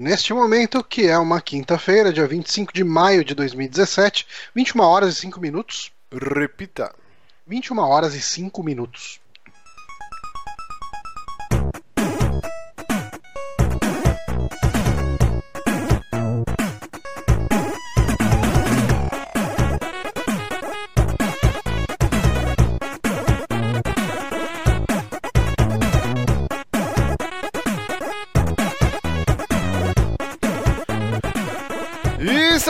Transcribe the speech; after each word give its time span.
Neste 0.00 0.32
momento, 0.32 0.84
que 0.84 1.08
é 1.08 1.18
uma 1.18 1.40
quinta-feira, 1.40 2.12
dia 2.12 2.24
25 2.24 2.72
de 2.72 2.84
maio 2.84 3.24
de 3.24 3.34
2017, 3.34 4.28
21 4.54 4.80
horas 4.80 5.16
e 5.16 5.20
5 5.22 5.40
minutos. 5.40 5.90
Repita. 6.12 6.94
21 7.44 7.80
horas 7.80 8.14
e 8.14 8.20
5 8.20 8.62
minutos. 8.62 9.20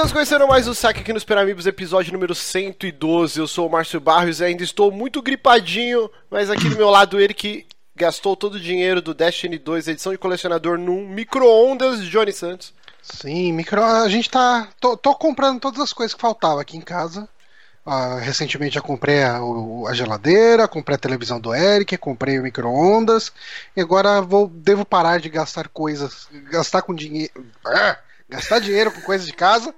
Estamos 0.09 0.27
conhecendo 0.27 0.49
mais 0.49 0.67
um 0.67 0.73
saque 0.73 1.01
aqui 1.01 1.13
no 1.13 1.21
Super 1.21 1.37
Amigos, 1.37 1.67
episódio 1.67 2.15
número 2.15 2.35
112. 2.35 3.39
Eu 3.39 3.47
sou 3.47 3.67
o 3.67 3.71
Márcio 3.71 4.01
Barros 4.01 4.41
e 4.41 4.45
ainda 4.45 4.65
estou 4.65 4.91
muito 4.91 5.21
gripadinho, 5.21 6.11
mas 6.31 6.49
aqui 6.49 6.67
do 6.67 6.77
meu 6.77 6.89
lado 6.89 7.21
ele 7.21 7.35
que 7.35 7.67
gastou 7.95 8.35
todo 8.35 8.55
o 8.55 8.61
dinheiro 8.61 9.03
do 9.03 9.13
Destiny 9.13 9.59
2, 9.59 9.87
edição 9.89 10.11
de 10.11 10.17
colecionador 10.17 10.79
num 10.79 11.07
micro-ondas, 11.07 12.03
Johnny 12.05 12.33
Santos. 12.33 12.73
Sim, 13.03 13.53
micro. 13.53 13.83
A 13.83 14.09
gente 14.09 14.31
tá. 14.31 14.69
Tô, 14.81 14.97
tô 14.97 15.15
comprando 15.15 15.61
todas 15.61 15.81
as 15.81 15.93
coisas 15.93 16.15
que 16.15 16.21
faltavam 16.21 16.59
aqui 16.59 16.79
em 16.79 16.83
casa. 16.83 17.29
Ah, 17.85 18.19
recentemente 18.19 18.77
já 18.77 18.81
comprei 18.81 19.23
a, 19.23 19.39
a 19.89 19.93
geladeira, 19.93 20.67
comprei 20.67 20.95
a 20.95 20.99
televisão 20.99 21.39
do 21.39 21.55
Eric, 21.55 21.99
comprei 21.99 22.39
o 22.39 22.43
micro-ondas. 22.43 23.31
E 23.77 23.81
agora 23.83 24.23
vou, 24.23 24.49
devo 24.49 24.87
parar 24.87 25.21
de 25.21 25.29
gastar 25.29 25.69
coisas. 25.69 26.29
Gastar 26.51 26.81
com 26.81 26.95
dinheiro. 26.95 27.45
Ah, 27.67 27.99
gastar 28.29 28.59
dinheiro 28.61 28.91
com 28.93 29.01
coisas 29.01 29.27
de 29.27 29.33
casa. 29.33 29.75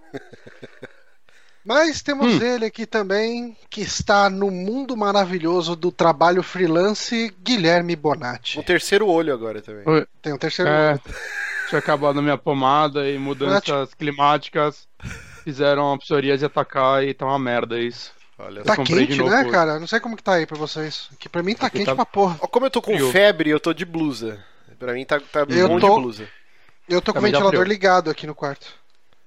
Mas 1.65 2.01
temos 2.01 2.41
ele 2.41 2.65
aqui 2.65 2.87
também, 2.87 3.55
que 3.69 3.83
está 3.83 4.31
no 4.31 4.51
mundo 4.51 4.97
maravilhoso 4.97 5.77
do 5.77 5.93
trabalho 5.93 6.43
freelance, 6.43 7.33
Guilherme 7.43 7.95
Bonatti. 7.95 8.59
Um 8.59 8.63
terceiro 8.63 9.07
olho 9.07 9.33
agora 9.35 9.61
também. 9.61 9.83
Oi. 9.87 10.07
Tem 10.23 10.33
um 10.33 10.39
terceiro. 10.39 10.71
É, 10.71 10.99
tinha 11.69 11.79
acabado 11.79 12.23
minha 12.23 12.39
pomada 12.39 13.09
e 13.11 13.19
mudanças 13.19 13.93
climáticas 13.93 14.89
fizeram 15.45 15.93
a 15.93 15.99
psoríase 15.99 16.45
atacar 16.47 17.05
e 17.05 17.13
tá 17.13 17.27
uma 17.27 17.39
merda 17.39 17.79
isso. 17.79 18.11
Olha 18.39 18.63
Tá 18.63 18.73
só. 18.75 18.77
comprei 18.77 19.01
de 19.03 19.09
quente, 19.09 19.19
novo 19.19 19.31
né, 19.31 19.45
cara? 19.51 19.79
Não 19.79 19.87
sei 19.87 20.01
como 20.01 20.17
que 20.17 20.23
tá 20.23 20.35
aí 20.37 20.47
pra 20.47 20.57
vocês. 20.57 21.11
Que 21.19 21.29
pra 21.29 21.43
mim 21.43 21.55
tá 21.55 21.67
Aqui 21.67 21.77
quente 21.79 21.87
tá- 21.89 21.95
pra 21.95 22.07
porra. 22.07 22.39
Como 22.39 22.65
eu 22.65 22.71
tô 22.71 22.81
com 22.81 22.95
Frio. 22.95 23.11
febre, 23.13 23.51
eu 23.51 23.61
tô 23.61 23.75
de 23.75 23.85
blusa. 23.85 24.43
Pra 24.79 24.95
mim 24.95 25.05
tá, 25.05 25.21
tá 25.21 25.41
Eu 25.47 25.69
bom 25.69 25.79
tô- 25.79 25.95
de 25.95 26.01
blusa. 26.01 26.29
Eu 26.91 27.01
tô 27.01 27.13
com 27.13 27.21
o 27.21 27.23
ventilador 27.23 27.65
ligado 27.67 28.11
aqui 28.11 28.27
no 28.27 28.35
quarto. 28.35 28.67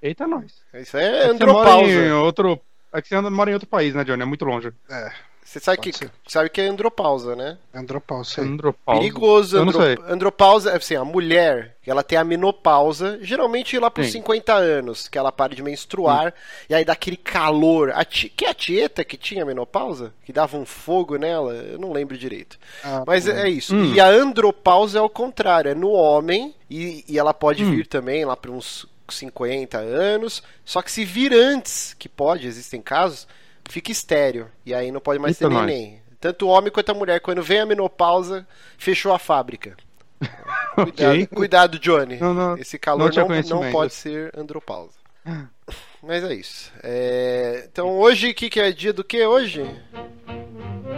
Eita, 0.02 0.28
nós. 0.28 0.52
Isso 0.74 0.98
aí 0.98 1.04
é 1.06 1.08
É 1.08 1.30
que 1.30 1.38
você 1.38 1.46
mora 1.46 1.70
em 1.70 1.84
andropausa. 1.96 2.16
outro. 2.18 2.60
É 2.92 3.02
que 3.02 3.08
você 3.08 3.20
mora 3.22 3.50
em 3.50 3.54
outro 3.54 3.68
país, 3.70 3.96
né, 3.96 4.04
Johnny? 4.04 4.22
É 4.22 4.26
muito 4.26 4.44
longe. 4.44 4.72
É, 4.90 5.12
Você 5.46 5.60
sabe 5.60 5.78
Pode 5.78 5.92
que, 5.92 5.98
ser. 5.98 6.12
sabe 6.28 6.50
que 6.50 6.62
é 6.62 6.68
andropausa, 6.68 7.36
né? 7.36 7.58
andropausa. 7.74 8.30
sei. 8.36 8.44
Andropausa. 8.44 9.00
Perigoso. 9.02 9.58
Andro-. 9.58 10.04
Andropausa, 10.08 10.76
assim, 10.76 10.96
a 10.96 11.04
mulher, 11.06 11.76
ela 11.86 12.02
tem 12.02 12.18
a 12.18 12.24
menopausa, 12.24 13.20
geralmente 13.22 13.78
lá 13.78 13.92
pros 13.92 14.08
Sim. 14.08 14.14
50 14.20 14.54
anos, 14.54 15.08
que 15.08 15.18
ela 15.18 15.32
para 15.32 15.54
de 15.54 15.62
menstruar, 15.62 16.34
e 16.70 16.74
aí 16.74 16.84
dá 16.86 16.94
aquele 16.94 17.18
calor. 17.18 17.92
A 17.94 18.04
ti, 18.06 18.30
que 18.30 18.46
é 18.46 18.50
a 18.50 18.54
Tieta 18.54 19.04
que 19.04 19.18
tinha 19.18 19.46
menopausa? 19.46 20.14
Que 20.24 20.32
dava 20.34 20.58
um 20.58 20.66
fogo 20.66 21.18
nela? 21.18 21.54
Eu 21.54 21.78
não 21.78 21.92
lembro 21.92 22.18
direito. 22.18 22.58
Ah, 22.84 23.04
Mas 23.06 23.28
é, 23.28 23.44
é 23.48 23.50
isso. 23.50 23.76
Hum. 23.76 23.94
E 23.94 24.00
a 24.00 24.08
andropausa 24.08 24.98
é 24.98 25.02
o 25.02 25.10
contrário, 25.10 25.70
é 25.72 25.76
no 25.76 25.92
homem, 25.92 26.56
e, 26.70 27.04
e 27.08 27.20
ela 27.20 27.34
pode 27.34 27.64
Hum. 27.64 27.72
vir 27.76 27.86
também 27.88 28.24
lá 28.26 28.36
para 28.38 28.50
uns 28.52 28.88
50 29.10 29.78
anos, 29.78 30.42
só 30.66 30.82
que 30.82 30.92
se 30.92 31.04
vir 31.06 31.34
antes, 31.34 31.94
que 32.00 32.08
pode, 32.10 32.48
existem 32.48 32.82
casos, 32.82 33.28
fica 33.70 33.92
estéreo, 33.92 34.50
e 34.66 34.74
aí 34.74 34.92
não 34.92 35.00
pode 35.02 35.20
mais 35.20 35.36
Eita, 35.40 35.48
ter 35.50 35.54
nós. 35.54 35.66
neném. 35.66 36.02
Tanto 36.20 36.46
o 36.48 36.50
homem 36.50 36.72
quanto 36.72 36.90
a 36.90 36.94
mulher, 36.94 37.20
quando 37.20 37.42
vem 37.44 37.60
a 37.60 37.66
menopausa, 37.66 38.48
fechou 38.78 39.14
a 39.14 39.20
fábrica. 39.20 39.76
Cuidado, 40.76 40.90
Ok. 40.90 41.28
cuidado 41.28 41.80
Johnny. 41.80 42.18
Não, 42.18 42.34
não, 42.34 42.58
Esse 42.58 42.78
não 42.78 42.80
calor 42.82 43.10
não, 43.14 43.22
não, 43.22 43.28
conhecimento. 43.28 43.72
pode 43.72 43.94
ser 43.94 44.32
andropausa. 44.38 44.94
Mas 46.02 46.24
é 46.24 46.34
isso. 46.34 46.72
É, 46.82 47.68
Então 47.72 47.90
hoje, 48.00 48.32
o 48.32 48.34
que, 48.34 48.50
que 48.50 48.60
é 48.60 48.72
dia 48.72 48.92
do 48.94 49.04
que 49.04 49.26
hoje? 49.26 49.64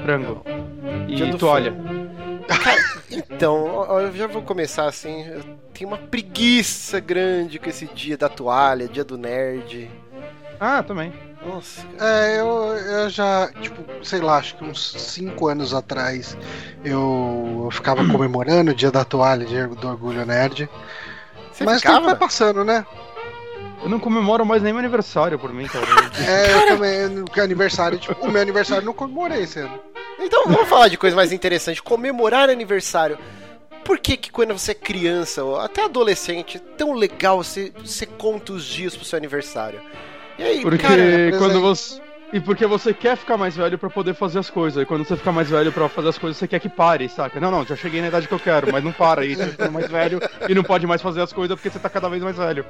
Frango. 0.04 0.44
Dia 1.08 1.26
E 1.28 1.38
toalha. 1.38 1.74
Então, 3.10 3.84
eu 4.00 4.16
já 4.16 4.28
vou 4.28 4.42
começar 4.42 4.86
assim. 4.88 5.26
Eu 5.28 5.44
tenho 5.74 5.90
uma 5.90 5.98
preguiça 5.98 7.00
grande 7.00 7.60
com 7.60 7.70
esse 7.70 7.86
dia 7.88 8.18
da 8.18 8.30
toalha, 8.30 8.88
dia 8.88 9.04
do 9.04 9.18
nerd. 9.18 9.90
Ah, 10.60 10.84
também. 10.84 11.14
Nossa. 11.46 11.86
É, 12.00 12.40
eu, 12.40 12.48
eu 12.48 13.10
já, 13.10 13.52
tipo, 13.62 13.84
sei 14.04 14.20
lá, 14.20 14.38
acho 14.38 14.56
que 14.56 14.64
uns 14.64 14.92
5 14.94 15.48
anos 15.48 15.74
atrás 15.74 16.38
eu, 16.84 17.62
eu 17.66 17.72
ficava 17.72 18.06
comemorando 18.10 18.72
o 18.72 18.76
dia 18.76 18.92
da 18.92 19.06
toalha, 19.06 19.46
dia 19.46 19.68
do 19.68 19.88
orgulho 19.88 20.26
nerd. 20.26 20.70
Você 21.52 21.64
Mas 21.64 21.80
o 21.80 21.82
tempo 21.82 21.94
ficava? 21.94 22.06
vai 22.08 22.16
passando, 22.16 22.64
né? 22.64 22.86
Eu 23.84 23.90
não 23.90 24.00
comemoro 24.00 24.44
mais 24.46 24.64
nem 24.64 24.74
meu 24.74 24.80
aniversário 24.80 25.38
por 25.38 25.54
mim, 25.54 25.68
talvez. 25.68 25.96
É, 26.28 26.54
eu 26.54 26.68
também, 26.68 27.08
no 27.08 27.26
aniversário, 27.42 28.00
tipo, 28.00 28.26
o 28.26 28.32
meu 28.32 28.42
aniversário 28.42 28.82
eu 28.82 28.86
não 28.86 28.94
comemorei 28.94 29.44
esse 29.44 29.60
ano. 29.60 29.80
Então 30.20 30.46
vamos 30.46 30.68
falar 30.68 30.88
de 30.88 30.98
coisa 30.98 31.16
mais 31.16 31.32
interessante. 31.32 31.84
Comemorar 31.84 32.50
aniversário. 32.50 33.18
Por 33.84 34.00
que, 34.00 34.18
que 34.18 34.32
quando 34.32 34.58
você 34.58 34.72
é 34.72 34.76
criança, 34.76 35.44
ou 35.44 35.60
até 35.60 35.84
adolescente, 35.86 36.58
é 36.58 36.60
tão 36.76 36.94
legal 36.94 37.44
você, 37.44 37.72
você 37.78 38.08
conta 38.08 38.54
os 38.54 38.66
dias 38.66 38.96
pro 38.96 39.06
seu 39.06 39.18
aniversário? 39.18 39.80
E 40.38 40.44
aí, 40.44 40.62
Porque 40.62 40.78
cara, 40.78 41.38
quando 41.38 41.62
você. 41.62 42.02
E 42.34 42.40
porque 42.40 42.66
você 42.66 42.94
quer 42.94 43.16
ficar 43.16 43.38
mais 43.38 43.56
velho 43.56 43.78
pra 43.78 43.90
poder 43.90 44.14
fazer 44.14 44.40
as 44.40 44.50
coisas. 44.50 44.82
E 44.82 44.86
quando 44.86 45.06
você 45.06 45.16
fica 45.16 45.32
mais 45.32 45.50
velho 45.50 45.72
pra 45.72 45.88
fazer 45.88 46.10
as 46.10 46.18
coisas, 46.18 46.38
você 46.38 46.48
quer 46.48 46.60
que 46.60 46.68
pare, 46.68 47.08
saca? 47.08 47.40
Não, 47.40 47.52
não, 47.52 47.66
já 47.66 47.76
cheguei 47.76 48.02
na 48.02 48.08
idade 48.08 48.28
que 48.28 48.34
eu 48.34 48.40
quero, 48.40 48.72
mas 48.72 48.84
não 48.84 48.92
para. 48.92 49.24
E 49.24 49.36
você 49.36 49.48
fica 49.48 49.72
mais 49.72 49.90
velho 49.90 50.20
e 50.50 50.54
não 50.54 50.64
pode 50.64 50.86
mais 50.86 51.02
fazer 51.02 51.22
as 51.22 51.32
coisas 51.32 51.56
porque 51.56 51.70
você 51.70 51.80
tá 51.80 51.90
cada 51.90 52.10
vez 52.10 52.22
mais 52.22 52.36
velho. 52.36 52.66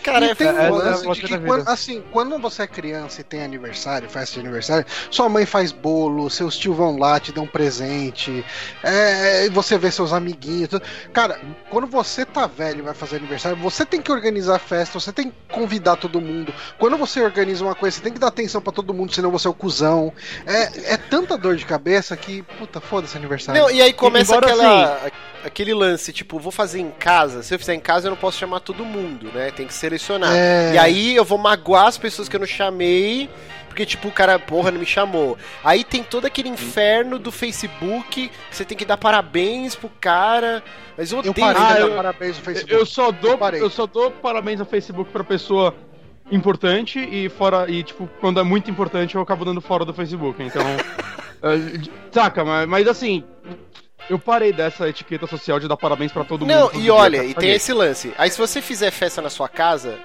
Cara, 0.00 0.26
e 0.26 0.30
é 0.30 0.34
tem 0.34 0.48
um 0.48 0.58
é- 0.58 0.70
lance 0.70 1.08
é- 1.08 1.12
de 1.12 1.20
que, 1.22 1.34
é- 1.34 1.38
quando, 1.38 1.68
assim, 1.68 2.02
quando 2.10 2.38
você 2.38 2.62
é 2.62 2.66
criança 2.66 3.20
e 3.20 3.24
tem 3.24 3.42
aniversário, 3.42 4.08
festa 4.08 4.34
de 4.34 4.40
aniversário, 4.40 4.86
sua 5.10 5.28
mãe 5.28 5.46
faz 5.46 5.72
bolo, 5.72 6.28
seus 6.30 6.56
tios 6.56 6.76
vão 6.76 6.98
lá, 6.98 7.20
te 7.20 7.32
dão 7.32 7.46
presente, 7.46 8.44
é, 8.82 9.46
e 9.46 9.50
você 9.50 9.78
vê 9.78 9.90
seus 9.90 10.12
amiguinhos. 10.12 10.68
tudo. 10.68 10.82
Cara, 11.12 11.40
quando 11.68 11.86
você 11.86 12.24
tá 12.24 12.46
velho 12.46 12.80
e 12.80 12.82
vai 12.82 12.94
fazer 12.94 13.16
aniversário, 13.16 13.56
você 13.56 13.84
tem 13.84 14.00
que 14.00 14.10
organizar 14.10 14.56
a 14.56 14.58
festa, 14.58 14.98
você 14.98 15.12
tem 15.12 15.30
que 15.30 15.36
convidar 15.52 15.96
todo 15.96 16.20
mundo. 16.20 16.52
Quando 16.78 16.96
você 16.96 17.20
organiza 17.20 17.64
uma 17.64 17.74
coisa, 17.74 17.96
você 17.96 18.02
tem 18.02 18.12
que 18.12 18.18
dar 18.18 18.28
atenção 18.28 18.60
pra 18.60 18.72
todo 18.72 18.94
mundo, 18.94 19.14
senão 19.14 19.30
você 19.30 19.46
é 19.46 19.50
o 19.50 19.54
cuzão. 19.54 20.12
É, 20.46 20.94
é 20.94 20.96
tanta 20.96 21.36
dor 21.36 21.56
de 21.56 21.64
cabeça 21.64 22.16
que, 22.16 22.42
puta, 22.58 22.80
foda-se 22.80 23.16
aniversário. 23.16 23.60
Não, 23.60 23.70
e 23.70 23.82
aí 23.82 23.92
começa 23.92 24.32
Embora 24.32 24.46
aquela, 24.46 25.10
aquele 25.44 25.72
lance, 25.74 26.12
tipo, 26.12 26.38
vou 26.38 26.52
fazer 26.52 26.80
em 26.80 26.90
casa. 26.90 27.42
Se 27.42 27.54
eu 27.54 27.58
fizer 27.58 27.74
em 27.74 27.80
casa, 27.80 28.06
eu 28.06 28.10
não 28.10 28.16
posso 28.16 28.38
chamar 28.38 28.60
todo 28.60 28.84
mundo, 28.84 29.30
né? 29.32 29.50
Tem 29.50 29.66
que 29.66 29.74
selecionar. 29.74 30.32
É. 30.34 30.72
E 30.74 30.78
aí 30.78 31.14
eu 31.16 31.24
vou 31.24 31.38
magoar 31.38 31.86
as 31.86 31.98
pessoas 31.98 32.28
que 32.28 32.36
eu 32.36 32.40
não 32.40 32.46
chamei. 32.46 33.28
Porque, 33.68 33.86
tipo, 33.86 34.08
o 34.08 34.12
cara, 34.12 34.36
porra, 34.36 34.72
não 34.72 34.80
me 34.80 34.86
chamou. 34.86 35.38
Aí 35.62 35.84
tem 35.84 36.02
todo 36.02 36.24
aquele 36.26 36.48
inferno 36.48 37.20
do 37.20 37.30
Facebook, 37.30 38.28
que 38.28 38.30
você 38.50 38.64
tem 38.64 38.76
que 38.76 38.84
dar 38.84 38.96
parabéns 38.96 39.76
pro 39.76 39.88
cara. 40.00 40.60
Mas 40.98 41.12
eu 41.12 41.22
eu 41.22 41.30
odeio. 41.30 41.46
parei 41.46 41.62
Ah, 41.62 41.80
eu- 41.80 41.94
parabéns 41.94 42.36
no 42.36 42.42
Facebook. 42.44 42.72
Eu 42.74 42.84
só 42.84 43.12
dou, 43.12 43.38
Eu 43.52 43.54
eu 43.58 43.70
só 43.70 43.86
dou 43.86 44.10
parabéns 44.10 44.58
no 44.58 44.64
Facebook 44.66 45.10
pra 45.12 45.22
pessoa 45.22 45.72
importante 46.32 46.98
e 46.98 47.28
fora 47.28 47.68
e 47.70 47.82
tipo 47.82 48.08
quando 48.20 48.38
é 48.38 48.42
muito 48.42 48.70
importante 48.70 49.14
eu 49.16 49.20
acabo 49.20 49.44
dando 49.44 49.60
fora 49.60 49.84
do 49.84 49.94
Facebook. 49.94 50.42
Então, 50.42 50.62
é, 50.62 51.80
saca, 52.12 52.44
mas, 52.44 52.68
mas 52.68 52.88
assim, 52.88 53.24
eu 54.10 54.18
parei 54.18 54.52
dessa 54.52 54.88
etiqueta 54.88 55.26
social 55.26 55.60
de 55.60 55.68
dar 55.68 55.76
parabéns 55.76 56.10
pra 56.10 56.24
todo 56.24 56.40
mundo. 56.40 56.50
Não, 56.50 56.72
e 56.74 56.90
olha, 56.90 57.24
e 57.24 57.32
tem 57.32 57.52
esse 57.52 57.72
lance. 57.72 58.12
Aí 58.18 58.28
se 58.28 58.36
você 58.36 58.60
fizer 58.60 58.90
festa 58.90 59.22
na 59.22 59.30
sua 59.30 59.48
casa, 59.48 59.98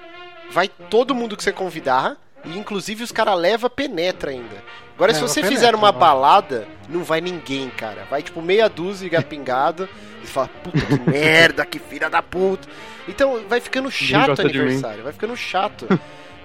vai 0.50 0.68
todo 0.68 1.14
mundo 1.14 1.36
que 1.36 1.42
você 1.42 1.52
convidar, 1.52 2.16
e 2.44 2.56
inclusive 2.56 3.02
os 3.02 3.10
caras 3.10 3.36
leva 3.36 3.68
penetra 3.68 4.30
ainda. 4.30 4.62
Agora, 4.94 5.12
se 5.12 5.20
você 5.20 5.40
penetra, 5.40 5.56
fizer 5.56 5.74
uma 5.74 5.90
não. 5.90 5.98
balada, 5.98 6.68
não 6.88 7.02
vai 7.02 7.20
ninguém, 7.20 7.68
cara. 7.68 8.06
Vai 8.08 8.22
tipo 8.22 8.40
meia 8.40 8.68
dúzia 8.68 9.10
de 9.10 9.20
pingado, 9.26 9.88
e 10.22 10.26
fala, 10.26 10.48
puta 10.62 10.80
que 10.80 11.10
merda, 11.10 11.66
que 11.66 11.78
filha 11.80 12.08
da 12.08 12.22
puta. 12.22 12.68
Então 13.08 13.42
vai 13.48 13.60
ficando 13.60 13.90
chato 13.90 14.38
o 14.38 14.42
aniversário, 14.42 15.02
vai 15.02 15.12
ficando 15.12 15.36
chato. 15.36 15.86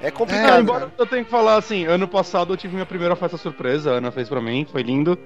É 0.01 0.07
Ah, 0.07 0.11
complicado. 0.11 0.61
embora 0.61 0.91
eu 0.97 1.05
tenho 1.05 1.23
que 1.23 1.29
falar 1.29 1.57
assim, 1.57 1.85
ano 1.85 2.07
passado 2.07 2.53
eu 2.53 2.57
tive 2.57 2.73
minha 2.73 2.87
primeira 2.87 3.15
festa 3.15 3.37
surpresa, 3.37 3.91
a 3.91 3.93
Ana 3.97 4.11
fez 4.11 4.27
pra 4.27 4.41
mim, 4.41 4.65
foi 4.71 4.81
lindo. 4.81 5.17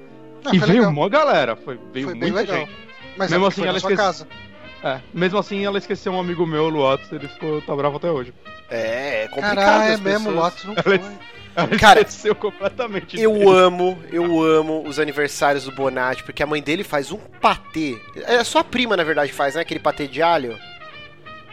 Ah, 0.45 0.55
e 0.55 0.59
foi 0.59 0.67
veio 0.67 0.79
legal. 0.79 0.91
uma 0.91 1.09
galera, 1.09 1.55
foi, 1.55 1.79
veio 1.91 2.05
Foi 2.09 2.17
bem 2.19 2.31
muita 2.31 2.51
legal. 2.51 2.67
gente. 2.67 2.77
Mas 3.17 3.31
Mesmo 3.31 3.45
é 3.45 3.47
assim, 3.47 3.61
foi 3.61 3.67
ela 3.67 3.73
na 3.73 3.79
sua 3.79 3.91
esquece- 3.93 4.25
casa. 4.25 4.27
É, 4.83 4.99
mesmo 5.13 5.39
assim 5.39 5.65
ela 5.65 5.77
esqueceu 5.77 6.11
um 6.11 6.19
amigo 6.19 6.45
meu, 6.45 6.65
o 6.65 6.81
Watts, 6.83 7.11
ele 7.11 7.27
ficou, 7.27 7.61
tá 7.61 7.75
bravo 7.75 7.97
até 7.97 8.11
hoje. 8.11 8.33
É, 8.69 9.23
é 9.23 9.27
complicado. 9.27 9.55
Caralho, 9.55 9.93
é 9.93 9.97
mesmo, 9.97 10.29
o 10.29 10.33
Lotus 10.33 10.63
não 10.65 10.73
Ela- 10.73 10.83
foi. 10.83 11.01
Ela 11.55 11.67
Cara, 11.79 12.01
esqueceu 12.01 12.35
completamente. 12.35 13.19
Eu 13.19 13.31
dele. 13.31 13.49
amo, 13.49 13.97
eu 14.11 14.43
amo 14.43 14.83
os 14.85 14.99
aniversários 14.99 15.63
do 15.63 15.71
Bonatti, 15.71 16.21
porque 16.23 16.43
a 16.43 16.45
mãe 16.45 16.61
dele 16.61 16.83
faz 16.83 17.11
um 17.13 17.17
patê. 17.17 17.97
É 18.27 18.35
a 18.35 18.43
sua 18.43 18.61
prima, 18.63 18.97
na 18.97 19.03
verdade, 19.05 19.31
faz, 19.31 19.55
né? 19.55 19.61
Aquele 19.61 19.79
patê 19.79 20.05
de 20.07 20.21
alho. 20.21 20.57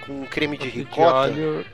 com 0.04 0.26
creme 0.26 0.58
de 0.58 0.68
ricota. 0.68 1.14
alho, 1.16 1.64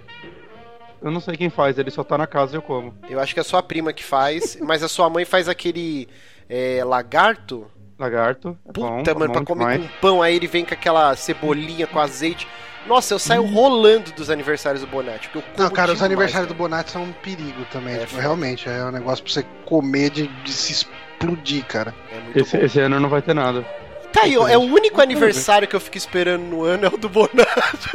Eu 1.01 1.11
não 1.11 1.21
sei 1.21 1.37
quem 1.37 1.49
faz, 1.49 1.79
ele 1.79 1.91
só 1.91 2.05
tá 2.05 2.19
na 2.19 2.27
casa 2.27 2.55
e 2.55 2.59
eu 2.59 2.63
como. 2.63 2.95
Eu 3.09 3.19
acho 3.21 3.33
que 3.33 3.41
é 3.41 3.43
a 3.43 3.45
sua 3.45 3.63
prima 3.63 3.93
que 3.93 4.05
faz, 4.05 4.59
mas 4.61 4.83
a 4.83 4.89
sua 4.89 5.09
mãe 5.09 5.25
faz 5.25 5.49
aquele 5.49 6.07
é, 6.49 6.83
lagarto. 6.85 7.67
Lagarto, 7.99 8.57
é 8.69 8.73
bom, 8.73 8.99
Puta, 8.99 9.11
é 9.11 9.15
mano, 9.15 9.27
bom 9.27 9.33
pra 9.33 9.45
comer 9.45 9.73
demais. 9.79 9.91
com 9.91 10.01
pão, 10.01 10.23
aí 10.23 10.37
ele 10.37 10.47
vem 10.47 10.65
com 10.65 10.73
aquela 10.73 11.15
cebolinha 11.17 11.87
com 11.87 11.99
azeite. 11.99 12.47
Nossa, 12.87 13.13
eu 13.13 13.19
saio 13.19 13.45
rolando 13.45 14.13
dos 14.13 14.31
aniversários 14.31 14.81
do 14.83 14.87
Bonatti. 14.87 15.29
Porque 15.29 15.39
eu 15.39 15.43
como 15.55 15.65
Não, 15.65 15.71
cara, 15.71 15.93
os 15.93 16.03
aniversários 16.03 16.49
do. 16.49 16.55
Bonatti 16.55 16.93
são 16.93 17.03
um 17.03 17.13
perigo 17.13 17.65
também. 17.73 17.97
É, 17.97 18.07
tipo, 18.07 18.21
realmente, 18.21 18.69
é 18.69 18.85
um 18.85 18.93
negócio 18.93 19.23
pra 19.25 19.33
você 19.33 19.45
comer 19.65 20.11
de, 20.11 20.27
de 20.29 20.53
se 20.53 20.73
explodir, 20.73 21.65
cara. 21.67 21.93
É 22.13 22.21
muito 22.21 22.39
Esse, 22.39 22.57
bom. 22.57 22.65
esse 22.65 22.81
ano 22.81 23.01
não 23.01 23.09
vai 23.09 23.21
ter 23.21 23.35
nada. 23.35 23.67
Tá 24.13 24.23
aí, 24.23 24.37
ó, 24.39 24.49
é 24.49 24.57
o 24.57 24.63
único 24.63 25.01
aniversário 25.01 25.69
que 25.69 25.77
eu 25.77 25.81
fico 25.81 25.97
esperando 25.97 26.43
no 26.43 26.65
ano 26.65 26.87
é 26.87 26.89
o 26.89 26.97
do 26.97 27.09
Bonatti. 27.09 27.89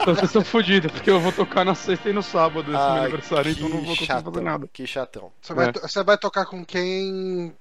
Então 0.00 0.14
vocês 0.14 0.24
estão 0.24 0.44
fodidos, 0.44 0.90
porque 0.92 1.08
eu 1.10 1.20
vou 1.20 1.32
tocar 1.32 1.64
na 1.64 1.74
sexta 1.74 2.10
e 2.10 2.12
no 2.12 2.22
sábado 2.22 2.62
esse 2.70 2.70
meu 2.72 3.02
aniversário, 3.02 3.50
então 3.52 3.66
que 3.66 3.72
não 3.72 3.78
vou 3.78 3.86
conseguir 3.90 4.06
chatão, 4.06 4.32
fazer 4.32 4.44
nada. 4.44 4.68
Que 4.72 4.86
chatão. 4.86 5.32
Você 5.40 5.54
vai, 5.54 5.68
É. 5.68 5.72
to- 5.72 5.80
você 5.80 6.02
vai 6.02 6.18
tocar 6.18 6.46
com 6.46 6.64
quem 6.64 7.52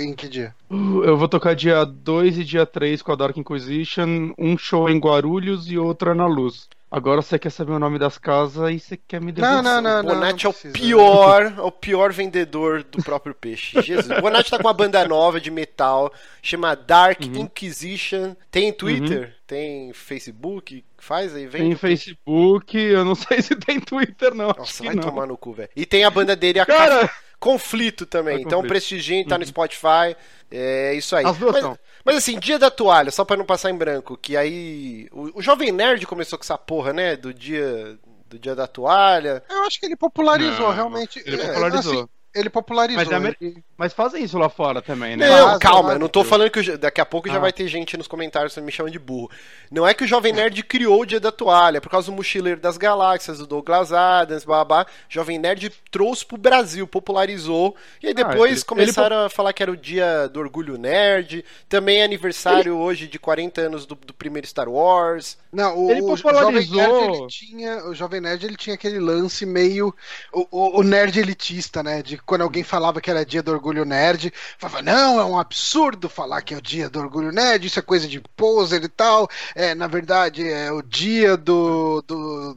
em 0.00 0.14
que 0.14 0.28
dia? 0.28 0.54
Uh, 0.70 1.02
Eu 1.04 1.16
vou 1.18 1.28
tocar 1.28 1.54
dia 1.54 1.84
2 1.84 2.38
e 2.38 2.44
dia 2.44 2.64
3 2.64 3.02
com 3.02 3.12
a 3.12 3.16
Dark 3.16 3.36
Inquisition, 3.36 4.32
um 4.38 4.56
show 4.56 4.88
em 4.88 4.98
Guarulhos 4.98 5.70
e 5.70 5.76
outra 5.76 6.14
na 6.14 6.26
Luz. 6.26 6.68
Agora 6.94 7.22
você 7.22 7.38
quer 7.38 7.48
saber 7.48 7.72
o 7.72 7.78
nome 7.78 7.98
das 7.98 8.18
casas 8.18 8.70
e 8.70 8.78
você 8.78 8.98
quer 8.98 9.18
me 9.18 9.32
devolver. 9.32 9.62
Não, 9.62 9.80
não, 9.80 10.00
o 10.00 10.02
Bonatti 10.02 10.44
é 10.44 10.48
o 10.50 10.52
pior, 10.52 11.54
é 11.56 11.60
o 11.62 11.72
pior 11.72 12.12
vendedor 12.12 12.82
do 12.82 13.02
próprio 13.02 13.34
peixe. 13.34 13.80
Jesus. 13.80 14.10
O 14.10 14.20
Bonatti 14.20 14.50
tá 14.50 14.58
com 14.58 14.64
uma 14.68 14.74
banda 14.74 15.02
nova 15.08 15.40
de 15.40 15.50
metal, 15.50 16.12
chama 16.42 16.74
Dark 16.76 17.20
Uhum. 17.22 17.40
Inquisition. 17.40 18.36
Tem 18.50 18.70
Twitter, 18.70 19.34
tem 19.46 19.90
Facebook, 19.94 20.84
faz 20.98 21.34
aí, 21.34 21.46
vem. 21.46 21.62
Tem 21.62 21.74
Facebook, 21.76 22.76
eu 22.78 23.06
não 23.06 23.14
sei 23.16 23.40
se 23.40 23.56
tem 23.56 23.80
Twitter, 23.80 24.34
não. 24.34 24.50
acho 24.50 24.58
Nossa, 24.58 24.80
que 24.82 24.86
vai 24.86 24.94
não. 24.94 25.02
tomar 25.02 25.26
no 25.26 25.36
cu, 25.38 25.54
velho. 25.54 25.70
E 25.74 25.86
tem 25.86 26.04
a 26.04 26.10
banda 26.10 26.36
dele, 26.36 26.60
a 26.60 26.66
Cara, 26.66 27.08
Ca- 27.08 27.14
Conflito 27.42 28.06
também. 28.06 28.40
Então 28.40 28.62
prestigiem, 28.62 29.26
tá 29.26 29.36
no 29.36 29.44
Spotify. 29.44 30.16
É 30.50 30.94
isso 30.94 31.16
aí. 31.16 31.24
as 31.26 31.36
duas 31.36 31.52
Mas, 31.54 31.62
são. 31.62 31.78
mas 32.04 32.16
assim, 32.16 32.38
dia 32.38 32.58
da 32.58 32.70
toalha, 32.70 33.10
só 33.10 33.24
pra 33.24 33.36
não 33.36 33.44
passar 33.44 33.70
em 33.70 33.76
branco, 33.76 34.16
que 34.16 34.36
aí. 34.36 35.08
O, 35.10 35.38
o 35.38 35.42
Jovem 35.42 35.72
Nerd 35.72 36.06
começou 36.06 36.38
com 36.38 36.44
essa 36.44 36.56
porra, 36.58 36.92
né? 36.92 37.16
Do 37.16 37.32
dia. 37.34 37.98
Do 38.28 38.38
dia 38.38 38.54
da 38.54 38.66
toalha. 38.66 39.42
Eu 39.50 39.64
acho 39.64 39.78
que 39.78 39.84
ele 39.86 39.96
popularizou, 39.96 40.68
Não, 40.68 40.74
realmente. 40.74 41.22
Ele 41.26 41.40
É, 41.40 41.46
popularizou. 41.48 41.92
assim, 41.92 42.08
ele 42.34 42.48
popularizou. 42.50 43.02
Mas 43.02 43.10
é 43.12 43.14
amer- 43.14 43.36
ele- 43.40 43.62
Mas 43.76 43.92
fazem 43.92 44.22
isso 44.22 44.38
lá 44.38 44.48
fora 44.48 44.80
também, 44.80 45.16
né? 45.16 45.28
Não, 45.28 45.46
Mas, 45.48 45.58
calma, 45.58 45.82
mas- 45.84 45.92
eu 45.94 45.98
não 45.98 46.08
tô 46.08 46.22
falando 46.24 46.50
que 46.50 46.76
daqui 46.76 47.00
a 47.00 47.06
pouco 47.06 47.28
já 47.28 47.36
Ah. 47.36 47.40
vai 47.40 47.52
ter 47.52 47.66
gente 47.68 47.96
nos 47.96 48.06
comentários 48.06 48.56
me 48.58 48.70
chamando 48.70 48.92
de 48.92 48.98
burro. 48.98 49.30
Não 49.70 49.86
é 49.86 49.92
que 49.92 50.04
o 50.04 50.06
Jovem 50.06 50.32
Nerd 50.32 50.62
criou 50.62 51.00
o 51.02 51.06
Dia 51.06 51.18
da 51.18 51.32
Toalha, 51.32 51.78
é 51.78 51.80
por 51.80 51.90
causa 51.90 52.10
do 52.10 52.16
Mochileiro 52.16 52.60
das 52.60 52.76
Galáxias, 52.76 53.38
do 53.38 53.46
Douglas 53.46 53.92
Adams, 53.92 54.44
babá. 54.44 54.86
Jovem 55.08 55.38
Nerd 55.38 55.70
trouxe 55.90 56.24
pro 56.24 56.36
Brasil, 56.36 56.86
popularizou. 56.86 57.74
E 58.02 58.06
aí 58.06 58.12
Ah, 58.16 58.24
depois 58.28 58.52
ele- 58.58 58.64
começaram 58.64 59.24
a 59.26 59.28
falar 59.30 59.52
que 59.52 59.62
era 59.62 59.72
o 59.72 59.76
Dia 59.76 60.28
do 60.28 60.40
Orgulho 60.40 60.78
Nerd. 60.78 61.44
Também 61.68 62.00
é 62.00 62.04
aniversário 62.04 62.76
hoje 62.76 63.06
de 63.08 63.18
40 63.18 63.60
anos 63.62 63.84
do, 63.86 63.94
do 63.94 64.14
primeiro 64.14 64.46
Star 64.46 64.68
Wars. 64.68 65.36
Não, 65.52 65.76
o, 65.78 65.90
Ele 65.90 66.00
o 66.02 66.16
Jovem 66.16 66.22
popularizou- 66.22 66.76
Nerd, 66.76 67.16
ele 67.18 67.26
tinha, 67.26 67.84
o 67.86 67.94
Jovem 67.94 68.20
Nerd 68.20 68.46
ele 68.46 68.56
tinha 68.56 68.74
aquele 68.74 68.98
lance 68.98 69.44
meio 69.44 69.94
o, 70.32 70.46
o- 70.50 70.80
o 70.80 70.82
nerd 70.82 71.18
elitista, 71.18 71.82
né? 71.82 72.02
De 72.02 72.16
quando 72.26 72.42
alguém 72.42 72.62
falava 72.62 73.00
que 73.00 73.10
era 73.10 73.24
dia 73.26 73.42
do 73.42 73.52
orgulho 73.52 73.84
nerd, 73.84 74.32
falava, 74.58 74.82
não, 74.82 75.20
é 75.20 75.24
um 75.24 75.38
absurdo 75.38 76.08
falar 76.08 76.42
que 76.42 76.54
é 76.54 76.56
o 76.56 76.62
dia 76.62 76.88
do 76.88 77.00
orgulho 77.00 77.32
nerd, 77.32 77.66
isso 77.66 77.78
é 77.78 77.82
coisa 77.82 78.06
de 78.08 78.20
poser 78.36 78.82
e 78.84 78.88
tal. 78.88 79.28
É, 79.54 79.74
na 79.74 79.86
verdade, 79.86 80.48
é 80.48 80.70
o 80.72 80.82
dia 80.82 81.36
do, 81.36 82.02
do 82.06 82.56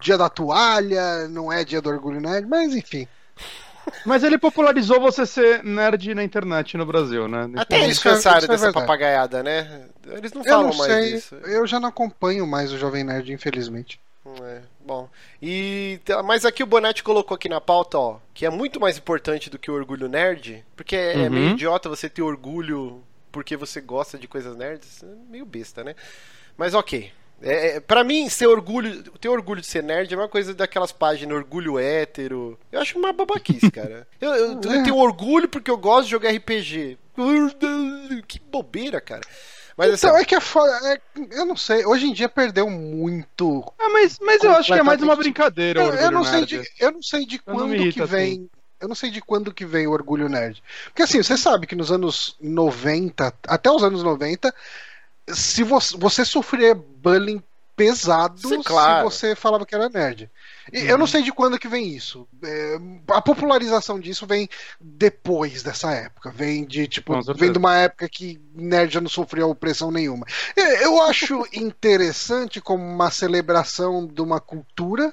dia 0.00 0.18
da 0.18 0.28
toalha, 0.28 1.28
não 1.28 1.52
é 1.52 1.64
dia 1.64 1.80
do 1.80 1.88
orgulho 1.90 2.20
nerd, 2.20 2.46
mas 2.48 2.74
enfim. 2.74 3.06
Mas 4.06 4.22
ele 4.24 4.38
popularizou 4.38 4.98
você 5.00 5.26
ser 5.26 5.62
nerd 5.62 6.14
na 6.14 6.24
internet 6.24 6.76
no 6.76 6.86
Brasil, 6.86 7.28
né? 7.28 7.50
Até 7.56 7.84
eles 7.84 7.98
isso 7.98 8.08
é- 8.08 8.12
cansaram 8.12 8.38
é 8.44 8.48
dessa 8.48 8.64
verdade. 8.64 8.72
papagaiada, 8.86 9.42
né? 9.42 9.82
Eles 10.08 10.32
não 10.32 10.42
Eu 10.42 10.48
falam 10.48 10.68
não 10.70 10.76
mais 10.76 10.92
sei, 10.92 11.12
disso. 11.12 11.34
eu 11.44 11.66
já 11.66 11.78
não 11.78 11.90
acompanho 11.90 12.46
mais 12.46 12.72
o 12.72 12.78
Jovem 12.78 13.04
Nerd, 13.04 13.30
infelizmente. 13.32 14.00
É, 14.42 14.60
bom. 14.84 15.08
E 15.42 15.98
tá- 16.04 16.22
mas 16.22 16.44
aqui 16.44 16.62
o 16.62 16.66
Bonatti 16.66 17.02
colocou 17.02 17.34
aqui 17.34 17.48
na 17.48 17.60
pauta, 17.60 17.98
ó, 17.98 18.18
que 18.34 18.44
é 18.46 18.50
muito 18.50 18.78
mais 18.80 18.98
importante 18.98 19.48
do 19.50 19.58
que 19.58 19.70
o 19.70 19.74
orgulho 19.74 20.08
nerd, 20.08 20.64
porque 20.76 20.94
é, 20.96 21.14
é 21.14 21.16
Uhum. 21.24 21.30
meio 21.30 21.50
idiota 21.50 21.88
você 21.88 22.08
ter 22.08 22.22
orgulho 22.22 23.02
porque 23.32 23.56
você 23.56 23.80
gosta 23.80 24.16
de 24.18 24.28
coisas 24.28 24.56
nerds, 24.56 25.02
é 25.02 25.06
meio 25.30 25.44
besta, 25.44 25.82
né? 25.82 25.94
Mas 26.56 26.72
ok. 26.74 27.10
É, 27.42 27.76
é, 27.76 27.80
pra 27.80 28.04
mim, 28.04 28.28
ser 28.28 28.46
orgulho, 28.46 29.02
ter 29.18 29.28
orgulho 29.28 29.60
de 29.60 29.66
ser 29.66 29.82
nerd 29.82 30.12
é 30.14 30.16
uma 30.16 30.28
coisa 30.28 30.54
daquelas 30.54 30.92
páginas 30.92 31.36
orgulho 31.36 31.78
hétero. 31.78 32.56
Eu 32.70 32.80
acho 32.80 32.96
uma 32.96 33.12
babaquice, 33.12 33.70
cara. 33.72 34.06
Eu, 34.20 34.30
eu- 34.34 34.52
eu 34.52 34.60
tenho 34.60 34.96
orgulho 34.96 35.48
porque 35.48 35.70
eu 35.70 35.76
gosto 35.76 36.04
de 36.04 36.10
jogar 36.12 36.30
RPG. 36.30 36.96
Que 38.26 38.38
bobeira, 38.40 39.00
cara. 39.00 39.20
Mas 39.76 39.94
assim, 39.94 40.06
Então, 40.06 40.18
é 40.18 40.24
que 40.24 40.34
é 40.34 40.40
foda. 40.40 40.72
é- 40.92 41.00
eu 41.32 41.44
não 41.44 41.56
sei. 41.56 41.84
Hoje 41.84 42.06
em 42.06 42.12
dia 42.12 42.28
perdeu 42.28 42.70
muito. 42.70 43.64
Ah, 43.78 43.88
mas, 43.88 44.18
mas 44.20 44.42
eu 44.42 44.52
acho 44.52 44.72
que 44.72 44.78
é 44.78 44.82
mais 44.82 45.02
uma 45.02 45.16
brincadeira. 45.16 45.80
Eu, 45.82 45.94
eu 45.94 46.10
não 46.10 46.24
sei 46.24 46.46
de, 46.46 46.62
eu 46.78 46.92
não 46.92 47.02
sei 47.02 47.26
de 47.26 47.36
Eu 47.36 47.54
quando 47.54 47.92
que 47.92 48.04
vem. 48.04 48.48
Eu 48.80 48.88
não 48.88 48.94
sei 48.94 49.10
de 49.10 49.20
quando 49.20 49.54
que 49.54 49.64
vem 49.64 49.86
o 49.86 49.92
Orgulho 49.92 50.28
Nerd. 50.28 50.62
Porque 50.86 51.02
assim, 51.02 51.22
você 51.22 51.36
sabe 51.38 51.66
que 51.66 51.74
nos 51.74 51.90
anos 51.90 52.36
90, 52.40 53.32
até 53.48 53.70
os 53.70 53.82
anos 53.82 54.02
90, 54.02 54.54
se 55.28 55.62
você, 55.62 55.96
você 55.96 56.24
sofria 56.24 56.74
bullying 56.74 57.42
pesado 57.74 58.38
Sim, 58.46 58.62
claro. 58.62 59.10
se 59.10 59.18
você 59.18 59.34
falava 59.34 59.64
que 59.64 59.74
era 59.74 59.88
nerd. 59.88 60.30
E 60.72 60.78
eu 60.86 60.96
não 60.98 61.06
sei 61.06 61.22
de 61.22 61.30
quando 61.32 61.58
que 61.58 61.68
vem 61.68 61.88
isso. 61.88 62.26
É, 62.42 62.78
a 63.10 63.20
popularização 63.20 63.98
disso 64.00 64.26
vem 64.26 64.48
depois 64.80 65.62
dessa 65.62 65.92
época. 65.92 66.30
Vem 66.30 66.64
de 66.64 66.86
tipo, 66.88 67.12
vem 67.34 67.52
de 67.52 67.58
uma 67.58 67.76
época 67.76 68.08
que 68.08 68.40
nerd 68.54 68.92
já 68.94 69.00
não 69.00 69.08
sofria 69.08 69.46
opressão 69.46 69.90
nenhuma. 69.90 70.26
É, 70.56 70.84
Eu 70.84 71.02
acho 71.02 71.46
interessante 71.52 72.60
como 72.60 72.82
uma 72.84 73.10
celebração 73.10 74.06
de 74.06 74.20
uma 74.22 74.40
cultura. 74.40 75.12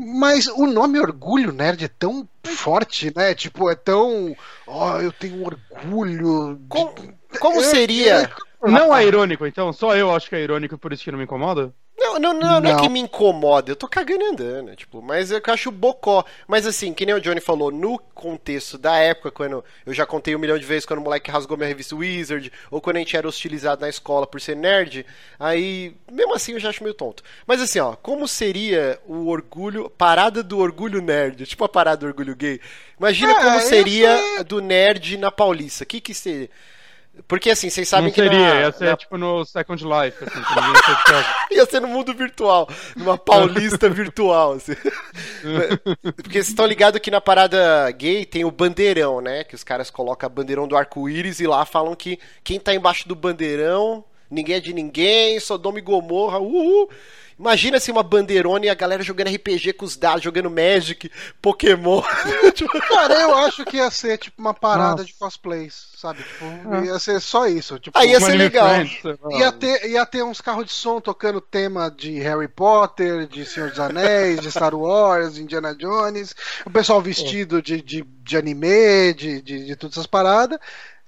Mas 0.00 0.46
o 0.46 0.64
nome 0.64 1.00
Orgulho 1.00 1.50
Nerd 1.52 1.84
é 1.84 1.88
tão 1.88 2.28
forte, 2.44 3.12
né? 3.16 3.34
Tipo, 3.34 3.68
é 3.68 3.74
tão. 3.74 4.36
Ó, 4.64 5.00
eu 5.00 5.10
tenho 5.10 5.42
orgulho. 5.44 6.54
de- 6.54 6.68
como, 6.68 6.94
como 7.40 7.60
Eu- 7.60 7.64
seria? 7.64 8.30
Não 8.62 8.94
é 8.94 9.04
irônico, 9.04 9.44
então? 9.44 9.72
Só 9.72 9.96
eu 9.96 10.14
acho 10.14 10.28
que 10.28 10.36
é 10.36 10.40
irônico 10.40 10.78
por 10.78 10.92
isso 10.92 11.02
que 11.02 11.10
não 11.10 11.18
me 11.18 11.24
incomoda? 11.24 11.72
Não, 11.98 12.16
não, 12.18 12.32
não, 12.32 12.60
não 12.60 12.70
é 12.70 12.80
que 12.80 12.88
me 12.88 13.00
incomoda, 13.00 13.72
eu 13.72 13.76
tô 13.76 13.88
cagando 13.88 14.22
e 14.22 14.26
andando, 14.26 14.76
tipo, 14.76 15.02
mas 15.02 15.32
eu 15.32 15.40
acho 15.48 15.70
bocó. 15.72 16.24
Mas 16.46 16.64
assim, 16.64 16.94
que 16.94 17.04
nem 17.04 17.14
o 17.14 17.20
Johnny 17.20 17.40
falou, 17.40 17.72
no 17.72 17.98
contexto 18.14 18.78
da 18.78 18.96
época, 18.96 19.32
quando 19.32 19.64
eu 19.84 19.92
já 19.92 20.06
contei 20.06 20.34
um 20.36 20.38
milhão 20.38 20.56
de 20.56 20.64
vezes 20.64 20.86
quando 20.86 21.00
o 21.00 21.02
moleque 21.02 21.30
rasgou 21.30 21.56
minha 21.56 21.68
revista 21.68 21.96
Wizard, 21.96 22.52
ou 22.70 22.80
quando 22.80 22.96
a 22.96 22.98
gente 23.00 23.16
era 23.16 23.26
hostilizado 23.26 23.80
na 23.80 23.88
escola 23.88 24.26
por 24.28 24.40
ser 24.40 24.54
nerd, 24.56 25.04
aí, 25.40 25.96
mesmo 26.10 26.34
assim 26.34 26.52
eu 26.52 26.60
já 26.60 26.68
acho 26.68 26.84
meio 26.84 26.94
tonto. 26.94 27.22
Mas 27.44 27.60
assim, 27.60 27.80
ó, 27.80 27.96
como 27.96 28.28
seria 28.28 29.00
o 29.04 29.26
orgulho, 29.28 29.90
parada 29.90 30.40
do 30.42 30.58
orgulho 30.58 31.02
nerd, 31.02 31.46
tipo 31.46 31.64
a 31.64 31.68
parada 31.68 31.98
do 31.98 32.06
orgulho 32.06 32.36
gay? 32.36 32.60
Imagina 32.98 33.32
É, 33.32 33.42
como 33.42 33.60
seria 33.60 34.08
é- 34.08 34.44
do 34.44 34.60
nerd 34.60 35.16
na 35.16 35.32
Paulista, 35.32 35.82
o 35.82 35.86
que 35.86 36.00
que 36.00 36.14
seria? 36.14 36.48
Porque 37.26 37.50
assim, 37.50 37.68
vocês 37.70 37.88
sabem 37.88 38.06
não 38.06 38.12
que 38.12 38.22
seria, 38.22 38.38
na- 38.54 38.60
ia 38.60 38.72
ser 38.72 38.84
na 38.90 38.96
tipo 38.96 39.18
no 39.18 39.44
Second 39.44 39.82
Life, 39.84 40.24
assim, 40.24 40.42
que 40.42 40.54
ninguém 40.54 40.72
ia 40.72 40.82
ser 40.82 41.26
Ia 41.58 41.66
ser 41.66 41.80
no 41.80 41.88
mundo 41.88 42.14
virtual, 42.14 42.68
numa 42.96 43.18
paulista 43.18 43.88
virtual, 43.90 44.52
assim. 44.52 44.74
Porque 46.16 46.32
vocês 46.32 46.48
estão 46.48 46.66
ligados 46.66 47.00
que 47.00 47.10
na 47.10 47.20
parada 47.20 47.90
gay 47.92 48.24
tem 48.24 48.44
o 48.44 48.50
bandeirão, 48.50 49.20
né? 49.20 49.44
Que 49.44 49.54
os 49.54 49.64
caras 49.64 49.90
colocam 49.90 50.28
bandeirão 50.28 50.68
do 50.68 50.76
arco-íris 50.76 51.40
e 51.40 51.46
lá 51.46 51.64
falam 51.64 51.94
que 51.94 52.18
quem 52.44 52.58
tá 52.60 52.74
embaixo 52.74 53.08
do 53.08 53.14
bandeirão, 53.14 54.04
ninguém 54.30 54.56
é 54.56 54.60
de 54.60 54.72
ninguém, 54.72 55.40
Sodoma 55.40 55.78
e 55.78 55.82
Gomorra, 55.82 56.38
uhul. 56.38 56.88
Imagina 57.38 57.78
se 57.78 57.92
uma 57.92 58.02
bandeirona 58.02 58.66
e 58.66 58.68
a 58.68 58.74
galera 58.74 59.00
jogando 59.00 59.32
RPG 59.32 59.74
com 59.74 59.84
os 59.84 59.96
dados, 59.96 60.24
jogando 60.24 60.50
Magic, 60.50 61.08
Pokémon. 61.40 62.02
Tipo, 62.52 62.80
Cara, 62.88 63.14
eu 63.14 63.36
acho 63.36 63.64
que 63.64 63.76
ia 63.76 63.88
ser 63.90 64.18
tipo 64.18 64.40
uma 64.40 64.52
parada 64.52 64.90
Nossa. 64.90 65.04
de 65.04 65.14
cosplays, 65.14 65.92
sabe? 65.96 66.20
Tipo, 66.24 66.84
ia 66.84 66.98
ser 66.98 67.20
só 67.20 67.46
isso. 67.46 67.78
Tipo, 67.78 67.96
Aí 67.96 68.10
ia 68.10 68.20
ser 68.20 68.32
legal. 68.32 68.68
Ia 69.38 69.52
ter, 69.52 69.88
ia 69.88 70.04
ter 70.04 70.24
uns 70.24 70.40
carros 70.40 70.66
de 70.66 70.72
som 70.72 71.00
tocando 71.00 71.40
tema 71.40 71.88
de 71.88 72.18
Harry 72.18 72.48
Potter, 72.48 73.28
de 73.28 73.46
Senhor 73.46 73.70
dos 73.70 73.78
Anéis, 73.78 74.40
de 74.40 74.50
Star 74.50 74.74
Wars, 74.74 75.38
Indiana 75.38 75.76
Jones, 75.76 76.34
o 76.66 76.70
pessoal 76.70 77.00
vestido 77.00 77.62
de, 77.62 77.80
de, 77.80 78.02
de 78.02 78.36
anime, 78.36 79.14
de, 79.14 79.40
de, 79.40 79.66
de 79.66 79.76
todas 79.76 79.96
essas 79.96 80.06
paradas, 80.06 80.58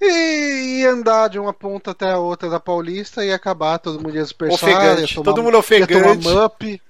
e 0.00 0.80
ia 0.80 0.90
andar 0.90 1.28
de 1.28 1.38
uma 1.38 1.52
ponta 1.52 1.90
até 1.90 2.10
a 2.10 2.18
outra 2.18 2.48
da 2.48 2.58
Paulista 2.58 3.24
e 3.24 3.32
acabar, 3.32 3.78
todo 3.78 4.00
mundo 4.00 4.16
ia 4.16 4.22
dispersar. 4.22 4.54
Ofegante, 4.70 5.00
ia 5.12 5.14
tomar- 5.16 5.24
todo 5.24 5.42
mundo 5.42 5.54
Ia 5.54 5.58
ofegante. 5.60 6.22
tomar 6.24 6.42
mup, 6.42 6.82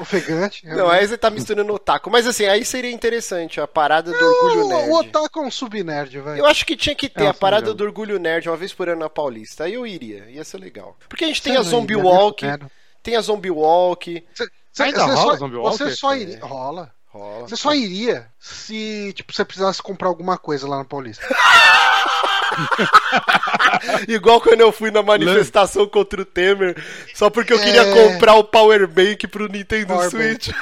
ofegante. 0.00 0.66
Não, 0.68 0.88
aí 0.90 1.06
você 1.06 1.16
tá 1.16 1.30
misturando 1.30 1.72
otaku. 1.72 2.10
Mas 2.10 2.26
assim, 2.26 2.46
aí 2.46 2.64
seria 2.64 2.90
interessante 2.90 3.60
a 3.60 3.66
parada 3.68 4.10
do 4.12 4.24
orgulho 4.24 4.68
nerd. 4.68 4.90
o, 4.90 4.92
o 4.94 4.98
Otaku 4.98 5.38
é 5.38 5.42
um 5.42 5.50
subnerd, 5.50 6.18
velho. 6.20 6.38
Eu 6.40 6.46
acho 6.46 6.66
que 6.66 6.76
tinha 6.76 6.94
que 6.94 7.08
ter 7.08 7.24
É, 7.24 7.28
a 7.28 7.34
parada 7.34 7.72
do 7.72 7.84
Orgulho 7.84 8.18
Nerd 8.18 8.48
uma 8.48 8.56
vez 8.56 8.72
por 8.74 8.88
ano 8.88 9.00
na 9.00 9.08
Paulista. 9.10 9.64
Aí 9.64 9.74
eu 9.74 9.86
iria, 9.86 10.24
ia 10.28 10.42
ser 10.44 10.58
legal. 10.58 10.96
Porque 11.08 11.24
a 11.24 11.28
gente 11.28 11.42
tem 11.42 11.52
Você 11.54 11.58
a 11.60 11.62
não 11.62 11.70
Zombie 11.70 11.94
ia, 11.94 12.02
Walk, 12.02 12.44
né? 12.46 12.58
Tem 13.02 13.14
a 13.16 13.20
Zombie 13.20 13.50
Walk. 13.50 14.26
Cê, 14.34 14.82
Ainda 14.82 14.98
cê 14.98 15.04
rola 15.06 15.16
só, 15.16 15.36
Zombie 15.36 15.56
Você 15.56 15.82
Walker? 15.84 15.96
só 15.96 16.12
É. 16.14 16.18
iria. 16.18 16.40
Rola. 16.44 16.92
Rola. 17.06 17.48
Você 17.48 17.56
só 17.56 17.72
iria 17.74 18.26
se, 18.38 19.12
tipo, 19.14 19.32
você 19.32 19.44
precisasse 19.44 19.80
comprar 19.82 20.08
alguma 20.08 20.36
coisa 20.36 20.68
lá 20.68 20.78
na 20.78 20.84
Paulista. 20.84 21.24
Igual 24.08 24.40
quando 24.40 24.60
eu 24.60 24.72
fui 24.72 24.90
na 24.90 25.02
manifestação 25.02 25.86
contra 25.88 26.22
o 26.22 26.24
Temer, 26.24 26.76
só 27.14 27.28
porque 27.30 27.52
eu 27.52 27.58
queria 27.58 27.82
É. 27.82 27.92
comprar 27.94 28.34
o 28.34 28.44
Power 28.44 28.86
Bank 28.88 29.26
pro 29.28 29.48
Nintendo 29.48 29.88
Power 29.94 30.10
Switch. 30.10 30.48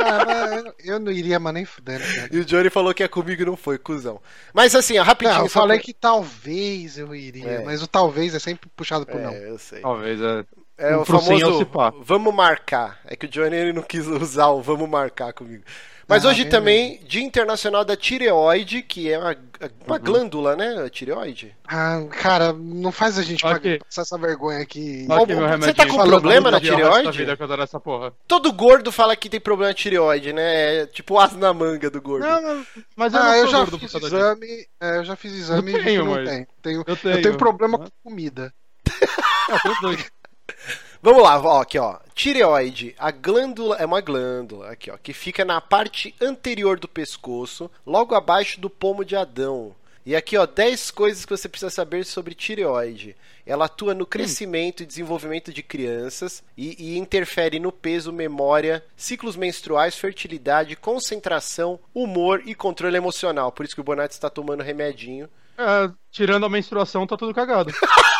Ah, 0.00 0.72
eu 0.84 0.98
não 0.98 1.10
iria, 1.10 1.38
mas 1.38 1.52
nem 1.52 1.64
fudendo. 1.64 2.02
cara. 2.04 2.28
E 2.32 2.38
o 2.38 2.44
Johnny 2.44 2.70
falou 2.70 2.94
que 2.94 3.02
é 3.02 3.08
comigo 3.08 3.42
e 3.42 3.44
não 3.44 3.56
foi, 3.56 3.76
cuzão. 3.78 4.20
Mas 4.54 4.74
assim, 4.74 4.98
ó, 4.98 5.02
rapidinho. 5.02 5.36
Não, 5.38 5.44
eu 5.46 5.50
falei 5.50 5.78
pra- 5.78 5.84
que 5.84 5.92
talvez 5.92 6.96
eu 6.98 7.14
iria, 7.14 7.48
É. 7.50 7.64
mas 7.64 7.82
o 7.82 7.86
talvez 7.86 8.34
é 8.34 8.38
sempre 8.38 8.70
puxado 8.74 9.06
não. 9.12 9.30
É, 9.30 9.50
eu 9.50 9.58
sei. 9.58 9.80
Talvez, 9.80 10.20
é. 10.20 10.44
É 10.78 10.88
sim 10.90 10.94
é 10.94 10.96
o 10.96 11.04
famoso 11.04 11.68
vamos 12.04 12.32
marcar. 12.34 13.00
É 13.04 13.16
que 13.16 13.26
o 13.26 13.28
Johnny 13.28 13.56
ele 13.56 13.72
não 13.72 13.82
quis 13.82 14.06
usar 14.06 14.46
o 14.48 14.62
vamos 14.62 14.88
marcar 14.88 15.32
comigo. 15.32 15.64
Mas 16.08 16.24
Ah, 16.24 16.28
hoje 16.30 16.38
beleza. 16.44 16.56
também, 16.58 17.00
Dia 17.06 17.22
Internacional 17.22 17.84
da 17.84 17.94
Tireoide, 17.94 18.80
que 18.80 19.12
é 19.12 19.18
uma, 19.18 19.36
uma 19.86 19.96
Uhum. 19.96 20.02
glândula, 20.02 20.56
né? 20.56 20.82
A 20.86 20.88
tireoide. 20.88 21.54
Ah, 21.66 22.00
cara, 22.10 22.54
não 22.54 22.90
faz 22.90 23.18
a 23.18 23.22
gente 23.22 23.44
Ok. 23.44 23.78
passar 23.80 24.02
essa 24.02 24.16
vergonha 24.16 24.58
aqui. 24.60 25.04
Meu 25.06 25.26
você 25.58 25.74
tá 25.74 25.86
com 25.86 25.98
problema 26.02 26.50
na 26.50 26.58
tireoide? 26.58 27.22
eu. 27.22 28.12
Todo 28.26 28.50
gordo 28.54 28.90
fala 28.90 29.14
que 29.14 29.28
tem 29.28 29.38
problema 29.38 29.74
de 29.74 29.82
tireoide, 29.82 30.32
né? 30.32 30.76
É 30.82 30.86
tipo 30.86 31.18
as 31.18 31.34
na 31.36 31.52
manga 31.52 31.90
do 31.90 32.00
gordo. 32.00 32.26
Não, 32.26 32.42
mas, 32.42 32.66
mas 32.96 33.12
eu 33.14 33.20
Ah, 33.20 33.24
não 33.24 33.34
eu 33.34 33.46
já 33.48 33.58
gordo 33.58 33.78
fiz 33.78 33.94
exame, 33.94 34.66
é, 34.80 34.96
eu 34.96 35.04
já 35.04 35.14
fiz 35.16 35.32
exame 35.34 35.72
Eu 35.72 35.78
e 35.80 35.84
tenho, 35.84 36.04
não 36.06 36.14
mas- 36.14 36.28
tenho. 36.28 36.46
Tenho- 36.62 36.84
Eu 36.86 36.96
tenho. 36.96 37.14
Eu 37.16 37.22
tenho 37.22 37.36
problema 37.36 37.78
com 37.78 37.88
comida. 38.02 38.50
Ah, 39.50 39.58
tem 39.62 39.74
dois. 39.82 40.10
Vamos 41.00 41.22
lá, 41.22 41.40
ó, 41.40 41.60
aqui 41.60 41.78
ó. 41.78 41.98
Tireoide, 42.14 42.94
a 42.98 43.12
glândula 43.12 43.76
é 43.76 43.86
uma 43.86 44.00
glândula 44.00 44.70
aqui 44.70 44.90
ó, 44.90 44.96
que 44.96 45.12
fica 45.12 45.44
na 45.44 45.60
parte 45.60 46.14
anterior 46.20 46.78
do 46.78 46.88
pescoço, 46.88 47.70
logo 47.86 48.14
abaixo 48.14 48.60
do 48.60 48.68
pomo 48.68 49.04
de 49.04 49.14
Adão. 49.14 49.74
E 50.04 50.16
aqui 50.16 50.36
ó, 50.36 50.44
10 50.44 50.90
coisas 50.90 51.24
que 51.24 51.36
você 51.36 51.48
precisa 51.48 51.70
saber 51.70 52.04
sobre 52.04 52.34
tireoide. 52.34 53.14
Ela 53.46 53.66
atua 53.66 53.94
no 53.94 54.06
crescimento 54.06 54.82
e 54.82 54.86
desenvolvimento 54.86 55.52
de 55.52 55.62
crianças 55.62 56.42
e, 56.56 56.74
e 56.78 56.98
interfere 56.98 57.60
no 57.60 57.70
peso, 57.70 58.12
memória, 58.12 58.84
ciclos 58.96 59.36
menstruais, 59.36 59.94
fertilidade, 59.96 60.74
concentração, 60.74 61.78
humor 61.94 62.42
e 62.44 62.54
controle 62.54 62.96
emocional. 62.96 63.52
Por 63.52 63.64
isso 63.64 63.74
que 63.74 63.80
o 63.80 63.84
Bonatti 63.84 64.14
está 64.14 64.28
tomando 64.28 64.62
remedinho. 64.62 65.28
É, 65.56 65.90
tirando 66.10 66.46
a 66.46 66.48
menstruação, 66.48 67.06
tá 67.06 67.16
tudo 67.16 67.34
cagado. 67.34 67.72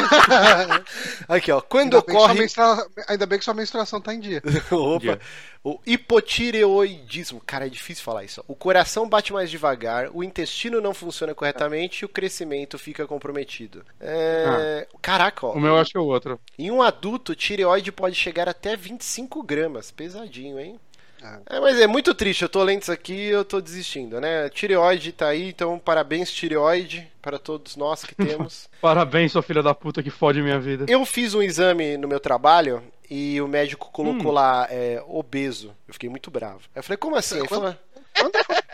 Aqui 1.28 1.52
ó, 1.52 1.60
quando 1.60 1.94
Ainda 1.96 2.06
bem, 2.06 2.16
ocorre 2.16 2.38
menstrua- 2.38 2.88
Ainda 3.08 3.26
bem 3.26 3.38
que 3.38 3.44
sua 3.44 3.54
menstruação 3.54 4.00
tá 4.00 4.14
em 4.14 4.20
dia. 4.20 4.42
Opa. 4.70 4.98
dia. 5.00 5.20
O 5.62 5.78
hipotireoidismo. 5.86 7.40
Cara, 7.46 7.66
é 7.66 7.68
difícil 7.68 8.02
falar 8.02 8.24
isso. 8.24 8.42
O 8.48 8.54
coração 8.54 9.08
bate 9.08 9.32
mais 9.32 9.50
devagar, 9.50 10.08
o 10.12 10.24
intestino 10.24 10.80
não 10.80 10.94
funciona 10.94 11.34
corretamente 11.34 12.00
e 12.02 12.04
o 12.06 12.08
crescimento 12.08 12.78
fica 12.78 13.06
comprometido. 13.06 13.84
É... 14.00 14.86
Caraca, 15.02 15.46
ó. 15.46 15.52
O 15.52 15.60
meu 15.60 15.76
acho 15.76 15.90
que 15.92 15.98
é 15.98 16.00
o 16.00 16.04
outro. 16.06 16.40
Em 16.58 16.70
um 16.70 16.80
adulto, 16.82 17.34
tireoide 17.34 17.92
pode 17.92 18.14
chegar 18.14 18.48
até 18.48 18.74
25 18.74 19.42
gramas. 19.42 19.90
Pesadinho, 19.90 20.58
hein? 20.58 20.80
É, 21.48 21.60
mas 21.60 21.78
é 21.80 21.86
muito 21.86 22.14
triste, 22.14 22.42
eu 22.42 22.48
tô 22.48 22.62
lendo 22.62 22.82
isso 22.82 22.92
aqui 22.92 23.12
e 23.14 23.28
eu 23.30 23.44
tô 23.44 23.60
desistindo, 23.60 24.20
né? 24.20 24.48
Tireoide 24.48 25.12
tá 25.12 25.28
aí, 25.28 25.48
então 25.48 25.78
parabéns, 25.78 26.30
tireoide, 26.32 27.10
para 27.20 27.38
todos 27.38 27.76
nós 27.76 28.04
que 28.04 28.14
temos. 28.14 28.68
Parabéns, 28.80 29.32
sua 29.32 29.42
filha 29.42 29.62
da 29.62 29.74
puta 29.74 30.02
que 30.02 30.10
fode 30.10 30.40
minha 30.42 30.58
vida. 30.58 30.86
Eu 30.88 31.04
fiz 31.04 31.34
um 31.34 31.42
exame 31.42 31.96
no 31.96 32.08
meu 32.08 32.18
trabalho 32.20 32.82
e 33.10 33.40
o 33.40 33.46
médico 33.48 33.90
colocou 33.92 34.30
Hum. 34.30 34.34
lá 34.34 34.66
é, 34.70 35.02
obeso. 35.06 35.74
Eu 35.86 35.94
fiquei 35.94 36.08
muito 36.08 36.30
bravo. 36.30 36.60
Eu 36.74 36.82
falei, 36.82 36.96
como 36.96 37.16
assim? 37.16 37.38
Ele 37.38 37.48
falou, 37.48 37.74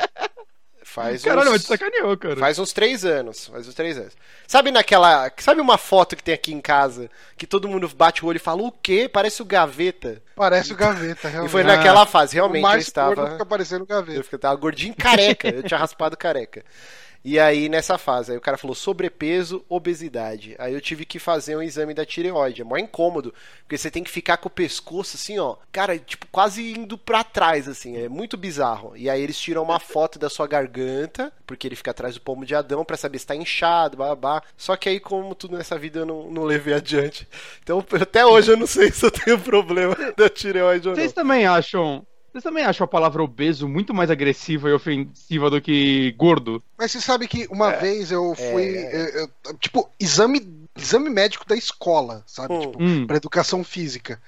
faz 0.96 1.22
Caralho, 1.22 1.52
uns, 1.52 1.60
te 1.62 1.66
sacaneou, 1.68 2.16
cara. 2.16 2.36
faz 2.36 2.58
uns 2.58 2.72
três 2.72 3.04
anos. 3.04 3.46
Faz 3.48 3.68
uns 3.68 3.74
três 3.74 3.98
anos. 3.98 4.16
Sabe 4.46 4.70
naquela. 4.70 5.30
Sabe 5.38 5.60
uma 5.60 5.76
foto 5.76 6.16
que 6.16 6.22
tem 6.22 6.34
aqui 6.34 6.52
em 6.54 6.60
casa 6.60 7.10
que 7.36 7.46
todo 7.46 7.68
mundo 7.68 7.86
bate 7.94 8.24
o 8.24 8.28
olho 8.28 8.36
e 8.36 8.40
fala, 8.40 8.62
o 8.62 8.72
quê? 8.72 9.08
Parece 9.12 9.42
o 9.42 9.44
gaveta. 9.44 10.22
Parece 10.34 10.72
o 10.72 10.76
gaveta, 10.76 11.28
E 11.28 11.30
realmente. 11.32 11.52
foi 11.52 11.62
naquela 11.64 12.06
fase, 12.06 12.32
o 12.32 12.34
realmente 12.36 12.62
eu 12.62 12.68
mais 12.68 12.74
gordo 12.90 13.12
estava. 13.12 13.30
fica 13.32 13.46
parecendo 13.46 13.84
o 13.84 13.86
gaveta. 13.86 14.18
Eu 14.18 14.24
fiquei- 14.24 14.38
tava 14.38 14.56
gordinho 14.56 14.94
careca. 14.96 15.48
Eu 15.48 15.62
tinha 15.62 15.78
raspado 15.78 16.16
careca. 16.16 16.64
E 17.28 17.40
aí, 17.40 17.68
nessa 17.68 17.98
fase, 17.98 18.30
aí 18.30 18.38
o 18.38 18.40
cara 18.40 18.56
falou 18.56 18.72
sobrepeso, 18.72 19.64
obesidade. 19.68 20.54
Aí 20.60 20.72
eu 20.72 20.80
tive 20.80 21.04
que 21.04 21.18
fazer 21.18 21.56
um 21.56 21.62
exame 21.62 21.92
da 21.92 22.06
tireoide. 22.06 22.60
É 22.62 22.64
mó 22.64 22.76
incômodo, 22.76 23.34
porque 23.62 23.76
você 23.76 23.90
tem 23.90 24.04
que 24.04 24.10
ficar 24.12 24.36
com 24.36 24.46
o 24.46 24.50
pescoço 24.50 25.16
assim, 25.16 25.36
ó. 25.36 25.56
Cara, 25.72 25.98
tipo, 25.98 26.28
quase 26.30 26.70
indo 26.70 26.96
pra 26.96 27.24
trás, 27.24 27.66
assim. 27.66 27.96
É 27.96 28.08
muito 28.08 28.36
bizarro. 28.36 28.96
E 28.96 29.10
aí 29.10 29.20
eles 29.20 29.40
tiram 29.40 29.64
uma 29.64 29.80
foto 29.80 30.20
da 30.20 30.30
sua 30.30 30.46
garganta, 30.46 31.32
porque 31.44 31.66
ele 31.66 31.74
fica 31.74 31.90
atrás 31.90 32.14
do 32.14 32.20
pomo 32.20 32.46
de 32.46 32.54
Adão, 32.54 32.84
pra 32.84 32.96
saber 32.96 33.18
se 33.18 33.26
tá 33.26 33.34
inchado, 33.34 33.96
babá. 33.96 34.40
Só 34.56 34.76
que 34.76 34.88
aí, 34.88 35.00
como 35.00 35.34
tudo 35.34 35.58
nessa 35.58 35.76
vida, 35.76 35.98
eu 35.98 36.06
não, 36.06 36.30
não 36.30 36.44
levei 36.44 36.74
adiante. 36.74 37.26
Então, 37.60 37.84
até 38.00 38.24
hoje 38.24 38.52
eu 38.52 38.56
não 38.56 38.68
sei 38.68 38.92
se 38.92 39.04
eu 39.04 39.10
tenho 39.10 39.40
problema 39.40 39.96
da 40.16 40.28
tireoide 40.30 40.88
ou 40.88 40.94
não. 40.94 41.02
Vocês 41.02 41.12
também 41.12 41.44
acham. 41.44 42.06
Vocês 42.36 42.44
também 42.44 42.64
acham 42.66 42.84
a 42.84 42.88
palavra 42.88 43.22
obeso 43.24 43.66
muito 43.66 43.94
mais 43.94 44.10
agressiva 44.10 44.68
e 44.68 44.72
ofensiva 44.74 45.48
do 45.48 45.58
que 45.58 46.12
gordo? 46.18 46.62
Mas 46.76 46.92
você 46.92 47.00
sabe 47.00 47.26
que 47.26 47.46
uma 47.50 47.72
É. 47.72 47.78
vez 47.78 48.12
eu 48.12 48.34
fui. 48.34 48.76
eu- 48.92 49.28
eu- 49.46 49.58
tipo, 49.58 49.88
exame, 49.98 50.46
exame 50.76 51.08
médico 51.08 51.46
da 51.48 51.56
escola, 51.56 52.22
sabe? 52.26 52.52
Hum. 52.52 52.60
Tipo, 52.60 52.82
Hum. 52.82 53.06
pra 53.06 53.16
educação 53.16 53.64
física. 53.64 54.20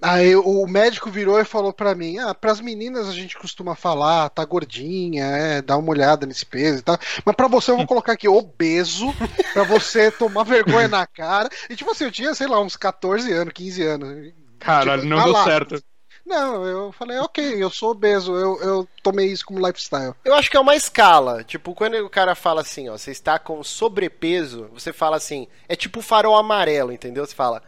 Aí 0.00 0.36
o 0.36 0.64
médico 0.68 1.10
virou 1.10 1.40
e 1.40 1.44
falou 1.44 1.72
pra 1.72 1.96
mim: 1.96 2.16
Ah, 2.18 2.32
pras 2.32 2.60
meninas 2.60 3.08
a 3.08 3.12
gente 3.12 3.36
costuma 3.36 3.74
falar, 3.74 4.28
tá 4.30 4.44
gordinha, 4.44 5.24
é, 5.24 5.60
dá 5.62 5.76
uma 5.76 5.90
olhada 5.90 6.26
nesse 6.26 6.46
peso 6.46 6.78
e 6.78 6.82
tal. 6.82 6.96
Mas 7.24 7.34
pra 7.34 7.48
você 7.48 7.72
eu 7.72 7.76
vou 7.76 7.88
colocar 7.88 8.12
aqui 8.12 8.28
obeso, 8.28 9.06
pra 9.52 9.64
você 9.64 10.12
tomar 10.12 10.44
vergonha 10.44 10.86
na 10.86 11.04
cara. 11.08 11.48
E 11.68 11.74
tipo 11.74 11.90
assim, 11.90 12.04
eu 12.04 12.12
tinha, 12.12 12.32
sei 12.36 12.46
lá, 12.46 12.60
uns 12.60 12.76
14 12.76 13.32
anos, 13.32 13.52
15 13.52 13.82
anos. 13.82 14.32
Caralho, 14.60 15.02
Tipo, 15.02 15.12
não 15.12 15.24
deu 15.24 15.32
lá. 15.32 15.44
certo. 15.44 15.82
Não, 16.26 16.66
eu 16.66 16.90
falei, 16.92 17.18
ok, 17.18 17.62
eu 17.62 17.70
sou 17.70 17.90
obeso, 17.92 18.34
eu, 18.34 18.60
eu 18.60 18.88
tomei 19.02 19.28
isso 19.28 19.46
como 19.46 19.64
lifestyle. 19.64 20.12
Eu 20.24 20.34
acho 20.34 20.50
que 20.50 20.56
é 20.56 20.60
uma 20.60 20.74
escala. 20.74 21.44
Tipo, 21.44 21.72
quando 21.74 21.94
o 22.04 22.10
cara 22.10 22.34
fala 22.34 22.62
assim, 22.62 22.88
ó, 22.88 22.98
você 22.98 23.12
está 23.12 23.38
com 23.38 23.62
sobrepeso, 23.62 24.68
você 24.74 24.92
fala 24.92 25.16
assim, 25.16 25.46
é 25.68 25.76
tipo 25.76 26.02
farol 26.02 26.36
amarelo, 26.36 26.90
entendeu? 26.92 27.24
Você 27.24 27.34
fala, 27.34 27.62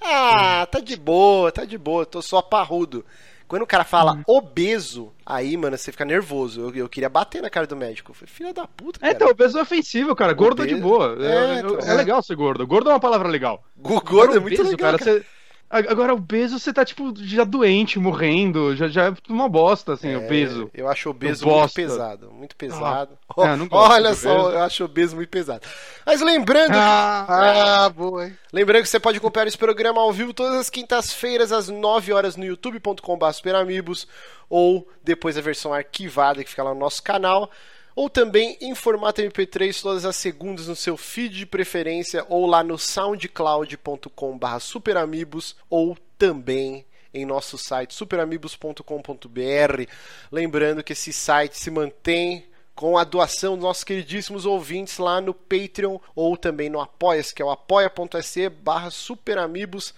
ah, 0.00 0.66
tá 0.70 0.78
de 0.78 0.94
boa, 0.96 1.50
tá 1.50 1.64
de 1.64 1.78
boa, 1.78 2.04
tô 2.04 2.20
só 2.20 2.42
parrudo. 2.42 3.04
Quando 3.48 3.62
o 3.62 3.66
cara 3.66 3.84
fala 3.84 4.14
Hum. 4.14 4.22
obeso, 4.26 5.12
aí, 5.26 5.56
mano, 5.58 5.76
você 5.76 5.92
fica 5.92 6.04
nervoso. 6.06 6.60
Eu, 6.60 6.74
eu 6.74 6.88
queria 6.88 7.08
bater 7.10 7.42
na 7.42 7.50
cara 7.50 7.66
do 7.66 7.76
médico. 7.76 8.10
Eu 8.10 8.14
falei, 8.14 8.32
filha 8.32 8.52
da 8.54 8.66
puta, 8.66 8.98
É, 8.98 9.00
cara. 9.02 9.14
então, 9.14 9.28
obeso 9.28 9.58
é 9.58 9.62
ofensivo, 9.62 10.14
cara. 10.16 10.32
Gordo 10.32 10.62
é 10.62 10.66
de 10.66 10.74
Obeso- 10.74 10.88
boa. 10.88 11.16
É, 11.20 11.26
É, 11.26 11.54
é- 11.56 11.58
então. 11.60 11.78
é 11.78 11.94
legal 11.94 12.22
ser 12.22 12.34
gordo. 12.34 12.66
Gordo 12.66 12.88
é 12.88 12.94
uma 12.94 13.00
palavra 13.00 13.28
legal. 13.28 13.62
O 13.76 14.00
gordo 14.00 14.36
é 14.36 14.40
muito 14.40 14.54
obeso, 14.54 14.70
legal, 14.70 14.92
cara. 14.98 15.04
você- 15.04 15.26
Agora, 15.72 16.12
obeso, 16.12 16.58
você 16.58 16.70
tá, 16.70 16.84
tipo, 16.84 17.14
já 17.16 17.44
doente, 17.44 17.98
morrendo. 17.98 18.76
Já, 18.76 18.88
já 18.88 19.04
é 19.06 19.10
tudo 19.12 19.32
uma 19.34 19.48
bosta, 19.48 19.94
assim, 19.94 20.10
É, 20.12 20.18
obeso. 20.18 20.70
Eu 20.74 20.86
acho 20.86 21.08
obeso 21.08 21.44
Eu 21.44 21.48
muito 21.48 21.60
bosta. 21.62 21.80
pesado. 21.80 22.30
Muito 22.30 22.54
pesado. 22.56 23.18
é, 23.38 23.56
não 23.56 23.66
gosto 23.66 23.92
Olha 23.92 24.14
só, 24.14 24.32
obeso. 24.40 24.50
eu 24.50 24.62
acho 24.62 24.84
obeso 24.84 25.16
muito 25.16 25.30
pesado. 25.30 25.66
Mas 26.04 26.20
lembrando 26.20 26.72
que 26.72 26.78
Ah, 26.78 27.90
boa, 27.96 28.26
hein? 28.26 28.36
Lembrando 28.52 28.82
que 28.82 28.88
você 28.90 29.00
pode 29.00 29.16
acompanhar 29.16 29.46
esse 29.46 29.56
programa 29.56 30.02
ao 30.02 30.12
vivo 30.12 30.34
todas 30.34 30.58
as 30.58 30.68
quintas-feiras, 30.68 31.52
às 31.52 31.68
9 31.70 32.12
horas, 32.12 32.36
no 32.36 32.44
youtube.com.br 32.44 34.06
ou 34.50 34.86
depois 35.02 35.38
a 35.38 35.40
versão 35.40 35.72
arquivada 35.72 36.44
que 36.44 36.50
fica 36.50 36.62
lá 36.62 36.74
no 36.74 36.80
nosso 36.80 37.02
canal, 37.02 37.50
ou 37.94 38.08
também 38.08 38.56
em 38.60 38.74
formato 38.74 39.20
MP3 39.20 39.80
todas 39.80 40.04
as 40.04 40.16
segundas 40.16 40.68
no 40.68 40.76
seu 40.76 40.96
feed 40.96 41.38
de 41.38 41.46
preferência, 41.46 42.24
ou 42.28 42.46
lá 42.46 42.62
no 42.62 42.78
soundcloud.com.br 42.78 44.58
superamigos, 44.60 45.56
ou 45.68 45.96
também 46.18 46.84
em 47.12 47.26
nosso 47.26 47.58
site 47.58 47.94
superamigos.com.br. 47.94 49.82
Lembrando 50.30 50.82
que 50.82 50.92
esse 50.92 51.12
site 51.12 51.58
se 51.58 51.70
mantém 51.70 52.46
com 52.74 52.96
a 52.96 53.04
doação 53.04 53.54
dos 53.54 53.64
nossos 53.64 53.84
queridíssimos 53.84 54.46
ouvintes 54.46 54.98
lá 54.98 55.20
no 55.20 55.34
Patreon 55.34 55.98
ou 56.14 56.36
também 56.36 56.70
no 56.70 56.80
Apoia-se, 56.80 57.34
que 57.34 57.42
é 57.42 57.44
o 57.44 57.50
apoia.se 57.50 58.48
barra 58.48 58.90
superamigos, 58.90 59.94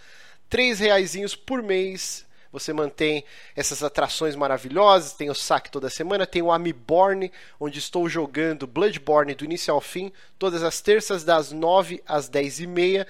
três 0.48 0.80
reaisinhos 0.80 1.36
por 1.36 1.62
mês. 1.62 2.26
Você 2.54 2.72
mantém 2.72 3.24
essas 3.56 3.82
atrações 3.82 4.36
maravilhosas, 4.36 5.12
tem 5.12 5.28
o 5.28 5.34
saque 5.34 5.72
toda 5.72 5.90
semana, 5.90 6.24
tem 6.24 6.40
o 6.40 6.52
Amiborn, 6.52 7.32
onde 7.58 7.80
estou 7.80 8.08
jogando 8.08 8.64
Bloodborne 8.64 9.34
do 9.34 9.44
início 9.44 9.74
ao 9.74 9.80
fim, 9.80 10.12
todas 10.38 10.62
as 10.62 10.80
terças 10.80 11.24
das 11.24 11.50
9 11.50 12.00
às 12.06 12.28
10 12.28 12.60
e 12.60 12.66
meia. 12.68 13.08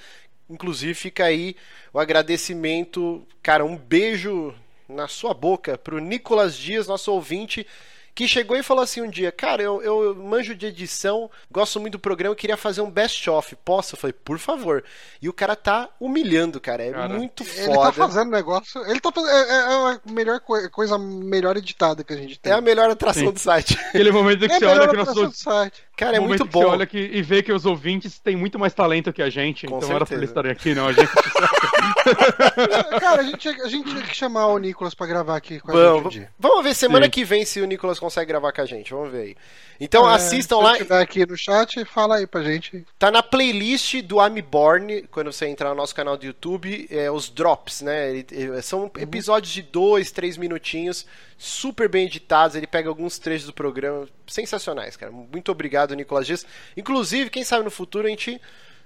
Inclusive 0.49 0.95
fica 0.95 1.27
aí 1.27 1.57
o 1.93 2.01
agradecimento, 2.01 3.23
cara, 3.43 3.67
um 3.67 3.77
beijo 3.77 4.55
na 4.89 5.07
sua 5.09 5.35
boca 5.35 5.77
pro 5.77 5.99
Nicolas 5.99 6.57
Dias, 6.57 6.87
nosso 6.87 7.13
ouvinte, 7.13 7.67
que 8.15 8.29
chegou 8.29 8.57
e 8.57 8.63
falou 8.63 8.83
assim 8.85 9.03
um 9.03 9.11
dia: 9.11 9.33
Cara, 9.33 9.63
eu, 9.63 9.83
eu 9.83 10.15
manjo 10.15 10.55
de 10.55 10.67
edição, 10.67 11.31
gosto 11.51 11.81
muito 11.81 11.95
do 11.95 11.99
programa, 11.99 12.33
eu 12.33 12.37
queria 12.37 12.57
fazer 12.57 12.81
um 12.81 12.91
best-of. 12.91 13.57
Posso? 13.65 13.95
Eu 13.95 13.99
falei, 13.99 14.13
por 14.13 14.39
favor. 14.39 14.85
E 15.21 15.29
o 15.29 15.33
cara 15.33 15.57
tá 15.57 15.89
humilhando, 15.99 16.61
cara. 16.61 16.85
É 16.85 16.93
Cara, 16.93 17.15
muito 17.15 17.45
foda. 17.45 17.63
Ele 17.63 17.79
tá 17.79 17.93
fazendo 17.93 18.31
negócio. 18.31 18.85
Ele 18.87 19.01
tá 19.01 19.11
fazendo. 19.11 19.31
É, 19.31 19.51
é 19.51 19.57
a 19.57 20.01
melhor 20.13 20.41
coi- 20.41 20.69
coisa 20.69 20.97
melhor 20.99 21.57
editada 21.57 22.05
que 22.05 22.13
a 22.13 22.17
gente 22.17 22.39
tem. 22.39 22.53
É 22.53 22.57
a 22.57 22.61
melhor 22.61 22.89
atração 22.91 23.27
Sim. 23.27 23.33
do 23.33 23.39
site. 23.41 23.79
Aquele 23.89 24.13
momento 24.13 24.47
que 24.47 24.53
É 24.53 24.57
a 24.57 24.59
você 24.59 24.65
olha 24.65 24.75
melhor 24.75 24.89
que 24.95 25.01
atração 25.01 25.23
nossos 25.25 25.39
do 25.39 25.43
site. 25.43 25.85
Cara, 25.97 26.17
é 26.17 26.21
muito 26.21 26.45
que 26.45 26.53
Você 26.53 26.65
bom. 26.65 26.71
olha 26.71 26.87
que, 26.87 26.99
e 26.99 27.23
vê 27.23 27.41
que 27.43 27.53
os 27.53 27.65
ouvintes 27.65 28.19
têm 28.19 28.35
muito 28.37 28.59
mais 28.59 28.75
talento 28.75 29.13
que 29.13 29.23
a 29.23 29.31
gente, 29.31 29.67
Com 29.67 29.77
então 29.77 29.89
era 29.91 29.99
pra 29.99 30.07
certeza. 30.07 30.21
eles 30.21 30.31
estarem 30.31 30.51
aqui, 30.51 30.75
não. 30.75 30.89
A 30.89 30.93
gente 30.93 31.09
Cara, 33.01 33.21
a 33.21 33.25
gente, 33.25 33.39
tinha- 33.39 33.63
a 33.65 33.69
gente 33.69 33.89
tinha 33.91 34.03
que 34.03 34.15
chamar 34.15 34.47
o 34.49 34.59
Nicolas 34.59 34.95
pra 34.95 35.07
gravar 35.07 35.37
aqui 35.37 35.61
com 35.61 35.71
a 35.71 35.75
Vamos, 35.75 35.97
gente 35.97 36.07
um 36.07 36.11
dia. 36.11 36.31
vamos 36.39 36.65
ver 36.65 36.75
semana 36.75 37.05
Sim. 37.07 37.11
que 37.11 37.25
vem 37.25 37.45
se 37.45 37.61
o 37.61 37.65
Nicolas 37.67 37.99
consegue 37.99 38.27
gravar 38.29 38.53
com 38.53 38.61
a 38.61 38.67
gente. 38.67 38.93
Vamos 38.93 39.11
ver 39.13 39.21
aí. 39.21 39.37
Então 39.81 40.09
É, 40.11 40.15
assistam 40.15 40.57
se 40.59 40.63
lá. 40.63 40.73
estiver 40.73 41.01
aqui 41.01 41.27
no 41.27 41.37
chat, 41.37 41.85
fala 41.85 42.17
aí 42.17 42.27
pra 42.27 42.43
gente. 42.43 42.87
Tá 42.99 43.11
na 43.11 43.23
playlist 43.23 44.01
do 44.03 44.17
I'm 44.25 44.41
Born, 44.43 45.03
quando 45.11 45.33
você 45.33 45.47
entrar 45.47 45.71
no 45.71 45.75
nosso 45.75 45.95
canal 45.95 46.17
do 46.17 46.25
YouTube, 46.25 46.87
é, 46.91 47.11
os 47.11 47.29
drops, 47.29 47.81
né? 47.83 48.11
Ele- 48.11 48.27
ele- 48.31 48.63
são 48.63 48.91
episódios 48.99 49.53
de 49.53 49.63
dois, 49.63 50.11
três 50.13 50.37
minutinhos, 50.37 51.05
super 51.37 51.89
bem 51.89 52.07
editados. 52.07 52.57
Ele 52.57 52.67
pega 52.67 52.89
alguns 52.89 53.19
trechos 53.19 53.47
do 53.47 53.53
programa, 53.53 54.09
sensacionais, 54.27 54.97
cara. 54.97 55.11
Muito 55.13 55.51
obrigado, 55.51 55.95
Nicolas 55.95 56.27
Dias. 56.27 56.47
Inclusive, 56.77 57.29
quem 57.31 57.45
sabe 57.45 57.65
no 57.65 57.71
futuro 57.71 58.07
a 58.07 58.11
gente 58.11 58.41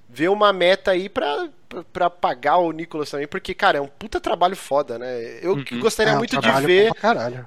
vê 0.08 0.28
uma 0.28 0.52
meta 0.52 0.90
aí 0.92 1.08
pra, 1.08 1.48
pra, 1.68 1.84
pra 1.84 2.10
pagar 2.10 2.56
o 2.56 2.72
Nicolas 2.72 3.10
também, 3.10 3.26
porque, 3.26 3.52
cara, 3.54 3.78
é 3.78 3.80
um 3.80 3.86
puta 3.86 4.18
trabalho 4.20 4.56
foda, 4.56 4.98
né? 4.98 5.38
Eu 5.42 5.62
que 5.62 5.78
gostaria 5.78 6.12
É 6.12 6.14
um 6.14 6.18
muito 6.18 6.40
de 6.40 6.50
ver 6.62 6.90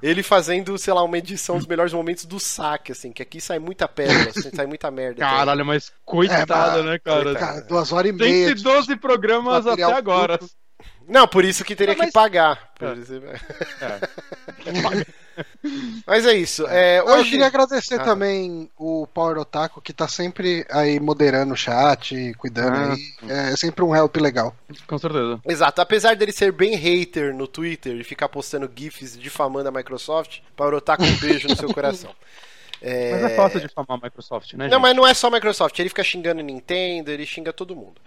ele 0.02 0.22
fazendo, 0.22 0.78
sei 0.78 0.94
lá, 0.94 1.02
uma 1.02 1.18
edição 1.18 1.56
dos 1.58 1.66
melhores 1.66 1.92
momentos 1.92 2.24
do 2.24 2.38
saque, 2.38 2.92
assim, 2.92 3.10
que 3.12 3.22
aqui 3.22 3.40
sai 3.40 3.58
muita 3.58 3.88
pérola, 3.88 4.30
assim, 4.30 4.50
sai 4.54 4.66
muita 4.66 4.90
merda. 4.90 5.16
também. 5.20 5.34
Caralho, 5.36 5.66
mas 5.66 5.92
coitada, 6.04 6.78
É, 6.80 6.82
né, 6.84 6.98
cara? 6.98 7.34
Cara, 7.34 7.60
duas 7.62 7.92
horas 7.92 8.10
e 8.10 8.12
meia. 8.12 8.54
de- 8.54 8.60
112 8.60 8.96
programas 8.96 9.66
até 9.66 9.82
agora. 9.82 10.38
Não, 11.08 11.26
por 11.26 11.44
isso 11.44 11.64
que 11.64 11.74
teria 11.74 11.94
Não, 11.94 11.98
mas- 11.98 12.08
que 12.08 12.12
pagar. 12.14 12.72
Por 12.78 12.88
É. 12.88 12.94
isso- 12.94 13.14
É. 13.80 14.00
Mas 16.06 16.26
é 16.26 16.34
isso. 16.34 16.66
É, 16.68 17.00
Eu 17.00 17.06
hoje. 17.06 17.30
queria 17.30 17.46
agradecer 17.46 18.00
Ah. 18.00 18.04
também 18.04 18.70
o 18.76 19.06
Power 19.06 19.38
Otaku, 19.38 19.80
que 19.80 19.92
tá 19.92 20.06
sempre 20.08 20.66
aí 20.70 20.98
moderando 21.00 21.54
o 21.54 21.56
chat, 21.56 22.34
cuidando 22.38 22.74
Ah. 22.76 22.92
aí. 22.94 23.14
É 23.52 23.56
sempre 23.56 23.84
um 23.84 23.94
help 23.94 24.16
legal. 24.16 24.54
Com 24.86 24.98
certeza. 24.98 25.40
Exato, 25.46 25.80
apesar 25.80 26.16
dele 26.16 26.32
ser 26.32 26.52
bem 26.52 26.74
hater 26.76 27.34
no 27.34 27.46
Twitter 27.46 27.96
e 27.96 28.04
ficar 28.04 28.28
postando 28.28 28.70
GIFs 28.74 29.18
difamando 29.18 29.68
a 29.68 29.72
Microsoft, 29.72 30.40
Power 30.56 30.74
Otaku, 30.74 31.02
um 31.04 31.16
beijo 31.18 31.48
no 31.48 31.56
seu 31.56 31.72
coração. 31.74 32.10
É, 32.84 33.12
Mas 33.12 33.22
é 33.30 33.36
fácil 33.36 33.60
de 33.60 33.68
famar 33.68 33.96
a 34.00 34.04
Microsoft, 34.04 34.54
né, 34.54 34.64
Não, 34.64 34.72
gente? 34.72 34.82
mas 34.82 34.96
não 34.96 35.06
é 35.06 35.14
só 35.14 35.28
a 35.28 35.30
Microsoft, 35.30 35.78
ele 35.78 35.88
fica 35.88 36.02
xingando 36.02 36.42
Nintendo, 36.42 37.12
ele 37.12 37.24
xinga 37.24 37.52
todo 37.52 37.76
mundo. 37.76 38.00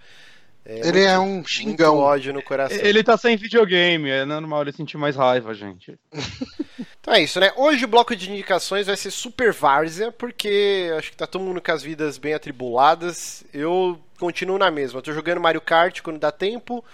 É, 0.68 0.88
Ele 0.88 1.00
é 1.04 1.16
um 1.18 1.34
muito 1.34 1.48
xingão. 1.50 1.96
ódio 1.98 2.32
no 2.32 2.42
coração. 2.42 2.76
Ele 2.82 3.02
tá 3.04 3.16
sem 3.16 3.36
videogame, 3.36 4.10
é 4.10 4.24
normal 4.24 4.62
ele 4.62 4.72
sentir 4.72 4.96
mais 4.98 5.14
raiva, 5.16 5.54
gente. 5.54 5.96
Então 7.00 7.14
é 7.14 7.22
isso, 7.22 7.38
né? 7.38 7.52
Hoje 7.56 7.84
o 7.84 7.88
bloco 7.88 8.16
de 8.16 8.28
indicações 8.28 8.88
vai 8.88 8.96
ser 8.96 9.12
Super 9.12 9.52
Várzea, 9.52 10.10
porque 10.10 10.90
acho 10.98 11.12
que 11.12 11.16
tá 11.16 11.24
todo 11.24 11.44
mundo 11.44 11.62
com 11.62 11.70
as 11.70 11.80
vidas 11.80 12.18
bem 12.18 12.34
atribuladas. 12.34 13.44
Eu 13.54 13.96
continuo 14.18 14.58
na 14.58 14.72
mesma. 14.72 14.98
Eu 14.98 15.02
tô 15.02 15.12
jogando 15.12 15.40
Mario 15.40 15.60
Kart 15.60 16.00
quando 16.02 16.18
dá 16.18 16.32
tempo. 16.32 16.84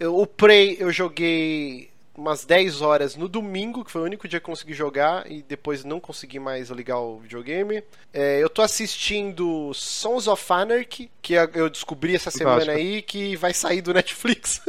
Eu- 0.00 0.16
o 0.18 0.26
Prey 0.26 0.76
eu 0.80 0.90
joguei 0.90 1.88
umas 2.16 2.44
10 2.44 2.80
horas 2.80 3.16
no 3.16 3.28
domingo, 3.28 3.84
que 3.84 3.90
foi 3.90 4.02
o 4.02 4.04
único 4.04 4.28
dia 4.28 4.38
que 4.40 4.44
eu 4.46 4.52
consegui 4.52 4.72
jogar, 4.74 5.30
e 5.30 5.42
depois 5.42 5.84
não 5.84 5.98
consegui 6.00 6.38
mais 6.38 6.70
ligar 6.70 6.98
o 7.00 7.18
videogame. 7.18 7.82
É, 8.12 8.42
eu 8.42 8.48
tô 8.48 8.62
assistindo 8.62 9.72
Sons 9.74 10.26
of 10.28 10.44
Anarchy, 10.52 11.10
que 11.20 11.34
eu 11.34 11.68
descobri 11.68 12.14
essa 12.14 12.30
semana 12.30 12.60
Fantástico. 12.60 12.78
aí, 12.78 13.02
que 13.02 13.36
vai 13.36 13.52
sair 13.52 13.80
do 13.82 13.92
Netflix. 13.92 14.60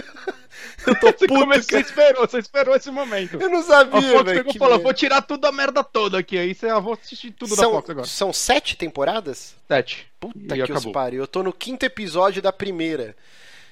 eu 0.87 0.99
tô 0.99 1.07
Você, 1.13 1.27
puto, 1.27 1.39
começou, 1.39 1.63
você 1.63 1.71
cara. 1.71 1.81
esperou, 1.83 2.27
você 2.27 2.39
esperou 2.39 2.75
esse 2.75 2.89
momento. 2.91 3.39
Eu 3.39 3.49
não 3.49 3.59
A 3.59 3.63
sabia, 3.63 4.01
Fox 4.01 4.23
velho. 4.23 4.25
pegou 4.25 4.49
e 4.49 4.53
que 4.53 4.59
falou, 4.59 4.73
merda. 4.75 4.83
vou 4.83 4.93
tirar 4.93 5.21
tudo 5.21 5.45
a 5.45 5.51
merda 5.51 5.83
toda 5.83 6.17
aqui. 6.17 6.37
Aí 6.37 6.53
você, 6.55 6.67
ah, 6.67 6.79
vou 6.79 6.93
assistir 6.93 7.31
tudo 7.31 7.55
da 7.55 7.61
são, 7.61 7.71
Fox 7.71 7.89
agora. 7.89 8.07
são 8.07 8.33
sete 8.33 8.75
temporadas? 8.75 9.55
Sete. 9.67 10.07
Puta 10.19 10.55
E 10.55 10.63
que 10.63 10.71
os 10.73 10.77
acabou. 10.77 10.91
pariu. 10.91 11.21
Eu 11.23 11.27
tô 11.27 11.43
no 11.43 11.53
quinto 11.53 11.85
episódio 11.85 12.41
da 12.41 12.51
primeira. 12.51 13.15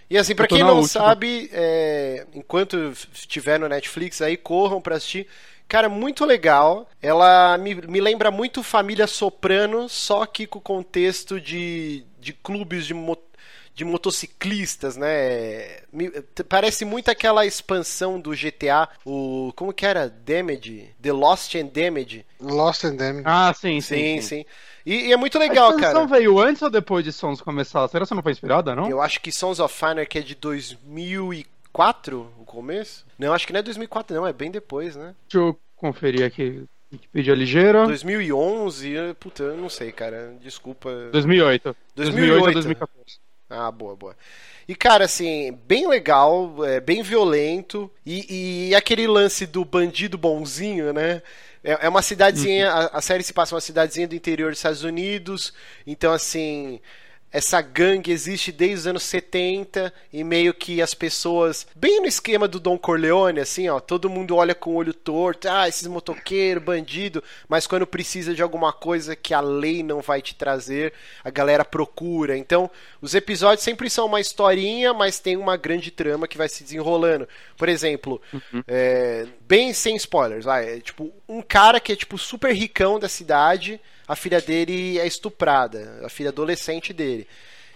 E 0.09 0.17
assim, 0.17 0.35
tô 0.35 0.45
quem 0.47 0.63
não 0.63 0.81
última. 0.81 0.83
sabe, 0.83 1.49
é, 1.53 2.25
enquanto 2.33 2.91
estiver 3.13 3.59
no 3.59 3.67
Netflix 3.67 4.21
aí, 4.21 4.37
corram 4.37 4.81
pra 4.81 4.95
assistir. 4.97 5.27
Cara, 5.67 5.89
muito 5.89 6.25
legal. 6.25 6.87
Ela 7.01 7.57
me, 7.57 7.73
me 7.75 7.99
lembra 8.01 8.29
muito 8.29 8.61
Família 8.61 9.07
Soprano, 9.07 9.89
só 9.89 10.25
que 10.25 10.45
com 10.45 10.59
o 10.59 10.61
contexto 10.61 11.39
de, 11.41 12.03
de 12.19 12.33
clubes 12.33 12.85
de, 12.85 12.93
mo- 12.93 13.17
de 13.75 13.83
motociclistas, 13.83 14.95
né? 14.97 15.79
Me- 15.91 16.11
parece 16.47 16.85
muito 16.85 17.09
aquela 17.09 17.45
expansão 17.45 18.19
do 18.19 18.31
GTA, 18.31 18.87
o. 19.05 19.51
Como 19.55 19.73
que 19.73 19.85
era? 19.85 20.07
Damage? 20.09 20.89
The 21.01 21.11
Lost 21.11 21.55
and 21.55 21.67
Damage. 21.73 22.25
Lost 22.39 22.83
and 22.83 22.95
Damned. 22.95 23.23
Ah, 23.25 23.53
sim, 23.53 23.81
Sim, 23.81 24.19
sim. 24.19 24.21
sim. 24.21 24.45
E, 24.85 25.07
e 25.07 25.13
é 25.13 25.17
muito 25.17 25.37
A 25.37 25.41
legal, 25.41 25.69
expansão 25.71 26.07
cara. 26.07 26.19
veio 26.19 26.37
antes 26.39 26.61
ou 26.61 26.69
depois 26.69 27.03
de 27.05 27.11
Sons 27.11 27.41
começar? 27.41 27.87
Será 27.87 28.03
que 28.03 28.09
você 28.09 28.13
não 28.15 28.21
foi 28.21 28.33
inspirada, 28.33 28.75
não? 28.75 28.89
Eu 28.89 29.01
acho 29.01 29.19
que 29.21 29.31
Sons 29.31 29.59
of 29.59 29.85
Anarchy 29.85 30.17
é 30.17 30.21
de 30.21 30.35
2004, 30.35 32.31
o 32.39 32.45
começo? 32.45 33.05
Não, 33.17 33.33
acho 33.33 33.47
que 33.47 33.53
não 33.53 33.59
é 33.59 33.63
2004 33.63 34.15
não, 34.15 34.27
é 34.27 34.33
bem 34.33 34.51
depois, 34.51 34.95
né? 34.95 35.15
Deixa 35.27 35.37
eu 35.45 35.59
conferir 35.75 36.25
aqui. 36.25 36.63
Wikipedia 36.91 37.33
ligeira. 37.33 37.87
2011, 37.87 38.91
eu- 38.91 39.15
puta, 39.15 39.41
eu 39.43 39.57
não 39.57 39.67
sei, 39.69 39.91
cara, 39.91 40.35
desculpa. 40.41 40.91
2008. 41.11 41.75
2008. 41.95 42.49
a 42.49 42.51
2014. 42.51 43.22
Ah, 43.53 43.71
boa, 43.71 43.95
boa. 43.95 44.15
E, 44.67 44.75
cara, 44.75 45.05
assim, 45.05 45.57
bem 45.67 45.87
legal, 45.87 46.63
é, 46.65 46.79
bem 46.79 47.03
violento. 47.03 47.91
E, 48.05 48.69
e 48.69 48.75
aquele 48.75 49.07
lance 49.07 49.45
do 49.45 49.63
bandido 49.65 50.17
bonzinho, 50.17 50.93
né? 50.93 51.21
É, 51.63 51.85
é 51.85 51.89
uma 51.89 52.01
cidadezinha, 52.01 52.69
a, 52.69 52.97
a 52.97 53.01
série 53.01 53.23
se 53.23 53.33
passa 53.33 53.55
uma 53.55 53.61
cidadezinha 53.61 54.07
do 54.07 54.15
interior 54.15 54.51
dos 54.51 54.59
Estados 54.59 54.83
Unidos. 54.83 55.53
Então, 55.85 56.11
assim, 56.11 56.79
essa 57.33 57.59
gangue 57.61 58.11
existe 58.11 58.51
desde 58.51 58.75
os 58.75 58.87
anos 58.87 59.03
70 59.03 59.91
e 60.13 60.23
meio 60.23 60.53
que 60.53 60.79
as 60.83 60.93
pessoas, 60.93 61.65
bem 61.75 61.99
no 61.99 62.05
esquema 62.05 62.47
do 62.47 62.59
Don 62.59 62.77
Corleone, 62.77 63.39
assim, 63.39 63.67
ó, 63.67 63.79
todo 63.79 64.07
mundo 64.07 64.35
olha 64.35 64.53
com 64.53 64.69
o 64.69 64.75
olho 64.75 64.93
torto, 64.93 65.49
ah, 65.49 65.67
esses 65.67 65.87
motoqueiros, 65.87 66.63
bandido, 66.63 67.23
mas 67.49 67.65
quando 67.65 67.87
precisa 67.87 68.35
de 68.35 68.43
alguma 68.43 68.71
coisa 68.71 69.15
que 69.15 69.33
a 69.33 69.41
lei 69.41 69.81
não 69.81 69.99
vai 69.99 70.21
te 70.21 70.35
trazer, 70.35 70.93
a 71.23 71.31
galera 71.31 71.65
procura. 71.65 72.37
Então, 72.37 72.69
os 73.01 73.15
episódios 73.15 73.63
sempre 73.63 73.89
são 73.89 74.05
uma 74.05 74.21
historinha, 74.21 74.93
mas 74.93 75.19
tem 75.19 75.35
uma 75.35 75.57
grande 75.57 75.89
trama 75.89 76.27
que 76.27 76.37
vai 76.37 76.47
se 76.47 76.63
desenrolando. 76.63 77.27
Por 77.57 77.67
exemplo, 77.67 78.21
é, 78.67 79.25
bem 79.41 79.73
sem 79.73 79.95
spoilers, 79.95 80.45
vai, 80.45 80.77
é, 80.77 80.79
tipo, 80.79 81.11
um 81.27 81.41
cara 81.41 81.79
que 81.79 81.93
é 81.93 81.95
tipo 81.95 82.15
super 82.15 82.53
ricão 82.53 82.99
da 82.99 83.09
cidade, 83.09 83.81
a 84.07 84.15
filha 84.15 84.41
dele 84.41 84.99
é 84.99 85.07
estuprada, 85.07 86.01
a 86.03 86.09
filha 86.09 86.29
adolescente 86.29 86.93
dele. 86.93 87.27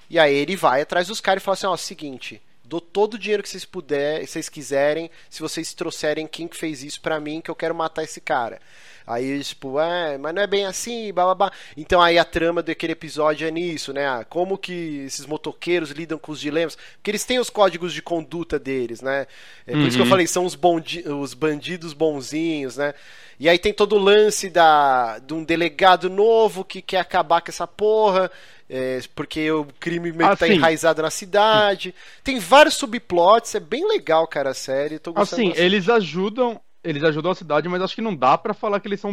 E 0.10 0.18
aí 0.18 0.34
ele 0.34 0.56
vai 0.56 0.82
atrás 0.82 1.08
dos 1.08 1.20
caras 1.20 1.42
e 1.42 1.46
fala 1.46 1.54
assim, 1.54 1.68
ó, 1.68 1.78
seguinte, 1.78 2.42
dou 2.64 2.82
todo 2.82 3.16
o 3.16 3.20
dinheiro 3.20 3.44
que 3.44 3.50
vocês 3.50 3.66
puder, 3.66 4.26
vocês 4.26 4.50
quiserem, 4.50 5.10
se 5.30 5.42
vocês 5.42 5.74
trouxerem 5.74 6.28
quem 6.28 6.48
que 6.48 6.58
fez 6.58 6.84
isso 6.84 7.02
pra 7.02 7.20
mim, 7.20 7.42
que 7.42 7.52
eu 7.52 7.56
quero 7.56 7.76
matar 7.76 8.04
esse 8.04 8.22
cara. 8.22 8.60
Aí 9.08 9.42
tipo, 9.44 9.80
é, 9.80 10.18
mas 10.18 10.36
não 10.36 10.42
é 10.42 10.48
bem 10.48 10.66
assim, 10.66 11.14
babá. 11.14 11.50
Então 11.78 12.02
aí 12.02 12.20
a 12.20 12.26
trama 12.26 12.62
daquele 12.62 12.92
episódio 12.94 13.48
é 13.48 13.52
nisso, 13.52 13.94
né? 13.94 14.06
Ah, 14.06 14.26
Como 14.26 14.58
que 14.58 15.04
esses 15.06 15.26
motoqueiros 15.26 15.92
lidam 15.92 16.20
com 16.20 16.34
os 16.34 16.42
dilemas. 16.42 16.76
Porque 16.98 17.12
eles 17.12 17.24
têm 17.24 17.40
os 17.40 17.50
códigos 17.50 17.94
de 17.94 18.02
conduta 18.02 18.60
deles, 18.60 19.02
né? 19.02 19.26
É 19.66 19.78
por 19.78 19.88
isso 19.88 19.96
que 19.98 20.02
eu 20.02 20.06
Uhum. 20.06 20.08
falei, 20.08 20.28
são 20.28 20.46
os, 20.46 20.56
bondi 20.56 21.08
os 21.08 21.34
bandidos 21.34 21.94
bonzinhos, 21.94 22.78
né? 22.78 22.94
E 23.40 23.48
aí 23.48 23.58
tem 23.60 23.74
todo 23.74 23.96
o 23.96 24.00
lance 24.00 24.50
da, 24.50 25.20
de 25.20 25.34
um 25.34 25.44
delegado 25.44 26.10
novo 26.10 26.66
que 26.66 26.82
quer 26.82 27.00
acabar 27.00 27.42
com 27.42 27.50
essa 27.52 27.68
porra. 27.68 28.32
é, 28.70 29.00
porque 29.16 29.50
o 29.52 29.66
crime 29.80 30.12
meio 30.12 30.30
Ah, 30.30 30.32
que 30.32 30.38
tá 30.38 30.48
sim. 30.48 30.50
enraizado 30.50 31.02
na 31.02 31.10
cidade. 31.12 31.94
Tem 32.24 32.40
vários 32.40 32.76
subplots, 32.76 33.56
é 33.56 33.60
bem 33.60 33.88
legal, 33.88 34.28
cara, 34.28 34.50
a 34.52 34.54
série. 34.54 35.00
Tô 35.00 35.14
gostando 35.14 35.44
Assim, 35.44 35.46
bastante. 35.46 35.66
eles 35.66 35.90
ajudam. 35.90 36.62
Eles 36.88 37.04
ajudam 37.04 37.32
a 37.32 37.36
cidade, 37.36 37.68
mas 37.68 37.82
acho 37.82 37.96
que 37.96 38.02
não 38.02 38.16
dá 38.16 38.38
pra 38.38 38.54
falar 38.54 38.80
que 38.80 38.88
eles 38.88 39.02
são 39.02 39.12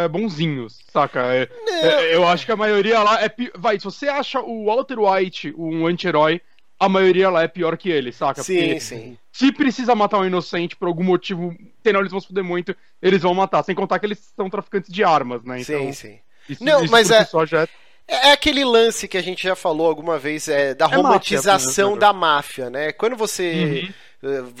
é, 0.00 0.06
bonzinhos, 0.06 0.78
saca? 0.92 1.20
É- 1.34 1.48
é- 1.68 2.14
eu 2.14 2.26
acho 2.26 2.46
que 2.46 2.52
a 2.52 2.56
maioria 2.56 3.02
lá 3.02 3.20
é. 3.20 3.28
pi- 3.28 3.50
Vai, 3.56 3.78
se 3.78 3.84
você 3.84 4.08
acha 4.08 4.40
o 4.40 4.66
Walter 4.66 4.98
White 5.00 5.52
um 5.58 5.86
anti-herói, 5.86 6.40
a 6.78 6.88
maioria 6.88 7.28
lá 7.28 7.42
é 7.42 7.48
pior 7.48 7.76
que 7.76 7.90
ele, 7.90 8.12
saca? 8.12 8.42
Sim, 8.42 8.56
Porque 8.58 8.80
sim. 8.80 9.18
Se 9.32 9.50
precisa 9.50 9.94
matar 9.94 10.18
um 10.20 10.24
inocente 10.24 10.76
por 10.76 10.86
algum 10.88 11.02
motivo, 11.02 11.52
senão 11.82 12.00
eles 12.00 12.12
vão 12.12 12.20
se 12.20 12.26
fuder 12.28 12.44
muito, 12.44 12.76
eles 13.02 13.22
vão 13.22 13.34
matar. 13.34 13.62
Sem 13.64 13.74
contar 13.74 13.98
que 13.98 14.06
eles 14.06 14.32
são 14.36 14.48
traficantes 14.48 14.92
de 14.92 15.02
armas, 15.02 15.42
né? 15.42 15.60
Então, 15.60 15.80
sim, 15.86 15.92
sim. 15.92 16.18
Isso, 16.48 16.62
Não, 16.64 16.84
isso 16.84 16.92
mas 16.92 17.10
é- 17.10 17.24
só 17.24 17.44
já 17.44 17.62
é 17.62 17.68
É 18.08 18.30
aquele 18.30 18.64
lance 18.64 19.08
que 19.08 19.18
a 19.18 19.22
gente 19.22 19.42
já 19.42 19.56
falou 19.56 19.88
alguma 19.88 20.16
vez, 20.16 20.46
é, 20.46 20.74
da 20.74 20.86
máfia, 20.86 21.02
romantização 21.02 21.94
né, 21.94 21.98
da 21.98 22.12
máfia, 22.12 22.70
né? 22.70 22.92
Quando 22.92 23.16
você. 23.16 23.88
uh, 23.90 23.94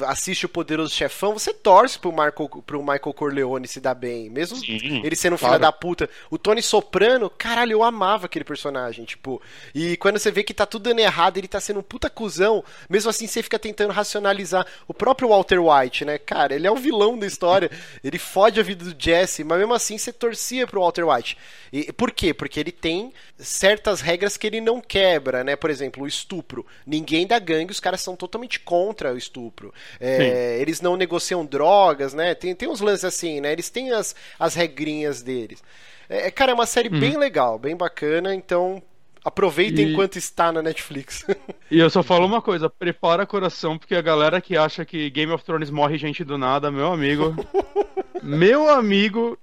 assiste 0.06 0.46
o 0.46 0.48
Poderoso 0.48 0.94
Chefão, 0.94 1.32
você 1.32 1.52
torce 1.52 1.98
pro, 1.98 2.12
Marco, 2.12 2.62
pro 2.62 2.80
Michael 2.80 3.14
Corleone 3.14 3.66
se 3.66 3.80
dar 3.80 3.94
bem. 3.94 4.30
Mesmo 4.30 4.56
Sim, 4.58 5.02
ele 5.04 5.16
sendo 5.16 5.34
um 5.34 5.38
claro. 5.38 5.54
filho 5.54 5.62
da 5.62 5.72
puta. 5.72 6.08
O 6.30 6.38
Tony 6.38 6.62
Soprano, 6.62 7.30
caralho, 7.30 7.72
eu 7.72 7.82
amava 7.82 8.26
aquele 8.26 8.44
personagem, 8.44 9.04
tipo. 9.04 9.40
E 9.74 9.96
quando 9.96 10.18
você 10.18 10.30
vê 10.30 10.42
que 10.42 10.54
tá 10.54 10.66
tudo 10.66 10.84
dando 10.84 11.00
errado, 11.00 11.38
ele 11.38 11.48
tá 11.48 11.60
sendo 11.60 11.80
um 11.80 11.82
puta 11.82 12.08
cuzão, 12.08 12.64
mesmo 12.88 13.10
assim 13.10 13.26
você 13.26 13.42
fica 13.42 13.58
tentando 13.58 13.92
racionalizar. 13.92 14.66
O 14.86 14.94
próprio 14.94 15.28
Walter 15.28 15.60
White, 15.60 16.04
né? 16.04 16.18
Cara, 16.18 16.54
ele 16.54 16.66
é 16.66 16.70
o 16.70 16.76
vilão 16.76 17.18
da 17.18 17.26
história. 17.26 17.70
Ele 18.04 18.18
fode 18.18 18.60
a 18.60 18.62
vida 18.62 18.84
do 18.84 18.94
Jesse, 18.96 19.42
mas 19.42 19.58
mesmo 19.58 19.74
assim 19.74 19.98
você 19.98 20.12
torcia 20.12 20.66
pro 20.66 20.80
Walter 20.80 21.04
White. 21.04 21.36
E 21.72 21.92
por 21.92 22.12
quê? 22.12 22.32
Porque 22.32 22.60
ele 22.60 22.72
tem 22.72 23.12
certas 23.38 24.00
regras 24.00 24.36
que 24.36 24.46
ele 24.46 24.60
não 24.60 24.80
quebra, 24.80 25.42
né? 25.42 25.56
Por 25.56 25.70
exemplo, 25.70 26.04
o 26.04 26.06
estupro. 26.06 26.64
Ninguém 26.86 27.26
da 27.26 27.38
gangue, 27.38 27.72
os 27.72 27.80
caras 27.80 28.00
são 28.00 28.16
totalmente 28.16 28.60
contra 28.60 29.12
o 29.12 29.18
estupro. 29.18 29.55
É, 30.00 30.58
eles 30.60 30.80
não 30.80 30.96
negociam 30.96 31.44
drogas, 31.44 32.14
né? 32.14 32.34
Tem, 32.34 32.54
tem 32.54 32.68
uns 32.68 32.80
lances 32.80 33.04
assim, 33.04 33.40
né? 33.40 33.52
Eles 33.52 33.70
têm 33.70 33.90
as, 33.92 34.14
as 34.38 34.54
regrinhas 34.54 35.22
deles. 35.22 35.62
É, 36.08 36.30
cara, 36.30 36.52
é 36.52 36.54
uma 36.54 36.66
série 36.66 36.88
uhum. 36.88 37.00
bem 37.00 37.16
legal, 37.16 37.58
bem 37.58 37.76
bacana, 37.76 38.34
então 38.34 38.82
aproveitem 39.24 39.86
e... 39.86 39.92
enquanto 39.92 40.16
está 40.16 40.52
na 40.52 40.62
Netflix. 40.62 41.26
e 41.70 41.80
eu 41.80 41.90
só 41.90 42.02
falo 42.02 42.26
uma 42.26 42.40
coisa, 42.40 42.70
prepara 42.70 43.26
coração, 43.26 43.76
porque 43.76 43.96
a 43.96 44.02
galera 44.02 44.40
que 44.40 44.56
acha 44.56 44.84
que 44.84 45.10
Game 45.10 45.32
of 45.32 45.44
Thrones 45.44 45.70
morre 45.70 45.98
gente 45.98 46.22
do 46.22 46.38
nada, 46.38 46.70
meu 46.70 46.92
amigo. 46.92 47.34
meu 48.22 48.68
amigo, 48.70 49.36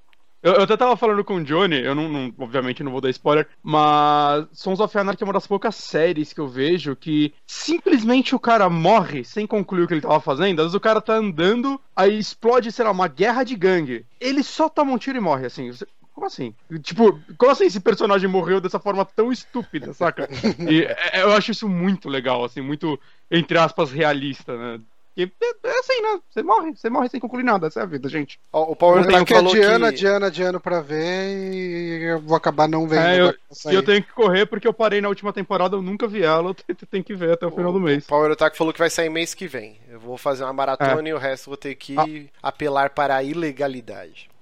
eu, 0.43 0.55
eu, 0.55 0.61
até 0.63 0.75
tava 0.75 0.97
falando 0.97 1.23
com 1.23 1.35
o 1.35 1.43
Johnny, 1.43 1.81
eu 1.81 1.95
não, 1.95 2.09
não, 2.09 2.33
obviamente 2.37 2.83
não 2.83 2.91
vou 2.91 2.99
dar 2.99 3.09
spoiler, 3.09 3.47
mas 3.63 4.45
Sons 4.51 4.81
of 4.81 4.97
Anarchy 4.97 5.23
é 5.23 5.25
uma 5.25 5.33
das 5.33 5.47
poucas 5.47 5.75
séries 5.75 6.33
que 6.33 6.41
eu 6.41 6.47
vejo 6.47 6.95
que 6.95 7.33
simplesmente 7.47 8.35
o 8.35 8.39
cara 8.39 8.69
morre 8.69 9.23
sem 9.23 9.47
concluir 9.47 9.83
o 9.83 9.87
que 9.87 9.93
ele 9.93 10.01
tava 10.01 10.19
fazendo. 10.19 10.59
Às 10.59 10.65
vezes 10.65 10.75
o 10.75 10.81
cara 10.81 10.99
tá 10.99 11.13
andando, 11.13 11.79
aí 11.95 12.19
explode, 12.19 12.71
sei 12.71 12.83
lá, 12.83 12.91
uma 12.91 13.07
guerra 13.07 13.43
de 13.43 13.55
gangue. 13.55 14.05
Ele 14.19 14.43
só 14.43 14.67
toma 14.67 14.91
um 14.91 14.97
tiro 14.97 15.17
e 15.17 15.21
morre, 15.21 15.45
assim. 15.45 15.71
Como 16.13 16.27
assim? 16.27 16.53
Tipo, 16.81 17.19
como 17.37 17.51
assim 17.51 17.65
esse 17.65 17.79
personagem 17.79 18.29
morreu 18.29 18.61
dessa 18.61 18.79
forma 18.79 19.03
tão 19.03 19.31
estúpida, 19.31 19.93
saca? 19.93 20.29
E 20.69 20.83
é, 20.83 21.23
eu 21.23 21.31
acho 21.31 21.51
isso 21.51 21.67
muito 21.67 22.07
legal, 22.07 22.43
assim, 22.43 22.61
muito, 22.61 22.99
entre 23.31 23.57
aspas, 23.57 23.91
realista, 23.91 24.55
né? 24.55 24.79
Porque 25.15 25.45
é, 25.45 25.69
é 25.69 25.79
assim, 25.79 26.01
né? 26.01 26.19
Você 26.29 26.43
morre, 26.43 26.75
você 26.75 26.89
morre 26.89 27.09
sem 27.09 27.19
concluir 27.19 27.43
nada, 27.43 27.67
essa 27.67 27.81
é 27.81 27.83
a 27.83 27.85
vida, 27.85 28.09
gente. 28.09 28.39
O 28.51 28.75
Power 28.75 29.05
Tank 29.05 29.29
falou 29.29 29.53
adiando, 29.53 29.79
que... 29.79 29.93
adiando, 29.93 30.25
adiando 30.25 30.59
pra 30.59 30.81
ver 30.81 31.53
e 31.53 32.03
eu 32.03 32.19
vou 32.19 32.35
acabar 32.35 32.67
não 32.67 32.87
vendo. 32.87 33.01
É, 33.01 33.21
eu, 33.21 33.33
eu 33.71 33.83
tenho 33.83 34.03
que 34.03 34.11
correr 34.11 34.45
porque 34.45 34.67
eu 34.67 34.73
parei 34.73 35.01
na 35.01 35.09
última 35.09 35.31
temporada, 35.31 35.75
eu 35.75 35.81
nunca 35.81 36.07
vi 36.07 36.23
ela, 36.23 36.55
eu 36.67 36.87
tenho 36.89 37.03
que 37.03 37.13
ver 37.13 37.33
até 37.33 37.45
o, 37.45 37.49
o 37.49 37.51
final 37.51 37.71
do 37.71 37.79
mês. 37.79 38.05
O 38.05 38.07
Power 38.07 38.31
Attack 38.31 38.57
falou 38.57 38.73
que 38.73 38.79
vai 38.79 38.89
sair 38.89 39.09
mês 39.09 39.33
que 39.33 39.47
vem. 39.47 39.79
Eu 39.87 39.99
vou 39.99 40.17
fazer 40.17 40.43
uma 40.43 40.53
maratona 40.53 41.07
é. 41.07 41.11
e 41.11 41.13
o 41.13 41.17
resto 41.17 41.49
vou 41.49 41.57
ter 41.57 41.75
que 41.75 41.95
ah. 41.97 42.47
apelar 42.49 42.89
para 42.89 43.15
a 43.15 43.23
ilegalidade 43.23 44.32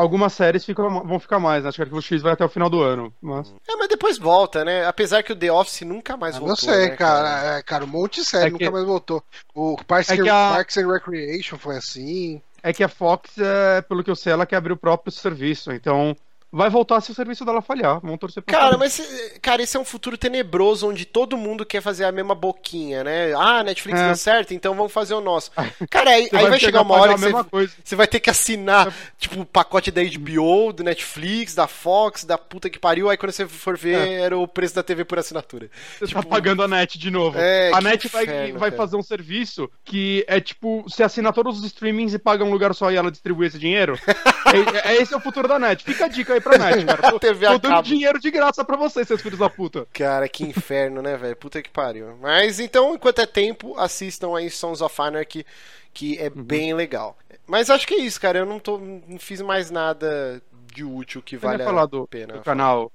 algumas 0.00 0.32
séries 0.32 0.64
ficam, 0.64 1.06
vão 1.06 1.20
ficar 1.20 1.38
mais, 1.38 1.62
né? 1.62 1.68
Acho 1.68 1.76
que 1.76 1.82
Arquivo 1.82 2.02
X 2.02 2.22
vai 2.22 2.32
até 2.32 2.44
o 2.44 2.48
final 2.48 2.70
do 2.70 2.80
ano. 2.80 3.12
Mas... 3.20 3.54
É, 3.68 3.76
mas 3.76 3.88
depois 3.88 4.18
volta, 4.18 4.64
né? 4.64 4.86
Apesar 4.86 5.22
que 5.22 5.32
o 5.32 5.36
The 5.36 5.52
Office 5.52 5.82
nunca 5.82 6.16
mais 6.16 6.36
voltou. 6.36 6.48
Não 6.48 6.56
sei, 6.56 6.90
né, 6.90 6.96
cara. 6.96 7.22
cara. 7.22 7.58
É, 7.58 7.62
cara, 7.62 7.84
um 7.84 7.88
monte 7.88 8.20
de 8.20 8.26
série 8.26 8.48
é 8.48 8.50
nunca 8.50 8.64
que... 8.64 8.70
mais 8.70 8.84
voltou. 8.84 9.22
O 9.54 9.76
Parks, 9.86 10.10
é 10.10 10.16
que 10.16 10.28
a... 10.28 10.52
Parks 10.54 10.76
and 10.78 10.90
Recreation 10.90 11.58
foi 11.58 11.76
assim. 11.76 12.40
É 12.62 12.72
que 12.72 12.84
a 12.84 12.88
Fox, 12.88 13.38
é, 13.38 13.80
pelo 13.82 14.02
que 14.02 14.10
eu 14.10 14.16
sei, 14.16 14.32
ela 14.32 14.46
quer 14.46 14.56
abrir 14.56 14.72
o 14.72 14.76
próprio 14.76 15.12
serviço. 15.12 15.72
Então, 15.72 16.16
vai 16.52 16.68
voltar 16.68 17.00
se 17.00 17.10
o 17.10 17.14
serviço 17.14 17.44
dela 17.44 17.62
falhar. 17.62 18.00
Vamos 18.00 18.18
torcer 18.18 18.42
pra 18.42 18.52
Cara, 18.52 18.76
mas, 18.76 19.00
cara, 19.40 19.62
esse 19.62 19.76
é 19.76 19.80
um 19.80 19.84
futuro 19.84 20.18
tenebroso 20.18 20.88
onde 20.88 21.04
todo 21.04 21.36
mundo 21.36 21.64
quer 21.64 21.80
fazer 21.80 22.04
a 22.04 22.12
mesma 22.12 22.34
boquinha, 22.34 23.04
né? 23.04 23.32
Ah, 23.34 23.62
Netflix 23.62 24.00
é. 24.00 24.06
deu 24.06 24.16
certo, 24.16 24.54
então 24.54 24.74
vamos 24.74 24.92
fazer 24.92 25.14
o 25.14 25.20
nosso. 25.20 25.52
Cara, 25.88 26.10
aí, 26.10 26.28
aí 26.32 26.48
vai, 26.48 26.58
chegar 26.58 26.82
uma 26.82 26.96
hora 26.96 27.14
que 27.14 27.20
você, 27.20 27.70
você, 27.84 27.96
vai 27.96 28.06
ter 28.06 28.20
que 28.20 28.30
assinar, 28.30 28.88
é. 28.88 28.92
tipo, 29.18 29.40
o 29.40 29.46
pacote 29.46 29.90
da 29.90 30.02
HBO, 30.02 30.72
do 30.72 30.82
Netflix, 30.82 31.54
da 31.54 31.66
Fox, 31.66 32.24
da 32.24 32.36
puta 32.36 32.68
que 32.68 32.78
pariu. 32.78 33.08
Aí 33.08 33.16
quando 33.16 33.32
você 33.32 33.46
for 33.46 33.76
ver, 33.76 33.96
é. 33.96 34.20
era 34.20 34.36
o 34.36 34.48
preço 34.48 34.74
da 34.74 34.82
TV 34.82 35.04
por 35.04 35.18
assinatura. 35.18 35.70
Você 35.92 36.00
tá 36.00 36.06
tipo, 36.06 36.22
tá 36.22 36.28
pagando 36.28 36.62
a 36.62 36.68
net 36.68 36.98
de 36.98 37.10
novo. 37.10 37.38
É, 37.38 37.70
a 37.72 37.80
net 37.80 38.06
inferno, 38.06 38.58
vai, 38.58 38.70
vai 38.70 38.70
fazer 38.72 38.96
um 38.96 39.02
serviço 39.02 39.70
que 39.84 40.24
é 40.26 40.40
tipo, 40.40 40.82
você 40.82 41.02
assina 41.02 41.32
todos 41.32 41.58
os 41.58 41.64
streamings 41.64 42.14
e 42.14 42.18
paga 42.18 42.44
um 42.44 42.50
lugar 42.50 42.74
só 42.74 42.90
e 42.90 42.96
ela 42.96 43.10
distribui 43.10 43.46
esse 43.46 43.58
dinheiro. 43.58 43.98
é, 44.84 44.94
é, 44.94 45.02
esse 45.02 45.14
é 45.14 45.16
o 45.16 45.20
futuro 45.20 45.46
da 45.46 45.58
net. 45.58 45.84
Fica 45.84 46.06
a 46.06 46.08
dica 46.08 46.34
aí 46.34 46.39
aí 46.40 46.58
pra 46.58 46.58
net, 46.58 46.84
cara. 46.84 47.02
Tô, 47.10 47.18
TV 47.18 47.46
tô 47.46 47.58
dando 47.58 47.82
dinheiro 47.82 48.18
de 48.18 48.30
graça 48.30 48.64
pra 48.64 48.76
vocês, 48.76 49.06
seus 49.06 49.20
filhos 49.20 49.38
da 49.38 49.48
puta. 49.48 49.86
Cara, 49.92 50.28
que 50.28 50.44
inferno, 50.44 51.02
né, 51.02 51.16
velho? 51.16 51.36
Puta 51.36 51.62
que 51.62 51.70
pariu. 51.70 52.16
Mas 52.20 52.60
então, 52.60 52.94
enquanto 52.94 53.20
é 53.20 53.26
tempo, 53.26 53.78
assistam 53.78 54.36
aí 54.36 54.50
Sons 54.50 54.80
of 54.80 54.94
Anarchy, 55.00 55.44
que 55.92 56.18
é 56.18 56.28
uhum. 56.28 56.42
bem 56.42 56.74
legal. 56.74 57.16
Mas 57.46 57.70
acho 57.70 57.86
que 57.86 57.94
é 57.94 57.98
isso, 57.98 58.20
cara. 58.20 58.38
Eu 58.38 58.46
não, 58.46 58.58
tô, 58.58 58.78
não 58.78 59.18
fiz 59.18 59.40
mais 59.40 59.70
nada 59.70 60.42
de 60.72 60.84
útil 60.84 61.22
que 61.22 61.36
vale 61.36 61.62
a 61.62 61.86
do, 61.86 62.06
pena. 62.06 62.34
Do 62.34 62.42
canal. 62.42 62.92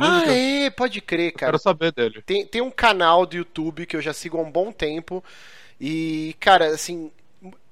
Ah, 0.00 0.24
é, 0.26 0.70
pode 0.70 1.00
crer, 1.00 1.32
cara. 1.32 1.50
Eu 1.50 1.52
quero 1.52 1.62
saber 1.62 1.92
dele. 1.92 2.22
Tem, 2.22 2.46
tem 2.46 2.60
um 2.60 2.70
canal 2.70 3.24
do 3.26 3.36
YouTube 3.36 3.86
que 3.86 3.96
eu 3.96 4.02
já 4.02 4.12
sigo 4.12 4.38
há 4.38 4.42
um 4.42 4.50
bom 4.50 4.72
tempo. 4.72 5.22
E, 5.80 6.36
cara, 6.38 6.66
assim, 6.66 7.10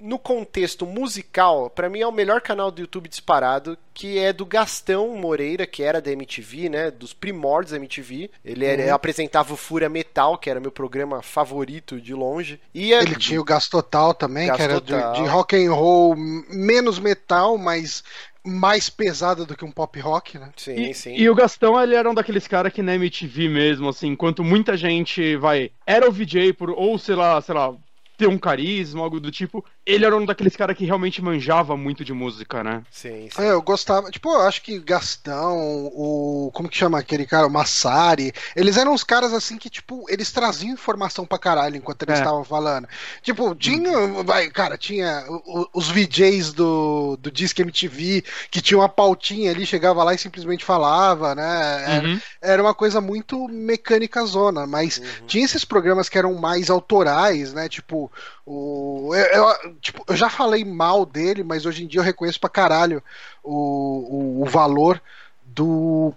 no 0.01 0.19
contexto 0.19 0.87
musical, 0.87 1.69
para 1.69 1.91
mim 1.91 2.01
é 2.01 2.07
o 2.07 2.13
melhor 2.13 2.41
canal 2.41 2.71
do 2.71 2.81
YouTube 2.81 3.09
disparado, 3.09 3.77
que 3.93 4.19
é 4.19 4.33
do 4.33 4.47
Gastão 4.47 5.17
Moreira, 5.17 5.67
que 5.67 5.83
era 5.83 6.01
da 6.01 6.11
MTV, 6.11 6.69
né, 6.69 6.91
dos 6.91 7.13
primórdios 7.13 7.73
da 7.73 7.77
MTV. 7.77 8.31
Ele 8.45 8.65
uhum. 8.65 8.71
era, 8.71 8.95
apresentava 8.95 9.53
o 9.53 9.57
Fúria 9.57 9.89
Metal, 9.89 10.39
que 10.39 10.49
era 10.49 10.61
meu 10.61 10.71
programa 10.71 11.21
favorito 11.21 12.01
de 12.01 12.15
longe. 12.15 12.61
E 12.73 12.93
Ele 12.93 13.17
tinha 13.17 13.41
o 13.41 13.45
Gas 13.45 13.69
Total 13.69 14.15
também, 14.15 14.47
Gas 14.47 14.57
que 14.57 14.63
era 14.63 14.81
de, 14.81 14.95
de, 14.95 15.29
rock 15.29 15.57
and 15.57 15.73
roll 15.73 16.15
menos 16.17 16.99
metal, 16.99 17.59
mas 17.59 18.03
mais 18.45 18.89
pesada 18.89 19.45
do 19.45 19.57
que 19.57 19.65
um 19.65 19.71
pop 19.71 20.01
rock, 20.01 20.39
né? 20.39 20.51
Sim, 20.57 20.91
e, 20.91 20.95
sim. 20.95 21.15
E 21.15 21.29
o 21.29 21.35
Gastão, 21.35 21.81
ele 21.81 21.95
era 21.95 22.09
um 22.09 22.15
daqueles 22.15 22.47
caras 22.47 22.73
que 22.73 22.83
na 22.83 22.95
MTV 22.95 23.49
mesmo, 23.49 23.89
assim, 23.89 24.09
enquanto 24.09 24.43
muita 24.43 24.77
gente 24.77 25.37
vai. 25.37 25.71
Era 25.87 26.09
o 26.09 26.13
VJ 26.13 26.55
por, 26.55 26.71
ou 26.71 26.99
sei 26.99 27.15
lá, 27.15 27.41
sei 27.43 27.55
lá, 27.55 27.75
ter 28.19 28.27
um 28.29 28.39
carisma, 28.39 29.01
algo 29.03 29.21
do 29.21 29.31
tipo. 29.31 29.65
Ele 29.89 30.05
era 30.05 30.15
um 30.15 30.27
daqueles 30.27 30.55
caras 30.55 30.77
que 30.77 30.85
realmente 30.85 31.23
manjava 31.23 31.75
muito 31.75 32.05
de 32.05 32.13
música, 32.13 32.63
né? 32.63 32.83
Sim, 32.91 33.31
sim. 33.35 33.43
É, 33.43 33.53
eu 33.53 33.63
gostava. 33.63 34.11
Tipo, 34.11 34.31
eu 34.35 34.43
acho 34.43 34.61
que 34.61 34.79
Gastão, 34.79 35.57
o. 35.95 36.51
Como 36.53 36.69
que 36.69 36.77
chama 36.77 36.99
aquele 36.99 37.25
cara? 37.25 37.47
O 37.47 37.51
Massari. 37.51 38.35
Eles 38.55 38.77
eram 38.77 38.93
uns 38.93 39.03
caras 39.03 39.33
assim 39.33 39.57
que, 39.57 39.71
tipo, 39.71 40.05
eles 40.11 40.31
traziam 40.31 40.75
informação 40.75 41.25
pra 41.25 41.39
caralho 41.39 41.77
enquanto 41.77 42.03
eles 42.03 42.17
é. 42.17 42.19
estavam 42.19 42.43
é. 42.43 42.45
falando. 42.45 42.87
Tipo, 43.23 43.55
tinha. 43.55 44.23
Vai, 44.25 44.51
cara, 44.51 44.77
tinha 44.77 45.25
os 45.73 45.89
VJs 45.89 46.53
do, 46.53 47.17
do 47.17 47.31
Disque 47.31 47.63
MTV 47.63 48.25
que 48.51 48.61
tinha 48.61 48.77
uma 48.77 48.91
pautinha 48.91 49.51
ali, 49.51 49.65
chegava 49.65 50.05
lá 50.05 50.13
e 50.13 50.19
simplesmente 50.19 50.67
falava, 50.67 51.35
né? 51.35 51.85
Era, 51.87 52.07
uhum. 52.07 52.21
era 52.43 52.63
uma 52.63 52.75
coisa 52.75 53.01
muito 53.01 53.49
mecânica 53.49 54.23
zona, 54.27 54.67
mas 54.67 54.99
uhum. 54.99 55.27
tinha 55.27 55.47
esses 55.47 55.65
programas 55.65 56.11
que 56.11 56.19
eram 56.19 56.35
mais 56.35 56.69
autorais, 56.69 57.55
né? 57.55 57.71
Tipo, 57.71 58.13
o, 58.51 59.15
eu, 59.15 59.45
eu, 59.45 59.75
tipo, 59.75 60.03
eu 60.09 60.17
já 60.17 60.31
falei 60.31 60.65
mal 60.65 61.05
dele, 61.05 61.45
mas 61.45 61.67
hoje 61.67 61.85
em 61.85 61.87
dia 61.87 62.01
eu 62.01 62.05
reconheço 62.05 62.41
pra 62.41 62.49
caralho 62.49 63.03
o, 63.43 64.41
o, 64.41 64.43
o 64.43 64.45
valor 64.47 65.03
do. 65.45 66.15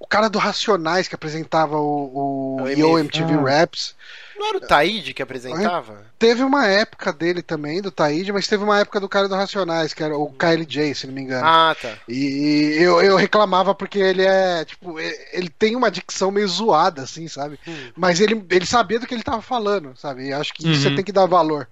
O 0.00 0.06
cara 0.06 0.30
do 0.30 0.38
Racionais 0.38 1.06
que 1.06 1.14
apresentava 1.14 1.76
o, 1.76 2.56
o, 2.58 2.62
o 2.62 2.68
Yo 2.70 2.98
MTV 2.98 3.34
ah. 3.34 3.58
Raps. 3.58 3.94
Não 4.38 4.48
era 4.48 4.56
o 4.56 4.60
Taíde 4.60 5.12
que 5.12 5.22
apresentava? 5.22 6.02
Teve 6.18 6.42
uma 6.42 6.66
época 6.66 7.12
dele 7.12 7.42
também, 7.42 7.82
do 7.82 7.90
Taíde, 7.90 8.32
mas 8.32 8.48
teve 8.48 8.64
uma 8.64 8.80
época 8.80 8.98
do 8.98 9.10
cara 9.10 9.28
do 9.28 9.34
Racionais, 9.34 9.92
que 9.92 10.02
era 10.02 10.16
o 10.16 10.32
KLJ, 10.32 10.94
se 10.94 11.06
não 11.06 11.12
me 11.12 11.20
engano. 11.20 11.46
Ah, 11.46 11.76
tá. 11.78 11.92
E 12.08 12.78
eu, 12.80 13.02
eu 13.02 13.16
reclamava 13.16 13.74
porque 13.74 13.98
ele 13.98 14.22
é, 14.22 14.64
tipo, 14.64 14.98
ele 14.98 15.50
tem 15.50 15.76
uma 15.76 15.90
dicção 15.90 16.30
meio 16.30 16.48
zoada, 16.48 17.02
assim, 17.02 17.28
sabe? 17.28 17.60
Hum. 17.68 17.90
Mas 17.94 18.18
ele, 18.18 18.42
ele 18.50 18.64
sabia 18.64 18.98
do 18.98 19.06
que 19.06 19.12
ele 19.12 19.22
tava 19.22 19.42
falando, 19.42 19.94
sabe? 19.98 20.28
E 20.28 20.32
acho 20.32 20.54
que 20.54 20.64
uhum. 20.64 20.72
isso 20.72 20.84
você 20.84 20.94
tem 20.94 21.04
que 21.04 21.12
dar 21.12 21.26
valor. 21.26 21.68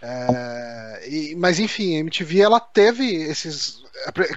É, 0.00 1.08
e, 1.08 1.34
mas 1.36 1.58
enfim, 1.58 1.96
a 1.96 2.00
MTV 2.00 2.40
ela 2.40 2.60
teve 2.60 3.04
esses. 3.14 3.82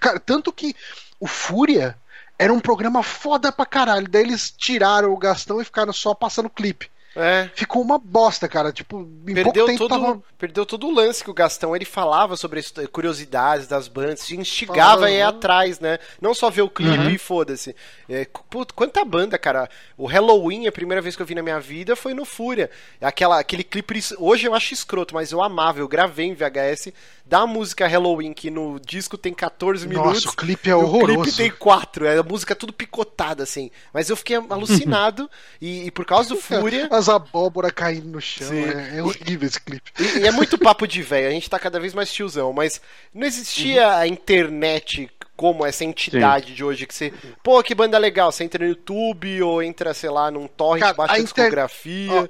Cara, 0.02 0.20
tanto 0.20 0.52
que 0.52 0.76
o 1.18 1.28
Fúria 1.28 1.98
era 2.40 2.54
um 2.54 2.60
programa 2.60 3.04
foda 3.04 3.52
pra 3.52 3.66
caralho. 3.66 4.08
Daí 4.08 4.24
eles 4.24 4.50
tiraram 4.50 5.12
o 5.12 5.18
Gastão 5.18 5.62
e 5.62 5.66
ficaram 5.66 5.92
só 5.92 6.16
passando 6.16 6.50
clipe. 6.50 6.90
É. 7.20 7.50
Ficou 7.54 7.82
uma 7.82 7.98
bosta, 7.98 8.48
cara. 8.48 8.72
Tipo, 8.72 9.02
em 9.28 9.34
perdeu 9.34 9.66
pouco 9.66 9.78
todo, 9.78 9.90
tava... 9.90 10.24
Perdeu 10.38 10.66
todo 10.66 10.88
o 10.88 10.92
lance 10.92 11.24
que 11.24 11.30
o 11.30 11.34
Gastão 11.34 11.76
ele 11.76 11.84
falava 11.84 12.38
sobre 12.38 12.60
as 12.60 12.72
curiosidades 12.92 13.68
das 13.68 13.90
bandas, 13.90 14.32
instigava 14.32 15.08
a 15.08 15.12
ir 15.12 15.22
atrás, 15.22 15.80
né? 15.80 16.00
Não 16.22 16.34
só 16.34 16.50
ver 16.50 16.62
o 16.62 16.70
clipe 16.70 16.98
uhum. 16.98 17.10
e 17.10 17.18
foda-se. 17.18 17.76
É, 18.08 18.26
quanta 18.74 19.04
banda, 19.04 19.38
cara. 19.38 19.70
O 19.98 20.06
Halloween, 20.06 20.68
a 20.68 20.72
primeira 20.72 21.02
vez 21.02 21.16
que 21.16 21.22
eu 21.22 21.26
vi 21.26 21.36
na 21.36 21.44
minha 21.44 21.60
vida 21.60 21.96
foi 21.96 22.14
no 22.14 22.24
Fúria. 22.24 22.70
Aquela, 23.02 23.40
aquele 23.40 23.64
clipe. 23.64 24.00
Hoje 24.18 24.48
eu 24.48 24.56
acho 24.56 24.74
escroto, 24.74 25.14
mas 25.14 25.32
eu 25.32 25.42
amava. 25.42 25.80
Eu 25.80 25.88
gravei 25.88 26.28
em 26.28 26.34
VHS 26.34 26.94
da 27.26 27.46
música 27.46 27.88
Halloween, 27.88 28.34
que 28.34 28.50
no 28.50 28.80
disco 28.80 29.16
tem 29.16 29.34
14 29.34 29.88
Nossa, 29.88 30.00
minutos. 30.00 30.26
o 30.26 30.36
clipe 30.36 30.70
é 30.70 30.76
horroroso. 30.76 31.20
O 31.20 31.24
clipe 31.24 31.38
tem 31.38 31.52
4. 31.52 32.06
É 32.06 32.18
a 32.18 32.24
música 32.24 32.56
tudo 32.56 32.74
picotada, 32.74 33.44
assim. 33.44 33.70
Mas 33.94 34.10
eu 34.10 34.16
fiquei 34.16 34.38
alucinado. 34.50 35.30
e, 35.62 35.86
e, 35.86 35.92
por 35.92 36.06
causa 36.06 36.30
do 36.30 36.38
Fúria. 36.38 36.88
Abóbora 37.12 37.72
caindo 37.72 38.08
no 38.08 38.22
chão. 38.22 38.52
É, 38.54 38.98
é, 38.98 39.04
horrível 39.04 39.48
esse 39.48 39.60
clipe. 39.60 39.92
E, 40.00 40.20
e 40.20 40.28
é 40.28 40.32
muito 40.32 40.58
papo 40.58 40.88
de 40.88 41.02
velho, 41.02 41.28
a 41.28 41.32
gente 41.32 41.50
tá 41.50 41.60
cada 41.60 41.80
vez 41.80 41.94
mais 41.94 42.12
tiozão, 42.12 42.54
mas 42.54 42.82
não 43.14 43.26
existia 43.26 43.88
uhum. 43.88 43.96
a 43.96 44.08
internet 44.08 45.10
como 45.36 45.66
essa 45.66 45.86
entidade 45.86 46.48
Sim. 46.48 46.54
de 46.54 46.64
hoje 46.64 46.86
que 46.86 46.94
você. 46.94 47.14
Pô, 47.42 47.64
que 47.64 47.74
banda 47.74 47.98
legal! 47.98 48.30
Você 48.32 48.44
entra 48.44 48.64
no 48.64 48.70
YouTube 48.70 49.42
ou 49.42 49.64
entra, 49.64 49.94
sei 49.94 50.10
lá, 50.10 50.30
num 50.30 50.48
torrent, 50.48 50.82
Cara, 50.82 50.94
baixa 50.94 51.14
a, 51.14 51.20
inter... 51.20 51.46
discografia. 51.46 52.12
Ó, 52.12 52.28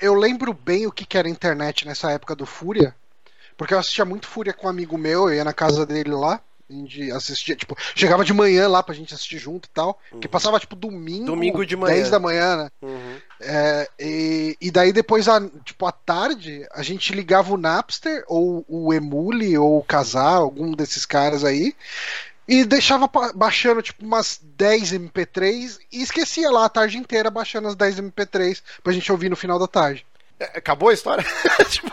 eu 0.00 0.14
lembro 0.14 0.52
bem 0.52 0.86
o 0.86 0.92
que 0.92 1.16
era 1.16 1.28
internet 1.28 1.86
nessa 1.86 2.10
época 2.10 2.34
do 2.34 2.44
Fúria, 2.44 2.94
porque 3.56 3.72
eu 3.72 3.78
assistia 3.78 4.04
muito 4.04 4.26
Fúria 4.26 4.52
com 4.52 4.66
um 4.66 4.70
amigo 4.70 4.98
meu, 4.98 5.28
eu 5.28 5.34
ia 5.36 5.44
na 5.44 5.52
casa 5.52 5.86
dele 5.86 6.10
lá. 6.10 6.40
A 6.70 6.72
gente 6.72 7.10
assistia, 7.10 7.56
tipo, 7.56 7.76
chegava 7.96 8.24
de 8.24 8.32
manhã 8.32 8.68
lá 8.68 8.82
pra 8.82 8.94
gente 8.94 9.12
assistir 9.12 9.38
junto 9.38 9.66
e 9.66 9.70
tal. 9.70 9.98
Uhum. 10.12 10.20
Que 10.20 10.28
passava, 10.28 10.60
tipo, 10.60 10.76
domingo. 10.76 11.26
Domingo 11.26 11.66
de 11.66 11.76
manhã. 11.76 11.94
10 11.94 12.10
da 12.10 12.20
manhã, 12.20 12.56
né? 12.56 12.70
Uhum. 12.80 13.16
É, 13.40 13.88
e, 13.98 14.56
e 14.60 14.70
daí 14.70 14.92
depois, 14.92 15.28
a, 15.28 15.40
tipo, 15.64 15.84
à 15.84 15.90
tarde, 15.90 16.64
a 16.72 16.82
gente 16.82 17.12
ligava 17.12 17.52
o 17.52 17.56
Napster, 17.56 18.22
ou 18.28 18.64
o 18.68 18.94
Emule, 18.94 19.58
ou 19.58 19.78
o 19.78 19.84
Casar, 19.84 20.36
algum 20.36 20.72
desses 20.72 21.04
caras 21.04 21.44
aí. 21.44 21.74
E 22.46 22.64
deixava 22.64 23.08
baixando 23.32 23.80
tipo 23.80 24.04
umas 24.04 24.40
10 24.42 24.92
MP3 24.94 25.78
e 25.92 26.02
esquecia 26.02 26.50
lá 26.50 26.64
a 26.64 26.68
tarde 26.68 26.98
inteira 26.98 27.30
baixando 27.30 27.68
as 27.68 27.76
10 27.76 28.00
MP3 28.00 28.60
pra 28.82 28.92
gente 28.92 29.12
ouvir 29.12 29.28
no 29.28 29.36
final 29.36 29.56
da 29.56 29.68
tarde. 29.68 30.04
É, 30.40 30.56
acabou 30.56 30.88
a 30.88 30.94
história? 30.94 31.22
tipo, 31.68 31.92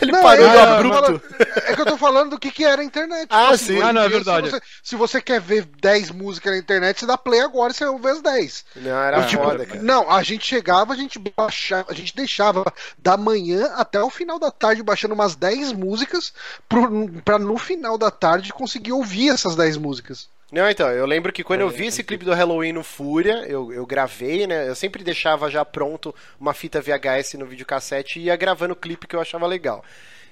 ele 0.00 0.12
não, 0.12 0.22
parou 0.22 0.48
do 0.48 0.58
abrupto. 0.58 1.34
é 1.66 1.74
que 1.74 1.80
eu 1.80 1.86
tô 1.86 1.96
falando 1.96 2.30
do 2.30 2.38
que, 2.38 2.52
que 2.52 2.64
era 2.64 2.80
a 2.80 2.84
internet. 2.84 3.26
Ah, 3.28 3.42
tipo, 3.42 3.54
assim, 3.54 3.74
sim. 3.74 3.82
Ah, 3.82 3.92
não, 3.92 4.02
é 4.02 4.08
verdade. 4.08 4.46
Se 4.46 4.52
você, 4.52 4.62
se 4.84 4.96
você, 4.96 5.20
quer 5.20 5.40
ver 5.40 5.64
10 5.80 6.12
músicas 6.12 6.52
na 6.52 6.58
internet, 6.58 7.00
você 7.00 7.06
dá 7.06 7.18
play 7.18 7.40
agora 7.40 7.72
e 7.72 7.74
você 7.74 7.84
ouve 7.84 8.08
as 8.08 8.22
10. 8.22 8.64
Não, 8.76 9.02
era 9.02 9.26
tipo, 9.26 9.42
foda, 9.42 9.66
cara. 9.66 9.82
Não, 9.82 10.08
a 10.08 10.22
gente 10.22 10.46
chegava, 10.46 10.92
a 10.92 10.96
gente 10.96 11.18
baixava, 11.18 11.90
a 11.90 11.94
gente 11.94 12.14
deixava 12.14 12.72
da 12.96 13.16
manhã 13.16 13.66
até 13.74 14.00
o 14.00 14.10
final 14.10 14.38
da 14.38 14.52
tarde 14.52 14.80
baixando 14.80 15.14
umas 15.14 15.34
10 15.34 15.72
músicas 15.72 16.32
pro, 16.68 17.10
pra 17.24 17.36
no 17.36 17.58
final 17.58 17.98
da 17.98 18.12
tarde 18.12 18.52
conseguir 18.52 18.92
ouvir 18.92 19.30
essas 19.30 19.56
10 19.56 19.76
músicas. 19.76 20.28
Não, 20.50 20.68
então, 20.70 20.88
eu 20.90 21.04
lembro 21.04 21.30
que 21.30 21.44
quando 21.44 21.60
eu 21.60 21.68
vi 21.68 21.86
esse 21.86 22.02
clipe 22.02 22.24
do 22.24 22.32
Halloween 22.32 22.72
no 22.72 22.82
Fúria, 22.82 23.44
eu, 23.46 23.70
eu 23.70 23.84
gravei, 23.84 24.46
né? 24.46 24.66
Eu 24.66 24.74
sempre 24.74 25.04
deixava 25.04 25.50
já 25.50 25.62
pronto 25.62 26.14
uma 26.40 26.54
fita 26.54 26.80
VHS 26.80 27.34
no 27.34 27.44
videocassete 27.44 28.18
e 28.18 28.24
ia 28.24 28.36
gravando 28.36 28.72
o 28.72 28.76
clipe 28.76 29.06
que 29.06 29.14
eu 29.14 29.20
achava 29.20 29.46
legal. 29.46 29.84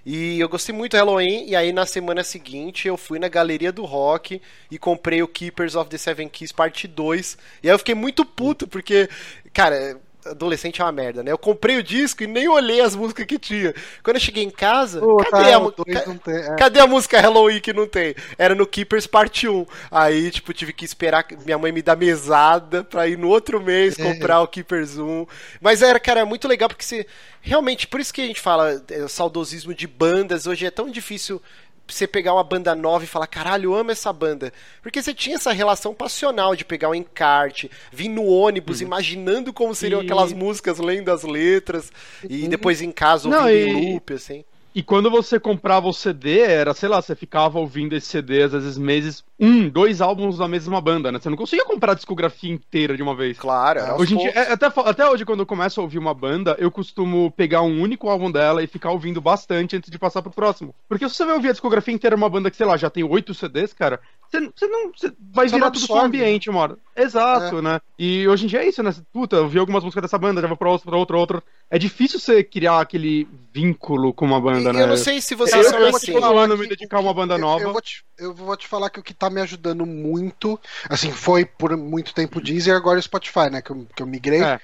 E 0.07 0.41
eu 0.41 0.49
gostei 0.49 0.75
muito 0.75 0.93
do 0.93 0.99
Halloween, 0.99 1.47
e 1.49 1.55
aí 1.55 1.71
na 1.71 1.85
semana 1.85 2.25
seguinte 2.25 2.89
eu 2.89 2.97
fui 2.97 3.19
na 3.19 3.29
Galeria 3.29 3.71
do 3.71 3.85
Rock 3.85 4.41
e 4.71 4.79
comprei 4.79 5.23
o 5.23 5.29
Keepers 5.29 5.75
of 5.75 5.91
the 5.91 5.99
Seven 5.99 6.29
Keys 6.29 6.53
parte 6.53 6.89
2. 6.89 7.37
E 7.63 7.69
aí 7.69 7.75
eu 7.75 7.79
fiquei 7.79 7.95
muito 7.95 8.25
puto, 8.25 8.67
porque, 8.67 9.11
cara, 9.53 10.01
adolescente 10.31 10.81
é 10.81 10.85
uma 10.85 10.93
merda, 10.93 11.23
né? 11.23 11.33
Eu 11.33 11.39
comprei 11.39 11.79
o 11.79 11.83
disco 11.83 12.23
e 12.23 12.27
nem 12.27 12.49
olhei 12.49 12.81
as 12.81 12.95
músicas 12.95 13.27
que 13.27 13.39
tinha. 13.39 13.75
Quando 14.03 14.17
eu 14.17 14.21
cheguei 14.21 14.43
em 14.43 14.51
casa, 14.51 15.01
cadê, 15.31 15.51
tá, 15.51 15.57
a, 15.57 16.15
ca 16.15 16.31
é. 16.31 16.57
cadê 16.57 16.81
a 16.81 16.87
música 16.87 17.21
Halloween 17.21 17.61
que 17.61 17.73
não 17.73 17.87
tem? 17.87 18.15
Era 18.39 18.55
no 18.55 18.67
Keepers 18.67 19.07
Parte 19.07 19.49
1. 19.49 19.67
Aí, 19.91 20.31
tipo, 20.31 20.53
tive 20.53 20.73
que 20.73 20.85
esperar 20.85 21.27
minha 21.45 21.59
mãe 21.59 21.73
me 21.73 21.83
dar 21.83 21.97
mesada 21.97 22.85
pra 22.85 23.07
ir 23.09 23.19
no 23.19 23.29
outro 23.29 23.61
mês 23.61 23.99
é. 23.99 24.03
comprar 24.03 24.37
é. 24.37 24.39
o 24.39 24.49
Keepers 24.49 24.99
1. 24.99 25.27
Mas 25.61 25.83
era, 25.83 25.99
cara, 25.99 26.21
é 26.21 26.25
muito 26.25 26.49
legal 26.49 26.69
porque 26.69 26.85
você. 26.85 27.07
Realmente, 27.41 27.87
por 27.87 28.01
isso 28.01 28.13
que 28.13 28.21
a 28.21 28.27
gente 28.27 28.41
fala 28.41 28.83
é, 28.91 29.07
saudosismo 29.07 29.73
de 29.73 29.87
bandas. 29.87 30.47
Hoje 30.47 30.67
é 30.67 30.71
tão 30.71 30.91
difícil 30.91 31.41
você 31.87 32.07
pegar 32.07 32.35
uma 32.35 32.45
banda 32.45 32.75
nova 32.75 33.05
e 33.05 33.07
falar, 33.07 33.27
caralho, 33.27 33.71
eu 33.71 33.75
amo 33.75 33.91
essa 33.91 34.13
banda. 34.13 34.53
Porque 34.83 35.01
você 35.01 35.15
tinha 35.15 35.37
essa 35.37 35.53
relação 35.53 35.95
passional 35.95 36.57
de 36.57 36.65
pegar 36.65 36.89
um 36.89 36.95
encarte, 36.95 37.71
vir 37.93 38.09
no 38.09 38.25
ônibus, 38.27 38.81
uhum. 38.81 38.87
imaginando 38.87 39.53
como 39.53 39.75
seriam 39.75 40.03
e... 40.03 40.05
aquelas 40.05 40.33
músicas, 40.33 40.79
lendo 40.79 41.11
as 41.11 41.23
letras, 41.23 41.93
e 42.29 42.43
uhum. 42.43 42.49
depois 42.49 42.83
em 42.83 42.91
casa 42.91 43.29
ouvindo 43.29 43.43
Não, 43.43 43.51
e... 43.51 43.69
em 43.69 43.93
loop, 43.93 44.15
assim. 44.15 44.45
E 44.77 44.83
quando 44.83 45.11
você 45.11 45.41
comprava 45.41 45.89
o 45.89 45.93
CD, 45.95 46.41
era, 46.41 46.75
sei 46.75 46.87
lá, 46.87 47.01
você 47.01 47.17
ficava 47.17 47.59
ouvindo 47.59 47.97
esse 47.97 48.09
CD 48.09 48.43
às 48.43 48.53
vezes 48.53 48.77
meses, 48.77 49.25
um, 49.41 49.71
dois 49.71 50.03
álbuns 50.03 50.37
da 50.37 50.47
mesma 50.47 50.83
banda, 50.83 51.11
né? 51.11 51.19
Você 51.19 51.31
não 51.31 51.37
conseguia 51.39 51.65
comprar 51.65 51.93
a 51.93 51.95
discografia 51.95 52.53
inteira 52.53 52.95
de 52.95 53.03
uma 53.03 53.17
vez. 53.17 53.39
Claro, 53.39 53.79
era 53.79 53.97
hoje 53.97 54.15
dia, 54.15 54.29
é, 54.33 54.53
até, 54.53 54.67
até 54.67 55.09
hoje, 55.09 55.25
quando 55.25 55.41
eu 55.41 55.47
começo 55.47 55.81
a 55.81 55.83
ouvir 55.83 55.97
uma 55.99 56.13
banda, 56.13 56.55
eu 56.59 56.71
costumo 56.71 57.31
pegar 57.31 57.63
um 57.63 57.81
único 57.81 58.11
álbum 58.11 58.31
dela 58.31 58.63
e 58.63 58.67
ficar 58.67 58.91
ouvindo 58.91 59.19
bastante 59.19 59.75
antes 59.77 59.91
de 59.91 59.99
passar 59.99 60.21
pro 60.21 60.31
próximo. 60.31 60.75
Porque 60.87 61.09
se 61.09 61.15
você 61.15 61.25
vai 61.25 61.37
ouvir 61.37 61.49
a 61.49 61.53
discografia 61.53 61.95
inteira 61.95 62.15
de 62.15 62.23
uma 62.23 62.29
banda 62.29 62.51
que, 62.51 62.57
sei 62.59 62.67
lá, 62.67 62.77
já 62.77 62.91
tem 62.91 63.03
oito 63.03 63.33
CDs, 63.33 63.73
cara, 63.73 63.99
você, 64.31 64.51
você 64.55 64.67
não. 64.67 64.93
Você 64.93 65.13
vai 65.33 65.49
você 65.49 65.55
virar 65.57 65.71
tudo 65.71 65.87
pro 65.87 65.97
ambiente, 65.97 66.51
mano. 66.51 66.79
Exato, 66.97 67.59
é. 67.59 67.63
né? 67.63 67.81
E 67.99 68.27
hoje 68.27 68.45
em 68.45 68.49
dia 68.49 68.63
é 68.63 68.69
isso, 68.69 68.83
né? 68.83 68.95
Puta, 69.13 69.37
eu 69.37 69.49
vi 69.49 69.59
algumas 69.59 69.85
músicas 69.85 70.03
dessa 70.03 70.19
banda, 70.19 70.41
já 70.41 70.49
vou 70.49 70.57
pra 70.57 70.71
outra, 70.71 70.91
pra 70.91 70.99
outra, 70.99 71.17
outra. 71.17 71.43
É 71.71 71.79
difícil 71.79 72.19
você 72.19 72.43
criar 72.43 72.81
aquele 72.81 73.29
vínculo 73.53 74.15
com 74.15 74.25
uma 74.25 74.41
banda, 74.41 74.71
e, 74.71 74.73
né? 74.73 74.83
Eu 74.83 74.89
não 74.89 74.97
sei 74.97 75.21
se 75.21 75.35
vocês 75.35 75.65
eu, 75.65 75.71
são 75.71 75.81
eu 75.81 75.89
assim. 75.89 76.13
Eu 76.13 76.59
me 76.59 76.69
dedicar 76.69 76.99
a 76.99 77.01
uma 77.01 77.15
banda 77.15 77.37
nova. 77.37 77.65
Eu 77.65 77.73
vou, 77.73 77.81
te, 77.81 78.05
eu 78.19 78.35
vou 78.35 78.57
te 78.57 78.67
falar 78.67 78.89
que 78.89 79.01
o 79.01 79.03
que 79.03 79.13
tá 79.13 79.29
me 79.29 79.41
ajudando 79.41 79.85
muito, 79.85 80.59
assim, 80.89 81.11
foi 81.11 81.45
por 81.45 81.77
muito 81.77 82.15
tempo 82.15 82.39
o 82.39 82.43
Deezer 82.43 82.75
e 82.75 82.77
agora 82.77 82.99
o 82.99 83.03
Spotify, 83.03 83.51
né? 83.51 83.61
Que 83.61 83.71
eu, 83.71 83.87
que 83.95 84.03
eu 84.03 84.07
migrei. 84.07 84.43
É. 84.43 84.61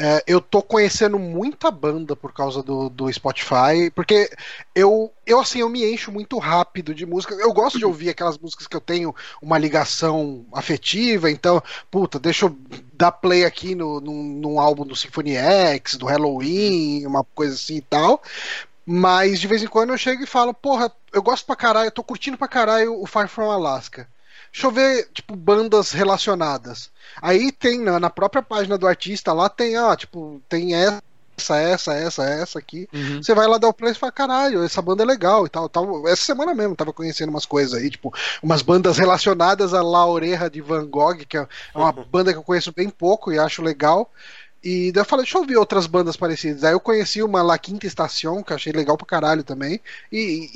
É, 0.00 0.22
eu 0.28 0.40
tô 0.40 0.62
conhecendo 0.62 1.18
muita 1.18 1.72
banda 1.72 2.14
por 2.14 2.32
causa 2.32 2.62
do, 2.62 2.88
do 2.88 3.12
Spotify, 3.12 3.90
porque 3.92 4.30
eu, 4.72 5.12
eu, 5.26 5.40
assim, 5.40 5.58
eu 5.58 5.68
me 5.68 5.84
encho 5.84 6.12
muito 6.12 6.38
rápido 6.38 6.94
de 6.94 7.04
música. 7.04 7.34
Eu 7.34 7.52
gosto 7.52 7.80
de 7.80 7.84
ouvir 7.84 8.08
aquelas 8.08 8.38
músicas 8.38 8.68
que 8.68 8.76
eu 8.76 8.80
tenho 8.80 9.12
uma 9.42 9.58
ligação 9.58 10.46
afetiva, 10.52 11.28
então, 11.28 11.60
puta, 11.90 12.16
deixa 12.16 12.46
eu 12.46 12.56
dar 12.92 13.10
play 13.10 13.44
aqui 13.44 13.74
no, 13.74 14.00
no, 14.00 14.12
num 14.12 14.60
álbum 14.60 14.86
do 14.86 14.94
Symphony 14.94 15.34
X, 15.34 15.96
do 15.96 16.06
Halloween, 16.06 17.04
uma 17.04 17.24
coisa 17.24 17.54
assim 17.54 17.78
e 17.78 17.82
tal. 17.82 18.22
Mas 18.86 19.40
de 19.40 19.48
vez 19.48 19.64
em 19.64 19.66
quando 19.66 19.90
eu 19.90 19.98
chego 19.98 20.22
e 20.22 20.26
falo, 20.26 20.54
porra, 20.54 20.92
eu 21.12 21.20
gosto 21.20 21.44
pra 21.44 21.56
caralho, 21.56 21.88
eu 21.88 21.92
tô 21.92 22.04
curtindo 22.04 22.38
pra 22.38 22.46
caralho 22.46 23.02
o 23.02 23.04
Far 23.04 23.28
From 23.28 23.50
Alaska. 23.50 24.08
Deixa 24.52 24.66
eu 24.66 24.70
ver, 24.70 25.08
tipo, 25.12 25.36
bandas 25.36 25.92
relacionadas. 25.92 26.90
Aí 27.20 27.52
tem 27.52 27.80
na, 27.80 28.00
na 28.00 28.10
própria 28.10 28.42
página 28.42 28.78
do 28.78 28.86
artista 28.86 29.32
lá, 29.32 29.48
tem, 29.48 29.78
ó, 29.78 29.94
tipo, 29.94 30.40
tem 30.48 30.74
essa, 30.74 31.56
essa, 31.56 31.94
essa, 31.94 32.24
essa 32.24 32.58
aqui. 32.58 32.88
Uhum. 32.92 33.22
Você 33.22 33.34
vai 33.34 33.46
lá 33.46 33.58
dar 33.58 33.68
o 33.68 33.72
play 33.72 33.92
e 33.92 33.94
fala, 33.94 34.12
caralho, 34.12 34.62
essa 34.62 34.82
banda 34.82 35.02
é 35.02 35.06
legal 35.06 35.46
e 35.46 35.48
tal, 35.48 35.68
tal. 35.68 36.08
Essa 36.08 36.24
semana 36.24 36.54
mesmo 36.54 36.74
tava 36.74 36.92
conhecendo 36.92 37.30
umas 37.30 37.46
coisas 37.46 37.74
aí, 37.74 37.90
tipo, 37.90 38.12
umas 38.42 38.62
bandas 38.62 38.98
relacionadas 38.98 39.74
a 39.74 39.82
La 39.82 40.06
Oreja 40.06 40.50
de 40.50 40.60
Van 40.60 40.86
Gogh, 40.86 41.24
que 41.28 41.36
é 41.36 41.46
uma 41.74 41.94
uhum. 41.94 42.04
banda 42.10 42.32
que 42.32 42.38
eu 42.38 42.44
conheço 42.44 42.72
bem 42.72 42.88
pouco 42.88 43.32
e 43.32 43.38
acho 43.38 43.62
legal. 43.62 44.10
E 44.62 44.90
daí 44.90 45.02
eu 45.02 45.04
falei, 45.04 45.24
deixa 45.24 45.38
eu 45.38 45.42
ouvir 45.42 45.56
outras 45.56 45.86
bandas 45.86 46.16
parecidas. 46.16 46.64
Aí 46.64 46.72
eu 46.72 46.80
conheci 46.80 47.22
uma 47.22 47.42
La 47.42 47.56
Quinta 47.58 47.86
Estação, 47.86 48.42
que 48.42 48.52
eu 48.52 48.56
achei 48.56 48.72
legal 48.72 48.96
pra 48.96 49.06
caralho 49.06 49.44
também. 49.44 49.80
E, 50.10 50.50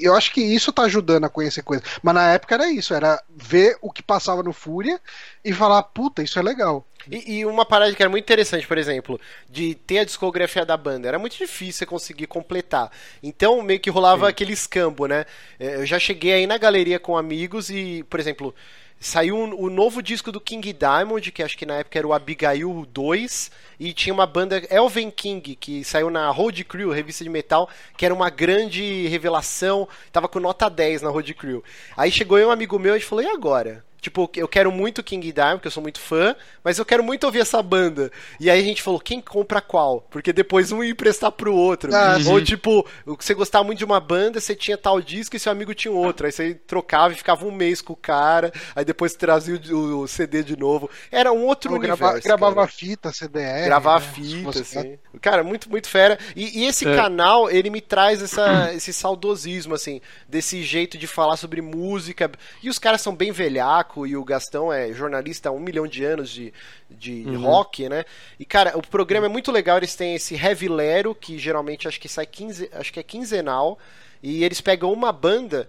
e, 0.00 0.04
eu 0.04 0.14
acho 0.14 0.32
que 0.32 0.40
isso 0.40 0.72
tá 0.72 0.82
ajudando 0.82 1.24
a 1.24 1.28
conhecer 1.28 1.62
coisas. 1.62 1.86
Mas 2.02 2.14
na 2.14 2.32
época 2.32 2.54
era 2.54 2.70
isso, 2.70 2.94
era 2.94 3.22
ver 3.28 3.76
o 3.82 3.92
que 3.92 4.02
passava 4.02 4.42
no 4.42 4.52
Fúria 4.52 5.00
e 5.44 5.52
falar, 5.52 5.82
puta, 5.82 6.22
isso 6.22 6.38
é 6.38 6.42
legal. 6.42 6.86
E, 7.10 7.38
e, 7.38 7.46
uma 7.46 7.64
parada 7.64 7.94
que 7.94 8.02
era 8.02 8.10
muito 8.10 8.24
interessante, 8.24 8.66
por 8.66 8.78
exemplo, 8.78 9.20
de 9.48 9.74
ter 9.74 9.98
a 9.98 10.04
discografia 10.04 10.64
da 10.64 10.76
banda. 10.76 11.06
Era 11.06 11.18
muito 11.18 11.36
difícil 11.36 11.80
você 11.80 11.86
conseguir 11.86 12.26
completar. 12.26 12.90
Então, 13.22 13.62
meio 13.62 13.78
que 13.78 13.90
rolava 13.90 14.26
Sim. 14.26 14.30
aquele 14.30 14.52
escambo, 14.52 15.06
né? 15.06 15.24
É, 15.60 15.76
eu 15.76 15.86
já 15.86 15.98
cheguei 15.98 16.32
aí 16.32 16.46
na 16.46 16.58
galeria 16.58 16.98
com 16.98 17.16
amigos 17.16 17.70
e, 17.70 18.04
por 18.08 18.18
exemplo, 18.18 18.54
Saiu 18.98 19.36
o 19.36 19.68
novo 19.68 20.02
disco 20.02 20.32
do 20.32 20.40
King 20.40 20.72
Diamond, 20.72 21.30
que 21.30 21.42
acho 21.42 21.56
que 21.56 21.66
na 21.66 21.74
época 21.74 21.98
era 21.98 22.08
o 22.08 22.14
Abigail 22.14 22.86
2, 22.92 23.50
e 23.78 23.92
tinha 23.92 24.12
uma 24.12 24.26
banda 24.26 24.62
Elven 24.70 25.10
King, 25.10 25.54
que 25.56 25.84
saiu 25.84 26.10
na 26.10 26.28
Road 26.30 26.64
Crew, 26.64 26.90
revista 26.90 27.24
de 27.24 27.30
metal, 27.30 27.68
que 27.96 28.04
era 28.04 28.14
uma 28.14 28.30
grande 28.30 29.06
revelação, 29.08 29.88
tava 30.12 30.28
com 30.28 30.40
nota 30.40 30.68
10 30.68 31.02
na 31.02 31.10
Road 31.10 31.32
Crew. 31.34 31.62
Aí 31.96 32.10
chegou 32.10 32.38
um 32.38 32.50
amigo 32.50 32.78
meu 32.78 32.96
e 32.96 33.00
falou: 33.00 33.24
"E 33.24 33.28
agora?" 33.28 33.84
Tipo, 34.06 34.30
eu 34.36 34.46
quero 34.46 34.70
muito 34.70 35.02
King 35.02 35.32
Diamond, 35.32 35.56
porque 35.56 35.66
eu 35.66 35.72
sou 35.72 35.82
muito 35.82 35.98
fã, 35.98 36.36
mas 36.62 36.78
eu 36.78 36.84
quero 36.84 37.02
muito 37.02 37.24
ouvir 37.24 37.40
essa 37.40 37.60
banda. 37.60 38.12
E 38.38 38.48
aí 38.48 38.60
a 38.60 38.62
gente 38.62 38.80
falou, 38.80 39.00
quem 39.00 39.20
compra 39.20 39.60
qual? 39.60 40.06
Porque 40.10 40.32
depois 40.32 40.70
um 40.70 40.80
ia 40.84 40.92
emprestar 40.92 41.32
pro 41.32 41.52
outro. 41.52 41.92
Ah, 41.92 42.16
Ou 42.28 42.40
tipo, 42.40 42.86
você 43.04 43.34
gostava 43.34 43.64
muito 43.64 43.78
de 43.78 43.84
uma 43.84 43.98
banda, 43.98 44.38
você 44.38 44.54
tinha 44.54 44.78
tal 44.78 45.00
disco 45.00 45.34
e 45.34 45.40
seu 45.40 45.50
amigo 45.50 45.74
tinha 45.74 45.90
outro. 45.90 46.24
Aí 46.26 46.30
você 46.30 46.54
trocava 46.54 47.14
e 47.14 47.16
ficava 47.16 47.44
um 47.44 47.50
mês 47.50 47.80
com 47.82 47.94
o 47.94 47.96
cara, 47.96 48.52
aí 48.76 48.84
depois 48.84 49.14
trazia 49.14 49.60
o, 49.72 50.02
o 50.02 50.06
CD 50.06 50.44
de 50.44 50.56
novo. 50.56 50.88
Era 51.10 51.32
um 51.32 51.44
outro 51.44 51.72
eu 51.72 51.76
universo. 51.76 52.00
Grava, 52.00 52.20
gravava 52.20 52.54
cara. 52.54 52.68
fita, 52.68 53.12
CDR. 53.12 53.65
Gravava 53.66 54.04
né? 54.04 54.12
fita, 54.12 54.60
assim. 54.60 54.98
Cara, 55.20 55.44
muito, 55.44 55.68
muito 55.68 55.88
fera. 55.88 56.18
E, 56.34 56.60
e 56.60 56.64
esse 56.66 56.86
é. 56.86 56.94
canal, 56.96 57.50
ele 57.50 57.70
me 57.70 57.80
traz 57.80 58.22
essa, 58.22 58.72
esse 58.74 58.92
saudosismo, 58.92 59.74
assim, 59.74 60.00
desse 60.28 60.62
jeito 60.62 60.96
de 60.96 61.06
falar 61.06 61.36
sobre 61.36 61.60
música. 61.60 62.30
E 62.62 62.68
os 62.68 62.78
caras 62.78 63.00
são 63.00 63.14
bem 63.14 63.32
velhacos 63.32 64.08
e 64.08 64.16
o 64.16 64.24
Gastão 64.24 64.72
é 64.72 64.92
jornalista 64.92 65.48
há 65.48 65.52
um 65.52 65.60
milhão 65.60 65.86
de 65.86 66.04
anos 66.04 66.30
de, 66.30 66.52
de 66.90 67.24
uhum. 67.26 67.42
rock, 67.42 67.88
né? 67.88 68.04
E, 68.38 68.44
cara, 68.44 68.76
o 68.76 68.82
programa 68.82 69.26
é 69.26 69.30
muito 69.30 69.52
legal, 69.52 69.76
eles 69.76 69.94
têm 69.94 70.14
esse 70.14 70.34
Heavy 70.34 70.68
Lero, 70.68 71.14
que 71.14 71.38
geralmente 71.38 71.88
acho 71.88 72.00
que 72.00 72.08
sai 72.08 72.26
15, 72.26 72.70
acho 72.72 72.92
que 72.92 73.00
é 73.00 73.02
quinzenal, 73.02 73.78
e 74.22 74.44
eles 74.44 74.60
pegam 74.60 74.92
uma 74.92 75.12
banda 75.12 75.68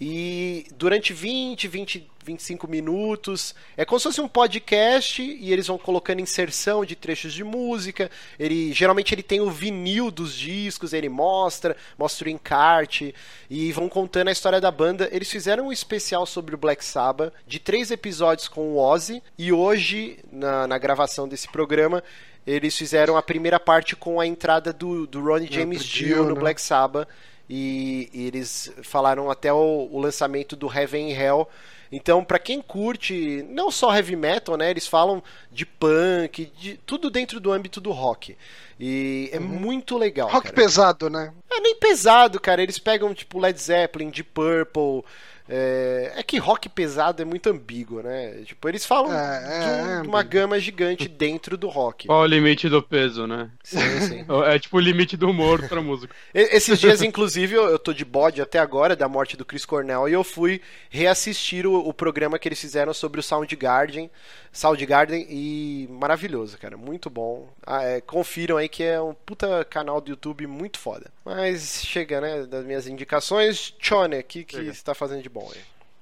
E 0.00 0.66
durante 0.76 1.12
20, 1.12 1.66
20, 1.66 2.08
25 2.24 2.68
minutos, 2.68 3.52
é 3.76 3.84
como 3.84 3.98
se 3.98 4.04
fosse 4.04 4.20
um 4.20 4.28
podcast 4.28 5.20
e 5.22 5.52
eles 5.52 5.66
vão 5.66 5.76
colocando 5.76 6.20
inserção 6.20 6.84
de 6.84 6.94
trechos 6.94 7.32
de 7.32 7.42
música. 7.42 8.08
Ele 8.38 8.72
geralmente 8.72 9.12
ele 9.12 9.24
tem 9.24 9.40
o 9.40 9.50
vinil 9.50 10.10
dos 10.10 10.34
discos, 10.34 10.92
ele 10.92 11.08
mostra, 11.08 11.76
mostra 11.98 12.28
o 12.28 12.30
encarte 12.30 13.12
e 13.50 13.72
vão 13.72 13.88
contando 13.88 14.28
a 14.28 14.32
história 14.32 14.60
da 14.60 14.70
banda. 14.70 15.08
Eles 15.10 15.30
fizeram 15.30 15.66
um 15.66 15.72
especial 15.72 16.26
sobre 16.26 16.54
o 16.54 16.58
Black 16.58 16.84
Sabbath 16.84 17.32
de 17.44 17.58
três 17.58 17.90
episódios 17.90 18.46
com 18.46 18.74
o 18.74 18.78
Ozzy 18.78 19.20
e 19.36 19.52
hoje 19.52 20.18
na, 20.30 20.66
na 20.68 20.78
gravação 20.78 21.26
desse 21.26 21.48
programa 21.48 22.04
eles 22.46 22.74
fizeram 22.76 23.14
a 23.16 23.22
primeira 23.22 23.60
parte 23.60 23.94
com 23.94 24.18
a 24.18 24.26
entrada 24.26 24.72
do, 24.72 25.06
do 25.06 25.22
Ronnie 25.22 25.52
James 25.52 25.84
Dio 25.84 26.24
no 26.24 26.34
né? 26.34 26.40
Black 26.40 26.62
Sabbath 26.62 27.06
e, 27.48 28.10
e 28.12 28.26
eles 28.26 28.72
falaram 28.82 29.30
até 29.30 29.52
o, 29.52 29.88
o, 29.90 29.98
lançamento 29.98 30.54
do 30.54 30.72
Heaven 30.72 31.12
and 31.12 31.16
Hell. 31.16 31.48
Então, 31.90 32.22
para 32.22 32.38
quem 32.38 32.60
curte 32.60 33.42
não 33.48 33.70
só 33.70 33.94
heavy 33.94 34.14
metal, 34.14 34.58
né, 34.58 34.70
eles 34.70 34.86
falam 34.86 35.22
de 35.50 35.64
punk, 35.64 36.52
de 36.58 36.78
tudo 36.84 37.08
dentro 37.08 37.40
do 37.40 37.50
âmbito 37.50 37.80
do 37.80 37.90
rock. 37.90 38.36
E 38.78 39.30
é 39.32 39.38
uhum. 39.38 39.46
muito 39.46 39.96
legal. 39.96 40.28
Rock 40.28 40.48
cara. 40.48 40.54
pesado, 40.54 41.08
né? 41.08 41.32
É 41.50 41.60
nem 41.60 41.74
pesado, 41.76 42.38
cara. 42.38 42.62
Eles 42.62 42.78
pegam 42.78 43.14
tipo 43.14 43.38
Led 43.38 43.58
Zeppelin, 43.58 44.10
de 44.10 44.22
Purple, 44.22 45.02
é, 45.48 46.12
é, 46.16 46.22
que 46.22 46.36
rock 46.36 46.68
pesado 46.68 47.22
é 47.22 47.24
muito 47.24 47.48
ambíguo, 47.48 48.02
né? 48.02 48.42
Tipo, 48.44 48.68
eles 48.68 48.84
falam 48.84 49.12
é, 49.12 49.40
de, 49.40 50.06
é, 50.06 50.08
uma 50.08 50.22
gama 50.22 50.60
gigante 50.60 51.08
dentro 51.08 51.56
do 51.56 51.68
rock. 51.68 52.06
Qual 52.06 52.20
o 52.20 52.26
limite 52.26 52.68
do 52.68 52.82
peso, 52.82 53.26
né? 53.26 53.50
Sim, 53.62 54.00
sim. 54.00 54.24
É 54.48 54.58
tipo 54.58 54.76
o 54.76 54.80
limite 54.80 55.16
do 55.16 55.30
humor 55.30 55.66
pra 55.68 55.80
música. 55.80 56.14
Esses 56.34 56.78
dias, 56.78 57.02
inclusive, 57.02 57.54
eu 57.54 57.78
tô 57.78 57.92
de 57.92 58.04
bode 58.04 58.40
até 58.42 58.58
agora 58.58 58.94
da 58.94 59.08
morte 59.08 59.36
do 59.36 59.44
Chris 59.44 59.64
Cornell 59.64 60.08
e 60.08 60.12
eu 60.12 60.22
fui 60.22 60.60
reassistir 60.90 61.66
o, 61.66 61.74
o 61.74 61.94
programa 61.94 62.38
que 62.38 62.48
eles 62.48 62.60
fizeram 62.60 62.92
sobre 62.92 63.20
o 63.20 63.22
Soundgarden, 63.22 64.10
Soundgarden 64.52 65.26
e 65.28 65.86
maravilhoso, 65.90 66.58
cara, 66.58 66.76
muito 66.76 67.08
bom. 67.08 67.48
Ah, 67.66 67.82
é, 67.82 68.00
confiram 68.00 68.56
aí 68.56 68.68
que 68.68 68.82
é 68.82 69.00
um 69.00 69.14
puta 69.14 69.64
canal 69.64 70.00
do 70.00 70.10
YouTube 70.10 70.46
muito 70.46 70.78
foda. 70.78 71.10
Mas 71.24 71.82
chega, 71.84 72.20
né, 72.20 72.46
das 72.46 72.64
minhas 72.64 72.86
indicações. 72.86 73.74
Chone, 73.78 74.18
o 74.18 74.24
que, 74.24 74.44
que 74.44 74.64
você 74.64 74.82
tá 74.82 74.94
fazendo 74.94 75.22
de 75.22 75.28
bom? 75.28 75.37
Bom 75.38 75.52
aí. 75.54 75.60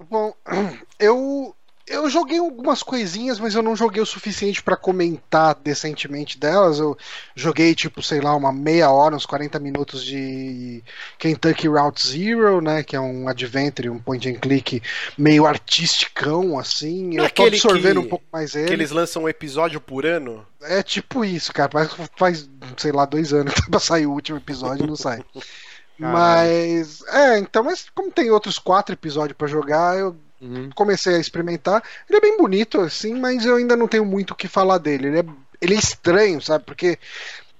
Bom, 0.09 0.33
eu 0.99 1.55
eu 1.87 2.09
joguei 2.09 2.37
algumas 2.37 2.83
coisinhas, 2.83 3.39
mas 3.39 3.55
eu 3.55 3.63
não 3.63 3.73
joguei 3.73 4.01
o 4.01 4.05
suficiente 4.05 4.61
para 4.61 4.75
comentar 4.75 5.55
decentemente 5.55 6.37
delas. 6.37 6.79
Eu 6.79 6.97
joguei, 7.33 7.73
tipo, 7.73 8.03
sei 8.03 8.19
lá, 8.19 8.35
uma 8.35 8.51
meia 8.51 8.91
hora, 8.91 9.15
uns 9.15 9.25
40 9.25 9.57
minutos 9.57 10.03
de 10.03 10.83
Kentucky 11.17 11.69
Route 11.69 12.05
Zero, 12.05 12.59
né? 12.59 12.83
Que 12.83 12.97
é 12.97 12.99
um 12.99 13.29
adventure, 13.29 13.89
um 13.89 13.99
point 13.99 14.27
and 14.27 14.35
click 14.35 14.83
meio 15.17 15.45
artisticão, 15.45 16.59
assim. 16.59 17.15
eu 17.15 17.29
tô 17.29 17.45
absorvendo 17.45 18.01
que, 18.01 18.07
um 18.07 18.09
pouco 18.09 18.25
mais 18.33 18.53
ele. 18.53 18.67
Que 18.67 18.73
eles 18.73 18.91
lançam 18.91 19.23
um 19.23 19.29
episódio 19.29 19.79
por 19.79 20.05
ano? 20.05 20.45
É 20.63 20.83
tipo 20.83 21.23
isso, 21.23 21.53
cara. 21.53 21.71
Faz, 21.71 21.95
faz 22.17 22.49
sei 22.75 22.91
lá, 22.91 23.05
dois 23.05 23.31
anos 23.31 23.53
pra 23.71 23.79
sair 23.79 24.07
o 24.07 24.11
último 24.11 24.37
episódio 24.37 24.83
e 24.83 24.87
não 24.87 24.97
sai. 24.97 25.23
Mas. 25.97 27.03
É, 27.07 27.39
então, 27.39 27.63
mas 27.63 27.89
como 27.93 28.11
tem 28.11 28.29
outros 28.29 28.59
quatro 28.59 28.93
episódios 28.93 29.37
para 29.37 29.47
jogar, 29.47 29.97
eu 29.97 30.15
uhum. 30.41 30.69
comecei 30.75 31.15
a 31.15 31.19
experimentar. 31.19 31.83
Ele 32.09 32.17
é 32.17 32.21
bem 32.21 32.37
bonito, 32.37 32.79
assim, 32.81 33.15
mas 33.15 33.45
eu 33.45 33.55
ainda 33.55 33.75
não 33.75 33.87
tenho 33.87 34.05
muito 34.05 34.31
o 34.31 34.35
que 34.35 34.47
falar 34.47 34.77
dele. 34.77 35.07
Ele 35.07 35.19
é, 35.19 35.25
ele 35.61 35.75
é 35.75 35.77
estranho, 35.77 36.41
sabe? 36.41 36.63
Porque 36.65 36.99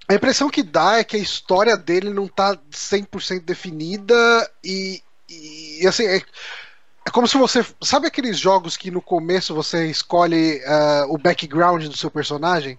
a 0.08 0.14
impressão 0.14 0.50
que 0.50 0.64
dá 0.64 0.98
é 0.98 1.04
que 1.04 1.18
a 1.18 1.20
história 1.20 1.76
dele 1.76 2.12
não 2.12 2.28
tá 2.28 2.58
100% 2.72 3.44
definida 3.44 4.16
e, 4.64 5.02
e, 5.30 5.88
assim. 5.88 6.06
É, 6.06 6.22
é 7.06 7.10
como 7.10 7.28
se 7.28 7.38
você. 7.38 7.66
Sabe 7.82 8.08
aqueles 8.08 8.38
jogos 8.38 8.78
que 8.78 8.92
no 8.92 9.02
começo 9.02 9.56
você 9.56 9.88
escolhe 9.88 10.58
uh, 10.58 11.14
o 11.14 11.18
background 11.18 11.86
do 11.86 11.98
seu 11.98 12.12
personagem? 12.12 12.78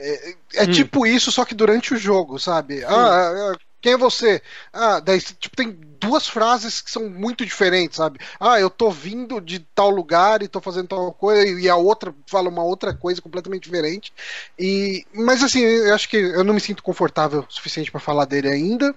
É, 0.00 0.34
é 0.54 0.62
hum. 0.62 0.70
tipo 0.70 1.04
isso, 1.04 1.32
só 1.32 1.44
que 1.44 1.56
durante 1.56 1.92
o 1.92 1.96
jogo, 1.96 2.38
sabe? 2.38 2.84
Ah, 2.84 3.52
quem 3.80 3.92
é 3.92 3.96
você? 3.96 4.42
Ah, 4.72 5.00
daí, 5.00 5.20
tipo, 5.20 5.56
tem 5.56 5.70
duas 6.00 6.26
frases 6.28 6.80
que 6.80 6.90
são 6.90 7.08
muito 7.08 7.44
diferentes, 7.44 7.96
sabe? 7.96 8.18
Ah, 8.38 8.58
eu 8.58 8.70
tô 8.70 8.90
vindo 8.90 9.40
de 9.40 9.60
tal 9.60 9.90
lugar 9.90 10.42
e 10.42 10.48
tô 10.48 10.60
fazendo 10.60 10.88
tal 10.88 11.12
coisa, 11.12 11.60
e 11.60 11.68
a 11.68 11.76
outra 11.76 12.14
fala 12.26 12.48
uma 12.48 12.62
outra 12.62 12.94
coisa 12.94 13.22
completamente 13.22 13.64
diferente. 13.64 14.12
E, 14.58 15.06
mas 15.12 15.42
assim, 15.42 15.60
eu 15.60 15.94
acho 15.94 16.08
que 16.08 16.16
eu 16.16 16.44
não 16.44 16.54
me 16.54 16.60
sinto 16.60 16.82
confortável 16.82 17.44
o 17.48 17.52
suficiente 17.52 17.90
para 17.90 18.00
falar 18.00 18.24
dele 18.24 18.48
ainda. 18.48 18.94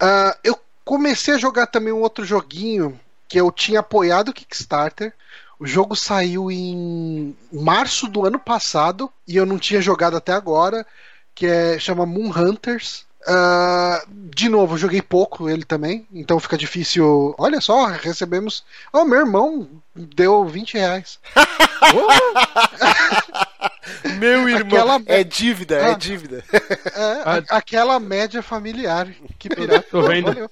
Uh, 0.00 0.38
eu 0.42 0.58
comecei 0.84 1.34
a 1.34 1.38
jogar 1.38 1.66
também 1.66 1.92
um 1.92 2.00
outro 2.00 2.24
joguinho 2.24 2.98
que 3.28 3.40
eu 3.40 3.50
tinha 3.50 3.80
apoiado 3.80 4.28
o 4.28 4.34
Kickstarter. 4.34 5.12
O 5.58 5.66
jogo 5.66 5.96
saiu 5.96 6.50
em 6.50 7.36
março 7.52 8.08
do 8.08 8.26
ano 8.26 8.38
passado 8.38 9.10
e 9.26 9.36
eu 9.36 9.46
não 9.46 9.58
tinha 9.58 9.80
jogado 9.80 10.16
até 10.16 10.32
agora, 10.32 10.86
que 11.34 11.46
é 11.46 11.78
chama 11.78 12.04
Moon 12.04 12.30
Hunters. 12.30 13.03
Uh, 13.26 14.06
de 14.34 14.50
novo, 14.50 14.76
joguei 14.76 15.00
pouco 15.00 15.48
ele 15.48 15.64
também, 15.64 16.06
então 16.12 16.38
fica 16.38 16.58
difícil. 16.58 17.34
Olha 17.38 17.60
só, 17.60 17.86
recebemos. 17.86 18.64
Oh, 18.92 19.04
meu 19.04 19.20
irmão 19.20 19.68
deu 19.94 20.44
20 20.44 20.74
reais. 20.74 21.18
meu 24.18 24.48
irmão. 24.48 24.78
Aquela... 24.78 25.02
É 25.06 25.24
dívida, 25.24 25.76
é 25.76 25.84
ah, 25.84 25.90
é 25.90 25.94
dívida. 25.94 26.44
É, 26.52 27.44
aquela 27.48 27.98
média 27.98 28.42
familiar. 28.42 29.08
Que 29.38 29.48
pirata. 29.48 29.86
Tô 29.90 30.02
vendo. 30.02 30.50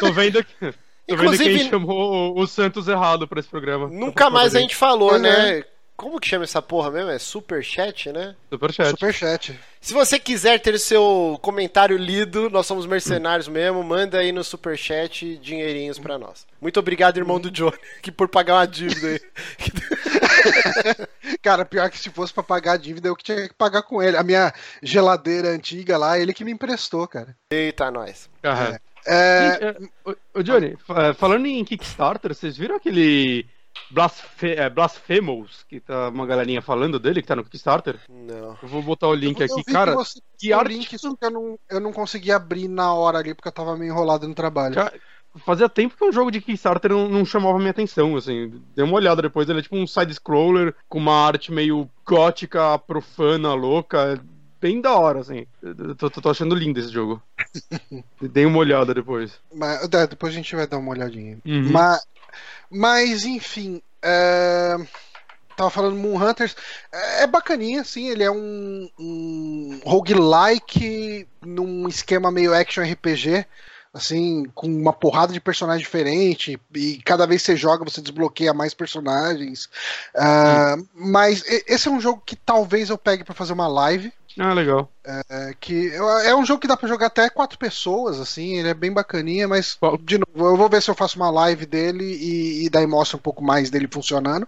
Tô 0.00 0.12
vendo 0.12 0.40
aqui. 0.40 0.74
Tô 1.06 1.14
Inclusive, 1.14 1.44
vendo 1.44 1.58
quem 1.58 1.70
chamou 1.70 2.36
o 2.36 2.46
Santos 2.46 2.88
errado 2.88 3.28
pra 3.28 3.38
esse 3.38 3.48
programa. 3.48 3.88
Nunca 3.88 4.30
mais 4.30 4.54
a 4.54 4.60
gente 4.60 4.74
falou, 4.74 5.18
né? 5.18 5.62
Como 5.96 6.18
que 6.18 6.28
chama 6.28 6.44
essa 6.44 6.60
porra 6.60 6.90
mesmo? 6.90 7.10
É 7.10 7.18
Superchat, 7.18 8.12
né? 8.12 8.34
Superchat. 8.50 8.90
Superchat. 8.90 9.60
Se 9.80 9.92
você 9.92 10.18
quiser 10.18 10.58
ter 10.60 10.78
seu 10.78 11.38
comentário 11.40 11.96
lido, 11.96 12.50
nós 12.50 12.66
somos 12.66 12.84
mercenários 12.84 13.46
mesmo, 13.46 13.82
manda 13.84 14.18
aí 14.18 14.32
no 14.32 14.42
Superchat 14.42 15.36
dinheirinhos 15.38 15.98
para 15.98 16.18
nós. 16.18 16.46
Muito 16.60 16.80
obrigado, 16.80 17.18
irmão 17.18 17.38
do 17.38 17.50
Johnny, 17.50 17.78
que 18.02 18.10
por 18.10 18.28
pagar 18.28 18.54
uma 18.54 18.66
dívida 18.66 19.08
aí. 19.08 19.20
Cara, 21.40 21.64
pior 21.64 21.88
que 21.90 21.98
se 21.98 22.10
fosse 22.10 22.32
para 22.32 22.42
pagar 22.42 22.72
a 22.72 22.76
dívida, 22.76 23.08
eu 23.08 23.16
que 23.16 23.24
tinha 23.24 23.48
que 23.48 23.54
pagar 23.54 23.82
com 23.82 24.02
ele. 24.02 24.16
A 24.16 24.22
minha 24.22 24.52
geladeira 24.82 25.50
antiga 25.50 25.96
lá, 25.96 26.18
ele 26.18 26.34
que 26.34 26.44
me 26.44 26.52
emprestou, 26.52 27.06
cara. 27.06 27.36
Eita, 27.52 27.90
nós. 27.90 28.28
É. 28.42 28.80
É... 29.06 29.76
Ô, 30.34 30.42
Johnny, 30.42 30.76
falando 31.16 31.46
em 31.46 31.64
Kickstarter, 31.64 32.34
vocês 32.34 32.56
viram 32.56 32.76
aquele 32.76 33.46
Blasfe 33.90 34.50
é, 34.52 34.68
Blasphemous, 34.68 35.64
que 35.68 35.80
tá 35.80 36.08
uma 36.08 36.26
galerinha 36.26 36.62
falando 36.62 36.98
dele, 36.98 37.22
que 37.22 37.28
tá 37.28 37.36
no 37.36 37.44
Kickstarter. 37.44 37.98
Não. 38.08 38.56
Eu 38.62 38.68
vou 38.68 38.82
botar 38.82 39.08
o 39.08 39.14
link 39.14 39.38
eu, 39.40 39.46
aqui, 39.46 39.64
cara. 39.64 39.92
Que, 39.92 39.96
você, 39.96 40.20
que 40.38 40.52
arte... 40.52 40.72
link, 40.72 40.98
só 40.98 41.14
que 41.14 41.24
eu 41.24 41.30
não, 41.30 41.58
eu 41.70 41.80
não 41.80 41.92
consegui 41.92 42.32
abrir 42.32 42.68
na 42.68 42.92
hora 42.92 43.18
ali, 43.18 43.34
porque 43.34 43.48
eu 43.48 43.52
tava 43.52 43.76
meio 43.76 43.92
enrolado 43.92 44.26
no 44.26 44.34
trabalho. 44.34 44.74
Cara, 44.74 44.92
fazia 45.44 45.68
tempo 45.68 45.96
que 45.96 46.04
um 46.04 46.12
jogo 46.12 46.30
de 46.30 46.40
Kickstarter 46.40 46.90
não, 46.90 47.08
não 47.08 47.24
chamava 47.24 47.58
minha 47.58 47.70
atenção, 47.70 48.16
assim. 48.16 48.60
Dei 48.74 48.84
uma 48.84 48.94
olhada 48.94 49.22
depois, 49.22 49.48
ele 49.48 49.60
é 49.60 49.62
tipo 49.62 49.76
um 49.76 49.86
side-scroller 49.86 50.74
com 50.88 50.98
uma 50.98 51.26
arte 51.26 51.52
meio 51.52 51.88
gótica, 52.04 52.78
profana, 52.78 53.54
louca. 53.54 54.20
Bem 54.60 54.80
da 54.80 54.94
hora, 54.94 55.20
assim. 55.20 55.46
Tô, 55.98 56.08
tô, 56.08 56.22
tô 56.22 56.30
achando 56.30 56.54
lindo 56.54 56.80
esse 56.80 56.88
jogo. 56.88 57.22
Dei 58.22 58.46
uma 58.46 58.58
olhada 58.58 58.94
depois. 58.94 59.38
Mas, 59.54 59.86
é, 59.92 60.06
depois 60.06 60.32
a 60.32 60.36
gente 60.36 60.56
vai 60.56 60.66
dar 60.66 60.78
uma 60.78 60.90
olhadinha. 60.90 61.36
Uhum. 61.44 61.70
Mas 61.70 62.02
mas, 62.70 63.24
enfim. 63.24 63.82
É... 64.02 64.76
Tava 65.56 65.70
falando 65.70 65.96
Moon 65.96 66.16
Hunters. 66.16 66.56
É, 66.92 67.22
é 67.22 67.26
bacaninha, 67.26 67.82
assim. 67.82 68.08
Ele 68.08 68.24
é 68.24 68.30
um, 68.30 68.88
um 68.98 69.80
roguelike 69.84 71.28
num 71.40 71.88
esquema 71.88 72.30
meio 72.30 72.52
action 72.52 72.82
RPG 72.82 73.46
assim, 73.94 74.44
com 74.56 74.66
uma 74.66 74.92
porrada 74.92 75.32
de 75.32 75.40
personagens 75.40 75.86
diferente, 75.86 76.60
e 76.74 77.00
cada 77.04 77.28
vez 77.28 77.42
que 77.42 77.46
você 77.46 77.56
joga 77.56 77.84
você 77.84 78.00
desbloqueia 78.00 78.52
mais 78.52 78.74
personagens. 78.74 79.66
Uh, 80.16 80.84
mas 80.92 81.44
esse 81.46 81.86
é 81.86 81.90
um 81.90 82.00
jogo 82.00 82.20
que 82.26 82.34
talvez 82.34 82.90
eu 82.90 82.98
pegue 82.98 83.22
para 83.22 83.36
fazer 83.36 83.52
uma 83.52 83.68
live. 83.68 84.12
Ah, 84.38 84.52
legal. 84.52 84.90
É, 85.04 85.54
que 85.60 85.92
é 85.94 86.34
um 86.34 86.44
jogo 86.44 86.60
que 86.60 86.66
dá 86.66 86.76
para 86.76 86.88
jogar 86.88 87.06
até 87.06 87.30
quatro 87.30 87.58
pessoas, 87.58 88.18
assim, 88.18 88.58
ele 88.58 88.68
é 88.68 88.74
bem 88.74 88.92
bacaninha, 88.92 89.46
mas 89.46 89.78
de 90.02 90.18
novo, 90.18 90.48
eu 90.50 90.56
vou 90.56 90.68
ver 90.68 90.82
se 90.82 90.90
eu 90.90 90.94
faço 90.94 91.16
uma 91.16 91.30
live 91.30 91.66
dele 91.66 92.04
e, 92.04 92.66
e 92.66 92.70
daí 92.70 92.86
mostro 92.86 93.16
um 93.16 93.20
pouco 93.20 93.42
mais 93.44 93.70
dele 93.70 93.88
funcionando. 93.90 94.46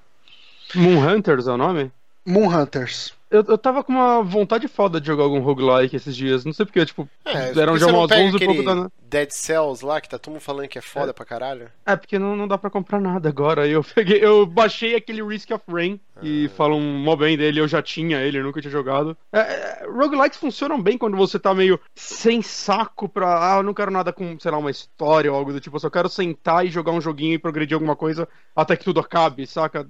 Moon 0.74 0.98
Hunters 0.98 1.46
é 1.46 1.52
o 1.52 1.56
nome? 1.56 1.92
Moonhunters. 2.26 3.14
Eu, 3.28 3.44
eu 3.48 3.58
tava 3.58 3.82
com 3.82 3.92
uma 3.92 4.22
vontade 4.22 4.68
foda 4.68 5.00
de 5.00 5.06
jogar 5.08 5.24
algum 5.24 5.40
roguelike 5.40 5.96
esses 5.96 6.14
dias. 6.14 6.44
Não 6.44 6.52
sei 6.52 6.64
porque, 6.64 6.86
tipo, 6.86 7.08
É, 7.24 7.50
eram 7.58 7.72
por 7.72 7.78
que 7.78 7.78
já 7.80 7.86
umas 7.86 8.08
pega 8.08 8.22
11 8.22 8.32
e 8.32 8.36
aquele 8.36 8.54
pouco 8.54 8.62
da. 8.62 8.90
Dead 9.02 9.30
Cells 9.30 9.84
lá, 9.84 10.00
que 10.00 10.08
tá 10.08 10.18
todo 10.18 10.32
mundo 10.32 10.42
falando 10.42 10.68
que 10.68 10.78
é 10.78 10.82
foda 10.82 11.12
pra 11.12 11.24
caralho. 11.24 11.68
É, 11.84 11.96
porque 11.96 12.18
não, 12.18 12.36
não 12.36 12.46
dá 12.46 12.56
pra 12.56 12.70
comprar 12.70 13.00
nada 13.00 13.28
agora. 13.28 13.66
Eu 13.66 13.82
peguei, 13.82 14.24
eu 14.24 14.46
baixei 14.46 14.94
aquele 14.94 15.24
Risk 15.24 15.50
of 15.50 15.64
Rain 15.68 16.00
e 16.22 16.48
falam 16.56 16.80
mó 16.80 17.16
bem 17.16 17.36
dele, 17.36 17.60
eu 17.60 17.68
já 17.68 17.82
tinha 17.82 18.20
ele, 18.20 18.38
eu 18.38 18.44
nunca 18.44 18.60
tinha 18.60 18.70
jogado. 18.70 19.16
É, 19.32 19.40
é, 19.40 19.86
roguelikes 19.86 20.38
funcionam 20.38 20.80
bem 20.80 20.96
quando 20.96 21.16
você 21.16 21.38
tá 21.38 21.52
meio 21.52 21.80
sem 21.96 22.42
saco 22.42 23.08
pra. 23.08 23.54
Ah, 23.54 23.58
eu 23.58 23.62
não 23.64 23.74
quero 23.74 23.90
nada 23.90 24.12
com, 24.12 24.38
sei 24.38 24.50
lá, 24.50 24.58
uma 24.58 24.70
história 24.70 25.32
ou 25.32 25.36
algo 25.36 25.52
do 25.52 25.60
tipo. 25.60 25.76
Eu 25.76 25.80
só 25.80 25.90
quero 25.90 26.08
sentar 26.08 26.64
e 26.64 26.70
jogar 26.70 26.92
um 26.92 27.00
joguinho 27.00 27.34
e 27.34 27.38
progredir 27.38 27.74
alguma 27.74 27.96
coisa 27.96 28.28
até 28.54 28.76
que 28.76 28.84
tudo 28.84 29.00
acabe, 29.00 29.46
saca? 29.46 29.86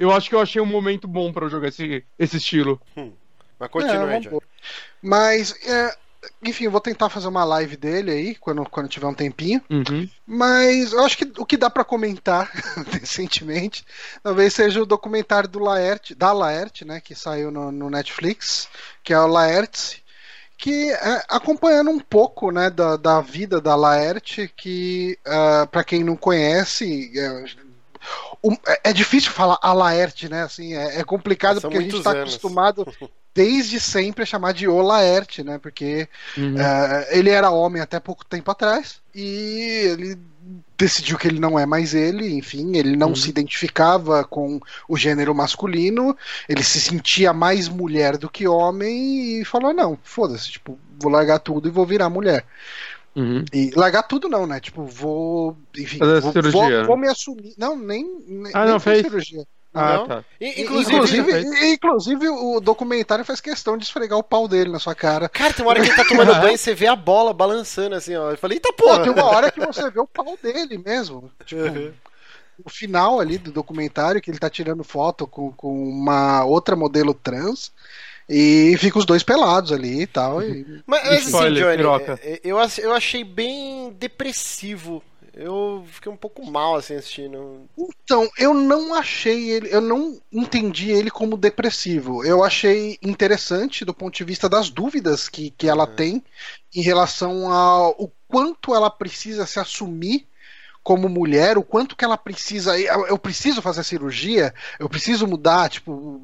Eu 0.00 0.10
acho 0.10 0.30
que 0.30 0.34
eu 0.34 0.40
achei 0.40 0.62
um 0.62 0.66
momento 0.66 1.06
bom 1.06 1.30
pra 1.30 1.44
eu 1.44 1.50
jogar 1.50 1.68
esse, 1.68 2.02
esse 2.18 2.38
estilo. 2.38 2.80
Mas 3.58 3.70
continua, 3.70 4.06
É. 4.14 4.20
Mas, 5.02 5.54
é, 5.66 5.94
enfim, 6.42 6.64
eu 6.64 6.70
vou 6.70 6.80
tentar 6.80 7.10
fazer 7.10 7.28
uma 7.28 7.44
live 7.44 7.76
dele 7.76 8.10
aí, 8.10 8.34
quando, 8.34 8.64
quando 8.64 8.88
tiver 8.88 9.06
um 9.06 9.12
tempinho. 9.12 9.60
Uhum. 9.68 10.08
Mas 10.26 10.94
eu 10.94 11.04
acho 11.04 11.18
que 11.18 11.30
o 11.38 11.44
que 11.44 11.58
dá 11.58 11.68
pra 11.68 11.84
comentar 11.84 12.50
recentemente 12.98 13.84
talvez 14.22 14.54
seja 14.54 14.80
o 14.82 14.86
documentário 14.86 15.50
do 15.50 15.58
Laerte, 15.58 16.14
da 16.14 16.32
Laerte, 16.32 16.82
né, 16.82 16.98
que 16.98 17.14
saiu 17.14 17.50
no, 17.50 17.70
no 17.70 17.90
Netflix, 17.90 18.70
que 19.04 19.12
é 19.12 19.20
o 19.20 19.26
Laerte, 19.26 20.02
que 20.56 20.90
é, 20.90 21.24
acompanhando 21.28 21.90
um 21.90 22.00
pouco, 22.00 22.50
né, 22.50 22.70
da, 22.70 22.96
da 22.96 23.20
vida 23.20 23.60
da 23.60 23.76
Laerte, 23.76 24.50
que 24.56 25.18
ah, 25.26 25.68
pra 25.70 25.84
quem 25.84 26.02
não 26.02 26.16
conhece 26.16 27.12
é, 28.42 28.48
o- 28.48 28.58
é- 28.66 28.80
é 28.90 28.92
difícil 28.92 29.30
falar 29.30 29.58
a 29.62 29.72
Laerte, 29.72 30.28
né? 30.28 30.42
Assim, 30.42 30.74
é, 30.74 31.00
é 31.00 31.04
complicado 31.04 31.60
São 31.60 31.70
porque 31.70 31.78
a 31.78 31.82
gente 31.82 31.96
está 31.96 32.12
acostumado 32.12 32.86
desde 33.34 33.78
sempre 33.80 34.22
a 34.22 34.26
chamar 34.26 34.52
de 34.52 34.66
O 34.68 34.80
Laerte, 34.82 35.42
né? 35.42 35.58
Porque 35.58 36.08
Uhum. 36.36 36.58
é, 36.60 37.08
ele 37.18 37.30
era 37.30 37.50
homem 37.50 37.80
até 37.82 38.00
pouco 38.00 38.24
tempo 38.24 38.50
atrás 38.50 39.00
e 39.14 39.82
ele 39.92 40.18
decidiu 40.76 41.18
que 41.18 41.28
ele 41.28 41.38
não 41.38 41.58
é 41.58 41.66
mais 41.66 41.94
ele, 41.94 42.34
enfim, 42.34 42.76
ele 42.76 42.96
não 42.96 43.08
Uhum. 43.08 43.14
se 43.14 43.28
identificava 43.28 44.24
com 44.24 44.58
o 44.88 44.96
gênero 44.96 45.34
masculino, 45.34 46.16
ele 46.48 46.62
se 46.64 46.80
sentia 46.80 47.32
mais 47.32 47.68
mulher 47.68 48.16
do 48.16 48.30
que 48.30 48.48
homem 48.48 49.40
e 49.40 49.44
falou: 49.44 49.72
não, 49.74 49.98
foda-se, 50.02 50.50
tipo, 50.52 50.78
vou 50.98 51.12
largar 51.12 51.38
tudo 51.38 51.68
e 51.68 51.70
vou 51.70 51.84
virar 51.86 52.08
mulher. 52.08 52.44
Uhum. 53.16 53.44
E 53.52 53.70
largar 53.74 54.04
tudo 54.04 54.28
não, 54.28 54.46
né? 54.46 54.60
Tipo, 54.60 54.84
vou. 54.84 55.56
Enfim, 55.76 55.98
Fazer 55.98 56.20
vou, 56.20 56.32
cirurgia, 56.32 56.78
vou- 56.78 56.86
vou 56.86 56.96
me 56.96 57.08
assumir. 57.08 57.54
Não, 57.58 57.76
nem. 57.76 58.04
nem 58.26 58.52
Ah, 58.54 58.64
não, 58.64 58.70
nem 58.72 58.80
fez 58.80 59.02
cirurgia. 59.02 59.44
Ah, 59.72 59.98
Não? 59.98 60.06
tá. 60.08 60.24
Inclusive, 60.40 60.94
Inclusive, 60.96 61.20
inclusive, 61.30 61.72
inclusive, 61.74 62.28
o 62.28 62.58
documentário 62.60 63.24
faz 63.24 63.40
questão 63.40 63.78
de 63.78 63.84
esfregar 63.84 64.18
o 64.18 64.22
pau 64.22 64.48
dele 64.48 64.68
na 64.70 64.80
sua 64.80 64.96
cara. 64.96 65.28
cara, 65.28 65.54
tem 65.54 65.64
uma 65.64 65.70
hora 65.70 65.80
que 65.80 65.86
ele 65.88 65.96
tá 65.96 66.04
tomando 66.04 66.34
banho 66.40 66.54
e 66.54 66.58
você 66.58 66.74
vê 66.74 66.88
a 66.88 66.96
bola 66.96 67.32
balançando 67.32 67.94
assim, 67.94 68.16
ó. 68.16 68.30
Eu 68.32 68.36
falei, 68.36 68.56
eita 68.56 68.72
porra. 68.72 69.02
tem 69.04 69.12
uma 69.12 69.24
hora 69.26 69.50
que 69.50 69.60
você 69.64 69.88
vê 69.88 70.00
o 70.00 70.08
pau 70.08 70.36
dele 70.42 70.76
mesmo. 70.78 71.30
Tipo, 71.46 71.62
Uhum. 71.62 71.92
o 72.64 72.68
final 72.70 73.20
ali 73.20 73.38
do 73.38 73.52
documentário, 73.52 74.20
que 74.20 74.28
ele 74.30 74.40
tá 74.40 74.50
tirando 74.50 74.82
foto 74.82 75.24
com, 75.26 75.52
com 75.52 75.88
uma 75.88 76.44
outra 76.44 76.74
modelo 76.74 77.14
trans. 77.14 77.70
E 78.30 78.76
fica 78.78 78.98
os 78.98 79.04
dois 79.04 79.22
pelados 79.22 79.72
ali 79.72 80.02
e 80.02 80.06
tal. 80.06 80.40
e- 80.42 80.64
Mas, 80.86 81.02
mas 81.02 81.12
assim, 81.12 81.26
Spoiler, 81.26 81.76
Johnny, 81.76 82.18
é, 82.22 82.32
é, 82.34 82.40
eu, 82.44 82.56
eu 82.78 82.92
achei 82.94 83.24
bem 83.24 83.92
depressivo. 83.98 85.02
Eu 85.32 85.84
fiquei 85.90 86.10
um 86.10 86.16
pouco 86.16 86.44
mal 86.44 86.74
assim 86.76 86.96
assistindo. 86.96 87.62
Então, 87.78 88.28
eu 88.36 88.52
não 88.52 88.94
achei 88.94 89.50
ele, 89.50 89.68
eu 89.72 89.80
não 89.80 90.20
entendi 90.32 90.90
ele 90.90 91.10
como 91.10 91.36
depressivo. 91.36 92.24
Eu 92.24 92.42
achei 92.44 92.98
interessante 93.00 93.84
do 93.84 93.94
ponto 93.94 94.14
de 94.16 94.24
vista 94.24 94.48
das 94.48 94.68
dúvidas 94.70 95.28
que, 95.28 95.50
que 95.50 95.68
ela 95.68 95.86
Uhum. 95.88 95.94
tem 95.94 96.24
em 96.74 96.82
relação 96.82 97.50
ao 97.50 97.94
o 97.98 98.10
quanto 98.28 98.74
ela 98.74 98.90
precisa 98.90 99.46
se 99.46 99.58
assumir 99.60 100.26
como 100.82 101.08
mulher, 101.08 101.56
o 101.58 101.62
quanto 101.62 101.94
que 101.96 102.04
ela 102.04 102.16
precisa. 102.18 102.78
Eu, 102.78 103.06
eu 103.06 103.18
preciso 103.18 103.62
fazer 103.62 103.84
cirurgia, 103.84 104.52
eu 104.78 104.88
preciso 104.88 105.26
mudar, 105.26 105.68
tipo. 105.70 106.20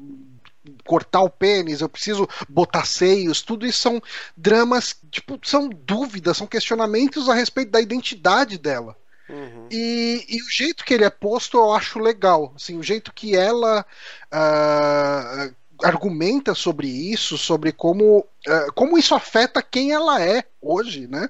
Cortar 0.85 1.21
o 1.21 1.29
pênis, 1.29 1.81
eu 1.81 1.89
preciso 1.89 2.27
botar 2.47 2.85
seios, 2.85 3.41
tudo 3.41 3.65
isso 3.65 3.79
são 3.79 4.01
dramas, 4.35 4.95
tipo, 5.11 5.39
são 5.43 5.69
dúvidas, 5.69 6.37
são 6.37 6.47
questionamentos 6.47 7.29
a 7.29 7.33
respeito 7.33 7.71
da 7.71 7.81
identidade 7.81 8.57
dela. 8.57 8.95
Uhum. 9.29 9.67
E, 9.69 10.25
e 10.29 10.41
o 10.41 10.49
jeito 10.49 10.85
que 10.85 10.93
ele 10.93 11.03
é 11.03 11.09
posto 11.09 11.57
eu 11.57 11.73
acho 11.73 11.99
legal. 11.99 12.53
Assim, 12.55 12.77
o 12.77 12.83
jeito 12.83 13.13
que 13.13 13.35
ela 13.35 13.85
ah, 14.31 15.49
argumenta 15.83 16.55
sobre 16.55 16.87
isso, 16.87 17.37
sobre 17.37 17.71
como, 17.71 18.25
ah, 18.47 18.67
como 18.73 18.97
isso 18.97 19.13
afeta 19.13 19.61
quem 19.61 19.91
ela 19.91 20.21
é 20.21 20.43
hoje, 20.61 21.07
né? 21.07 21.29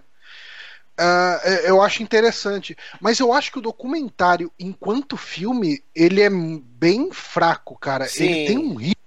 Ah, 0.98 1.40
eu 1.64 1.82
acho 1.82 2.02
interessante. 2.02 2.76
Mas 3.00 3.20
eu 3.20 3.32
acho 3.32 3.52
que 3.52 3.60
o 3.60 3.64
documentário, 3.64 4.52
enquanto 4.60 5.16
filme, 5.16 5.84
ele 5.96 6.22
é 6.22 6.30
bem 6.30 7.12
fraco, 7.12 7.78
cara. 7.78 8.08
Sim. 8.08 8.26
Ele 8.26 8.48
tem 8.48 8.58
um 8.58 8.76
ritmo. 8.76 9.07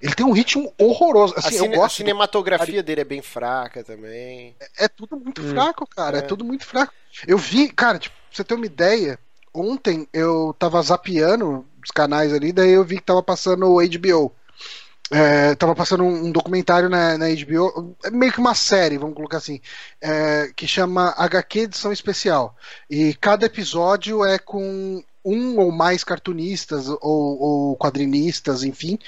Ele 0.00 0.14
tem 0.14 0.24
um 0.26 0.32
ritmo 0.32 0.72
horroroso. 0.78 1.34
A, 1.36 1.40
Assim, 1.40 1.58
cine- 1.58 1.68
eu 1.68 1.72
a 1.74 1.76
gosto 1.84 1.94
do 1.94 1.98
cinematografia 1.98 2.82
dele 2.82 3.00
é 3.02 3.04
bem 3.04 3.22
fraca 3.22 3.84
também. 3.84 4.54
é 4.78 4.88
tudo 4.88 5.16
muito 5.16 5.42
Hum, 5.42 5.50
fraco, 5.50 5.86
cara. 5.86 6.18
É. 6.18 6.20
é. 6.20 6.22
tudo 6.22 6.44
muito 6.44 6.64
fraco. 6.64 6.92
Eu 7.26 7.36
vi, 7.38 7.68
cara, 7.68 7.98
tipo, 7.98 8.14
pra 8.16 8.24
você 8.36 8.44
ter 8.44 8.54
uma 8.54 8.66
ideia, 8.66 9.18
ontem 9.52 10.08
eu 10.12 10.54
tava 10.58 10.80
zapeando 10.82 11.66
os 11.84 11.90
canais 11.90 12.32
ali, 12.32 12.52
daí 12.52 12.70
eu 12.70 12.84
vi 12.84 12.96
que 12.96 13.02
tava 13.04 13.22
passando 13.22 13.66
o 13.66 13.80
HBO. 13.80 14.32
É, 15.12 15.56
tava 15.56 15.74
passando 15.74 16.04
um, 16.04 16.26
um 16.26 16.30
documentário 16.30 16.88
na, 16.88 17.18
na 17.18 17.26
HBO, 17.30 17.96
é 18.04 18.10
meio 18.10 18.32
que 18.32 18.38
uma 18.38 18.54
série, 18.54 18.96
vamos 18.96 19.16
colocar 19.16 19.38
assim, 19.38 19.60
é, 20.00 20.52
que 20.54 20.68
chama 20.68 21.12
HQ 21.16 21.58
Edição 21.62 21.90
Especial. 21.92 22.54
E 22.88 23.12
cada 23.14 23.44
episódio 23.46 24.24
é 24.24 24.38
com 24.38 25.02
um 25.24 25.58
ou 25.58 25.70
mais 25.70 26.04
cartunistas 26.04 26.88
ou, 26.88 27.00
ou 27.00 27.76
quadrinistas, 27.76 28.62
enfim. 28.62 28.98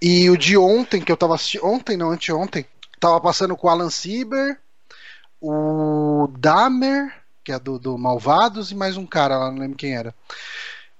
E 0.00 0.28
o 0.30 0.36
de 0.36 0.56
ontem, 0.56 1.00
que 1.00 1.10
eu 1.10 1.16
tava 1.16 1.34
assistindo, 1.34 1.64
ontem 1.66 1.96
não, 1.96 2.10
anteontem, 2.10 2.66
tava 3.00 3.20
passando 3.20 3.56
com 3.56 3.66
o 3.66 3.70
Alan 3.70 3.90
Sieber, 3.90 4.58
o 5.40 6.28
Dahmer, 6.38 7.12
que 7.44 7.52
é 7.52 7.58
do, 7.58 7.78
do 7.78 7.98
Malvados, 7.98 8.70
e 8.70 8.74
mais 8.74 8.96
um 8.96 9.06
cara 9.06 9.38
lá, 9.38 9.50
não 9.50 9.58
lembro 9.58 9.76
quem 9.76 9.96
era. 9.96 10.14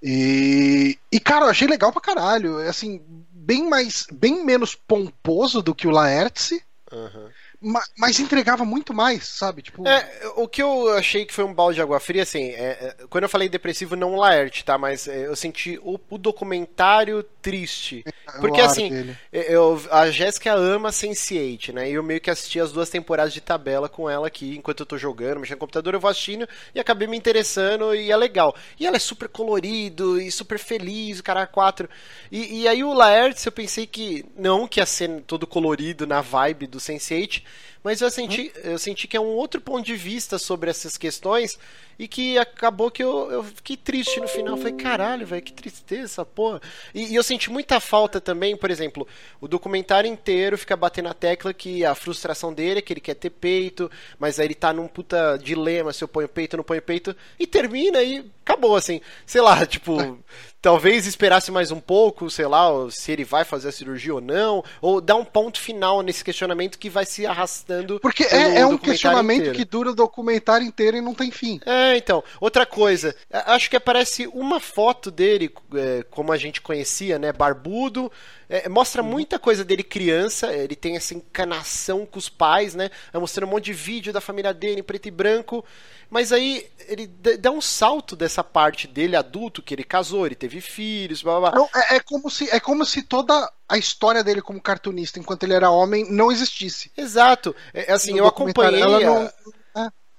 E, 0.03 0.99
e 1.11 1.19
cara, 1.19 1.47
eu 1.47 1.51
achei 1.51 1.67
legal 1.67 1.91
pra 1.91 2.01
caralho. 2.01 2.59
Assim, 2.69 3.03
bem 3.31 3.69
mais, 3.69 4.07
bem 4.13 4.45
menos 4.45 4.75
pomposo 4.75 5.63
do 5.63 5.75
que 5.75 5.89
o 5.89 5.91
Laertes, 5.91 6.61
Uhum. 6.93 7.29
Ma- 7.67 7.85
mas 7.99 8.19
entregava 8.21 8.65
muito 8.65 8.95
mais, 8.95 9.27
sabe? 9.27 9.63
Tipo, 9.63 9.87
É, 9.87 10.09
o 10.37 10.47
que 10.49 10.63
eu 10.63 10.91
achei 10.95 11.25
que 11.27 11.35
foi 11.35 11.45
um 11.45 11.53
balde 11.53 11.77
de 11.77 11.83
água 11.83 11.99
fria, 12.01 12.23
assim, 12.23 12.51
é, 12.51 12.95
é, 13.01 13.07
quando 13.11 13.25
eu 13.25 13.29
falei 13.29 13.49
depressivo, 13.49 13.97
não 13.97 14.17
Laerte, 14.17 14.65
tá? 14.65 14.79
Mas 14.79 15.09
é, 15.09 15.27
eu 15.27 15.35
senti 15.37 15.79
o, 15.83 15.99
o 16.09 16.19
documentário 16.19 17.25
triste. 17.47 18.05
Porque 18.41 18.61
assim, 18.61 18.91
dele. 18.91 19.17
eu, 19.33 19.81
a 19.93 20.11
Jéssica 20.11 20.53
ama 20.53 20.91
Sense8, 20.91 21.73
né? 21.73 21.89
E 21.89 21.95
eu 21.95 22.03
meio 22.03 22.21
que 22.21 22.29
assisti 22.29 22.59
as 22.59 22.73
duas 22.73 22.91
temporadas 22.91 23.33
de 23.33 23.41
tabela 23.41 23.89
com 23.89 24.11
ela 24.11 24.27
aqui, 24.27 24.57
enquanto 24.57 24.81
eu 24.81 24.87
tô 24.87 24.99
jogando, 24.99 25.39
mexendo 25.39 25.55
no 25.55 25.61
computador, 25.61 25.95
eu 25.95 26.01
vou 26.01 26.11
assistindo 26.11 26.49
e 26.75 26.81
acabei 26.81 27.07
me 27.07 27.17
interessando 27.17 27.95
e 27.95 28.11
é 28.11 28.17
legal. 28.17 28.53
E 28.81 28.85
ela 28.85 28.97
é 28.97 28.99
super 28.99 29.29
colorido 29.29 30.21
e 30.21 30.29
super 30.33 30.59
feliz, 30.59 31.21
o 31.21 31.23
cara 31.23 31.47
quatro. 31.47 31.89
E, 32.33 32.63
e 32.63 32.69
aí 32.69 32.83
o 32.83 32.93
Laertes, 32.93 33.47
eu 33.47 33.53
pensei 33.53 33.87
que, 33.87 34.25
não 34.37 34.67
que 34.67 34.81
ia 34.81 34.87
ser 34.87 35.23
todo 35.23 35.47
colorido 35.47 36.05
na 36.05 36.21
vibe 36.21 36.67
do 36.67 36.79
Sense8, 36.79 37.45
mas 37.85 38.01
eu 38.01 38.11
senti, 38.11 38.51
eu 38.65 38.77
senti 38.77 39.07
que 39.07 39.17
é 39.17 39.21
um 39.21 39.37
outro 39.37 39.61
ponto 39.61 39.87
de 39.87 39.95
vista 39.95 40.37
sobre 40.37 40.69
essas 40.69 40.97
questões 40.97 41.57
e 41.99 42.07
que 42.07 42.39
acabou 42.39 42.91
que 42.91 43.03
eu, 43.03 43.31
eu 43.31 43.45
fiquei 43.45 43.77
triste 43.77 44.21
no 44.21 44.29
final. 44.29 44.55
Eu 44.55 44.59
falei, 44.59 44.75
caralho, 44.75 45.27
velho, 45.27 45.43
que 45.43 45.53
tristeza 45.53 46.25
porra. 46.25 46.61
E, 46.95 47.13
e 47.13 47.15
eu 47.15 47.23
senti 47.23 47.51
muita 47.51 47.81
falta 47.81 48.21
também, 48.21 48.57
por 48.57 48.71
exemplo, 48.71 49.07
o 49.41 49.49
documentário 49.49 50.11
inteiro 50.11 50.59
fica 50.59 50.77
batendo 50.77 51.07
na 51.07 51.15
tecla 51.15 51.55
que 51.55 51.85
a 51.85 51.95
frustração 51.95 52.53
dele 52.53 52.79
é 52.81 52.83
que 52.83 52.93
ele 52.93 53.01
quer 53.01 53.15
ter 53.15 53.31
peito, 53.31 53.91
mas 54.19 54.39
aí 54.39 54.47
ele 54.47 54.55
tá 54.55 54.73
num 54.73 54.89
puta 54.89 55.37
dilema 55.37 55.93
se 55.93 56.03
eu 56.03 56.09
ponho 56.09 56.29
peito 56.29 56.55
ou 56.55 56.59
não 56.59 56.65
ponho 56.65 56.83
peito, 56.83 57.15
e 57.39 57.47
termina 57.47 58.03
e 58.03 58.25
acabou, 58.45 58.77
assim. 58.77 59.01
Sei 59.25 59.41
lá, 59.41 59.65
tipo, 59.67 60.19
talvez 60.67 61.07
esperasse 61.07 61.51
mais 61.51 61.71
um 61.71 61.81
pouco, 61.81 62.29
sei 62.29 62.47
lá, 62.47 62.69
se 62.91 63.13
ele 63.13 63.25
vai 63.25 63.45
fazer 63.45 63.69
a 63.69 63.73
cirurgia 63.73 64.15
ou 64.15 64.21
não, 64.21 64.65
ou 64.81 65.01
dar 65.01 65.15
um 65.15 65.25
ponto 65.25 65.61
final 65.61 66.03
nesse 66.03 66.25
questionamento 66.25 66.79
que 66.79 66.91
vai 66.91 67.05
se 67.05 67.27
arrastando. 67.27 68.01
Porque 68.01 68.25
é, 68.25 68.59
é 68.59 68.67
um 68.67 68.77
questionamento 68.79 69.43
inteiro. 69.43 69.57
que 69.57 69.65
dura 69.65 69.91
o 69.91 69.95
documentário 69.95 70.67
inteiro 70.67 70.97
e 70.97 71.01
não 71.01 71.15
tem 71.15 71.31
fim. 71.31 71.61
É, 71.65 71.86
então. 71.95 72.25
Outra 72.41 72.65
coisa, 72.65 73.15
a- 73.31 73.55
acho 73.55 73.69
que 73.69 73.77
aparece 73.77 74.27
uma 74.29 74.59
foto 74.59 75.11
dele, 75.11 75.53
é, 75.75 76.03
como 76.11 76.33
a 76.33 76.37
gente 76.39 76.63
conhecia, 76.63 77.19
né? 77.19 77.33
Barbudo, 77.33 78.11
é, 78.49 78.67
mostra 78.69 79.03
muita 79.03 79.39
coisa 79.39 79.63
dele 79.63 79.83
criança, 79.83 80.53
ele 80.55 80.75
tem 80.75 80.97
essa 80.97 81.13
encanação 81.15 82.07
com 82.07 82.19
os 82.19 82.29
pais, 82.31 82.75
né? 82.75 82.91
É 83.13 83.19
mostrando 83.19 83.49
um 83.49 83.53
monte 83.53 83.67
de 83.67 83.73
vídeo 83.75 84.13
da 84.13 84.21
família 84.21 84.55
dele 84.55 84.81
em 84.81 84.85
preto 84.85 85.07
e 85.07 85.11
branco. 85.11 85.63
Mas 86.09 86.33
aí 86.33 86.65
ele 86.87 87.09
dá 87.09 87.51
um 87.51 87.61
salto 87.61 88.15
dessa 88.15 88.43
parte 88.45 88.87
dele 88.87 89.17
adulto, 89.17 89.61
que 89.61 89.75
ele 89.75 89.83
casou, 89.83 90.25
ele 90.25 90.37
teve 90.37 90.61
filhos, 90.61 91.21
blá 91.21 91.41
blá. 91.41 91.51
Não, 91.53 91.69
é, 91.75 91.97
é, 91.97 92.01
como 92.01 92.31
se, 92.31 92.49
é 92.51 92.61
como 92.61 92.85
se 92.87 93.03
toda 93.03 93.53
a 93.69 93.77
história 93.77 94.23
dele 94.23 94.41
como 94.41 94.61
cartunista, 94.61 95.19
enquanto 95.19 95.43
ele 95.43 95.55
era 95.55 95.69
homem, 95.69 96.07
não 96.09 96.31
existisse. 96.31 96.93
Exato. 96.97 97.55
É, 97.75 97.93
assim, 97.93 98.13
no 98.13 98.19
eu 98.19 98.27
acompanhei. 98.29 98.81
Ela 98.81 99.01
não, 99.01 99.33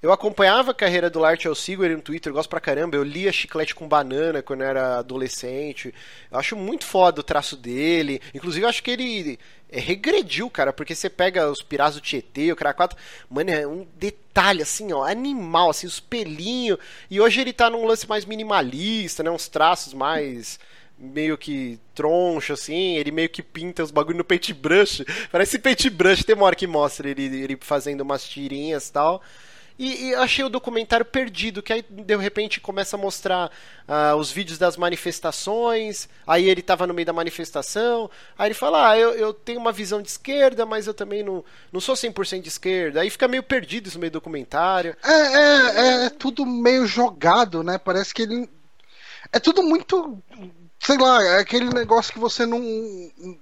eu 0.01 0.11
acompanhava 0.11 0.71
a 0.71 0.75
carreira 0.75 1.09
do 1.09 1.19
Lart, 1.19 1.43
eu 1.45 1.55
sigo 1.55 1.83
ele 1.83 1.95
no 1.95 2.01
Twitter, 2.01 2.31
gosto 2.31 2.49
pra 2.49 2.59
caramba. 2.59 2.95
Eu 2.95 3.03
lia 3.03 3.31
Chiclete 3.31 3.73
com 3.73 3.87
Banana 3.87 4.43
quando 4.43 4.63
era 4.63 4.99
adolescente. 4.99 5.93
Eu 6.31 6.37
acho 6.37 6.55
muito 6.55 6.85
foda 6.85 7.21
o 7.21 7.23
traço 7.23 7.57
dele. 7.57 8.21
Inclusive, 8.33 8.63
eu 8.63 8.69
acho 8.69 8.83
que 8.83 8.91
ele 8.91 9.39
é, 9.69 9.79
regrediu, 9.79 10.51
cara, 10.51 10.71
porque 10.71 10.93
você 10.93 11.09
pega 11.09 11.49
os 11.49 11.63
Piratas 11.63 11.95
do 11.95 12.01
Tietê, 12.01 12.51
o 12.51 12.55
Crack 12.55 12.95
mano, 13.27 13.49
é 13.49 13.65
um 13.67 13.87
detalhe, 13.95 14.61
assim, 14.61 14.93
ó, 14.93 15.03
animal, 15.03 15.71
assim, 15.71 15.87
os 15.87 15.99
pelinhos. 15.99 16.77
E 17.09 17.19
hoje 17.19 17.41
ele 17.41 17.51
tá 17.51 17.67
num 17.67 17.85
lance 17.85 18.07
mais 18.07 18.23
minimalista, 18.23 19.23
né? 19.23 19.31
Uns 19.31 19.47
traços 19.47 19.95
mais 19.95 20.59
meio 20.99 21.37
que 21.37 21.79
troncho, 21.93 22.53
assim, 22.53 22.97
ele 22.97 23.11
meio 23.11 23.29
que 23.29 23.41
pinta 23.43 23.83
os 23.83 23.91
bagulho 23.91 24.19
no 24.19 24.23
paintbrush. 24.23 25.03
Parece 25.31 25.57
paintbrush, 25.57 26.23
tem 26.23 26.35
uma 26.35 26.45
hora 26.45 26.55
que 26.55 26.67
mostra 26.67 27.09
ele, 27.09 27.23
ele 27.23 27.57
fazendo 27.59 28.01
umas 28.01 28.27
tirinhas 28.27 28.87
e 28.87 28.93
tal. 28.93 29.21
E, 29.79 30.07
e, 30.07 30.15
achei 30.15 30.43
o 30.43 30.49
documentário 30.49 31.05
perdido, 31.05 31.61
que 31.61 31.71
aí 31.71 31.85
de 31.87 32.15
repente 32.15 32.59
começa 32.59 32.95
a 32.95 32.99
mostrar 32.99 33.51
uh, 33.87 34.15
os 34.15 34.31
vídeos 34.31 34.57
das 34.57 34.75
manifestações, 34.75 36.09
aí 36.25 36.49
ele 36.49 36.61
estava 36.61 36.87
no 36.87 36.93
meio 36.93 37.05
da 37.05 37.13
manifestação, 37.13 38.09
aí 38.37 38.47
ele 38.47 38.55
fala, 38.55 38.89
ah, 38.89 38.97
eu, 38.97 39.11
eu 39.11 39.33
tenho 39.33 39.59
uma 39.59 39.71
visão 39.71 40.01
de 40.01 40.09
esquerda, 40.09 40.65
mas 40.65 40.87
eu 40.87 40.93
também 40.93 41.21
não, 41.23 41.45
não 41.71 41.79
sou 41.79 41.93
100% 41.93 42.41
de 42.41 42.47
esquerda. 42.47 43.01
Aí 43.01 43.09
fica 43.09 43.27
meio 43.27 43.43
perdido 43.43 43.87
isso 43.87 43.97
no 43.97 44.01
meio 44.01 44.11
do 44.11 44.19
documentário. 44.19 44.95
É, 45.03 45.11
é, 45.11 46.03
é, 46.03 46.05
é 46.05 46.09
tudo 46.09 46.45
meio 46.45 46.87
jogado, 46.87 47.63
né? 47.63 47.77
Parece 47.77 48.13
que 48.13 48.23
ele... 48.23 48.49
É 49.31 49.39
tudo 49.39 49.61
muito 49.61 50.23
sei 50.79 50.97
lá, 50.97 51.23
é 51.23 51.39
aquele 51.39 51.69
negócio 51.69 52.13
que 52.13 52.19
você 52.19 52.45
não. 52.45 52.61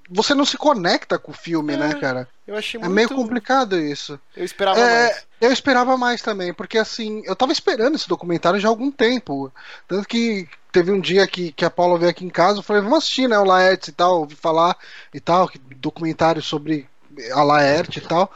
Você 0.10 0.34
não 0.34 0.46
se 0.46 0.58
conecta 0.58 1.20
com 1.20 1.32
o 1.32 1.36
filme, 1.36 1.76
né, 1.76 1.86
é, 1.86 1.94
né, 1.94 2.00
cara? 2.00 2.28
Eu 2.48 2.56
achei 2.56 2.80
muito... 2.80 2.92
É 2.92 2.94
meio 2.94 3.10
complicado 3.10 3.78
isso. 3.78 4.20
Eu 4.36 4.46
esperava 4.46 4.80
é, 4.80 5.08
mais. 5.08 5.28
Eu 5.42 5.52
esperava 5.52 5.98
mais 5.98 6.22
também, 6.22 6.54
porque 6.54 6.78
assim, 6.78 7.22
eu 7.26 7.36
tava 7.36 7.52
esperando 7.52 7.96
esse 7.96 8.08
documentário 8.08 8.60
já 8.60 8.68
há 8.68 8.72
algum 8.72 8.92
tempo. 8.92 9.52
Tanto 9.88 10.08
que 10.08 10.48
teve 10.72 10.92
um 10.92 11.00
dia 11.00 11.26
que, 11.28 11.52
que 11.52 11.66
a 11.66 11.70
Paula 11.70 11.98
veio 11.98 12.12
aqui 12.12 12.26
em 12.26 12.30
casa, 12.30 12.60
eu 12.60 12.64
falei, 12.64 12.82
vamos 12.82 13.00
assistir, 13.00 13.30
né, 13.30 13.38
o 13.40 13.46
Laerte 13.46 13.90
e 13.90 13.94
tal, 13.94 14.20
ouvi 14.20 14.36
falar 14.36 14.78
e 15.14 15.20
tal, 15.20 15.50
documentário 15.78 16.42
sobre 16.42 16.88
a 17.32 17.44
Laerte 17.44 18.00
e 18.00 18.02
tal. 18.02 18.32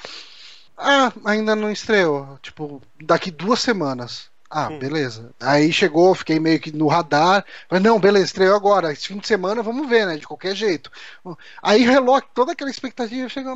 Ah, 0.77 1.11
ainda 1.25 1.55
não 1.55 1.69
estreou. 1.69 2.39
Tipo, 2.41 2.81
daqui 3.01 3.29
duas 3.29 3.59
semanas. 3.59 4.29
Ah, 4.49 4.69
hum. 4.69 4.79
beleza. 4.79 5.31
Aí 5.39 5.71
chegou, 5.71 6.15
fiquei 6.15 6.39
meio 6.39 6.59
que 6.59 6.71
no 6.71 6.87
radar. 6.87 7.45
Falei, 7.67 7.83
não, 7.83 7.99
beleza, 7.99 8.25
estreou 8.25 8.55
agora. 8.55 8.91
Esse 8.91 9.07
fim 9.07 9.17
de 9.17 9.27
semana 9.27 9.61
vamos 9.61 9.87
ver, 9.87 10.07
né? 10.07 10.17
De 10.17 10.25
qualquer 10.25 10.55
jeito. 10.55 10.91
Aí 11.61 11.83
relógio, 11.83 12.27
toda 12.33 12.53
aquela 12.53 12.71
expectativa 12.71 13.29
chegou. 13.29 13.53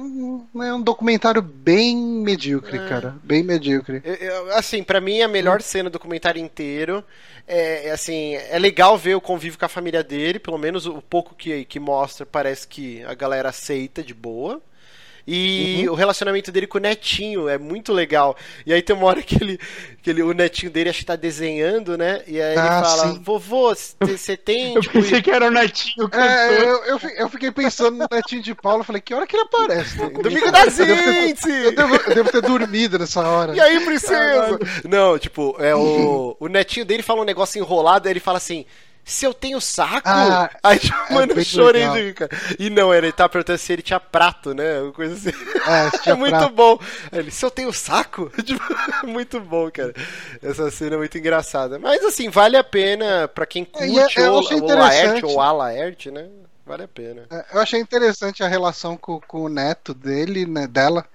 É 0.62 0.74
um 0.74 0.82
documentário 0.82 1.42
bem 1.42 1.98
medíocre, 1.98 2.78
é. 2.78 2.88
cara. 2.88 3.16
Bem 3.24 3.42
medíocre. 3.42 4.02
Eu, 4.06 4.14
eu, 4.14 4.56
assim, 4.56 4.84
para 4.84 5.02
mim 5.02 5.22
a 5.22 5.28
melhor 5.28 5.58
hum. 5.58 5.64
cena 5.64 5.90
do 5.90 5.94
documentário 5.94 6.42
inteiro 6.42 7.04
é, 7.48 7.88
é, 7.88 7.92
assim, 7.92 8.36
é 8.36 8.58
legal 8.60 8.98
ver 8.98 9.16
o 9.16 9.22
convívio 9.22 9.60
com 9.60 9.66
a 9.66 9.70
família 9.70 10.04
dele, 10.04 10.40
pelo 10.40 10.58
menos 10.58 10.86
o 10.86 11.02
pouco 11.02 11.36
que, 11.36 11.66
que 11.66 11.80
mostra, 11.80 12.26
parece 12.26 12.68
que 12.68 13.04
a 13.04 13.14
galera 13.14 13.50
aceita 13.50 14.04
de 14.04 14.14
boa. 14.14 14.62
E 15.26 15.86
uhum. 15.86 15.94
o 15.94 15.96
relacionamento 15.96 16.52
dele 16.52 16.68
com 16.68 16.78
o 16.78 16.82
netinho 16.82 17.48
é 17.48 17.58
muito 17.58 17.94
legal. 17.94 18.36
E 18.66 18.74
aí 18.74 18.82
tem 18.82 18.96
uma 18.96 19.06
hora 19.06 19.22
que 19.22 19.42
ele, 19.42 19.58
que 20.02 20.10
ele 20.10 20.22
o 20.22 20.34
netinho 20.34 20.72
dele 20.72 20.90
acho 20.90 21.00
que 21.00 21.06
tá 21.06 21.16
desenhando, 21.16 21.98
né? 21.98 22.22
E 22.28 22.42
aí 22.42 22.58
ah, 22.58 22.62
ele 22.62 22.86
fala: 22.86 23.08
sim. 23.08 23.22
Vovô, 23.24 23.74
você 24.02 24.36
tem. 24.36 24.76
eu 24.76 24.82
tipo, 24.82 24.94
pensei 24.94 25.22
que 25.22 25.32
era 25.32 25.48
o 25.48 25.52
netinho 25.52 26.10
É, 26.12 26.62
eu, 26.62 26.86
eu, 26.86 27.00
eu, 27.18 27.30
fiquei 27.30 27.52
pensando 27.52 27.98
no 27.98 28.08
netinho 28.12 28.42
de 28.42 28.54
Paulo. 28.54 28.84
Falei: 28.84 29.02
Que 29.02 29.14
hora 29.14 29.26
que 29.26 29.36
ele 29.36 29.44
aparece? 29.44 29.98
Domingo 29.98 30.52
da 30.52 30.68
gente! 30.68 31.50
Eu 31.50 31.74
devo, 31.74 31.96
eu 31.96 32.16
devo 32.16 32.32
ter 32.32 32.42
dormido 32.42 33.00
nessa 33.00 33.22
hora. 33.22 33.56
E 33.56 33.62
aí, 33.62 33.80
princesa? 33.86 34.60
Não, 34.84 35.18
tipo, 35.18 35.56
é 35.60 35.74
o, 35.74 36.36
o 36.38 36.48
netinho 36.50 36.86
dele 36.86 37.02
fala 37.02 37.22
um 37.22 37.26
negócio 37.26 37.60
enrolado. 37.60 38.08
Aí 38.08 38.14
ele 38.14 38.20
fala 38.20 38.38
assim 38.38 38.66
se 39.06 39.26
eu 39.26 39.34
tenho 39.34 39.60
saco. 39.60 40.08
Ah, 40.08 40.50
aí, 40.64 40.80
é 41.10 41.14
mano, 41.14 41.34
eu 41.34 41.44
chorei 41.44 41.88
de 41.90 42.14
cara. 42.14 42.32
E 42.58 42.70
não, 42.70 42.94
ele 42.94 43.12
tá 43.12 43.28
perguntando 43.28 43.60
se 43.60 43.74
ele 43.74 43.82
tinha 43.82 44.00
prato, 44.00 44.54
né? 44.54 44.80
Uma 44.82 44.94
coisa 44.94 45.14
assim. 45.14 45.38
É, 46.06 46.10
é 46.12 46.14
muito 46.14 46.38
prato. 46.38 46.54
bom. 46.54 46.80
Ele, 47.12 47.30
se 47.30 47.46
eu 47.46 47.52
tenho 47.52 47.74
saco? 47.74 48.32
Tipo, 48.44 48.64
muito 49.06 49.40
bom, 49.40 49.70
cara. 49.72 49.94
Essa 50.42 50.70
cena 50.72 50.96
é 50.96 50.98
muito 50.98 51.18
engraçada. 51.18 51.80
Mas 51.80 52.04
assim, 52.04 52.30
vale 52.30 52.56
a 52.56 52.64
pena 52.64 53.28
pra 53.28 53.46
quem 53.46 53.64
é, 53.64 53.66
curte 53.66 54.20
é, 54.20 54.30
o, 54.30 54.40
o 54.40 54.68
Laerte 54.68 55.26
ou 55.26 55.42
a 55.42 55.52
Laerte, 55.52 56.12
né? 56.12 56.28
Vale 56.66 56.84
a 56.84 56.88
pena. 56.88 57.26
É, 57.30 57.46
eu 57.54 57.62
achei 57.62 57.80
interessante 57.80 58.44
a 58.44 58.48
relação 58.48 58.96
com, 58.96 59.20
com 59.20 59.44
o 59.44 59.50
neto 59.50 59.94
dele, 59.94 60.46
né, 60.46 60.66
dela, 60.66 61.06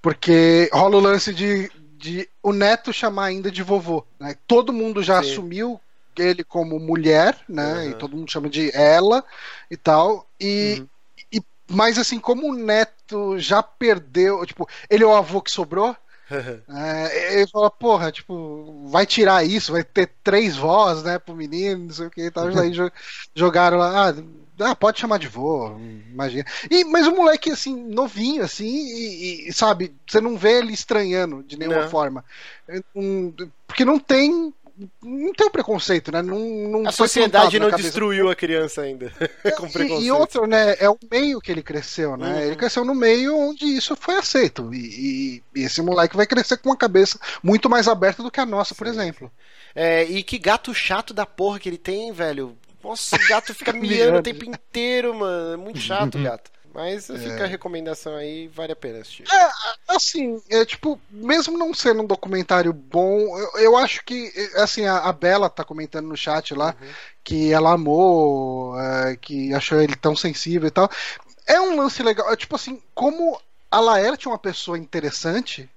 porque 0.00 0.70
rola 0.72 0.96
o 0.96 1.00
lance 1.00 1.34
de, 1.34 1.70
de 1.98 2.28
o 2.40 2.52
neto 2.52 2.92
chamar 2.92 3.26
ainda 3.26 3.50
de 3.50 3.64
vovô. 3.64 4.06
Né? 4.18 4.36
Todo 4.46 4.72
mundo 4.72 5.02
já 5.02 5.20
Sim. 5.22 5.30
assumiu 5.30 5.80
ele 6.22 6.44
como 6.44 6.78
mulher, 6.78 7.36
né? 7.48 7.74
Uhum. 7.74 7.90
E 7.90 7.94
todo 7.94 8.16
mundo 8.16 8.30
chama 8.30 8.48
de 8.48 8.70
ela 8.74 9.24
e 9.70 9.76
tal. 9.76 10.28
E, 10.40 10.78
uhum. 10.78 10.88
e 11.32 11.42
mas 11.68 11.98
assim, 11.98 12.18
como 12.18 12.50
o 12.50 12.54
neto 12.54 13.38
já 13.38 13.62
perdeu, 13.62 14.44
tipo, 14.46 14.68
ele 14.88 15.04
é 15.04 15.06
o 15.06 15.14
avô 15.14 15.40
que 15.40 15.50
sobrou. 15.50 15.96
é, 16.68 17.34
ele 17.34 17.46
fala, 17.46 17.70
porra, 17.70 18.10
tipo, 18.10 18.88
vai 18.88 19.06
tirar 19.06 19.44
isso, 19.44 19.72
vai 19.72 19.84
ter 19.84 20.10
três 20.24 20.56
vozes, 20.56 21.04
né, 21.04 21.20
pro 21.20 21.36
menino, 21.36 21.84
não 21.84 21.92
sei 21.92 22.06
o 22.06 22.10
que 22.10 22.22
e 22.22 22.30
tal. 22.30 22.46
Aí 22.48 22.72
jogaram 23.34 23.78
lá, 23.78 24.10
ah, 24.10 24.14
ah, 24.58 24.74
pode 24.74 24.98
chamar 24.98 25.18
de 25.18 25.28
vô, 25.28 25.76
imagina. 26.10 26.44
E, 26.70 26.82
mas 26.84 27.06
o 27.06 27.14
moleque, 27.14 27.50
assim, 27.50 27.76
novinho, 27.76 28.42
assim, 28.42 28.66
e, 28.66 29.48
e 29.48 29.52
sabe, 29.52 29.94
você 30.06 30.20
não 30.20 30.36
vê 30.36 30.58
ele 30.58 30.72
estranhando 30.72 31.42
de 31.42 31.58
nenhuma 31.58 31.82
não. 31.82 31.90
forma. 31.90 32.24
Porque 33.66 33.84
não 33.84 33.98
tem 33.98 34.52
não 35.02 35.32
tem 35.32 35.46
o 35.46 35.50
preconceito, 35.50 36.12
né? 36.12 36.20
Não, 36.20 36.38
não 36.38 36.88
a 36.88 36.92
sociedade 36.92 37.58
não 37.58 37.70
destruiu 37.70 38.28
a 38.28 38.36
criança 38.36 38.82
ainda 38.82 39.10
com 39.56 39.70
preconceito. 39.70 40.02
E, 40.02 40.06
e, 40.06 40.12
outro, 40.12 40.46
né? 40.46 40.76
É 40.78 40.88
o 40.88 40.98
meio 41.10 41.40
que 41.40 41.50
ele 41.50 41.62
cresceu, 41.62 42.16
né? 42.16 42.34
Uhum. 42.34 42.40
Ele 42.40 42.56
cresceu 42.56 42.84
no 42.84 42.94
meio 42.94 43.36
onde 43.36 43.64
isso 43.64 43.96
foi 43.96 44.16
aceito. 44.16 44.72
E, 44.74 45.42
e, 45.54 45.62
esse 45.62 45.80
moleque 45.80 46.16
vai 46.16 46.26
crescer 46.26 46.58
com 46.58 46.68
uma 46.68 46.76
cabeça 46.76 47.18
muito 47.42 47.70
mais 47.70 47.88
aberta 47.88 48.22
do 48.22 48.30
que 48.30 48.40
a 48.40 48.46
nossa, 48.46 48.74
Sim. 48.74 48.78
por 48.78 48.86
exemplo. 48.86 49.30
É, 49.74 50.04
e 50.04 50.22
que 50.22 50.38
gato 50.38 50.74
chato 50.74 51.14
da 51.14 51.24
porra 51.24 51.58
que 51.58 51.68
ele 51.68 51.78
tem, 51.78 52.12
velho. 52.12 52.56
Nossa, 52.84 53.16
o 53.16 53.28
gato 53.28 53.54
fica 53.54 53.72
miando 53.74 54.18
o 54.18 54.22
tempo 54.22 54.44
inteiro, 54.44 55.14
mano. 55.14 55.54
É 55.54 55.56
muito 55.56 55.78
chato, 55.80 56.18
gato. 56.18 56.50
Mas 56.76 57.08
é. 57.08 57.16
fica 57.16 57.44
a 57.44 57.46
recomendação 57.46 58.14
aí, 58.14 58.48
vale 58.48 58.72
a 58.72 58.76
pena 58.76 58.98
assistir. 58.98 59.24
É, 59.32 59.50
assim, 59.88 60.42
é 60.50 60.62
tipo, 60.62 61.00
mesmo 61.10 61.56
não 61.56 61.72
sendo 61.72 62.02
um 62.02 62.06
documentário 62.06 62.70
bom, 62.70 63.18
eu, 63.38 63.50
eu 63.58 63.76
acho 63.78 64.04
que, 64.04 64.30
assim, 64.56 64.84
a, 64.84 64.98
a, 64.98 65.12
Bela 65.12 65.48
tá 65.48 65.64
comentando 65.64 66.06
no 66.06 66.16
chat 66.16 66.54
lá 66.54 66.76
uhum. 66.78 66.88
que 67.24 67.50
ela 67.50 67.72
amou, 67.72 68.78
é, 68.78 69.16
que 69.16 69.54
achou 69.54 69.80
ele 69.80 69.96
tão 69.96 70.14
sensível 70.14 70.68
e 70.68 70.70
tal. 70.70 70.90
É 71.46 71.58
um 71.58 71.76
lance 71.76 72.02
legal, 72.02 72.30
é, 72.30 72.36
tipo 72.36 72.54
assim, 72.54 72.82
como 72.94 73.40
a 73.70 73.80
Laerte 73.80 74.26
é 74.26 74.30
uma 74.30 74.38
pessoa 74.38 74.76
interessante, 74.76 75.70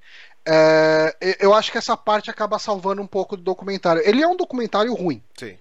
é, 0.45 1.15
eu 1.39 1.53
acho 1.53 1.71
que 1.71 1.77
essa 1.77 1.95
parte 1.95 2.29
acaba 2.29 2.59
salvando 2.59 3.01
um 3.01 3.07
pouco 3.07 3.37
do 3.37 3.43
documentário. 3.43 4.01
Ele 4.05 4.21
é 4.21 4.27
um 4.27 4.35
documentário 4.35 4.93
ruim. 4.93 5.23
Sim. 5.37 5.57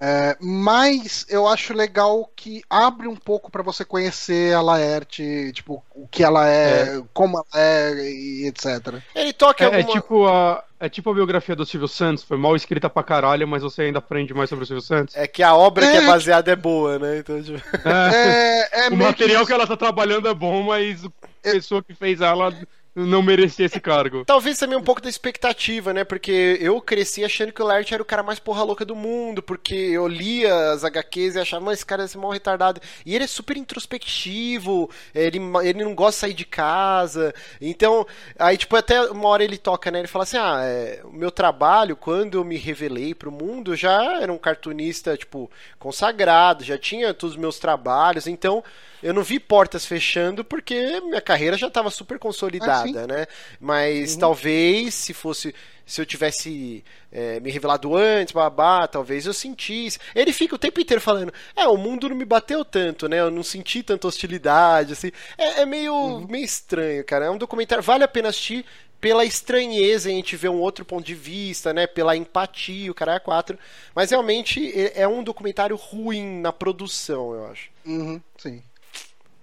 É, 0.00 0.36
mas 0.40 1.26
eu 1.28 1.46
acho 1.46 1.74
legal 1.74 2.30
que 2.34 2.62
abre 2.68 3.08
um 3.08 3.16
pouco 3.16 3.50
para 3.50 3.62
você 3.62 3.84
conhecer 3.84 4.54
a 4.54 4.60
Laerte, 4.60 5.52
tipo, 5.52 5.82
o 5.94 6.06
que 6.08 6.22
ela 6.22 6.48
é, 6.48 6.98
é. 6.98 7.02
como 7.12 7.38
ela 7.38 7.64
é 7.64 8.10
e 8.10 8.46
etc. 8.46 9.00
Ele 9.14 9.32
toca 9.32 9.64
é, 9.64 9.68
é, 9.68 9.76
alguma... 9.76 9.90
é 9.90 10.00
tipo 10.00 10.26
a 10.26 10.64
é 10.82 10.88
tipo 10.88 11.08
a 11.10 11.14
biografia 11.14 11.54
do 11.54 11.64
Silvio 11.64 11.86
Santos, 11.86 12.24
foi 12.24 12.36
mal 12.36 12.56
escrita 12.56 12.90
pra 12.90 13.04
caralho, 13.04 13.46
mas 13.46 13.62
você 13.62 13.82
ainda 13.82 14.00
aprende 14.00 14.34
mais 14.34 14.50
sobre 14.50 14.64
o 14.64 14.66
Silvio 14.66 14.82
Santos. 14.82 15.16
É 15.16 15.28
que 15.28 15.40
a 15.40 15.54
obra 15.54 15.88
que 15.88 15.96
é, 15.96 16.02
é 16.02 16.06
baseada 16.06 16.50
é 16.50 16.56
boa, 16.56 16.98
né? 16.98 17.18
Então, 17.18 17.40
tipo... 17.40 17.60
é, 17.88 18.88
o 18.90 18.96
material 18.96 19.42
que... 19.42 19.46
que 19.46 19.52
ela 19.52 19.64
tá 19.64 19.76
trabalhando 19.76 20.26
é 20.26 20.34
bom, 20.34 20.60
mas 20.64 21.04
a 21.04 21.10
pessoa 21.40 21.84
que 21.84 21.94
fez 21.94 22.20
ela 22.20 22.52
não 22.94 23.22
merecia 23.22 23.66
esse 23.66 23.80
cargo. 23.80 24.24
Talvez 24.26 24.58
também 24.58 24.76
um 24.76 24.82
pouco 24.82 25.00
da 25.00 25.08
expectativa, 25.08 25.92
né? 25.92 26.04
Porque 26.04 26.58
eu 26.60 26.80
cresci 26.80 27.24
achando 27.24 27.52
que 27.52 27.62
o 27.62 27.64
Laird 27.64 27.92
era 27.92 28.02
o 28.02 28.06
cara 28.06 28.22
mais 28.22 28.38
porra 28.38 28.62
louca 28.62 28.84
do 28.84 28.94
mundo, 28.94 29.42
porque 29.42 29.74
eu 29.74 30.06
lia 30.06 30.72
as 30.72 30.84
HQs 30.84 31.34
e 31.34 31.40
achava, 31.40 31.64
mas 31.64 31.78
esse 31.78 31.86
cara 31.86 32.02
é 32.02 32.04
esse 32.04 32.18
mal 32.18 32.30
retardado. 32.30 32.80
E 33.04 33.14
ele 33.14 33.24
é 33.24 33.26
super 33.26 33.56
introspectivo, 33.56 34.90
ele, 35.14 35.38
ele 35.64 35.84
não 35.84 35.94
gosta 35.94 36.12
de 36.12 36.20
sair 36.20 36.34
de 36.34 36.44
casa. 36.44 37.34
Então, 37.60 38.06
aí, 38.38 38.56
tipo, 38.56 38.76
até 38.76 39.00
uma 39.10 39.28
hora 39.28 39.44
ele 39.44 39.56
toca, 39.56 39.90
né? 39.90 40.00
Ele 40.00 40.08
fala 40.08 40.24
assim: 40.24 40.36
ah, 40.36 40.60
é, 40.62 41.00
o 41.04 41.12
meu 41.12 41.30
trabalho, 41.30 41.96
quando 41.96 42.38
eu 42.38 42.44
me 42.44 42.56
revelei 42.56 43.14
pro 43.14 43.32
mundo, 43.32 43.74
já 43.74 44.20
era 44.20 44.32
um 44.32 44.38
cartunista, 44.38 45.16
tipo, 45.16 45.50
consagrado, 45.78 46.64
já 46.64 46.76
tinha 46.76 47.14
todos 47.14 47.34
os 47.34 47.40
meus 47.40 47.58
trabalhos, 47.58 48.26
então 48.26 48.62
eu 49.02 49.12
não 49.12 49.22
vi 49.22 49.40
portas 49.40 49.84
fechando 49.84 50.44
porque 50.44 51.00
minha 51.00 51.20
carreira 51.20 51.56
já 51.56 51.66
estava 51.66 51.90
super 51.90 52.18
consolidada, 52.18 53.04
ah, 53.04 53.06
né? 53.06 53.26
Mas 53.60 54.14
uhum. 54.14 54.20
talvez 54.20 54.94
se 54.94 55.12
fosse 55.12 55.54
se 55.84 56.00
eu 56.00 56.06
tivesse 56.06 56.84
é, 57.10 57.40
me 57.40 57.50
revelado 57.50 57.94
antes, 57.96 58.32
babá, 58.32 58.86
talvez 58.86 59.26
eu 59.26 59.34
sentisse. 59.34 59.98
Ele 60.14 60.32
fica 60.32 60.54
o 60.54 60.58
tempo 60.58 60.80
inteiro 60.80 61.00
falando: 61.00 61.32
É, 61.54 61.66
o 61.66 61.76
mundo 61.76 62.08
não 62.08 62.16
me 62.16 62.24
bateu 62.24 62.64
tanto, 62.64 63.08
né? 63.08 63.20
Eu 63.20 63.30
não 63.30 63.42
senti 63.42 63.82
tanta 63.82 64.06
hostilidade, 64.06 64.92
assim. 64.92 65.10
É, 65.36 65.62
é 65.62 65.66
meio, 65.66 65.94
uhum. 65.94 66.26
meio 66.26 66.44
estranho, 66.44 67.04
cara. 67.04 67.26
É 67.26 67.30
um 67.30 67.38
documentário, 67.38 67.82
vale 67.82 68.04
a 68.04 68.08
pena 68.08 68.28
assistir 68.28 68.64
pela 69.00 69.24
estranheza 69.24 70.08
em 70.08 70.14
a 70.14 70.16
gente 70.16 70.36
ver 70.36 70.48
um 70.48 70.60
outro 70.60 70.84
ponto 70.84 71.04
de 71.04 71.14
vista, 71.14 71.72
né? 71.74 71.88
Pela 71.88 72.16
empatia, 72.16 72.90
o 72.90 72.94
cara 72.94 73.16
é 73.16 73.18
quatro. 73.18 73.58
Mas 73.94 74.10
realmente 74.10 74.72
é, 74.78 75.02
é 75.02 75.08
um 75.08 75.24
documentário 75.24 75.74
ruim 75.74 76.40
na 76.40 76.52
produção, 76.52 77.34
eu 77.34 77.46
acho. 77.46 77.68
Uhum, 77.84 78.20
sim. 78.38 78.62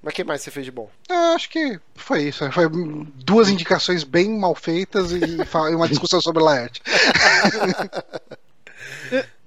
Mas 0.02 0.14
o 0.14 0.16
que 0.16 0.24
mais 0.24 0.42
você 0.42 0.50
fez 0.50 0.66
de 0.66 0.72
bom? 0.72 0.90
Eu 1.10 1.36
acho 1.36 1.50
que 1.50 1.80
foi 1.96 2.24
isso. 2.24 2.50
Foi 2.52 2.70
duas 3.16 3.50
indicações 3.50 4.04
bem 4.04 4.30
mal 4.40 4.56
feitas 4.56 5.12
e 5.12 5.38
uma 5.76 5.88
discussão 5.90 6.22
sobre 6.22 6.42
Laerte. 6.42 6.82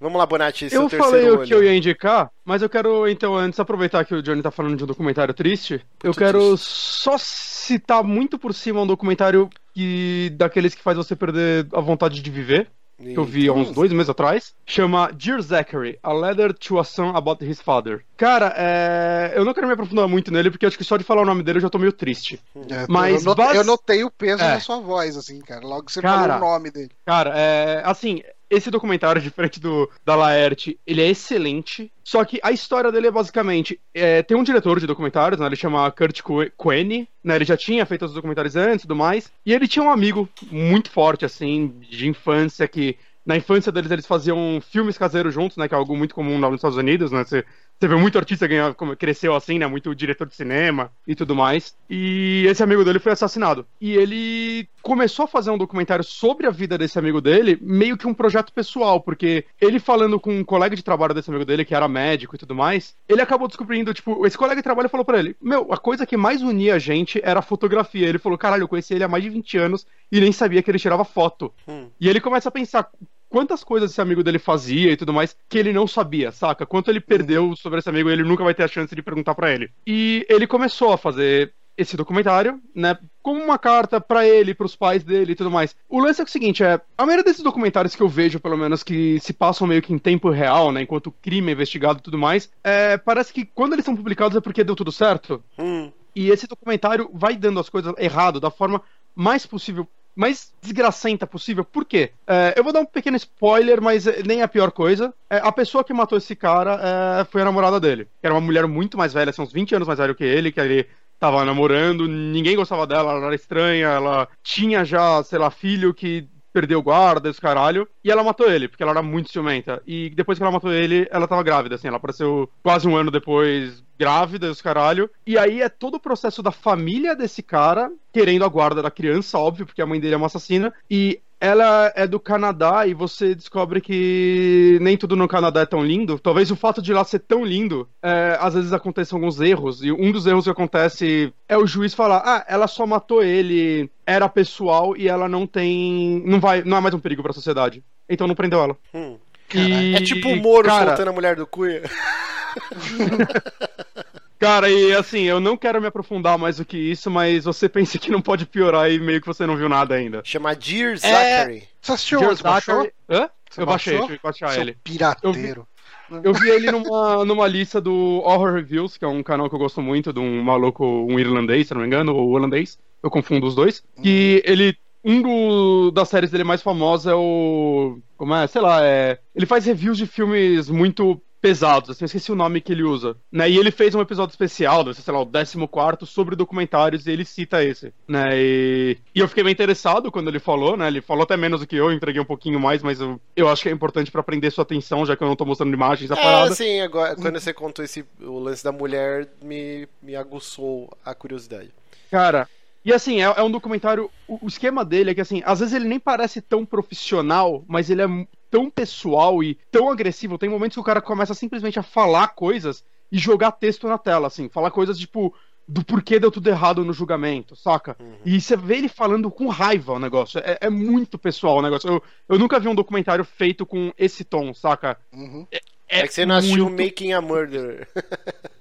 Vamos 0.00 0.18
lá, 0.18 0.26
Bonatti, 0.26 0.68
seu 0.68 0.82
Eu 0.82 0.90
falei 0.90 1.30
olho. 1.30 1.42
o 1.42 1.46
que 1.46 1.54
eu 1.54 1.62
ia 1.62 1.74
indicar, 1.74 2.30
mas 2.44 2.60
eu 2.60 2.68
quero, 2.68 3.08
então, 3.08 3.36
antes 3.36 3.60
aproveitar 3.60 4.04
que 4.04 4.14
o 4.14 4.22
Johnny 4.22 4.42
tá 4.42 4.50
falando 4.50 4.76
de 4.76 4.82
um 4.82 4.86
documentário 4.86 5.32
triste, 5.32 5.80
eu 6.02 6.12
quero 6.12 6.40
triste. 6.56 6.66
só 6.68 7.16
citar 7.16 8.02
muito 8.02 8.36
por 8.38 8.52
cima 8.52 8.80
um 8.82 8.86
documentário 8.86 9.48
que, 9.72 10.32
daqueles 10.36 10.74
que 10.74 10.82
faz 10.82 10.96
você 10.96 11.14
perder 11.14 11.68
a 11.72 11.80
vontade 11.80 12.20
de 12.20 12.30
viver 12.30 12.68
eu 13.04 13.24
vi 13.24 13.48
há 13.48 13.52
uns 13.52 13.70
dois 13.70 13.92
meses 13.92 14.10
atrás, 14.10 14.54
chama 14.66 15.10
Dear 15.12 15.40
Zachary, 15.42 15.98
A 16.02 16.12
Letter 16.12 16.52
to 16.54 16.78
a 16.78 16.84
Son 16.84 17.10
About 17.14 17.44
His 17.44 17.60
Father. 17.60 18.04
Cara, 18.16 18.54
é... 18.56 19.32
eu 19.34 19.44
não 19.44 19.52
quero 19.52 19.66
me 19.66 19.72
aprofundar 19.72 20.06
muito 20.08 20.30
nele, 20.32 20.50
porque 20.50 20.66
acho 20.66 20.78
que 20.78 20.84
só 20.84 20.96
de 20.96 21.04
falar 21.04 21.22
o 21.22 21.26
nome 21.26 21.42
dele 21.42 21.58
eu 21.58 21.62
já 21.62 21.70
tô 21.70 21.78
meio 21.78 21.92
triste. 21.92 22.40
É, 22.70 22.86
Mas 22.88 23.24
eu, 23.24 23.34
notei, 23.34 23.58
eu 23.58 23.64
notei 23.64 24.04
o 24.04 24.10
peso 24.10 24.42
é. 24.42 24.54
na 24.54 24.60
sua 24.60 24.80
voz, 24.80 25.16
assim, 25.16 25.40
cara, 25.40 25.66
logo 25.66 25.84
que 25.84 25.92
você 25.92 26.00
cara, 26.00 26.34
falou 26.34 26.48
o 26.48 26.52
nome 26.52 26.70
dele. 26.70 26.90
Cara, 27.04 27.32
é... 27.36 27.82
assim, 27.84 28.22
esse 28.52 28.70
documentário, 28.70 29.22
diferente 29.22 29.58
do 29.58 29.90
da 30.04 30.14
Laerte, 30.14 30.78
ele 30.86 31.00
é 31.00 31.08
excelente. 31.08 31.90
Só 32.04 32.22
que 32.22 32.38
a 32.42 32.52
história 32.52 32.92
dele 32.92 33.06
é 33.06 33.10
basicamente. 33.10 33.80
É, 33.94 34.22
tem 34.22 34.36
um 34.36 34.42
diretor 34.42 34.78
de 34.78 34.86
documentários, 34.86 35.40
né? 35.40 35.46
Ele 35.46 35.56
chama 35.56 35.90
Kurt 35.90 36.20
Coeney, 36.56 37.08
né? 37.24 37.36
Ele 37.36 37.46
já 37.46 37.56
tinha 37.56 37.86
feito 37.86 38.04
os 38.04 38.12
documentários 38.12 38.54
antes 38.54 38.84
e 38.84 38.86
tudo 38.86 38.94
mais. 38.94 39.32
E 39.46 39.54
ele 39.54 39.66
tinha 39.66 39.82
um 39.82 39.90
amigo 39.90 40.28
muito 40.50 40.90
forte, 40.90 41.24
assim, 41.24 41.74
de 41.88 42.06
infância, 42.06 42.68
que 42.68 42.98
na 43.24 43.36
infância 43.36 43.72
deles 43.72 43.90
eles 43.90 44.06
faziam 44.06 44.60
filmes 44.60 44.98
caseiros 44.98 45.32
juntos, 45.32 45.56
né? 45.56 45.66
Que 45.66 45.74
é 45.74 45.78
algo 45.78 45.96
muito 45.96 46.14
comum 46.14 46.38
lá 46.38 46.50
nos 46.50 46.58
Estados 46.58 46.76
Unidos, 46.76 47.10
né? 47.10 47.24
Você 47.24 47.44
você 47.82 47.88
vê 47.88 47.96
muito 47.96 48.16
artista 48.16 48.46
ganhar, 48.46 48.72
cresceu 48.96 49.34
assim, 49.34 49.58
né? 49.58 49.66
Muito 49.66 49.92
diretor 49.92 50.24
de 50.24 50.36
cinema 50.36 50.92
e 51.04 51.16
tudo 51.16 51.34
mais. 51.34 51.74
E 51.90 52.46
esse 52.46 52.62
amigo 52.62 52.84
dele 52.84 53.00
foi 53.00 53.10
assassinado. 53.10 53.66
E 53.80 53.96
ele 53.96 54.68
começou 54.80 55.24
a 55.24 55.28
fazer 55.28 55.50
um 55.50 55.58
documentário 55.58 56.04
sobre 56.04 56.46
a 56.46 56.50
vida 56.50 56.78
desse 56.78 56.96
amigo 56.96 57.20
dele, 57.20 57.58
meio 57.60 57.96
que 57.96 58.06
um 58.06 58.14
projeto 58.14 58.52
pessoal, 58.52 59.00
porque 59.00 59.44
ele 59.60 59.80
falando 59.80 60.20
com 60.20 60.32
um 60.32 60.44
colega 60.44 60.76
de 60.76 60.82
trabalho 60.84 61.12
desse 61.12 61.28
amigo 61.28 61.44
dele, 61.44 61.64
que 61.64 61.74
era 61.74 61.88
médico 61.88 62.36
e 62.36 62.38
tudo 62.38 62.54
mais, 62.54 62.94
ele 63.08 63.20
acabou 63.20 63.48
descobrindo, 63.48 63.92
tipo, 63.92 64.24
esse 64.24 64.38
colega 64.38 64.60
de 64.60 64.62
trabalho 64.62 64.88
falou 64.88 65.04
para 65.04 65.18
ele: 65.18 65.34
Meu, 65.42 65.72
a 65.72 65.76
coisa 65.76 66.06
que 66.06 66.16
mais 66.16 66.40
unia 66.40 66.76
a 66.76 66.78
gente 66.78 67.20
era 67.24 67.40
a 67.40 67.42
fotografia. 67.42 68.08
Ele 68.08 68.18
falou: 68.18 68.38
Caralho, 68.38 68.62
eu 68.62 68.68
conheci 68.68 68.94
ele 68.94 69.02
há 69.02 69.08
mais 69.08 69.24
de 69.24 69.30
20 69.30 69.58
anos 69.58 69.84
e 70.10 70.20
nem 70.20 70.30
sabia 70.30 70.62
que 70.62 70.70
ele 70.70 70.78
tirava 70.78 71.04
foto. 71.04 71.52
Hum. 71.66 71.88
E 72.00 72.08
ele 72.08 72.20
começa 72.20 72.48
a 72.48 72.52
pensar: 72.52 72.88
quantas 73.32 73.64
coisas 73.64 73.90
esse 73.90 74.00
amigo 74.00 74.22
dele 74.22 74.38
fazia 74.38 74.92
e 74.92 74.96
tudo 74.96 75.10
mais 75.10 75.34
que 75.48 75.56
ele 75.56 75.72
não 75.72 75.86
sabia, 75.86 76.30
saca? 76.30 76.66
Quanto 76.66 76.90
ele 76.90 77.00
perdeu 77.00 77.56
sobre 77.56 77.78
esse 77.78 77.88
amigo 77.88 78.10
e 78.10 78.12
ele 78.12 78.22
nunca 78.22 78.44
vai 78.44 78.52
ter 78.52 78.62
a 78.62 78.68
chance 78.68 78.94
de 78.94 79.02
perguntar 79.02 79.34
para 79.34 79.50
ele. 79.50 79.70
E 79.86 80.26
ele 80.28 80.46
começou 80.46 80.92
a 80.92 80.98
fazer 80.98 81.50
esse 81.74 81.96
documentário, 81.96 82.60
né, 82.74 82.98
como 83.22 83.42
uma 83.42 83.58
carta 83.58 83.98
para 83.98 84.28
ele, 84.28 84.54
para 84.54 84.66
os 84.66 84.76
pais 84.76 85.02
dele 85.02 85.32
e 85.32 85.34
tudo 85.34 85.50
mais. 85.50 85.74
O 85.88 85.98
lance 85.98 86.20
é 86.20 86.24
o 86.24 86.28
seguinte, 86.28 86.62
é, 86.62 86.78
a 86.98 87.06
maioria 87.06 87.24
desses 87.24 87.42
documentários 87.42 87.96
que 87.96 88.02
eu 88.02 88.08
vejo, 88.08 88.38
pelo 88.38 88.58
menos, 88.58 88.82
que 88.82 89.18
se 89.20 89.32
passam 89.32 89.66
meio 89.66 89.80
que 89.80 89.94
em 89.94 89.98
tempo 89.98 90.28
real, 90.28 90.70
né, 90.70 90.82
enquanto 90.82 91.06
o 91.06 91.12
crime 91.12 91.48
é 91.48 91.54
investigado 91.54 92.00
e 92.00 92.02
tudo 92.02 92.18
mais, 92.18 92.50
é, 92.62 92.98
parece 92.98 93.32
que 93.32 93.46
quando 93.46 93.72
eles 93.72 93.86
são 93.86 93.96
publicados 93.96 94.36
é 94.36 94.40
porque 94.42 94.62
deu 94.62 94.76
tudo 94.76 94.92
certo. 94.92 95.42
Hum. 95.58 95.90
E 96.14 96.28
esse 96.28 96.46
documentário 96.46 97.08
vai 97.14 97.34
dando 97.34 97.58
as 97.58 97.70
coisas 97.70 97.94
errado 97.96 98.38
da 98.38 98.50
forma 98.50 98.82
mais 99.14 99.46
possível 99.46 99.88
mais 100.14 100.52
desgracenta 100.62 101.26
possível. 101.26 101.64
Por 101.64 101.84
quê? 101.84 102.12
É, 102.26 102.54
eu 102.56 102.64
vou 102.64 102.72
dar 102.72 102.80
um 102.80 102.86
pequeno 102.86 103.16
spoiler, 103.16 103.80
mas 103.80 104.04
nem 104.24 104.42
a 104.42 104.48
pior 104.48 104.70
coisa. 104.70 105.12
É, 105.30 105.38
a 105.38 105.52
pessoa 105.52 105.84
que 105.84 105.92
matou 105.92 106.18
esse 106.18 106.36
cara 106.36 107.20
é, 107.20 107.24
foi 107.24 107.42
a 107.42 107.44
namorada 107.44 107.80
dele. 107.80 108.08
Era 108.22 108.34
uma 108.34 108.40
mulher 108.40 108.66
muito 108.66 108.96
mais 108.96 109.12
velha, 109.12 109.30
assim, 109.30 109.42
uns 109.42 109.52
20 109.52 109.74
anos 109.74 109.88
mais 109.88 109.98
velha 109.98 110.14
que 110.14 110.24
ele, 110.24 110.52
que 110.52 110.60
ele 110.60 110.86
tava 111.18 111.44
namorando, 111.44 112.08
ninguém 112.08 112.56
gostava 112.56 112.84
dela, 112.86 113.12
ela 113.12 113.26
era 113.26 113.34
estranha, 113.34 113.86
ela 113.86 114.28
tinha 114.42 114.84
já, 114.84 115.22
sei 115.22 115.38
lá, 115.38 115.50
filho 115.50 115.94
que 115.94 116.28
perdeu 116.52 116.80
o 116.80 116.82
guarda, 116.82 117.30
esse 117.30 117.40
caralho. 117.40 117.88
E 118.04 118.10
ela 118.10 118.22
matou 118.22 118.50
ele, 118.50 118.68
porque 118.68 118.82
ela 118.82 118.92
era 118.92 119.02
muito 119.02 119.30
ciumenta. 119.30 119.82
E 119.86 120.10
depois 120.10 120.38
que 120.38 120.44
ela 120.44 120.52
matou 120.52 120.72
ele, 120.72 121.08
ela 121.10 121.26
tava 121.26 121.42
grávida, 121.42 121.76
assim. 121.76 121.88
Ela 121.88 121.96
apareceu 121.96 122.50
quase 122.62 122.86
um 122.86 122.96
ano 122.96 123.10
depois, 123.10 123.82
grávida, 124.02 124.50
esse 124.50 124.62
caralho. 124.62 125.08
E 125.24 125.38
aí 125.38 125.62
é 125.62 125.68
todo 125.68 125.94
o 125.94 126.00
processo 126.00 126.42
da 126.42 126.50
família 126.50 127.14
desse 127.14 127.42
cara, 127.42 127.90
querendo 128.12 128.44
a 128.44 128.48
guarda 128.48 128.82
da 128.82 128.90
criança, 128.90 129.38
óbvio, 129.38 129.64
porque 129.64 129.80
a 129.80 129.86
mãe 129.86 130.00
dele 130.00 130.14
é 130.14 130.16
uma 130.16 130.26
assassina. 130.26 130.74
E 130.90 131.20
ela 131.40 131.92
é 131.96 132.06
do 132.06 132.20
Canadá 132.20 132.86
e 132.86 132.94
você 132.94 133.34
descobre 133.34 133.80
que 133.80 134.78
nem 134.80 134.96
tudo 134.96 135.16
no 135.16 135.26
Canadá 135.26 135.60
é 135.60 135.66
tão 135.66 135.84
lindo. 135.84 136.18
Talvez 136.18 136.50
o 136.50 136.56
fato 136.56 136.80
de 136.80 136.92
lá 136.92 137.04
ser 137.04 137.20
tão 137.20 137.44
lindo, 137.44 137.88
é, 138.02 138.36
às 138.40 138.54
vezes 138.54 138.72
aconteçam 138.72 139.18
alguns 139.18 139.40
erros. 139.40 139.82
E 139.82 139.90
um 139.90 140.12
dos 140.12 140.26
erros 140.26 140.44
que 140.44 140.50
acontece 140.50 141.32
é 141.48 141.56
o 141.56 141.66
juiz 141.66 141.94
falar: 141.94 142.22
ah, 142.24 142.44
ela 142.48 142.68
só 142.68 142.86
matou 142.86 143.22
ele, 143.24 143.90
era 144.06 144.28
pessoal 144.28 144.96
e 144.96 145.08
ela 145.08 145.28
não 145.28 145.46
tem. 145.46 146.22
não 146.24 146.38
vai. 146.38 146.62
não 146.62 146.76
é 146.76 146.80
mais 146.80 146.94
um 146.94 147.00
perigo 147.00 147.22
para 147.22 147.32
a 147.32 147.34
sociedade. 147.34 147.82
Então 148.08 148.28
não 148.28 148.34
prendeu 148.34 148.62
ela. 148.62 148.76
Hum, 148.94 149.16
e... 149.54 149.96
É 149.96 150.00
tipo 150.00 150.28
o 150.28 150.36
Moro 150.36 150.68
cara... 150.68 150.88
soltando 150.88 151.08
a 151.08 151.12
mulher 151.12 151.36
do 151.36 151.46
Cunha. 151.46 151.82
Cara, 154.38 154.68
e 154.68 154.92
assim, 154.92 155.20
eu 155.22 155.38
não 155.38 155.56
quero 155.56 155.80
me 155.80 155.86
aprofundar 155.86 156.36
mais 156.36 156.56
do 156.56 156.64
que 156.64 156.76
isso, 156.76 157.08
mas 157.08 157.44
você 157.44 157.68
pensa 157.70 157.96
que 157.98 158.10
não 158.10 158.20
pode 158.20 158.44
piorar 158.44 158.90
e 158.90 158.98
meio 158.98 159.20
que 159.20 159.26
você 159.26 159.46
não 159.46 159.56
viu 159.56 159.68
nada 159.68 159.94
ainda. 159.94 160.20
Chama 160.24 160.54
Dear 160.56 160.94
é, 160.94 160.96
Zachary. 160.96 161.58
É... 161.58 161.62
Você 161.80 161.92
assistiu 161.92 162.18
Dear 162.18 162.34
Zachary... 162.34 162.92
Hã? 163.08 163.30
Você 163.48 163.60
eu 163.60 163.66
baixei, 163.66 163.98
deixa 163.98 164.14
eu 164.14 164.18
baixar 164.22 164.48
Seu 164.50 164.62
ele. 164.62 164.76
pirateiro. 164.82 165.68
Eu 166.10 166.20
vi, 166.20 166.26
eu 166.28 166.34
vi 166.34 166.50
ele 166.50 166.72
numa, 166.72 167.22
numa 167.24 167.46
lista 167.46 167.80
do 167.80 168.22
Horror 168.24 168.54
Reviews, 168.54 168.96
que 168.96 169.04
é 169.04 169.08
um 169.08 169.22
canal 169.22 169.48
que 169.48 169.54
eu 169.54 169.58
gosto 169.58 169.82
muito, 169.82 170.12
de 170.12 170.18
um 170.18 170.42
maluco, 170.42 170.84
um 170.84 171.20
irlandês, 171.20 171.68
se 171.68 171.74
não 171.74 171.82
me 171.82 171.86
engano, 171.86 172.16
ou 172.16 172.30
holandês. 172.30 172.78
Eu 173.02 173.10
confundo 173.10 173.46
os 173.46 173.54
dois. 173.54 173.84
Hum. 173.98 174.02
Que 174.02 174.42
ele 174.44 174.76
um 175.04 175.20
do, 175.20 175.90
das 175.90 176.08
séries 176.08 176.30
dele 176.30 176.44
mais 176.44 176.62
famosas 176.62 177.12
é 177.12 177.14
o. 177.14 177.98
Como 178.16 178.34
é? 178.34 178.46
Sei 178.46 178.60
lá, 178.60 178.84
é. 178.84 179.18
Ele 179.34 179.46
faz 179.46 179.66
reviews 179.66 179.98
de 179.98 180.06
filmes 180.06 180.70
muito 180.70 181.20
pesados, 181.42 181.90
assim, 181.90 182.04
eu 182.04 182.06
esqueci 182.06 182.30
o 182.30 182.36
nome 182.36 182.60
que 182.60 182.72
ele 182.72 182.84
usa, 182.84 183.16
né, 183.30 183.50
e 183.50 183.58
ele 183.58 183.72
fez 183.72 183.96
um 183.96 184.00
episódio 184.00 184.32
especial, 184.32 184.84
sei 184.94 185.12
lá, 185.12 185.20
o 185.20 185.26
14 185.26 186.06
sobre 186.06 186.36
documentários, 186.36 187.04
e 187.04 187.10
ele 187.10 187.24
cita 187.24 187.64
esse, 187.64 187.92
né, 188.06 188.30
e, 188.34 188.96
e 189.12 189.18
eu 189.18 189.26
fiquei 189.26 189.42
bem 189.42 189.52
interessado 189.52 190.12
quando 190.12 190.28
ele 190.28 190.38
falou, 190.38 190.76
né, 190.76 190.86
ele 190.86 191.00
falou 191.00 191.24
até 191.24 191.36
menos 191.36 191.60
do 191.60 191.66
que 191.66 191.74
eu, 191.74 191.86
eu 191.86 191.92
entreguei 191.92 192.22
um 192.22 192.24
pouquinho 192.24 192.60
mais, 192.60 192.80
mas 192.80 193.00
eu, 193.00 193.20
eu 193.34 193.48
acho 193.48 193.64
que 193.64 193.68
é 193.68 193.72
importante 193.72 194.10
para 194.12 194.22
prender 194.22 194.52
sua 194.52 194.62
atenção, 194.62 195.04
já 195.04 195.16
que 195.16 195.24
eu 195.24 195.28
não 195.28 195.34
tô 195.34 195.44
mostrando 195.44 195.74
imagens 195.74 196.08
da 196.08 196.14
é, 196.14 196.22
parada. 196.22 196.54
sim, 196.54 196.80
agora, 196.80 197.16
quando 197.16 197.40
você 197.40 197.52
contou 197.52 197.84
esse, 197.84 198.04
o 198.20 198.38
lance 198.38 198.62
da 198.62 198.70
mulher, 198.70 199.26
me, 199.42 199.88
me 200.00 200.14
aguçou 200.14 200.88
a 201.04 201.12
curiosidade. 201.12 201.70
Cara, 202.08 202.48
e 202.84 202.92
assim, 202.92 203.20
é, 203.20 203.24
é, 203.24 203.42
um 203.42 203.50
documentário. 203.50 204.10
O, 204.26 204.38
o, 204.42 204.48
esquema 204.48 204.84
dele 204.84 205.10
é 205.10 205.14
que, 205.14 205.20
assim, 205.20 205.42
às 205.44 205.60
vezes 205.60 205.74
ele 205.74 205.88
nem 205.88 206.00
parece 206.00 206.40
tão 206.40 206.64
profissional, 206.66 207.64
mas 207.68 207.88
ele 207.90 208.02
é 208.02 208.06
tão 208.52 208.68
pessoal 208.68 209.42
e 209.42 209.58
tão 209.70 209.90
agressivo. 209.90 210.36
Tem 210.36 210.50
momentos 210.50 210.76
que 210.76 210.80
o 210.80 210.84
cara 210.84 211.00
começa 211.00 211.32
simplesmente 211.32 211.78
a 211.78 211.82
falar 211.82 212.28
coisas 212.28 212.84
e 213.10 213.16
jogar 213.18 213.52
texto 213.52 213.88
na 213.88 213.96
tela, 213.96 214.26
assim, 214.26 214.50
falar 214.50 214.70
coisas 214.70 214.98
tipo 214.98 215.34
do 215.66 215.82
porquê 215.82 216.18
deu 216.18 216.30
tudo 216.30 216.48
errado 216.48 216.84
no 216.84 216.92
julgamento, 216.92 217.56
saca? 217.56 217.96
Uhum. 217.98 218.16
E 218.26 218.40
você 218.40 218.54
vê 218.56 218.76
ele 218.76 218.88
falando 218.88 219.30
com 219.30 219.48
raiva 219.48 219.92
o 219.92 219.98
negócio. 219.98 220.38
É, 220.40 220.58
é, 220.60 220.68
muito 220.68 221.16
pessoal 221.16 221.58
o 221.58 221.62
negócio. 221.62 221.88
Eu, 221.88 222.02
eu 222.28 222.38
nunca 222.38 222.60
vi 222.60 222.68
um 222.68 222.74
documentário 222.74 223.24
feito 223.24 223.64
com 223.64 223.90
esse 223.96 224.22
tom, 224.22 224.52
saca? 224.52 224.98
Uhum. 225.12 225.46
É, 225.50 225.56
é, 225.88 226.00
é, 226.00 226.06
que 226.06 226.12
você 226.12 226.26
não 226.26 226.36
assistiu 226.36 226.68
Making 226.68 227.12
a 227.12 227.22
Murderer. 227.22 227.88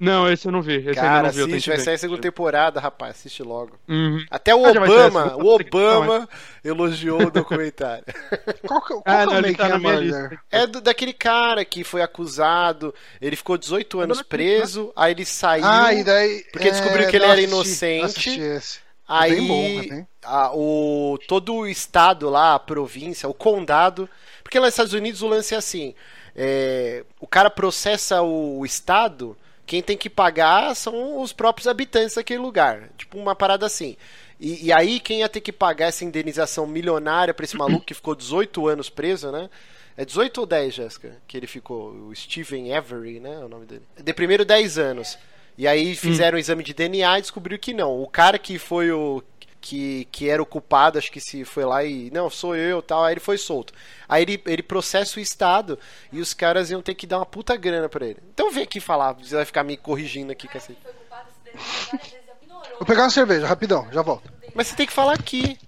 Não, 0.00 0.30
esse 0.30 0.46
eu 0.46 0.52
não 0.52 0.62
vi. 0.62 0.76
Esse 0.76 0.94
Cara, 0.94 1.24
não 1.24 1.30
vi. 1.32 1.40
eu 1.40 1.46
tenho 1.46 1.56
assiste, 1.56 1.68
vai 1.70 1.78
sair 1.80 1.94
a 1.94 1.98
segunda 1.98 2.20
temporada, 2.20 2.78
rapaz. 2.78 3.16
Assiste 3.16 3.42
logo. 3.42 3.76
Uhum. 3.88 4.24
Até 4.30 4.54
o 4.54 4.64
Ah, 4.64 4.70
Obama, 4.70 5.36
o 5.36 5.54
Obama 5.54 6.28
elogiou 6.64 7.22
o 7.26 7.30
documentário. 7.30 8.04
Qual 8.66 8.80
que, 8.80 8.88
qual 8.88 9.02
Ah, 9.04 9.20
que 9.20 9.26
não, 9.26 9.32
é 9.34 9.36
o 9.40 9.46
ele 9.46 9.56
tá 9.56 9.68
Making 9.68 9.68
na 9.68 9.74
a 9.74 9.78
minha 9.78 9.96
lista. 10.00 10.40
É 10.52 10.66
do- 10.66 10.80
daquele 10.80 11.12
cara 11.12 11.64
que 11.64 11.82
foi 11.82 12.00
acusado, 12.02 12.94
ele 13.20 13.34
ficou 13.36 13.58
18 13.58 13.98
anos 14.00 14.22
preso, 14.22 14.92
aí 14.94 15.12
ele 15.12 15.24
saiu, 15.24 15.64
Ah, 15.66 15.92
e 15.92 16.04
daí. 16.04 16.44
porque 16.52 16.70
descobriu 16.70 17.08
que 17.08 17.16
ele 17.16 17.24
era 17.24 17.40
inocente. 17.40 18.40
É 18.40 18.60
bom, 18.60 19.08
aí 19.08 19.88
né? 19.90 20.06
a- 20.22 20.52
o, 20.54 21.18
todo 21.26 21.54
o 21.54 21.66
estado 21.66 22.28
lá, 22.28 22.54
a 22.54 22.58
província, 22.58 23.28
o 23.28 23.34
condado, 23.34 24.08
porque 24.44 24.58
lá 24.58 24.66
nos 24.66 24.74
Estados 24.74 24.92
Unidos 24.92 25.22
o 25.22 25.28
lance 25.28 25.54
é 25.54 25.58
assim, 25.58 25.94
é, 26.36 27.04
o 27.18 27.26
cara 27.26 27.48
processa 27.50 28.20
o, 28.22 28.58
o 28.60 28.66
estado, 28.66 29.36
quem 29.68 29.82
tem 29.82 29.98
que 29.98 30.08
pagar 30.08 30.74
são 30.74 31.20
os 31.20 31.30
próprios 31.30 31.68
habitantes 31.68 32.14
daquele 32.16 32.40
lugar, 32.40 32.88
tipo 32.96 33.18
uma 33.18 33.36
parada 33.36 33.66
assim. 33.66 33.96
E, 34.40 34.66
e 34.66 34.72
aí 34.72 34.98
quem 34.98 35.20
ia 35.20 35.28
ter 35.28 35.42
que 35.42 35.52
pagar 35.52 35.88
essa 35.88 36.06
indenização 36.06 36.66
milionária 36.66 37.34
pra 37.34 37.44
esse 37.44 37.54
maluco 37.58 37.84
que 37.84 37.92
ficou 37.92 38.14
18 38.14 38.66
anos 38.66 38.88
preso, 38.88 39.30
né? 39.30 39.50
É 39.94 40.04
18 40.04 40.38
ou 40.38 40.46
10, 40.46 40.74
Jéssica? 40.74 41.16
Que 41.26 41.36
ele 41.36 41.46
ficou. 41.46 41.90
O 41.90 42.14
Steven 42.14 42.72
Avery, 42.72 43.20
né? 43.20 43.38
O 43.40 43.48
nome 43.48 43.66
dele. 43.66 43.82
De 44.00 44.14
primeiro 44.14 44.44
10 44.44 44.78
anos. 44.78 45.18
E 45.56 45.66
aí 45.66 45.96
fizeram 45.96 46.36
o 46.36 46.38
exame 46.38 46.62
de 46.62 46.72
DNA 46.72 47.18
e 47.18 47.22
descobriu 47.22 47.58
que 47.58 47.74
não. 47.74 48.00
O 48.00 48.08
cara 48.08 48.38
que 48.38 48.58
foi 48.58 48.92
o. 48.92 49.22
Que, 49.60 50.06
que 50.12 50.30
era 50.30 50.40
o 50.40 50.46
culpado, 50.46 50.98
acho 50.98 51.10
que 51.10 51.20
se 51.20 51.44
foi 51.44 51.64
lá 51.64 51.82
e. 51.84 52.10
Não, 52.12 52.30
sou 52.30 52.54
eu 52.54 52.80
tal. 52.80 53.04
Aí 53.04 53.14
ele 53.14 53.20
foi 53.20 53.36
solto. 53.36 53.72
Aí 54.08 54.22
ele, 54.22 54.40
ele 54.46 54.62
processa 54.62 55.18
o 55.18 55.22
Estado 55.22 55.78
e 56.12 56.20
os 56.20 56.32
caras 56.32 56.70
iam 56.70 56.80
ter 56.80 56.94
que 56.94 57.06
dar 57.06 57.18
uma 57.18 57.26
puta 57.26 57.56
grana 57.56 57.88
pra 57.88 58.06
ele. 58.06 58.18
Então 58.32 58.52
vem 58.52 58.62
aqui 58.62 58.78
falar, 58.78 59.12
você 59.14 59.34
vai 59.34 59.44
ficar 59.44 59.64
me 59.64 59.76
corrigindo 59.76 60.30
aqui, 60.30 60.46
cacete. 60.46 60.78
Foi 60.80 60.92
culpado 60.92 61.28
se 61.32 61.44
dele 61.44 61.58
várias 61.90 62.02
vezes 62.02 62.24
ignorou. 62.42 62.78
Vou 62.78 62.86
pegar 62.86 63.02
uma 63.02 63.10
cerveja, 63.10 63.46
rapidão, 63.46 63.88
já 63.92 64.00
volto. 64.00 64.32
Mas 64.54 64.68
você 64.68 64.76
tem 64.76 64.86
que 64.86 64.92
falar 64.92 65.14
aqui. 65.14 65.58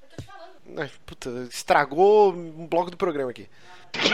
Puta, 1.04 1.28
estragou 1.50 2.32
um 2.32 2.66
bloco 2.68 2.90
do 2.92 2.96
programa 2.96 3.30
aqui. 3.32 3.48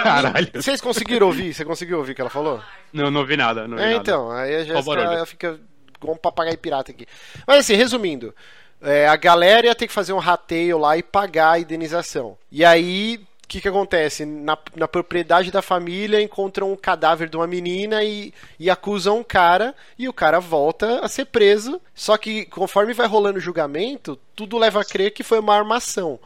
Caralho. 0.02 0.50
Vocês 0.54 0.80
conseguiram 0.80 1.26
ouvir? 1.26 1.52
Você 1.52 1.64
conseguiu 1.64 1.98
ouvir 1.98 2.12
o 2.12 2.14
que 2.14 2.20
ela 2.22 2.30
falou? 2.30 2.62
Não, 2.92 3.10
não 3.10 3.26
vi 3.26 3.36
nada. 3.36 3.68
Não 3.68 3.76
vi 3.76 3.82
É, 3.82 3.86
nada. 3.90 3.98
então, 3.98 4.30
aí 4.30 4.54
a 4.54 4.64
Jéssica 4.64 5.26
fica 5.26 5.60
igual 5.98 6.14
um 6.14 6.18
papagaio 6.18 6.56
pirata 6.56 6.90
aqui. 6.92 7.06
Mas 7.46 7.58
assim, 7.58 7.74
resumindo, 7.74 8.34
é, 8.80 9.06
a 9.08 9.16
galera 9.16 9.66
ia 9.66 9.74
ter 9.74 9.86
que 9.86 9.92
fazer 9.92 10.12
um 10.12 10.18
rateio 10.18 10.78
lá 10.78 10.96
e 10.96 11.02
pagar 11.02 11.52
a 11.52 11.58
indenização. 11.58 12.36
E 12.50 12.64
aí, 12.64 13.20
o 13.44 13.48
que 13.48 13.60
que 13.60 13.68
acontece? 13.68 14.24
Na, 14.24 14.58
na 14.74 14.88
propriedade 14.88 15.50
da 15.50 15.62
família 15.62 16.20
encontram 16.20 16.72
um 16.72 16.76
cadáver 16.76 17.28
de 17.28 17.36
uma 17.36 17.46
menina 17.46 18.02
e, 18.02 18.34
e 18.58 18.68
acusam 18.68 19.18
um 19.18 19.24
cara, 19.24 19.74
e 19.98 20.08
o 20.08 20.12
cara 20.12 20.40
volta 20.40 21.00
a 21.00 21.08
ser 21.08 21.26
preso. 21.26 21.80
Só 21.94 22.16
que 22.16 22.44
conforme 22.46 22.92
vai 22.92 23.06
rolando 23.06 23.38
o 23.38 23.42
julgamento, 23.42 24.18
tudo 24.34 24.58
leva 24.58 24.80
a 24.80 24.84
crer 24.84 25.12
que 25.12 25.22
foi 25.22 25.38
uma 25.38 25.56
armação. 25.56 26.18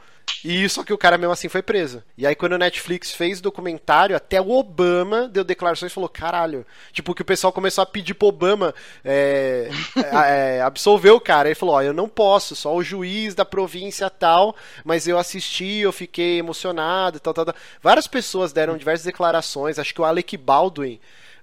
E 0.44 0.68
só 0.68 0.82
que 0.82 0.92
o 0.92 0.98
cara 0.98 1.18
mesmo 1.18 1.32
assim 1.32 1.48
foi 1.48 1.62
preso. 1.62 2.02
E 2.16 2.26
aí 2.26 2.34
quando 2.34 2.52
o 2.52 2.58
Netflix 2.58 3.12
fez 3.12 3.38
o 3.38 3.42
documentário, 3.42 4.16
até 4.16 4.40
o 4.40 4.50
Obama 4.50 5.28
deu 5.28 5.44
declarações 5.44 5.92
e 5.92 5.94
falou, 5.94 6.08
caralho. 6.08 6.66
Tipo, 6.92 7.14
que 7.14 7.22
o 7.22 7.24
pessoal 7.24 7.52
começou 7.52 7.82
a 7.82 7.86
pedir 7.86 8.14
pro 8.14 8.28
Obama 8.28 8.74
é, 9.04 9.70
é, 9.96 10.56
é, 10.58 10.62
absolver 10.62 11.10
o 11.10 11.20
cara. 11.20 11.48
Ele 11.48 11.54
falou, 11.54 11.74
ó, 11.74 11.82
eu 11.82 11.92
não 11.92 12.08
posso, 12.08 12.56
só 12.56 12.74
o 12.74 12.82
juiz 12.82 13.34
da 13.34 13.44
província 13.44 14.08
tal, 14.08 14.56
mas 14.84 15.06
eu 15.06 15.18
assisti, 15.18 15.78
eu 15.78 15.92
fiquei 15.92 16.38
emocionado, 16.38 17.20
tal, 17.20 17.34
tal, 17.34 17.44
tal. 17.44 17.54
Várias 17.82 18.06
pessoas 18.06 18.52
deram 18.52 18.76
diversas 18.76 19.04
declarações, 19.04 19.78
acho 19.78 19.94
que 19.94 20.00
o 20.00 20.04
Alec 20.04 20.36
Baldwin 20.36 21.00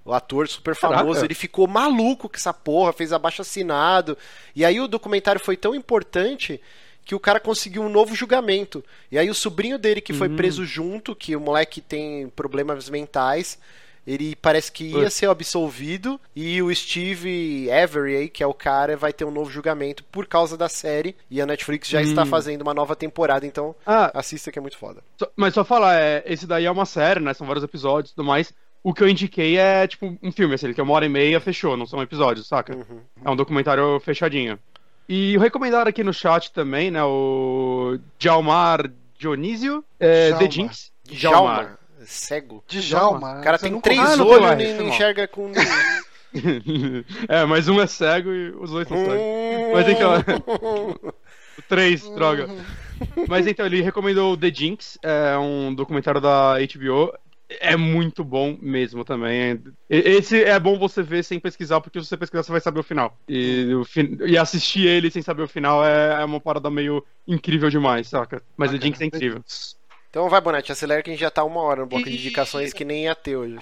o 0.08 0.14
ator 0.14 0.48
super 0.48 0.74
famoso, 0.74 1.06
Caraca. 1.06 1.26
ele 1.26 1.34
ficou 1.34 1.66
maluco 1.66 2.30
com 2.30 2.36
essa 2.36 2.54
porra, 2.54 2.94
fez 2.94 3.12
abaixo 3.12 3.42
assinado. 3.42 4.16
E 4.56 4.64
aí 4.64 4.80
o 4.80 4.88
documentário 4.88 5.38
foi 5.38 5.54
tão 5.54 5.74
importante 5.74 6.58
que 7.08 7.14
o 7.14 7.18
cara 7.20 7.40
conseguiu 7.40 7.80
um 7.80 7.88
novo 7.88 8.14
julgamento. 8.14 8.84
E 9.10 9.18
aí 9.18 9.30
o 9.30 9.34
sobrinho 9.34 9.78
dele 9.78 9.98
que 10.02 10.12
foi 10.12 10.28
preso 10.28 10.62
junto, 10.66 11.16
que 11.16 11.34
o 11.34 11.40
moleque 11.40 11.80
tem 11.80 12.28
problemas 12.28 12.90
mentais, 12.90 13.58
ele 14.06 14.36
parece 14.36 14.70
que 14.70 14.84
ia 14.84 15.08
ser 15.08 15.26
absolvido 15.30 16.20
e 16.36 16.60
o 16.60 16.74
Steve 16.74 17.70
Avery, 17.70 18.14
aí, 18.16 18.28
que 18.28 18.42
é 18.42 18.46
o 18.46 18.52
cara, 18.52 18.94
vai 18.94 19.10
ter 19.10 19.24
um 19.24 19.30
novo 19.30 19.50
julgamento 19.50 20.04
por 20.04 20.26
causa 20.26 20.54
da 20.54 20.68
série 20.68 21.16
e 21.30 21.40
a 21.40 21.46
Netflix 21.46 21.88
já 21.88 22.02
está 22.02 22.26
fazendo 22.26 22.60
uma 22.60 22.74
nova 22.74 22.94
temporada, 22.94 23.46
então 23.46 23.74
Ah, 23.86 24.10
assista 24.12 24.52
que 24.52 24.58
é 24.58 24.62
muito 24.62 24.76
foda. 24.76 25.02
só- 25.18 25.30
mas 25.34 25.54
só 25.54 25.64
falar, 25.64 25.98
é, 25.98 26.22
esse 26.26 26.46
daí 26.46 26.66
é 26.66 26.70
uma 26.70 26.84
série, 26.84 27.20
né? 27.20 27.32
São 27.32 27.46
vários 27.46 27.64
episódios 27.64 28.12
e 28.12 28.14
tudo 28.14 28.26
mais. 28.26 28.52
O 28.82 28.92
que 28.92 29.02
eu 29.02 29.08
indiquei 29.08 29.56
é 29.56 29.86
tipo 29.86 30.14
um 30.22 30.30
filme, 30.30 30.54
assim, 30.54 30.72
que 30.74 30.80
é 30.80 30.84
uma 30.84 30.92
hora 30.94 31.06
e 31.06 31.08
meia, 31.08 31.40
fechou, 31.40 31.74
não 31.74 31.86
são 31.86 32.02
episódios, 32.02 32.46
saca? 32.46 32.76
Uhum. 32.76 33.00
É 33.24 33.30
um 33.30 33.36
documentário 33.36 33.98
fechadinho. 34.00 34.58
E 35.08 35.36
o 35.36 35.40
recomendaram 35.40 35.88
aqui 35.88 36.04
no 36.04 36.12
chat 36.12 36.52
também, 36.52 36.90
né? 36.90 37.02
O 37.02 37.98
Jalmar 38.18 38.90
Dionísio, 39.18 39.84
é, 39.98 40.28
Djalma. 40.28 40.38
The 40.38 40.50
Jinx. 40.50 40.92
Djalma, 41.04 41.78
cego. 42.04 42.64
Djalma. 42.68 43.38
O 43.38 43.42
cara 43.42 43.58
você 43.58 43.64
tem 43.64 43.72
não 43.72 43.80
três 43.80 43.98
Ah, 43.98 44.22
olhos 44.22 44.68
e 44.68 44.72
não 44.74 44.88
enxerga 44.88 45.26
com 45.26 45.50
é, 47.26 47.44
mas 47.46 47.68
um 47.68 47.80
é 47.80 47.86
cego 47.86 48.30
e 48.30 48.50
os 48.50 48.70
dois 48.70 48.86
são 48.86 48.98
cegos. 48.98 49.18
Hum. 49.18 49.72
Mas 49.72 49.88
então. 49.88 51.14
Três, 51.68 52.08
droga. 52.10 52.48
Mas 53.28 53.46
então, 53.46 53.66
ele 53.66 53.82
recomendou 53.82 54.36
The 54.36 54.50
Jinx, 54.52 54.96
é 55.02 55.36
um 55.36 55.74
documentário 55.74 56.20
da 56.20 56.54
HBO. 56.58 57.12
É 57.48 57.76
muito 57.76 58.22
bom 58.22 58.58
mesmo 58.60 59.04
também. 59.04 59.62
E- 59.88 59.96
Esse 59.96 60.42
é 60.44 60.58
bom 60.60 60.78
você 60.78 61.02
ver 61.02 61.22
sem 61.24 61.40
pesquisar, 61.40 61.80
porque 61.80 61.98
se 62.00 62.06
você 62.06 62.16
pesquisar, 62.16 62.42
você 62.42 62.52
vai 62.52 62.60
saber 62.60 62.80
o 62.80 62.84
final. 62.84 63.18
E, 63.26 63.72
o 63.74 63.84
fin- 63.84 64.18
e 64.26 64.36
assistir 64.36 64.86
ele 64.86 65.10
sem 65.10 65.22
saber 65.22 65.42
o 65.42 65.48
final 65.48 65.84
é, 65.84 66.20
é 66.20 66.24
uma 66.24 66.40
parada 66.40 66.70
meio 66.70 67.02
incrível 67.26 67.70
demais, 67.70 68.08
saca? 68.08 68.42
Mas 68.56 68.70
The 68.70 68.78
Jinx 68.80 69.00
é 69.00 69.04
incrível. 69.06 69.42
Então 70.10 70.28
vai, 70.28 70.40
Bonete, 70.40 70.72
acelera 70.72 71.02
que 71.02 71.10
a 71.10 71.12
gente 71.12 71.20
já 71.20 71.30
tá 71.30 71.44
uma 71.44 71.60
hora 71.60 71.82
no 71.82 71.86
bloco 71.86 72.04
de 72.08 72.16
indicações 72.16 72.72
que 72.72 72.84
nem 72.84 73.04
ia 73.04 73.14
ter 73.14 73.36
hoje. 73.36 73.58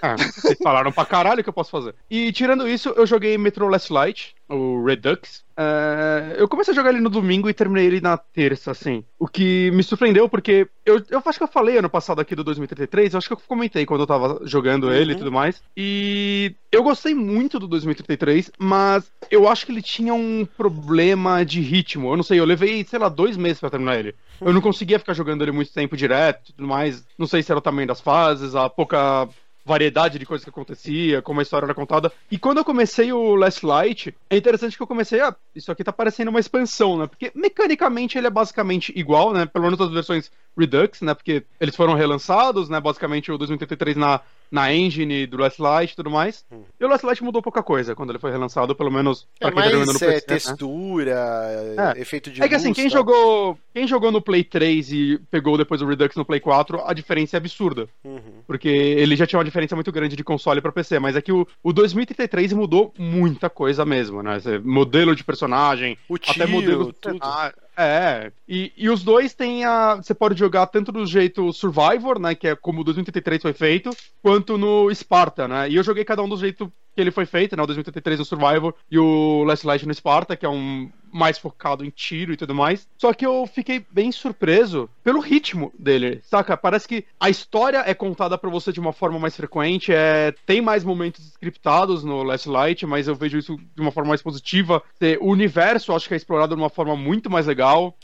Ah, 0.00 0.16
vocês 0.16 0.58
falaram 0.62 0.90
pra 0.90 1.04
caralho 1.04 1.40
o 1.40 1.42
que 1.44 1.48
eu 1.48 1.52
posso 1.52 1.70
fazer. 1.70 1.94
E 2.10 2.32
tirando 2.32 2.66
isso, 2.66 2.88
eu 2.96 3.06
joguei 3.06 3.36
Metro 3.38 3.68
Last 3.68 3.92
Light, 3.92 4.34
o 4.52 4.84
Redux. 4.84 5.42
É, 5.56 6.36
eu 6.38 6.48
comecei 6.48 6.72
a 6.72 6.74
jogar 6.74 6.90
ele 6.90 7.00
no 7.00 7.10
domingo 7.10 7.48
e 7.48 7.54
terminei 7.54 7.86
ele 7.86 8.00
na 8.00 8.16
terça, 8.16 8.70
assim. 8.70 9.04
O 9.18 9.28
que 9.28 9.70
me 9.72 9.82
surpreendeu, 9.82 10.28
porque 10.28 10.66
eu, 10.84 11.02
eu 11.10 11.22
acho 11.24 11.38
que 11.38 11.44
eu 11.44 11.48
falei 11.48 11.78
ano 11.78 11.90
passado 11.90 12.20
aqui 12.20 12.34
do 12.34 12.44
2033, 12.44 13.12
eu 13.12 13.18
acho 13.18 13.28
que 13.28 13.34
eu 13.34 13.40
comentei 13.46 13.84
quando 13.84 14.00
eu 14.00 14.06
tava 14.06 14.40
jogando 14.44 14.92
ele 14.92 15.12
e 15.12 15.16
tudo 15.16 15.30
mais. 15.30 15.62
E 15.76 16.54
eu 16.70 16.82
gostei 16.82 17.14
muito 17.14 17.58
do 17.58 17.68
2033, 17.68 18.50
mas 18.58 19.10
eu 19.30 19.48
acho 19.48 19.66
que 19.66 19.72
ele 19.72 19.82
tinha 19.82 20.14
um 20.14 20.46
problema 20.56 21.44
de 21.44 21.60
ritmo. 21.60 22.10
Eu 22.10 22.16
não 22.16 22.24
sei, 22.24 22.40
eu 22.40 22.44
levei, 22.44 22.84
sei 22.84 22.98
lá, 22.98 23.08
dois 23.08 23.36
meses 23.36 23.60
pra 23.60 23.70
terminar 23.70 23.98
ele. 23.98 24.14
Eu 24.40 24.52
não 24.52 24.60
conseguia 24.60 24.98
ficar 24.98 25.14
jogando 25.14 25.42
ele 25.42 25.52
muito 25.52 25.72
tempo 25.72 25.96
direto 25.96 26.50
e 26.50 26.52
tudo 26.54 26.66
mais. 26.66 27.06
Não 27.18 27.26
sei 27.26 27.42
se 27.42 27.52
era 27.52 27.58
o 27.58 27.62
tamanho 27.62 27.86
das 27.86 28.00
fases, 28.00 28.54
a 28.54 28.68
pouca 28.68 29.28
variedade 29.64 30.18
de 30.18 30.26
coisas 30.26 30.44
que 30.44 30.50
acontecia, 30.50 31.22
como 31.22 31.40
a 31.40 31.42
história 31.42 31.66
era 31.66 31.74
contada. 31.74 32.12
E 32.30 32.38
quando 32.38 32.58
eu 32.58 32.64
comecei 32.64 33.12
o 33.12 33.34
Last 33.34 33.64
Light, 33.64 34.14
é 34.28 34.36
interessante 34.36 34.76
que 34.76 34.82
eu 34.82 34.86
comecei, 34.86 35.20
ah, 35.20 35.34
isso 35.54 35.70
aqui 35.70 35.84
tá 35.84 35.92
parecendo 35.92 36.30
uma 36.30 36.40
expansão, 36.40 36.98
né? 36.98 37.06
Porque 37.06 37.30
mecanicamente 37.34 38.18
ele 38.18 38.26
é 38.26 38.30
basicamente 38.30 38.92
igual, 38.96 39.32
né? 39.32 39.46
Pelo 39.46 39.64
menos 39.64 39.80
as 39.80 39.90
versões 39.90 40.30
Redux, 40.58 41.00
né? 41.00 41.14
Porque 41.14 41.44
eles 41.60 41.76
foram 41.76 41.94
relançados, 41.94 42.68
né? 42.68 42.80
Basicamente 42.80 43.30
o 43.30 43.38
2033 43.38 43.96
na, 43.96 44.20
na 44.52 44.72
engine 44.72 45.26
do 45.26 45.38
Last 45.38 45.60
Light 45.60 45.92
e 45.92 45.96
tudo 45.96 46.10
mais. 46.10 46.44
E 46.78 46.84
o 46.84 46.88
Last 46.88 47.04
Light 47.06 47.24
mudou 47.24 47.40
pouca 47.42 47.62
coisa 47.62 47.94
quando 47.96 48.10
ele 48.10 48.18
foi 48.18 48.30
relançado, 48.30 48.74
pelo 48.76 48.90
menos 48.92 49.26
É 49.40 49.50
pra 49.50 49.52
quem 49.52 49.62
tá 49.62 49.68
jogando 49.70 49.86
mais 49.88 50.00
no 50.00 50.06
é, 50.06 50.12
PC, 50.12 50.14
né? 50.14 50.20
textura, 50.38 51.94
É. 51.96 52.00
efeito 52.00 52.30
de 52.30 52.42
É 52.42 52.48
que 52.48 52.54
assim, 52.54 52.72
quem 52.72 52.88
jogou, 52.90 53.58
quem 53.74 53.86
jogou 53.86 54.12
no 54.12 54.20
Play 54.20 54.44
3 54.44 54.92
e 54.92 55.18
pegou 55.30 55.56
depois 55.56 55.80
o 55.80 55.86
Redux 55.86 56.14
no 56.16 56.24
Play 56.24 56.38
4, 56.40 56.82
a 56.84 56.92
diferença 56.92 57.36
é 57.36 57.38
absurda. 57.38 57.88
Uhum. 58.04 58.42
Porque 58.46 58.68
ele 58.68 59.16
já 59.16 59.26
tinha 59.26 59.38
uma 59.38 59.44
diferença 59.44 59.74
muito 59.74 59.90
grande 59.90 60.14
de 60.16 60.22
console 60.24 60.60
pra 60.60 60.70
PC, 60.70 60.98
mas 60.98 61.16
é 61.16 61.22
que 61.22 61.32
o, 61.32 61.46
o 61.62 61.72
2033 61.72 62.52
mudou 62.52 62.92
muita 62.98 63.48
coisa 63.48 63.84
mesmo, 63.86 64.22
né? 64.22 64.38
Modelo 64.62 65.16
de 65.16 65.24
personagem, 65.24 65.96
O 66.08 66.16
até 66.16 66.32
tiro, 66.32 66.48
modelo 66.50 66.86
de 66.86 66.92
tudo. 66.94 67.12
cenário. 67.18 67.56
É, 67.76 68.30
e, 68.46 68.70
e 68.76 68.90
os 68.90 69.02
dois 69.02 69.34
têm 69.34 69.64
a. 69.64 69.96
Você 69.96 70.14
pode 70.14 70.38
jogar 70.38 70.66
tanto 70.66 70.92
do 70.92 71.06
jeito 71.06 71.52
Survivor, 71.52 72.18
né? 72.18 72.34
Que 72.34 72.48
é 72.48 72.56
como 72.56 72.82
o 72.82 72.84
2033 72.84 73.40
foi 73.40 73.52
feito, 73.54 73.90
quanto 74.20 74.58
no 74.58 74.94
Sparta, 74.94 75.48
né? 75.48 75.70
E 75.70 75.76
eu 75.76 75.82
joguei 75.82 76.04
cada 76.04 76.22
um 76.22 76.28
do 76.28 76.36
jeito 76.36 76.70
que 76.94 77.00
ele 77.00 77.10
foi 77.10 77.26
feito, 77.26 77.56
né? 77.56 77.62
O 77.62 77.66
2033 77.66 78.18
no 78.18 78.24
Survivor 78.24 78.74
e 78.90 78.98
o 78.98 79.44
Last 79.44 79.66
Light 79.66 79.86
no 79.86 79.94
Sparta, 79.94 80.36
que 80.36 80.46
é 80.46 80.48
um 80.48 80.90
mais 81.12 81.38
focado 81.38 81.84
em 81.84 81.90
tiro 81.90 82.32
e 82.32 82.36
tudo 82.36 82.54
mais. 82.54 82.88
Só 82.96 83.12
que 83.12 83.26
eu 83.26 83.46
fiquei 83.46 83.84
bem 83.90 84.10
surpreso 84.10 84.88
pelo 85.04 85.20
ritmo 85.20 85.72
dele, 85.78 86.20
saca? 86.24 86.56
Parece 86.56 86.88
que 86.88 87.04
a 87.20 87.28
história 87.28 87.82
é 87.86 87.92
contada 87.92 88.38
pra 88.38 88.48
você 88.48 88.72
de 88.72 88.80
uma 88.80 88.92
forma 88.92 89.18
mais 89.18 89.36
frequente, 89.36 89.92
é... 89.92 90.32
tem 90.46 90.62
mais 90.62 90.82
momentos 90.84 91.26
scriptados 91.26 92.02
no 92.02 92.22
Last 92.22 92.48
Light, 92.48 92.86
mas 92.86 93.08
eu 93.08 93.14
vejo 93.14 93.38
isso 93.38 93.56
de 93.74 93.82
uma 93.82 93.92
forma 93.92 94.08
mais 94.08 94.22
positiva. 94.22 94.82
O 95.20 95.30
universo, 95.30 95.92
acho 95.92 96.08
que 96.08 96.14
é 96.14 96.16
explorado 96.16 96.54
de 96.54 96.60
uma 96.62 96.70
forma 96.70 96.96
muito 96.96 97.28
mais 97.28 97.46
legal. 97.46 97.94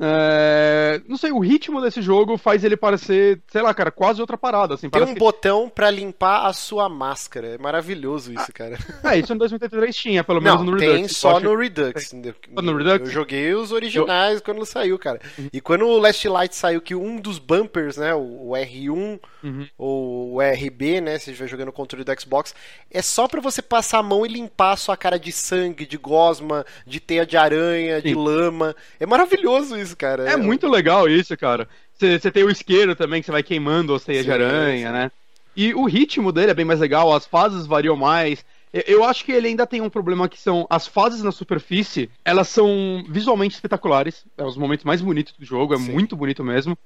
É, 0.00 1.00
Não 1.08 1.16
sei, 1.16 1.32
o 1.32 1.38
ritmo 1.38 1.80
desse 1.80 2.00
jogo 2.00 2.36
faz 2.38 2.64
ele 2.64 2.76
parecer, 2.76 3.40
sei 3.50 3.62
lá, 3.62 3.72
cara, 3.74 3.90
quase 3.90 4.20
outra 4.20 4.36
parada, 4.38 4.74
assim. 4.74 4.88
Tem 4.88 5.02
um 5.02 5.14
que... 5.14 5.18
botão 5.20 5.68
pra 5.68 5.90
limpar 5.90 6.46
a 6.46 6.52
sua 6.52 6.88
máscara. 6.88 7.48
É 7.54 7.58
maravilhoso 7.58 8.32
isso, 8.32 8.52
cara. 8.52 8.78
É, 9.04 9.18
isso 9.18 9.32
no 9.34 9.40
2003 9.40 9.94
tinha, 9.96 10.24
pelo 10.24 10.40
menos 10.40 10.60
Não, 10.64 10.72
no 10.72 10.76
tem 10.78 10.92
Redux. 10.96 11.16
só 11.16 11.32
Eu 11.32 11.36
acho- 11.36 11.44
no 11.46 11.56
Redux. 11.56 12.08
Só 12.08 12.16
no 12.62 12.76
Redux? 12.76 13.00
Uhum. 13.00 13.06
Eu 13.06 13.10
joguei 13.10 13.54
os 13.54 13.72
originais 13.72 14.40
quando 14.40 14.64
saiu, 14.64 14.98
cara. 14.98 15.20
E 15.52 15.60
quando 15.60 15.86
o 15.86 15.98
Last 15.98 16.26
Light 16.28 16.54
saiu, 16.54 16.80
que 16.80 16.94
um 16.94 17.16
dos 17.20 17.38
bumpers, 17.38 17.96
né, 17.96 18.14
o 18.14 18.32
o 18.42 18.54
R1 18.56 19.18
Uhum. 19.42 19.66
ou 19.78 20.34
o 20.34 20.40
RB, 20.40 21.00
né, 21.00 21.18
se 21.18 21.30
estiver 21.30 21.48
jogando 21.48 21.68
o 21.68 21.72
controle 21.72 22.04
do 22.04 22.20
Xbox, 22.20 22.54
é 22.90 23.02
só 23.02 23.26
pra 23.26 23.40
você 23.40 23.60
passar 23.60 23.98
a 23.98 24.02
mão 24.02 24.24
e 24.24 24.28
limpar 24.28 24.72
a 24.72 24.76
sua 24.76 24.96
cara 24.96 25.18
de 25.18 25.32
sangue, 25.32 25.84
de 25.86 25.96
gosma, 25.96 26.64
de 26.86 27.00
teia 27.00 27.26
de 27.26 27.36
aranha, 27.36 28.00
de 28.00 28.10
Sim. 28.10 28.14
lama. 28.14 28.74
É 29.00 29.06
maravilhoso 29.06 29.76
isso, 29.76 29.81
cara. 29.96 30.28
É 30.30 30.36
muito 30.36 30.68
legal 30.68 31.08
isso, 31.08 31.36
cara. 31.36 31.68
Você 31.98 32.30
tem 32.30 32.44
o 32.44 32.50
isqueiro 32.50 32.94
também, 32.96 33.20
que 33.20 33.26
você 33.26 33.32
vai 33.32 33.42
queimando 33.42 33.94
as 33.94 34.04
teias 34.04 34.24
de 34.24 34.32
aranha, 34.32 34.88
sim. 34.88 34.92
né? 34.92 35.10
E 35.54 35.74
o 35.74 35.84
ritmo 35.84 36.32
dele 36.32 36.50
é 36.50 36.54
bem 36.54 36.64
mais 36.64 36.80
legal, 36.80 37.12
as 37.14 37.26
fases 37.26 37.66
variam 37.66 37.96
mais. 37.96 38.44
Eu- 38.72 38.84
Eu 38.86 39.04
acho 39.04 39.24
que 39.24 39.32
ele 39.32 39.48
ainda 39.48 39.66
tem 39.66 39.80
um 39.82 39.90
problema 39.90 40.28
que 40.28 40.40
são 40.40 40.66
as 40.70 40.86
fases 40.86 41.22
na 41.22 41.30
superfície, 41.30 42.08
elas 42.24 42.48
são 42.48 43.04
visualmente 43.08 43.54
espetaculares, 43.54 44.24
é 44.38 44.42
os 44.44 44.56
momentos 44.56 44.84
mais 44.84 45.00
bonitos 45.02 45.34
do 45.38 45.44
jogo, 45.44 45.74
é 45.74 45.78
Sim. 45.78 45.92
muito 45.92 46.16
bonito 46.16 46.42
mesmo. 46.42 46.76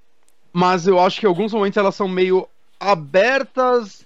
Mas 0.53 0.87
eu 0.87 0.99
acho 0.99 1.21
que 1.21 1.27
em 1.27 1.29
alguns 1.29 1.53
momentos 1.53 1.77
elas 1.77 1.95
são 1.95 2.09
meio 2.09 2.49
abertas 2.81 4.05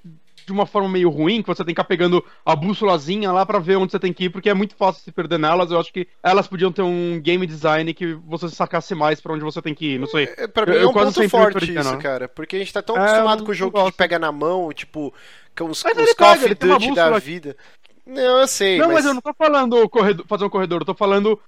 de 0.52 0.58
uma 0.58 0.66
forma 0.66 0.88
meio 0.88 1.08
ruim, 1.08 1.40
que 1.42 1.48
você 1.48 1.64
tem 1.64 1.74
que 1.74 1.80
ficar 1.80 1.84
pegando 1.88 2.24
a 2.44 2.54
bússolazinha 2.56 3.30
lá 3.32 3.46
pra 3.46 3.58
ver 3.58 3.76
onde 3.76 3.92
você 3.92 3.98
tem 3.98 4.12
que 4.12 4.24
ir, 4.24 4.30
porque 4.30 4.50
é 4.50 4.54
muito 4.54 4.74
fácil 4.74 5.02
se 5.02 5.12
perder 5.12 5.38
nelas. 5.38 5.70
Eu 5.70 5.78
acho 5.80 5.92
que 5.92 6.06
elas 6.22 6.46
podiam 6.48 6.72
ter 6.72 6.82
um 6.82 7.20
game 7.20 7.46
design 7.46 7.92
que 7.94 8.14
você 8.26 8.48
sacasse 8.48 8.94
mais 8.94 9.20
pra 9.20 9.32
onde 9.32 9.44
você 9.44 9.62
tem 9.62 9.74
que 9.74 9.94
ir, 9.94 9.98
não 9.98 10.06
sei. 10.06 10.28
É, 10.36 10.46
pra 10.46 10.66
mim 10.66 10.72
Eu- 10.72 10.80
é 10.82 10.86
um 10.88 10.92
ponto 10.92 11.28
forte 11.28 11.72
isso, 11.72 11.92
não. 11.92 11.98
cara. 11.98 12.28
Porque 12.28 12.56
a 12.56 12.58
gente 12.58 12.72
tá 12.72 12.82
tão 12.82 12.96
É, 12.96 13.00
acostumado 13.00 13.44
com 13.44 13.50
o 13.50 13.54
jogo 13.54 13.84
que 13.90 13.96
pega 13.96 14.18
na 14.18 14.32
mão, 14.32 14.72
tipo, 14.72 15.14
com 15.56 15.66
os, 15.70 15.82
Mas 15.82 15.96
os 15.98 16.12
Call 16.14 16.32
of 16.32 16.54
Duty 16.54 16.94
da 16.94 17.18
vida. 17.18 17.56
Não, 18.06 18.40
eu 18.40 18.46
sei, 18.48 18.76
Não, 18.78 18.86
mas... 18.86 18.96
mas 18.96 19.04
eu 19.06 19.14
não 19.14 19.20
tô 19.20 19.32
falando 19.32 19.88
corredor, 19.88 20.26
fazer 20.26 20.44
um 20.44 20.48
corredor, 20.48 20.80
eu 20.80 20.86
tô 20.86 20.94
falando 20.94 21.38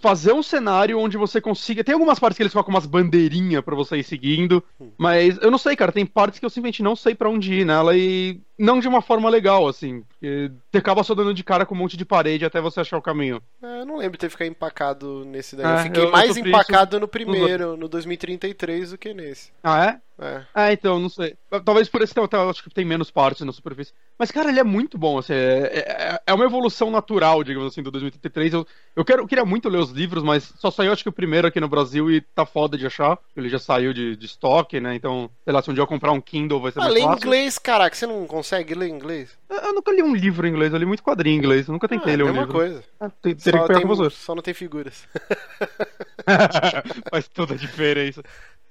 fazer 0.00 0.32
um 0.32 0.42
cenário 0.42 0.98
onde 0.98 1.16
você 1.16 1.40
consiga. 1.40 1.82
Tem 1.82 1.94
algumas 1.94 2.18
partes 2.18 2.36
que 2.36 2.42
eles 2.44 2.52
colocam 2.52 2.72
umas 2.72 2.86
bandeirinhas 2.86 3.62
pra 3.64 3.74
você 3.74 3.96
ir 3.96 4.04
seguindo, 4.04 4.62
mas 4.96 5.36
eu 5.42 5.50
não 5.50 5.58
sei, 5.58 5.74
cara. 5.74 5.90
Tem 5.90 6.06
partes 6.06 6.38
que 6.38 6.44
eu 6.46 6.50
simplesmente 6.50 6.82
não 6.82 6.94
sei 6.94 7.14
pra 7.14 7.28
onde 7.28 7.52
ir 7.52 7.64
nela 7.66 7.96
e 7.96 8.40
não 8.58 8.78
de 8.80 8.88
uma 8.88 9.02
forma 9.02 9.28
legal, 9.28 9.66
assim. 9.66 10.02
Porque 10.02 10.50
você 10.70 10.78
acaba 10.78 11.02
só 11.02 11.14
dando 11.14 11.34
de 11.34 11.42
cara 11.44 11.66
com 11.66 11.74
um 11.74 11.78
monte 11.78 11.96
de 11.96 12.04
parede 12.04 12.44
até 12.44 12.60
você 12.60 12.80
achar 12.80 12.96
o 12.98 13.02
caminho. 13.02 13.42
É, 13.62 13.80
eu 13.80 13.86
não 13.86 13.96
lembro 13.96 14.12
de 14.12 14.18
ter 14.18 14.30
ficado 14.30 14.48
empacado 14.48 15.24
nesse 15.24 15.56
daí. 15.56 15.66
É, 15.66 15.72
eu 15.74 15.78
fiquei 15.78 16.02
eu- 16.02 16.06
eu 16.06 16.12
mais 16.12 16.28
sofri 16.28 16.48
empacado 16.48 17.00
no 17.00 17.08
primeiro, 17.08 17.76
no 17.76 17.88
2033, 17.88 18.90
do 18.90 18.98
que 18.98 19.12
nesse. 19.14 19.50
Ah, 19.62 19.84
é? 19.86 20.00
É. 20.22 20.42
Ah, 20.54 20.72
então, 20.72 21.00
não 21.00 21.08
sei. 21.08 21.34
Talvez 21.64 21.88
por 21.88 22.00
esse 22.00 22.16
eu 22.16 22.28
eu 22.30 22.50
acho 22.50 22.62
que 22.62 22.70
tem 22.70 22.84
menos 22.84 23.10
partes 23.10 23.44
na 23.44 23.52
superfície. 23.52 23.92
Mas, 24.16 24.30
cara, 24.30 24.50
ele 24.50 24.60
é 24.60 24.64
muito 24.64 24.96
bom. 24.96 25.18
Assim, 25.18 25.32
é, 25.32 25.78
é, 25.78 26.20
é 26.26 26.34
uma 26.34 26.44
evolução 26.44 26.90
natural, 26.90 27.42
digamos 27.42 27.72
assim, 27.72 27.82
do 27.82 27.90
2033. 27.90 28.52
Eu, 28.52 28.66
eu, 28.94 29.04
quero, 29.04 29.22
eu 29.22 29.26
queria 29.26 29.44
muito 29.44 29.68
ler 29.68 29.78
os 29.78 29.90
livros, 29.90 30.22
mas 30.22 30.52
só 30.58 30.70
saiu 30.70 30.92
acho 30.92 31.02
que 31.02 31.08
o 31.08 31.12
primeiro 31.12 31.48
aqui 31.48 31.58
no 31.58 31.68
Brasil 31.68 32.10
e 32.10 32.20
tá 32.20 32.46
foda 32.46 32.78
de 32.78 32.86
achar. 32.86 33.18
Ele 33.36 33.48
já 33.48 33.58
saiu 33.58 33.92
de, 33.92 34.14
de 34.16 34.26
estoque, 34.26 34.78
né? 34.78 34.94
Então, 34.94 35.28
sei 35.44 35.52
lá, 35.52 35.60
se 35.60 35.70
um 35.70 35.74
dia 35.74 35.82
eu 35.82 35.86
comprar 35.88 36.12
um 36.12 36.20
Kindle 36.20 36.60
vai 36.60 36.70
ser 36.70 36.78
Ah, 36.80 36.82
mais 36.84 36.94
fácil. 37.00 37.16
inglês, 37.26 37.58
caraca, 37.58 37.96
você 37.96 38.06
não 38.06 38.24
consegue 38.26 38.41
ler 38.74 38.88
inglês? 38.88 39.30
Eu, 39.48 39.56
eu 39.58 39.74
nunca 39.74 39.92
li 39.92 40.02
um 40.02 40.14
livro 40.14 40.46
em 40.46 40.50
inglês, 40.50 40.72
eu 40.72 40.78
li 40.78 40.86
muito 40.86 41.02
quadrinho 41.02 41.34
em 41.34 41.38
inglês. 41.38 41.66
Eu 41.68 41.72
nunca 41.72 41.88
tentei 41.88 42.14
Ah, 42.14 42.16
ler 42.16 42.22
um 42.24 42.32
livro. 42.32 42.52
coisa. 42.52 42.82
Ah, 43.00 43.08
tem- 43.10 43.38
Só, 43.38 43.50
que 43.68 43.74
tem- 43.74 43.82
com 43.86 44.10
só 44.10 44.34
não 44.34 44.42
tem 44.42 44.54
figuras. 44.54 45.06
Faz 47.10 47.28
toda 47.28 47.54
a 47.54 47.56
diferença. 47.56 48.22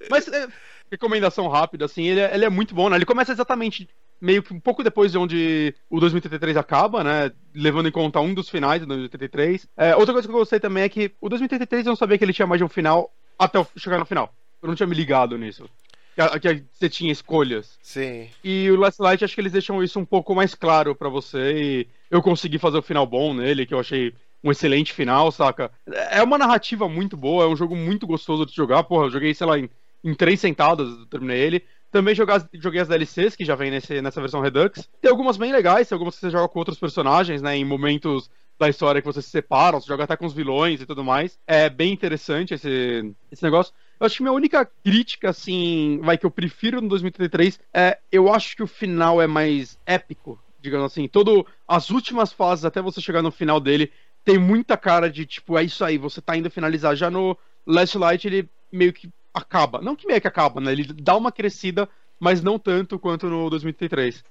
Mas, 0.10 0.28
é, 0.28 0.48
recomendação 0.92 1.48
rápida, 1.48 1.86
assim, 1.86 2.04
ele 2.04 2.20
é, 2.20 2.34
ele 2.34 2.46
é 2.46 2.50
muito 2.50 2.74
bom, 2.74 2.90
né? 2.90 2.96
Ele 2.98 3.06
começa 3.06 3.32
exatamente 3.32 3.88
meio 4.20 4.44
que 4.44 4.54
um 4.54 4.60
pouco 4.60 4.84
depois 4.84 5.12
de 5.12 5.18
onde 5.18 5.74
o 5.90 6.00
2033 6.00 6.58
acaba, 6.58 7.04
né? 7.04 7.32
Levando 7.54 7.88
em 7.88 7.92
conta 7.92 8.20
um 8.20 8.34
dos 8.34 8.50
finais 8.50 8.82
do 8.82 8.88
2033. 8.88 9.68
É, 9.78 9.96
outra 9.96 10.14
coisa 10.14 10.28
que 10.28 10.34
eu 10.34 10.38
gostei 10.38 10.60
também 10.60 10.84
é 10.84 10.90
que 10.90 11.12
o 11.20 11.30
2033 11.30 11.86
eu 11.86 11.92
não 11.92 11.96
sabia 11.96 12.18
que 12.18 12.24
ele 12.24 12.34
tinha 12.34 12.48
mais 12.48 12.60
de 12.60 12.64
um 12.66 12.70
final 12.70 13.12
até 13.38 13.66
chegar 13.78 13.98
no 14.00 14.06
final. 14.06 14.34
Eu 14.62 14.68
não 14.68 14.76
tinha 14.76 14.86
me 14.88 14.96
ligado 14.96 15.38
nisso. 15.38 15.68
Que, 16.16 16.64
você 16.72 16.90
tinha 16.90 17.12
escolhas. 17.12 17.78
Sim. 17.82 18.30
E 18.44 18.70
o 18.70 18.76
Last 18.76 19.02
Light, 19.02 19.24
acho 19.24 19.34
que 19.34 19.42
eles 19.42 19.52
deixam 19.54 19.82
isso 19.84 20.00
um 20.00 20.06
pouco 20.06 20.36
mais 20.36 20.54
claro 20.54 20.96
pra 20.96 21.10
você. 21.10 21.54
E 21.54 21.88
eu 22.10 22.22
consegui 22.22 22.58
fazer 22.60 22.78
o 22.78 22.82
final 22.82 23.06
bom 23.06 23.34
nele, 23.34 23.66
que 23.66 23.74
eu 23.74 23.80
achei 23.80 24.14
um 24.44 24.52
excelente 24.52 24.92
final, 24.94 25.32
saca? 25.32 25.72
É 26.10 26.22
uma 26.24 26.38
narrativa 26.38 26.90
muito 26.90 27.16
boa, 27.16 27.46
é 27.46 27.48
um 27.48 27.56
jogo 27.56 27.76
muito 27.76 28.06
gostoso 28.08 28.46
de 28.46 28.54
jogar. 28.54 28.84
Porra, 28.84 29.06
eu 29.06 29.12
joguei, 29.12 29.34
sei 29.34 29.48
lá, 29.48 29.58
em, 29.58 29.70
em 30.04 30.14
três 30.14 30.40
sentadas, 30.40 30.88
eu 30.90 31.06
terminei 31.06 31.40
ele. 31.40 31.64
Também 31.92 32.16
jogar, 32.16 32.36
as- 32.38 32.48
joguei 32.54 32.82
as 32.82 32.88
DLCs, 32.88 33.36
que 33.36 33.46
já 33.46 33.56
vem 33.56 33.70
nesse, 33.72 34.02
nessa 34.02 34.22
versão 34.22 34.42
Redux. 34.42 34.88
Tem 35.02 35.12
algumas 35.12 35.38
bem 35.38 35.52
legais, 35.52 35.88
tem 35.88 35.96
algumas 35.96 36.16
que 36.16 36.22
você 36.22 36.30
joga 36.30 36.48
com 36.48 36.60
outros 36.60 36.80
personagens, 36.80 37.42
né? 37.42 37.56
Em 37.56 37.66
momentos 37.66 38.30
da 38.58 38.70
história 38.70 39.02
que 39.02 39.08
você 39.08 39.22
se 39.22 39.30
separa, 39.30 39.80
você 39.80 39.88
joga 39.88 40.04
até 40.04 40.16
com 40.16 40.26
os 40.26 40.34
vilões 40.34 40.82
e 40.82 40.86
tudo 40.86 41.04
mais. 41.04 41.38
É 41.48 41.70
bem 41.70 41.92
interessante 41.92 42.54
esse, 42.54 43.14
esse 43.32 43.44
negócio. 43.44 43.74
Eu 44.02 44.08
acho 44.08 44.18
que 44.18 44.24
minha 44.24 44.34
única 44.34 44.66
crítica, 44.66 45.30
assim, 45.30 46.00
vai 46.02 46.18
que 46.18 46.26
eu 46.26 46.32
prefiro 46.32 46.82
no 46.82 46.90
2033 46.90 47.60
é 47.72 48.00
eu 48.12 48.34
acho 48.34 48.56
que 48.56 48.64
o 48.64 48.68
final 48.68 49.22
é 49.22 49.28
mais 49.28 49.78
épico, 49.86 50.40
digamos 50.60 50.92
assim. 50.92 51.08
Todo 51.08 51.46
as 51.68 51.92
últimas 51.92 52.34
fases 52.34 52.66
até 52.66 52.82
você 52.82 53.00
chegar 53.00 53.22
no 53.22 53.30
final 53.30 53.60
dele 53.60 53.92
tem 54.26 54.40
muita 54.40 54.76
cara 54.76 55.08
de 55.08 55.24
tipo, 55.24 55.56
é 55.56 55.64
isso 55.64 55.86
aí, 55.86 56.00
você 56.00 56.20
tá 56.20 56.36
indo 56.36 56.50
finalizar. 56.50 56.96
Já 56.96 57.12
no 57.12 57.38
Last 57.64 57.96
Light 57.96 58.26
ele 58.26 58.50
meio 58.72 58.92
que 58.92 59.08
acaba. 59.32 59.80
Não 59.82 59.96
que 59.96 60.08
meio 60.08 60.20
que 60.20 60.28
acaba, 60.28 60.60
né? 60.60 60.72
Ele 60.72 60.86
dá 60.94 61.16
uma 61.16 61.32
crescida, 61.32 61.88
mas 62.20 62.42
não 62.42 62.58
tanto 62.58 62.98
quanto 62.98 63.30
no 63.30 63.52
2033. 63.52 64.24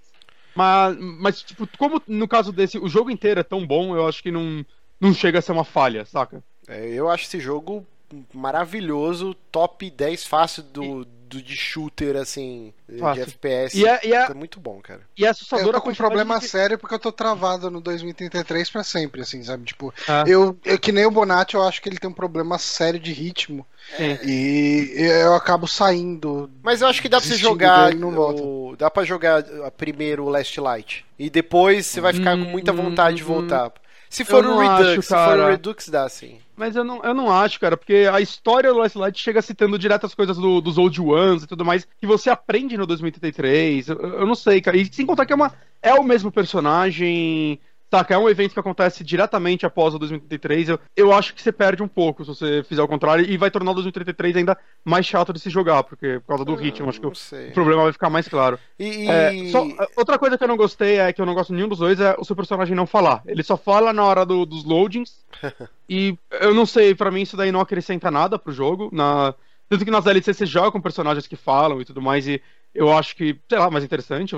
Mas, 0.52 0.98
mas 0.98 1.42
tipo, 1.44 1.68
como 1.78 2.02
no 2.08 2.26
caso 2.26 2.50
desse, 2.50 2.76
o 2.76 2.88
jogo 2.88 3.08
inteiro 3.08 3.38
é 3.38 3.44
tão 3.44 3.64
bom, 3.64 3.94
eu 3.94 4.08
acho 4.08 4.20
que 4.20 4.32
não, 4.32 4.66
não 5.00 5.14
chega 5.14 5.38
a 5.38 5.42
ser 5.42 5.52
uma 5.52 5.62
falha, 5.62 6.04
saca? 6.04 6.42
É, 6.66 6.88
eu 6.88 7.08
acho 7.08 7.26
esse 7.26 7.38
jogo 7.38 7.86
maravilhoso, 8.32 9.34
top 9.52 9.90
10 9.90 10.24
fácil 10.24 10.62
do, 10.64 11.04
do 11.04 11.40
de 11.40 11.56
shooter, 11.56 12.16
assim, 12.16 12.74
de 12.88 12.98
Fácil. 12.98 13.22
FPS. 13.22 13.78
E 13.78 13.86
é, 13.86 14.00
e 14.04 14.12
é, 14.12 14.22
É 14.24 14.34
muito 14.34 14.58
bom, 14.58 14.80
cara. 14.82 15.00
e 15.16 15.24
é 15.24 15.28
Eu 15.28 15.30
assustador 15.30 15.72
tô 15.72 15.78
a 15.78 15.80
com 15.80 15.90
um 15.90 15.94
problema 15.94 16.38
de- 16.40 16.48
sério 16.48 16.76
porque 16.78 16.94
eu 16.94 16.98
tô 16.98 17.12
travado 17.12 17.70
no 17.70 17.80
2033 17.80 18.68
pra 18.68 18.82
sempre, 18.82 19.20
assim, 19.22 19.42
sabe? 19.44 19.64
Tipo, 19.64 19.94
Ah. 20.08 20.24
eu, 20.26 20.58
eu 20.64 20.78
que 20.78 20.90
nem 20.90 21.06
o 21.06 21.10
Bonatti, 21.10 21.54
eu 21.54 21.62
acho 21.62 21.80
que 21.80 21.88
ele 21.88 21.98
tem 21.98 22.10
um 22.10 22.14
problema 22.14 22.58
sério 22.58 22.98
de 22.98 23.12
ritmo. 23.12 23.64
Sim. 23.96 24.18
E 24.24 24.92
eu 25.22 25.34
acabo 25.34 25.66
saindo. 25.68 26.50
Mas 26.62 26.82
eu 26.82 26.88
acho 26.88 27.00
que 27.00 27.08
dá 27.08 27.18
pra 27.20 27.28
você 27.28 27.36
jogar. 27.36 27.90
dele, 27.90 28.04
o- 28.04 28.74
Dá 28.78 28.90
pra 28.90 29.04
jogar 29.04 29.42
primeiro 29.76 30.24
o 30.24 30.28
Last 30.28 30.58
Light. 30.60 31.04
E 31.18 31.28
depois 31.30 31.86
você 31.86 32.00
vai 32.00 32.12
ficar 32.12 32.36
com 32.36 32.44
muita 32.44 32.72
vontade 32.72 33.16
de 33.18 33.22
voltar. 33.22 33.72
Se 34.08 34.24
for 34.24 34.44
Hum, 34.44 34.48
eu 34.48 34.54
o 34.56 34.62
não 34.64 34.76
Redux, 34.78 34.90
acho, 34.90 35.02
se 35.02 35.08
for 35.08 35.38
o 35.38 35.46
Redux, 35.48 35.88
dá 35.88 36.08
sim. 36.08 36.38
Mas 36.60 36.76
eu 36.76 36.84
não, 36.84 37.02
eu 37.02 37.14
não 37.14 37.32
acho, 37.32 37.58
cara, 37.58 37.74
porque 37.74 38.06
a 38.12 38.20
história 38.20 38.70
do 38.70 38.78
Last 38.78 38.98
Light 38.98 39.18
chega 39.18 39.40
citando 39.40 39.78
direto 39.78 40.04
as 40.04 40.14
coisas 40.14 40.36
do- 40.36 40.60
dos 40.60 40.76
Old 40.76 41.00
Ones 41.00 41.42
e 41.42 41.46
tudo 41.46 41.64
mais, 41.64 41.86
que 41.96 42.06
você 42.06 42.28
aprende 42.28 42.76
no 42.76 42.86
2033. 42.86 43.88
Eu, 43.88 43.96
eu 43.98 44.26
não 44.26 44.34
sei, 44.34 44.60
cara. 44.60 44.76
E 44.76 44.84
sem 44.92 45.06
contar 45.06 45.24
que 45.24 45.32
é, 45.32 45.36
uma, 45.36 45.54
é 45.80 45.94
o 45.94 46.02
mesmo 46.04 46.30
personagem. 46.30 47.58
Saca, 47.90 48.14
é 48.14 48.18
um 48.18 48.28
evento 48.28 48.52
que 48.54 48.60
acontece 48.60 49.02
diretamente 49.02 49.66
após 49.66 49.92
o 49.94 49.98
2033. 49.98 50.68
Eu, 50.68 50.78
eu 50.96 51.12
acho 51.12 51.34
que 51.34 51.42
você 51.42 51.50
perde 51.50 51.82
um 51.82 51.88
pouco 51.88 52.24
se 52.24 52.28
você 52.28 52.62
fizer 52.62 52.80
o 52.82 52.86
contrário 52.86 53.24
e 53.28 53.36
vai 53.36 53.50
tornar 53.50 53.72
o 53.72 53.74
2033 53.74 54.36
ainda 54.36 54.56
mais 54.84 55.04
chato 55.04 55.32
de 55.32 55.40
se 55.40 55.50
jogar, 55.50 55.82
porque 55.82 56.20
por 56.20 56.28
causa 56.28 56.44
do 56.44 56.54
ritmo, 56.54 56.88
acho 56.88 57.00
que 57.00 57.06
o, 57.08 57.14
sei. 57.16 57.50
problema 57.50 57.82
vai 57.82 57.92
ficar 57.92 58.08
mais 58.08 58.28
claro. 58.28 58.60
E, 58.78 59.08
É, 59.08 59.48
só- 59.50 59.66
outra 59.96 60.18
coisa 60.20 60.38
que 60.38 60.44
eu 60.44 60.48
não 60.48 60.56
gostei 60.56 60.98
é 61.00 61.12
que 61.12 61.20
eu 61.20 61.26
não 61.26 61.34
gosto 61.34 61.52
nenhum 61.52 61.66
dos 61.68 61.80
dois 61.80 61.98
é 62.00 62.14
o 62.16 62.24
seu 62.24 62.36
personagem 62.36 62.76
não 62.76 62.86
falar. 62.86 63.22
Ele 63.26 63.42
só 63.42 63.56
fala 63.56 63.92
na 63.92 64.04
hora 64.04 64.24
do- 64.24 64.46
dos 64.46 64.64
loadings. 64.64 65.24
e 65.88 66.16
eu 66.40 66.54
não 66.54 66.66
sei, 66.66 66.94
pra 66.94 67.10
mim 67.10 67.22
isso 67.22 67.36
daí 67.36 67.50
não 67.50 67.60
acrescenta 67.60 68.08
nada 68.08 68.38
pro 68.38 68.52
jogo. 68.52 68.88
Na... 68.92 69.34
Tanto 69.68 69.84
que 69.84 69.90
nas 69.90 70.04
DLC 70.04 70.32
você 70.34 70.46
joga 70.46 70.70
com 70.70 70.80
personagens 70.80 71.26
que 71.26 71.36
falam 71.36 71.80
e 71.80 71.84
tudo 71.84 72.00
mais, 72.00 72.26
e 72.28 72.40
eu 72.74 72.92
acho 72.92 73.16
que, 73.16 73.38
sei 73.48 73.58
lá, 73.58 73.70
mais 73.70 73.84
interessante. 73.84 74.34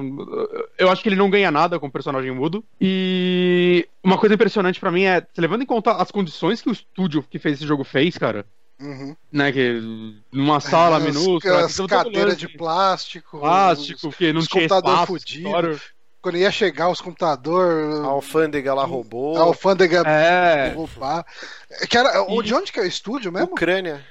Eu, 0.78 0.90
acho 0.90 1.02
que 1.02 1.08
ele 1.08 1.16
não 1.16 1.28
ganha 1.30 1.50
nada 1.50 1.78
com 1.78 1.86
o 1.86 1.90
personagem 1.92 2.30
mudo. 2.32 2.64
E 2.80 3.86
uma 4.02 4.16
coisa 4.18 4.34
impressionante 4.34 4.80
pra 4.80 4.90
mim 4.90 5.04
é, 5.04 5.26
levando 5.36 5.62
em 5.62 5.66
conta 5.66 5.92
as 5.92 6.10
condições 6.10 6.60
que 6.62 6.68
o 6.68 6.72
estúdio 6.72 7.22
que 7.28 7.38
fez 7.38 7.56
esse 7.58 7.66
jogo 7.66 7.84
fez, 7.84 8.16
cara, 8.18 8.44
Uhum. 8.80 9.14
né, 9.30 9.52
que 9.52 10.14
numa 10.32 10.58
sala 10.60 10.96
As- 10.96 11.04
minúscula, 11.04 11.66
As 11.66 11.76
todo 11.76 11.88
cadeiras 11.88 12.36
de 12.36 12.48
plástico. 12.48 13.38
plástico, 13.38 14.08
os- 14.08 14.16
que 14.16 14.32
não 14.32 14.40
os 14.40 14.48
tinha 14.48 14.62
computador 14.68 14.92
espaço, 14.92 15.06
fudido. 15.06 15.80
Quando 16.20 16.36
ia 16.38 16.50
chegar 16.52 16.88
os 16.88 17.00
a 17.00 17.04
computadores. 17.04 17.98
alfândega 18.04 18.72
lá 18.72 18.84
roubou. 18.84 19.36
A 19.36 19.40
alfândega 19.42 20.02
É, 20.06 20.72
roubar. 20.72 21.26
Que 21.90 21.98
era, 21.98 22.24
E- 22.28 22.42
De 22.42 22.54
onde 22.54 22.70
que 22.72 22.78
é 22.78 22.82
o 22.82 22.86
estúdio 22.86 23.32
mesmo? 23.32 23.48
Ucrânia. 23.48 24.04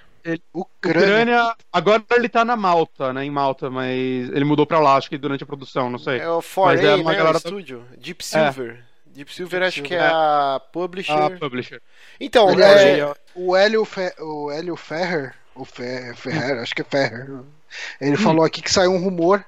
Ucrânia. 0.54 1.02
Ucrânia, 1.02 1.56
agora 1.72 2.04
ele 2.12 2.30
tá 2.30 2.44
na 2.46 2.56
Malta, 2.56 3.12
né, 3.14 3.24
em 3.26 3.32
Malta, 3.32 3.70
mas 3.70 3.96
ele 4.30 4.44
mudou 4.46 4.66
pra 4.66 4.80
lá, 4.80 4.96
acho 4.96 5.10
que 5.10 5.18
durante 5.18 5.44
a 5.44 5.48
produção, 5.48 5.90
não 5.90 6.00
sei. 6.00 6.20
É 6.20 6.30
o 6.30 6.42
4A, 6.42 6.66
Mas 6.66 6.82
é 6.84 6.96
uma 6.96 7.12
né? 7.12 7.18
galera- 7.18 7.36
O 7.36 7.38
estúdio. 7.38 7.86
Deep 7.98 8.24
Silver. 8.26 8.84
Deep 9.08 9.34
Silver 9.34 9.64
acho 9.64 9.82
que 9.84 9.94
é 9.94 10.00
Silver, 10.00 10.16
a 10.16 10.62
publisher. 10.72 11.12
A 11.14 11.30
publisher. 11.32 11.82
Então, 12.20 12.50
Ele 12.52 12.64
é, 12.64 13.00
é- 13.00 13.14
O 13.36 13.56
Hélio, 13.56 13.84
Fe... 13.84 14.14
o 14.20 14.50
Hélio 14.52 14.76
Ferrer, 14.76 15.34
o 15.54 15.66
Fer, 15.66 16.16
Ferrer, 16.16 16.60
acho 16.62 16.74
que 16.74 16.82
é 16.82 16.86
Ferrer. 16.86 17.28
Ele 18.00 18.18
falou 18.18 18.44
aqui 18.46 18.62
que 18.62 18.72
saiu 18.72 18.92
um 18.92 19.02
rumor 19.04 19.44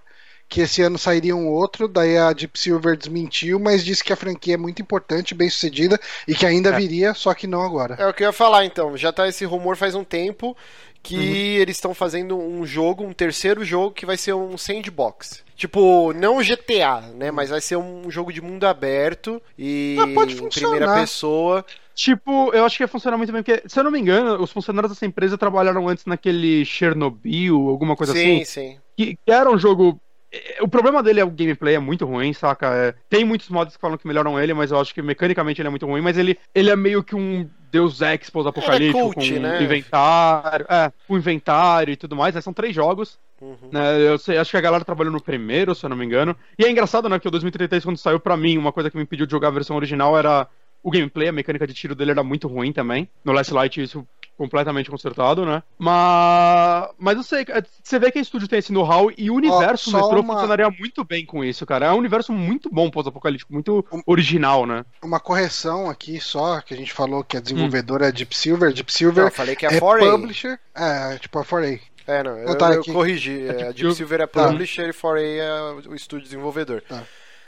que 0.53 0.61
esse 0.61 0.83
ano 0.83 0.99
sairia 0.99 1.35
um 1.35 1.47
outro, 1.49 1.87
daí 1.87 2.15
a 2.15 2.31
Deep 2.31 2.59
Silver 2.59 2.95
desmentiu, 2.95 3.59
mas 3.59 3.83
disse 3.83 4.03
que 4.03 4.13
a 4.13 4.15
franquia 4.15 4.53
é 4.53 4.57
muito 4.57 4.83
importante, 4.83 5.33
bem 5.33 5.49
sucedida 5.49 5.99
e 6.27 6.35
que 6.35 6.45
ainda 6.45 6.69
É. 6.69 6.77
viria, 6.77 7.15
só 7.15 7.33
que 7.33 7.47
não 7.47 7.63
agora. 7.63 7.95
É 7.97 8.05
o 8.05 8.13
que 8.13 8.21
eu 8.23 8.27
ia 8.27 8.31
falar 8.33 8.63
então. 8.63 8.95
Já 8.95 9.11
tá 9.11 9.27
esse 9.27 9.45
rumor 9.45 9.75
faz 9.75 9.95
um 9.95 10.03
tempo 10.03 10.55
que 11.01 11.15
Uhum. 11.15 11.21
eles 11.61 11.77
estão 11.77 11.91
fazendo 11.95 12.37
um 12.37 12.63
jogo, 12.67 13.03
um 13.03 13.13
terceiro 13.13 13.65
jogo 13.65 13.95
que 13.95 14.05
vai 14.05 14.15
ser 14.15 14.33
um 14.33 14.55
sandbox. 14.55 15.43
Tipo, 15.57 16.13
não 16.13 16.41
GTA, 16.43 17.01
né? 17.15 17.31
Mas 17.31 17.49
vai 17.49 17.59
ser 17.59 17.77
um 17.77 18.11
jogo 18.11 18.31
de 18.31 18.39
mundo 18.39 18.65
aberto 18.65 19.41
e 19.57 19.97
Ah, 19.99 20.07
pode 20.13 20.33
em 20.35 20.37
funcionar. 20.37 20.69
primeira 20.77 21.01
pessoa. 21.01 21.65
Tipo, 21.95 22.53
eu 22.53 22.63
acho 22.63 22.77
que 22.77 22.83
ia 22.83 22.87
funcionar 22.87 23.17
muito 23.17 23.33
bem, 23.33 23.41
porque, 23.41 23.67
se 23.67 23.79
eu 23.79 23.83
não 23.83 23.91
me 23.91 23.99
engano, 23.99 24.39
os 24.41 24.51
funcionários 24.51 24.93
dessa 24.93 25.05
empresa 25.05 25.35
trabalharam 25.35 25.87
antes 25.89 26.05
naquele 26.05 26.63
Chernobyl, 26.63 27.69
alguma 27.69 27.95
coisa 27.95 28.13
sim, 28.13 28.41
assim. 28.41 28.45
sim. 28.45 28.77
Que, 28.95 29.15
que 29.15 29.31
era 29.31 29.49
um 29.49 29.57
jogo. 29.57 29.99
É, 30.33 30.63
O 30.63 30.67
problema 30.67 31.03
dele 31.03 31.19
é 31.19 31.25
o 31.25 31.29
gameplay, 31.29 31.75
é 31.75 31.79
muito 31.79 32.05
ruim, 32.05 32.33
saca? 32.33 32.67
É, 32.67 32.95
tem 33.09 33.23
muitos 33.23 33.49
mods 33.49 33.75
que 33.75 33.81
falam 33.81 33.97
que 33.97 34.07
melhoram 34.07 34.39
ele, 34.39 34.53
mas 34.53 34.71
eu 34.71 34.79
acho 34.79 34.93
que 34.93 35.01
mecanicamente 35.01 35.61
ele 35.61 35.67
é 35.67 35.69
muito 35.69 35.85
ruim, 35.85 36.01
mas 36.01 36.17
ele, 36.17 36.37
ele 36.53 36.69
é 36.69 36.75
meio 36.75 37.03
que 37.03 37.15
um 37.15 37.47
Deus 37.71 38.01
Ex 38.01 38.29
pós-apocalíptico, 38.29 39.13
cult, 39.13 39.33
com 39.33 39.39
né? 39.39 39.63
inventário, 39.63 40.65
é, 40.69 40.91
com 41.07 41.17
inventário 41.17 41.91
e 41.91 41.95
tudo 41.95 42.15
mais, 42.15 42.33
né? 42.35 42.41
São 42.41 42.53
três 42.53 42.73
jogos. 42.73 43.19
Uhum. 43.41 43.57
né? 43.71 43.99
Eu 43.99 44.17
sei, 44.17 44.37
acho 44.37 44.51
que 44.51 44.57
a 44.57 44.61
galera 44.61 44.85
trabalhou 44.85 45.11
no 45.11 45.21
primeiro, 45.21 45.75
se 45.75 45.85
eu 45.85 45.89
não 45.89 45.97
me 45.97 46.05
engano. 46.05 46.35
E 46.57 46.65
é 46.65 46.69
engraçado, 46.71 47.09
né? 47.09 47.19
Que 47.19 47.27
o 47.27 47.31
2033, 47.31 47.83
quando 47.83 47.97
saiu 47.97 48.19
pra 48.19 48.37
mim, 48.37 48.57
uma 48.57 48.71
coisa 48.71 48.89
que 48.89 48.97
me 48.97 49.03
impediu 49.03 49.25
de 49.25 49.31
jogar 49.31 49.49
a 49.49 49.51
versão 49.51 49.75
original 49.75 50.17
era 50.17 50.47
o 50.83 50.91
gameplay, 50.91 51.29
a 51.29 51.31
mecânica 51.33 51.65
de 51.65 51.73
tiro 51.73 51.95
dele 51.95 52.11
era 52.11 52.23
muito 52.23 52.47
ruim 52.47 52.73
também. 52.73 53.09
No 53.23 53.31
Last 53.31 53.53
Light, 53.53 53.81
isso 53.81 54.05
completamente 54.37 54.89
consertado, 54.89 55.45
né? 55.45 55.61
Mas. 55.77 56.89
Mas 56.97 57.17
eu 57.17 57.23
sei, 57.23 57.45
é, 57.49 57.63
você 57.83 57.99
vê 57.99 58.11
que 58.11 58.19
a 58.19 58.21
estúdio 58.21 58.47
tem 58.47 58.59
esse 58.59 58.71
know-how 58.73 59.11
e 59.17 59.29
o 59.29 59.35
universo 59.35 59.91
só 59.91 60.01
metrô 60.01 60.21
uma- 60.21 60.33
funcionaria 60.33 60.69
muito 60.69 61.03
bem 61.03 61.25
com 61.25 61.43
isso, 61.43 61.65
cara. 61.65 61.87
É 61.87 61.91
um 61.91 61.97
universo 61.97 62.31
muito 62.31 62.69
bom 62.69 62.89
pós-apocalíptico, 62.89 63.53
muito 63.53 63.85
original, 64.05 64.65
né? 64.65 64.85
Uma 65.03 65.19
correção 65.19 65.89
aqui 65.89 66.19
só, 66.19 66.61
que 66.61 66.73
a 66.73 66.77
gente 66.77 66.93
falou 66.93 67.23
que 67.23 67.37
a 67.37 67.39
desenvolvedora 67.41 68.07
é 68.07 68.11
Deep 68.11 68.35
Silver. 68.35 68.73
Deep 68.73 68.91
Silver 68.91 69.25
eu 69.25 69.31
falei 69.31 69.55
que 69.55 69.65
é 69.65 69.73
é 69.75 69.79
4A. 69.79 70.11
publisher. 70.11 70.59
É, 70.75 71.17
tipo 71.17 71.39
a 71.39 71.45
4A. 71.45 71.79
É, 72.05 72.21
não, 72.21 72.37
eu, 72.37 72.49
Ah, 72.51 72.55
tá, 72.55 72.73
eu 72.73 72.83
corrigi. 72.83 73.45
É 73.47 73.51
a 73.51 73.55
tipo- 73.55 73.73
Deep 73.73 73.95
Silver 73.95 74.21
é 74.21 74.27
Tá. 74.27 74.47
publisher 74.47 74.89
e 74.89 74.93
4A 74.93 75.21
é 75.39 75.89
o 75.89 75.95
estúdio 75.95 76.25
desenvolvedor. 76.25 76.81
Tá. 76.87 77.03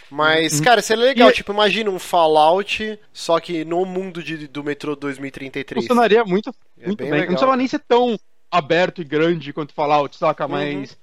Mas, 0.09 0.59
cara, 0.59 0.81
seria 0.81 1.03
legal. 1.05 1.29
E- 1.29 1.33
Tipo, 1.33 1.51
imagina 1.51 1.89
um 1.89 1.99
Fallout, 1.99 2.99
só 3.11 3.39
que 3.39 3.65
no 3.65 3.85
mundo 3.85 4.21
de- 4.23 4.47
do 4.47 4.63
metrô 4.63 4.95
2033. 4.95 5.83
Funcionaria 5.85 6.23
muito, 6.23 6.49
É 6.79 6.85
muito 6.87 6.99
bem 6.99 7.09
bem. 7.09 7.19
legal. 7.19 7.19
Não 7.21 7.27
precisava 7.35 7.57
nem 7.57 7.67
ser 7.67 7.79
tão 7.79 8.17
aberto 8.51 9.01
e 9.01 9.05
grande 9.05 9.51
quanto 9.51 9.73
Fallout, 9.73 10.15
saca? 10.15 10.47
Mas. 10.47 10.97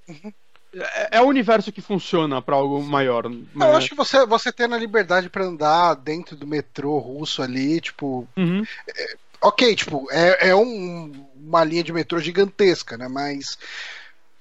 É, 0.75 1.17
é 1.17 1.21
um 1.21 1.27
universo 1.27 1.71
que 1.71 1.81
funciona 1.81 2.41
pra 2.41 2.55
algo 2.55 2.81
maior. 2.81 3.25
Eu 3.25 3.31
né? 3.53 3.71
acho 3.75 3.89
que 3.89 3.95
você, 3.95 4.25
você 4.25 4.51
tendo 4.51 4.73
a 4.73 4.77
liberdade 4.79 5.29
pra 5.29 5.43
andar 5.45 5.93
dentro 5.95 6.35
do 6.35 6.47
metrô 6.47 6.97
russo 6.97 7.43
ali, 7.43 7.79
tipo, 7.79 8.27
Uhum. 8.35 8.63
ok, 9.39 9.75
tipo, 9.75 10.07
é, 10.09 10.49
é 10.49 10.55
um- 10.55 11.11
uma 11.35 11.63
linha 11.63 11.83
de 11.83 11.93
metrô 11.93 12.17
gigantesca, 12.19 12.97
né? 12.97 13.07
Mas 13.07 13.55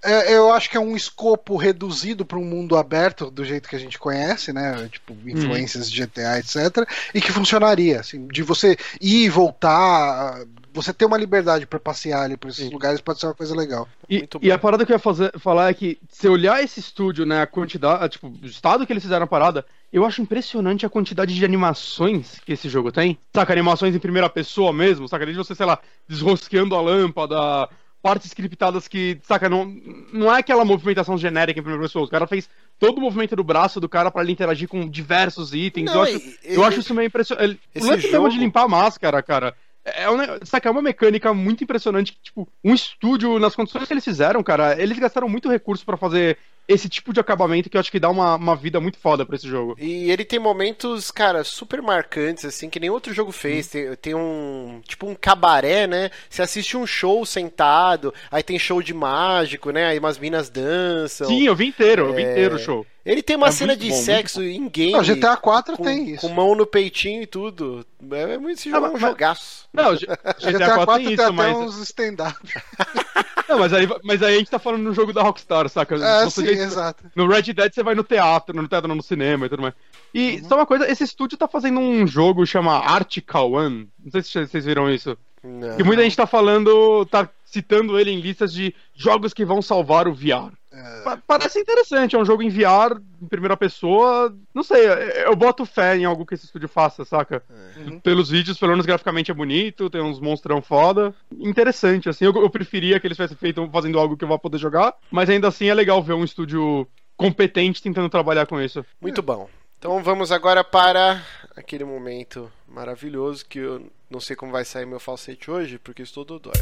é, 0.02 0.34
eu 0.34 0.52
acho 0.52 0.68
que 0.68 0.76
é 0.76 0.80
um 0.80 0.96
escopo 0.96 1.56
reduzido 1.56 2.24
para 2.24 2.38
um 2.38 2.44
mundo 2.44 2.76
aberto 2.76 3.30
do 3.30 3.44
jeito 3.44 3.68
que 3.68 3.76
a 3.76 3.78
gente 3.78 3.98
conhece, 3.98 4.52
né? 4.52 4.88
Tipo, 4.90 5.16
influências 5.26 5.90
de 5.90 6.04
GTA, 6.04 6.38
etc. 6.38 6.88
E 7.14 7.20
que 7.20 7.30
funcionaria, 7.30 8.00
assim, 8.00 8.26
de 8.26 8.42
você 8.42 8.76
ir 9.00 9.24
e 9.24 9.28
voltar. 9.28 10.44
Você 10.74 10.92
ter 10.92 11.04
uma 11.04 11.18
liberdade 11.18 11.66
para 11.66 11.78
passear 11.78 12.22
ali 12.22 12.36
por 12.36 12.48
esses 12.48 12.64
Sim. 12.64 12.72
lugares 12.72 13.00
pode 13.00 13.20
ser 13.20 13.26
uma 13.26 13.34
coisa 13.34 13.54
legal. 13.54 13.86
E, 14.08 14.26
e 14.40 14.50
a 14.50 14.58
parada 14.58 14.86
que 14.86 14.92
eu 14.92 14.96
ia 14.96 14.98
fazer, 14.98 15.30
falar 15.38 15.70
é 15.70 15.74
que, 15.74 15.98
se 16.10 16.26
olhar 16.26 16.62
esse 16.64 16.80
estúdio, 16.80 17.26
né, 17.26 17.42
a 17.42 17.46
quantidade, 17.46 18.12
tipo, 18.12 18.28
o 18.28 18.46
estado 18.46 18.86
que 18.86 18.92
eles 18.92 19.02
fizeram 19.02 19.24
a 19.24 19.28
parada, 19.28 19.66
eu 19.92 20.06
acho 20.06 20.22
impressionante 20.22 20.86
a 20.86 20.88
quantidade 20.88 21.34
de 21.34 21.44
animações 21.44 22.40
que 22.46 22.54
esse 22.54 22.70
jogo 22.70 22.90
tem. 22.90 23.18
Saca, 23.34 23.52
animações 23.52 23.94
em 23.94 23.98
primeira 23.98 24.30
pessoa 24.30 24.72
mesmo, 24.72 25.06
saca, 25.06 25.26
desde 25.26 25.44
você, 25.44 25.54
sei 25.54 25.66
lá, 25.66 25.78
desrosqueando 26.08 26.74
a 26.74 26.80
lâmpada, 26.80 27.68
partes 28.02 28.26
scriptadas 28.26 28.88
que, 28.88 29.18
saca, 29.22 29.48
não, 29.48 29.64
não 30.12 30.34
é 30.34 30.40
aquela 30.40 30.64
movimentação 30.64 31.16
genérica 31.16 31.60
em 31.60 31.62
primeira 31.62 31.84
pessoa, 31.86 32.04
o 32.04 32.08
cara 32.08 32.26
fez 32.26 32.48
todo 32.78 32.98
o 32.98 33.00
movimento 33.00 33.36
do 33.36 33.44
braço 33.44 33.78
do 33.80 33.88
cara 33.88 34.10
pra 34.10 34.22
ele 34.22 34.32
interagir 34.32 34.66
com 34.68 34.88
diversos 34.88 35.54
itens, 35.54 35.86
Não, 35.86 35.94
eu 35.94 36.02
acho, 36.02 36.16
e- 36.16 36.38
eu 36.54 36.64
acho 36.64 36.80
isso 36.80 36.94
meio 36.94 37.06
impressionante. 37.06 37.60
O 37.76 37.86
lance 37.86 38.10
jogo- 38.10 38.28
de 38.28 38.38
limpar 38.38 38.64
a 38.64 38.68
máscara, 38.68 39.22
cara, 39.22 39.54
é, 39.84 40.10
um, 40.10 40.16
saca, 40.44 40.68
é 40.68 40.72
uma 40.72 40.82
mecânica 40.82 41.32
muito 41.32 41.62
impressionante. 41.62 42.12
que, 42.12 42.18
Tipo, 42.22 42.48
um 42.64 42.74
estúdio, 42.74 43.38
nas 43.38 43.54
condições 43.54 43.86
que 43.86 43.92
eles 43.94 44.04
fizeram, 44.04 44.42
cara, 44.42 44.80
eles 44.82 44.98
gastaram 44.98 45.28
muito 45.28 45.48
recurso 45.48 45.84
pra 45.86 45.96
fazer 45.96 46.36
esse 46.66 46.88
tipo 46.88 47.12
de 47.12 47.20
acabamento 47.20 47.68
que 47.68 47.76
eu 47.76 47.80
acho 47.80 47.90
que 47.90 48.00
dá 48.00 48.08
uma, 48.08 48.36
uma 48.36 48.56
vida 48.56 48.80
muito 48.80 48.98
foda 48.98 49.26
pra 49.26 49.36
esse 49.36 49.48
jogo. 49.48 49.76
E 49.78 50.10
ele 50.10 50.24
tem 50.24 50.38
momentos, 50.38 51.10
cara, 51.10 51.44
super 51.44 51.82
marcantes, 51.82 52.44
assim, 52.44 52.70
que 52.70 52.80
nem 52.80 52.90
outro 52.90 53.12
jogo 53.12 53.32
fez. 53.32 53.66
Tem, 53.68 53.94
tem 53.96 54.14
um. 54.14 54.80
Tipo 54.86 55.06
um 55.06 55.14
cabaré, 55.14 55.86
né? 55.86 56.10
Você 56.28 56.42
assiste 56.42 56.76
um 56.76 56.86
show 56.86 57.24
sentado, 57.26 58.12
aí 58.30 58.42
tem 58.42 58.58
show 58.58 58.82
de 58.82 58.94
mágico, 58.94 59.70
né? 59.70 59.86
Aí 59.86 59.98
umas 59.98 60.18
minas 60.18 60.48
dançam. 60.48 61.26
Sim, 61.28 61.44
eu 61.46 61.54
vi 61.54 61.66
inteiro, 61.66 62.06
eu 62.08 62.14
vi 62.14 62.22
É, 62.22 62.30
inteiro 62.32 62.56
o 62.56 62.58
show. 62.58 62.86
Ele 63.04 63.20
tem 63.22 63.34
uma 63.34 63.48
É 63.48 63.52
cena 63.52 63.76
de 63.76 63.88
bom, 63.88 63.94
sexo 63.96 64.42
em 64.42 64.68
game. 64.68 64.92
Não, 64.92 65.02
GTA 65.02 65.36
4 65.36 65.76
com, 65.76 65.82
tem 65.82 66.10
isso. 66.10 66.20
com 66.20 66.32
mão 66.32 66.54
no 66.54 66.64
peitinho 66.64 67.22
e 67.22 67.26
tudo. 67.26 67.84
É, 68.12 68.34
é 68.34 68.38
muito 68.38 68.58
esse 68.58 68.68
Ah, 68.68 68.72
jogo 68.74 68.86
é 68.86 68.88
um 68.90 68.92
mas- 68.92 69.00
jogaço. 69.00 69.68
Não, 69.72 69.94
GTA 69.96 70.16
GTA 70.52 70.74
4 70.74 70.94
tem 70.96 71.04
tem 71.04 71.14
isso, 71.14 71.22
até 71.22 71.32
mas. 71.32 71.56
uns 71.56 71.78
stand-up. 71.82 72.36
Não, 73.48 73.58
mas 73.58 73.72
aí, 73.74 73.88
mas 74.04 74.22
aí 74.22 74.36
a 74.36 74.38
gente 74.38 74.50
tá 74.50 74.58
falando 74.58 74.82
no 74.82 74.94
jogo 74.94 75.12
da 75.12 75.22
Rockstar, 75.22 75.68
saca? 75.68 75.96
É, 75.96 76.30
sim, 76.30 76.44
já- 76.46 76.52
exato. 76.52 77.04
No 77.14 77.26
Red 77.28 77.42
Dead 77.52 77.72
você 77.74 77.82
vai 77.82 77.94
no 77.94 78.04
teatro, 78.04 78.56
no 78.56 78.68
teatro, 78.68 78.88
não 78.88 78.94
no 78.94 79.02
cinema 79.02 79.46
e 79.46 79.48
tudo 79.48 79.62
mais. 79.62 79.74
E 80.14 80.36
Uhum. 80.40 80.48
só 80.48 80.54
uma 80.56 80.66
coisa, 80.66 80.90
esse 80.90 81.04
estúdio 81.04 81.36
tá 81.36 81.48
fazendo 81.48 81.80
um 81.80 82.06
jogo 82.06 82.46
chama 82.46 82.78
Article 82.78 83.40
One. 83.52 83.88
Não 84.02 84.10
sei 84.12 84.22
se 84.22 84.46
vocês 84.46 84.64
viram 84.64 84.88
isso. 84.90 85.18
Não. 85.42 85.78
E 85.78 85.82
muita 85.82 86.02
gente 86.04 86.16
tá 86.16 86.26
falando, 86.26 87.04
tá 87.06 87.28
citando 87.44 87.98
ele 87.98 88.10
em 88.12 88.20
listas 88.20 88.52
de 88.52 88.72
jogos 88.94 89.34
que 89.34 89.44
vão 89.44 89.60
salvar 89.60 90.06
o 90.06 90.14
VR. 90.14 90.52
É. 90.72 91.02
Pa- 91.02 91.18
Parece 91.26 91.58
interessante, 91.60 92.16
é 92.16 92.18
um 92.18 92.24
jogo 92.24 92.42
em 92.42 92.48
VR, 92.48 92.98
em 93.20 93.26
primeira 93.26 93.56
pessoa. 93.56 94.34
Não 94.54 94.62
sei, 94.62 94.86
eu- 94.86 94.92
eu 95.26 95.36
boto 95.36 95.66
fé 95.66 95.96
em 95.96 96.04
algo 96.04 96.24
que 96.24 96.34
esse 96.34 96.46
estúdio 96.46 96.68
faça, 96.68 97.04
saca? 97.04 97.42
Uhum. 97.76 98.00
Pelos 98.00 98.30
vídeos, 98.30 98.58
pelo 98.58 98.72
menos 98.72 98.86
graficamente 98.86 99.30
é 99.30 99.34
bonito, 99.34 99.90
tem 99.90 100.00
uns 100.00 100.18
monstrão 100.18 100.62
foda. 100.62 101.14
Interessante, 101.38 102.08
assim. 102.08 102.24
Eu, 102.24 102.32
eu 102.34 102.48
preferia 102.50 102.98
que 102.98 103.06
eles 103.06 103.16
tivessem 103.16 103.36
feito 103.36 103.68
fazendo 103.70 103.98
algo 103.98 104.16
que 104.16 104.24
eu 104.24 104.28
vá 104.28 104.38
poder 104.38 104.58
jogar, 104.58 104.94
mas 105.10 105.28
ainda 105.28 105.48
assim 105.48 105.66
é 105.68 105.74
legal 105.74 106.02
ver 106.02 106.14
um 106.14 106.24
estúdio 106.24 106.88
competente 107.16 107.82
tentando 107.82 108.08
trabalhar 108.08 108.46
com 108.46 108.60
isso. 108.60 108.84
Muito 109.00 109.20
bom. 109.22 109.48
Então 109.78 110.02
vamos 110.02 110.32
agora 110.32 110.62
para 110.64 111.20
aquele 111.56 111.84
momento 111.84 112.50
maravilhoso 112.68 113.44
que 113.44 113.58
eu 113.58 113.86
não 114.08 114.20
sei 114.20 114.34
como 114.36 114.52
vai 114.52 114.64
sair 114.64 114.86
meu 114.86 115.00
falsete 115.00 115.50
hoje, 115.50 115.78
porque 115.78 116.02
estou 116.02 116.24
dodói. 116.24 116.52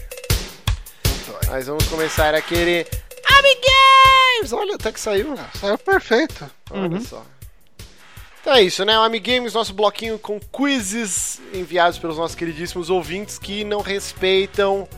Mas 1.49 1.67
vamos 1.67 1.87
começar 1.89 2.35
aquele 2.35 2.87
Amigames! 3.41 4.53
Olha, 4.53 4.75
até 4.75 4.93
que 4.93 5.01
saiu. 5.01 5.35
Ah, 5.39 5.51
Saiu 5.59 5.79
perfeito. 5.79 6.49
Olha 6.71 6.83
Uhum. 6.97 7.01
só. 7.05 7.25
Então 8.41 8.55
é 8.55 8.63
isso, 8.63 8.85
né? 8.85 8.99
O 8.99 9.03
Amigames, 9.03 9.53
nosso 9.53 9.75
bloquinho 9.75 10.19
com 10.19 10.41
quizzes 10.41 11.41
enviados 11.53 11.99
pelos 11.99 12.17
nossos 12.17 12.35
queridíssimos 12.35 12.89
ouvintes 12.89 13.39
que 13.39 13.65
não 13.65 13.81
respeitam 13.83 14.89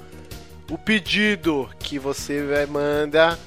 o 0.70 0.78
pedido 0.78 1.68
que 1.80 1.98
você 1.98 2.38
é, 2.54 2.66
manda. 2.66 3.38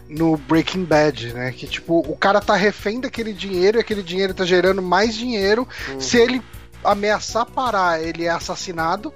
no 0.07 0.37
Breaking 0.37 0.83
Bad, 0.83 1.33
né? 1.33 1.51
Que 1.51 1.65
tipo, 1.65 1.99
o 1.99 2.15
cara 2.15 2.39
tá 2.39 2.55
refém 2.55 2.99
daquele 2.99 3.33
dinheiro 3.33 3.79
e 3.79 3.81
aquele 3.81 4.03
dinheiro 4.03 4.33
tá 4.33 4.45
gerando 4.45 4.81
mais 4.81 5.15
dinheiro. 5.15 5.67
Uhum. 5.89 5.99
Se 5.99 6.17
ele 6.17 6.41
ameaçar 6.83 7.45
parar, 7.45 8.01
ele 8.01 8.25
é 8.25 8.29
assassinado. 8.29 9.11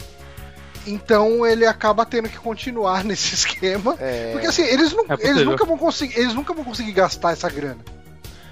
Então 0.87 1.45
ele 1.45 1.65
acaba 1.65 2.05
tendo 2.05 2.29
que 2.29 2.37
continuar 2.37 3.03
nesse 3.05 3.35
esquema. 3.35 3.95
É, 3.99 4.31
Porque 4.31 4.47
assim, 4.47 4.63
eles, 4.63 4.93
não, 4.93 5.05
É 5.09 5.17
eles 5.27 5.45
nunca 5.45 5.65
vão 5.65 5.77
conseguir. 5.77 6.19
Eles 6.19 6.33
nunca 6.33 6.53
vão 6.53 6.63
conseguir 6.63 6.91
gastar 6.91 7.31
essa 7.33 7.49
grana. 7.49 7.77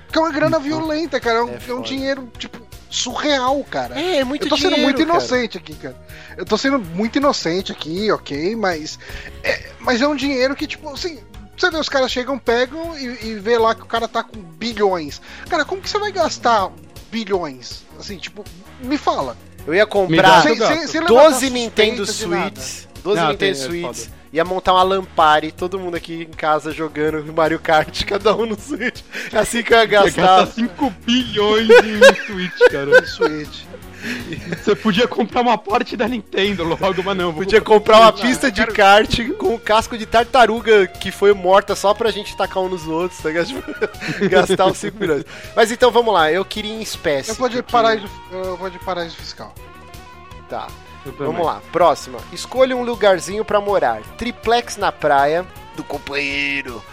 Porque 0.05 0.19
é 0.19 0.21
uma 0.21 0.31
grana 0.31 0.59
violenta, 0.59 1.19
cara. 1.19 1.39
É 1.39 1.43
um, 1.43 1.49
É 1.49 1.59
é 1.67 1.73
um 1.73 1.81
dinheiro, 1.81 2.31
tipo, 2.37 2.59
surreal, 2.89 3.63
cara. 3.69 3.99
é, 3.99 4.17
é 4.17 4.23
muito 4.23 4.45
Eu 4.45 4.49
tô 4.49 4.55
sendo 4.57 4.75
dinheiro, 4.75 4.83
muito 4.83 5.05
cara. 5.05 5.09
inocente 5.19 5.57
aqui, 5.57 5.75
cara. 5.75 5.95
Eu 6.37 6.45
tô 6.45 6.57
sendo 6.57 6.79
muito 6.79 7.17
inocente 7.17 7.71
aqui, 7.71 8.11
ok, 8.11 8.55
mas. 8.55 8.97
É, 9.43 9.71
mas 9.79 10.01
é 10.01 10.07
um 10.07 10.15
dinheiro 10.15 10.55
que, 10.55 10.67
tipo, 10.67 10.89
assim. 10.89 11.19
Você 11.57 11.71
vê, 11.71 11.77
os 11.77 11.89
caras 11.89 12.11
chegam, 12.11 12.37
pegam 12.37 12.95
e, 12.97 13.29
e 13.29 13.35
vê 13.39 13.57
lá 13.57 13.73
que 13.73 13.81
o 13.81 13.87
cara 13.87 14.07
tá 14.07 14.21
com 14.21 14.39
bilhões. 14.39 15.19
Cara, 15.49 15.65
como 15.65 15.81
que 15.81 15.89
você 15.89 15.97
vai 15.97 16.11
gastar 16.11 16.71
bilhões? 17.11 17.83
Assim, 17.99 18.17
tipo, 18.17 18.43
me 18.79 18.95
fala. 18.97 19.35
Eu 19.67 19.75
ia 19.75 19.85
comprar 19.85 20.41
Sem- 20.43 20.55
sem- 20.55 20.87
sem 20.87 21.01
levantar 21.01 21.21
12 21.23 21.33
suspeita 21.33 21.53
Nintendo. 21.59 22.05
Switches. 22.05 22.87
12 23.03 23.21
Não, 23.21 23.29
Nintendo 23.29 23.51
é 23.51 23.55
Switches. 23.55 24.09
Ia 24.33 24.43
montar 24.43 24.73
uma 24.73 24.83
Lampare, 24.83 25.51
todo 25.51 25.79
mundo 25.79 25.95
aqui 25.95 26.23
em 26.29 26.33
casa 26.33 26.71
jogando 26.71 27.23
Mario 27.33 27.59
Kart, 27.59 28.03
cada 28.05 28.35
um 28.35 28.45
no 28.45 28.59
Switch. 28.59 29.01
É 29.31 29.37
assim 29.39 29.61
que 29.63 29.73
eu 29.73 29.77
ia 29.77 29.83
Ia 29.83 29.87
gastar 29.87 30.21
gastar. 30.45 30.47
5 30.53 30.89
bilhões 31.05 31.69
em 31.69 32.25
Switch, 32.25 32.59
cara. 32.71 33.05
Switch. 33.07 33.66
Você 34.49 34.75
podia 34.75 35.07
comprar 35.07 35.41
uma 35.41 35.57
parte 35.57 35.97
da 35.97 36.07
Nintendo 36.07 36.63
logo, 36.63 37.03
mas 37.03 37.17
não. 37.17 37.31
vou 37.31 37.43
Podia 37.43 37.61
comprar 37.61 37.99
uma 37.99 38.13
pista 38.13 38.51
de 38.51 38.65
kart 38.67 39.19
com 39.37 39.55
o 39.55 39.59
casco 39.59 39.97
de 39.97 40.05
tartaruga 40.05 40.87
que 40.87 41.11
foi 41.11 41.33
morta 41.33 41.75
só 41.75 41.93
pra 41.93 42.11
gente 42.11 42.35
tacar 42.35 42.63
um 42.63 42.69
nos 42.69 42.87
outros, 42.87 43.21
tá 43.21 43.29
Gastar 44.27 44.67
os 44.67 44.77
5 44.77 44.99
milhões. 44.99 45.23
Mas 45.55 45.71
então 45.71 45.91
vamos 45.91 46.13
lá, 46.13 46.31
eu 46.31 46.43
queria 46.45 46.73
em 46.73 46.81
espécie. 46.81 47.29
Eu 47.31 47.35
vou 47.35 47.49
de 47.49 47.61
paraíso, 47.63 48.09
eu 48.31 48.57
vou 48.57 48.69
de 48.69 48.79
paraíso 48.79 49.15
fiscal. 49.15 49.53
Tá. 50.49 50.67
Vamos 51.17 51.45
lá, 51.45 51.61
próxima. 51.71 52.19
Escolha 52.33 52.75
um 52.75 52.83
lugarzinho 52.83 53.45
pra 53.45 53.61
morar. 53.61 54.01
Triplex 54.17 54.77
na 54.77 54.91
praia, 54.91 55.45
do 55.75 55.83
companheiro. 55.83 56.83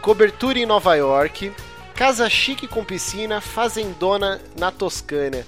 Cobertura 0.00 0.58
em 0.58 0.66
Nova 0.66 0.94
York. 0.94 1.52
Casa 1.94 2.28
chique 2.28 2.66
com 2.66 2.84
piscina. 2.84 3.40
Fazendona 3.40 4.40
na 4.58 4.70
Toscana. 4.70 5.46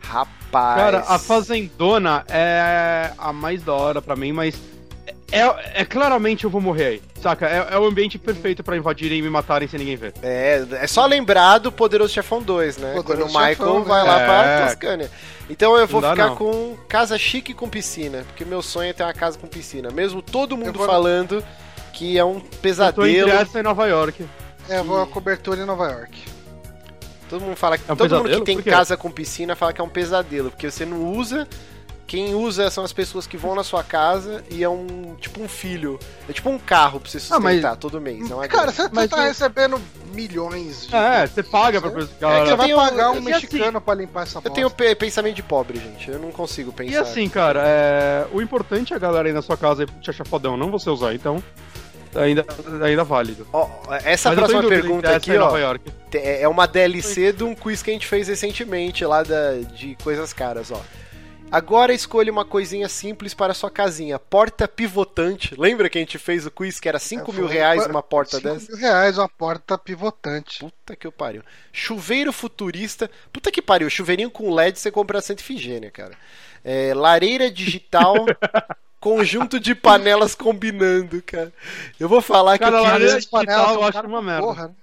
Rapaz. 0.00 0.76
Cara, 0.80 1.04
a 1.06 1.18
Fazendona 1.18 2.24
é 2.28 3.12
a 3.18 3.32
mais 3.32 3.62
da 3.62 3.72
hora 3.74 4.00
pra 4.00 4.16
mim, 4.16 4.32
mas 4.32 4.54
é, 5.30 5.80
é 5.82 5.84
claramente 5.84 6.44
eu 6.44 6.50
vou 6.50 6.60
morrer 6.60 6.84
aí, 6.86 7.02
saca? 7.20 7.46
É, 7.46 7.74
é 7.74 7.78
o 7.78 7.84
ambiente 7.84 8.18
perfeito 8.18 8.62
pra 8.64 8.76
invadirem 8.76 9.18
e 9.18 9.22
me 9.22 9.28
matarem 9.28 9.68
sem 9.68 9.78
ninguém 9.78 9.96
ver. 9.96 10.14
É, 10.22 10.64
é 10.72 10.86
só 10.86 11.04
lembrar 11.04 11.58
do 11.58 11.70
Poderoso 11.70 12.12
Chefão 12.14 12.40
2, 12.42 12.78
né? 12.78 12.94
Poderoso 12.94 13.04
Quando 13.04 13.22
o 13.36 13.38
Michael 13.38 13.54
Chefão, 13.56 13.84
vai 13.84 14.02
né? 14.02 14.08
lá 14.10 14.14
pra 14.24 14.44
É. 14.44 14.66
Toscânia. 14.66 15.10
Então 15.50 15.76
eu 15.76 15.86
vou 15.86 16.00
dá, 16.00 16.10
ficar 16.12 16.28
não. 16.28 16.36
com 16.36 16.76
casa 16.88 17.18
chique 17.18 17.52
com 17.52 17.68
piscina, 17.68 18.24
porque 18.28 18.44
meu 18.44 18.62
sonho 18.62 18.90
é 18.90 18.92
ter 18.94 19.02
uma 19.02 19.12
casa 19.14 19.38
com 19.38 19.46
piscina. 19.46 19.90
Mesmo 19.90 20.22
todo 20.22 20.56
mundo 20.56 20.78
vou- 20.78 20.86
falando 20.86 21.44
que 21.92 22.16
é 22.18 22.24
um 22.24 22.34
Eu 22.36 22.40
tô 22.40 22.46
entre 22.46 22.58
pesadelo. 22.62 23.30
essa 23.30 23.60
e 23.60 23.62
Nova 23.62 23.86
York. 23.86 24.24
É, 24.68 24.78
eu 24.78 24.84
vou 24.84 25.02
a 25.02 25.06
cobertura 25.06 25.60
em 25.62 25.64
Nova 25.66 25.90
York. 25.90 26.22
Todo 27.28 27.42
mundo 27.42 27.56
fala 27.56 27.76
que 27.78 27.84
É 27.88 27.92
um 27.92 27.96
todo 27.96 28.10
mundo 28.10 28.22
que 28.24 28.28
pesadelo? 28.30 28.44
tem 28.44 28.62
casa 28.62 28.96
com 28.96 29.10
piscina 29.10 29.54
fala 29.54 29.72
que 29.72 29.80
é 29.80 29.84
um 29.84 29.88
pesadelo, 29.88 30.50
porque 30.50 30.70
você 30.70 30.84
não 30.86 31.12
usa. 31.12 31.46
Quem 32.06 32.34
usa 32.34 32.70
são 32.70 32.84
as 32.84 32.92
pessoas 32.94 33.26
que 33.26 33.36
vão 33.36 33.54
na 33.54 33.62
sua 33.62 33.84
casa 33.84 34.42
e 34.50 34.64
é 34.64 34.68
um 34.68 35.14
tipo 35.20 35.42
um 35.42 35.46
filho. 35.48 35.98
É 36.26 36.32
tipo 36.32 36.48
um 36.48 36.58
carro 36.58 36.98
pra 37.00 37.10
você 37.10 37.18
Ah, 37.30 37.38
mas- 37.38 37.56
sustentar 37.56 37.76
todo 37.76 38.00
mês. 38.00 38.26
Não 38.30 38.42
é 38.42 38.48
Cara, 38.48 38.72
você 38.72 38.88
Mas 38.90 39.10
tá 39.10 39.24
recebendo 39.24 39.78
milhões 40.14 40.86
de. 40.86 40.96
É, 40.96 41.26
você 41.26 41.42
paga 41.42 41.82
pra 41.82 41.90
pessoa. 41.90 42.10
É 42.34 42.46
você 42.46 42.56
vai 42.56 42.66
tenho- 42.66 42.78
pagar 42.78 43.10
um 43.10 43.14
e 43.16 43.18
assim- 43.18 43.24
mexicano 43.26 43.78
pra 43.78 43.94
limpar 43.94 44.22
essa 44.22 44.38
eu 44.38 44.42
bosta. 44.42 44.54
tenho 44.54 44.70
pe- 44.70 44.94
pensamento 44.94 45.34
de 45.36 45.42
pobre, 45.42 45.78
gente. 45.78 46.10
Eu 46.10 46.18
não 46.18 46.30
consigo 46.32 46.72
pensar. 46.72 46.92
E 46.92 46.96
assim, 46.96 47.28
cara, 47.28 47.62
é, 47.66 48.26
o 48.32 48.40
importante 48.40 48.94
é 48.94 48.96
a 48.96 48.98
galera 48.98 49.28
aí 49.28 49.34
na 49.34 49.42
sua 49.42 49.58
casa 49.58 49.84
te 50.00 50.08
achar 50.08 50.26
fodão, 50.26 50.56
não 50.56 50.70
você 50.70 50.88
usar, 50.88 51.12
então 51.14 51.44
ainda, 52.14 52.44
ainda 52.82 53.04
válido. 53.04 53.46
Ó, 53.52 53.68
essa 54.04 54.30
Mas 54.30 54.38
próxima 54.38 54.68
pergunta 54.68 55.14
aqui, 55.16 55.36
ó, 55.36 55.40
Nova 55.40 55.58
York. 55.60 55.90
te- 56.10 56.18
é 56.18 56.46
uma 56.48 56.66
DLC 56.66 57.32
de 57.32 57.44
um 57.44 57.54
quiz 57.54 57.82
que 57.82 57.90
a 57.90 57.92
gente 57.92 58.06
fez 58.06 58.28
recentemente 58.28 59.04
lá 59.04 59.22
da, 59.22 59.54
de 59.74 59.96
coisas 60.02 60.32
caras, 60.32 60.70
ó. 60.70 60.80
Agora 61.50 61.94
escolha 61.94 62.30
uma 62.30 62.44
coisinha 62.44 62.90
simples 62.90 63.32
para 63.32 63.54
sua 63.54 63.70
casinha. 63.70 64.18
Porta 64.18 64.68
pivotante. 64.68 65.54
Lembra 65.58 65.88
que 65.88 65.96
a 65.96 66.00
gente 66.02 66.18
fez 66.18 66.44
o 66.44 66.50
quiz 66.50 66.78
que 66.78 66.86
era 66.86 66.98
5 66.98 67.32
mil 67.32 67.44
É, 67.46 67.48
Foi- 67.48 67.56
reais 67.56 67.86
uma 67.86 68.02
porta 68.02 68.36
cinco 68.36 68.48
dessa? 68.52 68.70
mil 68.70 68.76
reais 68.78 69.16
uma 69.16 69.30
porta 69.30 69.78
pivotante. 69.78 70.58
Puta 70.60 70.94
que 70.94 71.06
eu 71.06 71.12
pariu. 71.12 71.42
Chuveiro 71.72 72.34
futurista. 72.34 73.10
Puta 73.32 73.50
que 73.50 73.62
pariu. 73.62 73.88
Chuveirinho 73.88 74.30
com 74.30 74.52
LED 74.54 74.78
você 74.78 74.90
compra 74.90 75.22
Santa 75.22 75.40
Ifigênia, 75.40 75.90
cara. 75.90 76.12
É, 76.62 76.92
lareira 76.94 77.50
digital. 77.50 78.14
conjunto 79.00 79.58
de 79.60 79.74
panelas 79.74 80.34
combinando, 80.34 81.22
cara. 81.22 81.52
Eu 81.98 82.08
vou 82.08 82.20
falar 82.20 82.58
Cara, 82.58 82.80
que 82.80 82.86
eu 82.86 82.92
queria... 82.92 83.16
As 83.16 83.26
panelas 83.26 83.70
eu 83.72 83.84
acho 83.84 84.06
uma 84.06 84.22
merda. 84.22 84.42
Porra, 84.42 84.68
né? 84.68 84.74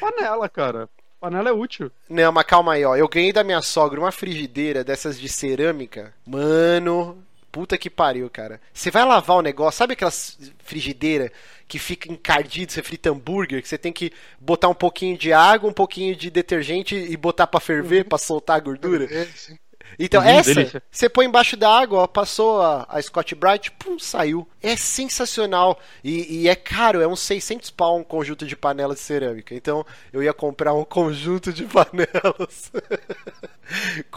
Panela, 0.00 0.48
cara. 0.48 0.88
Panela 1.20 1.50
é 1.50 1.52
útil. 1.52 1.90
Não, 2.08 2.32
mas 2.32 2.44
calma 2.44 2.72
aí, 2.72 2.84
ó. 2.84 2.96
Eu 2.96 3.08
ganhei 3.08 3.32
da 3.32 3.44
minha 3.44 3.62
sogra 3.62 4.00
uma 4.00 4.10
frigideira 4.10 4.82
dessas 4.82 5.20
de 5.20 5.28
cerâmica. 5.28 6.12
Mano, 6.26 7.22
puta 7.52 7.78
que 7.78 7.88
pariu, 7.88 8.28
cara. 8.28 8.60
Você 8.74 8.90
vai 8.90 9.04
lavar 9.04 9.36
o 9.36 9.42
negócio, 9.42 9.78
sabe 9.78 9.92
aquelas 9.92 10.36
frigideira 10.64 11.30
que 11.68 11.78
fica 11.78 12.12
encardido, 12.12 12.72
você 12.72 12.82
frita 12.82 13.10
hambúrguer, 13.10 13.62
que 13.62 13.68
você 13.68 13.78
tem 13.78 13.92
que 13.92 14.12
botar 14.40 14.68
um 14.68 14.74
pouquinho 14.74 15.16
de 15.16 15.32
água, 15.32 15.70
um 15.70 15.72
pouquinho 15.72 16.16
de 16.16 16.28
detergente 16.28 16.96
e 16.96 17.16
botar 17.16 17.46
pra 17.46 17.60
ferver, 17.60 18.04
pra 18.04 18.18
soltar 18.18 18.56
a 18.56 18.60
gordura? 18.60 19.04
Esse. 19.04 19.58
Então, 19.98 20.22
essa, 20.22 20.54
delícia. 20.54 20.82
você 20.90 21.08
põe 21.08 21.26
embaixo 21.26 21.56
da 21.56 21.70
água, 21.70 22.00
ó, 22.00 22.06
passou 22.06 22.60
a, 22.62 22.86
a 22.88 23.00
Scott 23.02 23.34
Bright, 23.34 23.70
pum, 23.72 23.98
saiu. 23.98 24.48
É 24.62 24.76
sensacional. 24.76 25.78
E, 26.02 26.42
e 26.42 26.48
é 26.48 26.54
caro, 26.54 27.00
é 27.00 27.06
uns 27.06 27.20
600 27.20 27.70
pau 27.70 27.98
um 27.98 28.04
conjunto 28.04 28.46
de 28.46 28.56
panelas 28.56 28.96
de 28.98 29.02
cerâmica. 29.02 29.54
Então, 29.54 29.84
eu 30.12 30.22
ia 30.22 30.32
comprar 30.32 30.72
um 30.74 30.84
conjunto 30.86 31.52
de 31.52 31.64
panelas. 31.64 32.70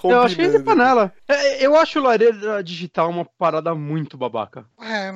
Eu 0.03 0.21
acho 0.21 0.35
que 0.35 0.41
é 0.41 0.59
panela. 0.59 1.13
É, 1.27 1.65
eu 1.65 1.75
acho 1.77 2.01
lareira 2.01 2.61
digital 2.63 3.09
uma 3.09 3.23
parada 3.23 3.73
muito 3.73 4.17
babaca. 4.17 4.65
É, 4.81 5.13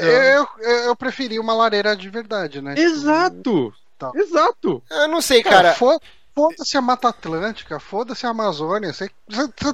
É, 0.00 0.36
eu, 0.36 0.46
eu, 0.58 0.70
eu 0.86 0.96
preferi 0.96 1.38
uma 1.38 1.54
lareira 1.54 1.96
de 1.96 2.08
verdade, 2.10 2.60
né? 2.60 2.74
Exato! 2.76 3.72
Tá. 3.98 4.10
Exato! 4.14 4.82
Eu 4.90 5.08
não 5.08 5.20
sei, 5.20 5.42
Cara, 5.42 5.56
cara. 5.56 5.74
fo- 5.74 6.00
foda-se 6.36 6.76
a 6.76 6.82
Mata 6.82 7.08
Atlântica, 7.08 7.80
foda-se 7.80 8.26
a 8.26 8.30
Amazônia. 8.30 8.92
Você, 8.92 9.10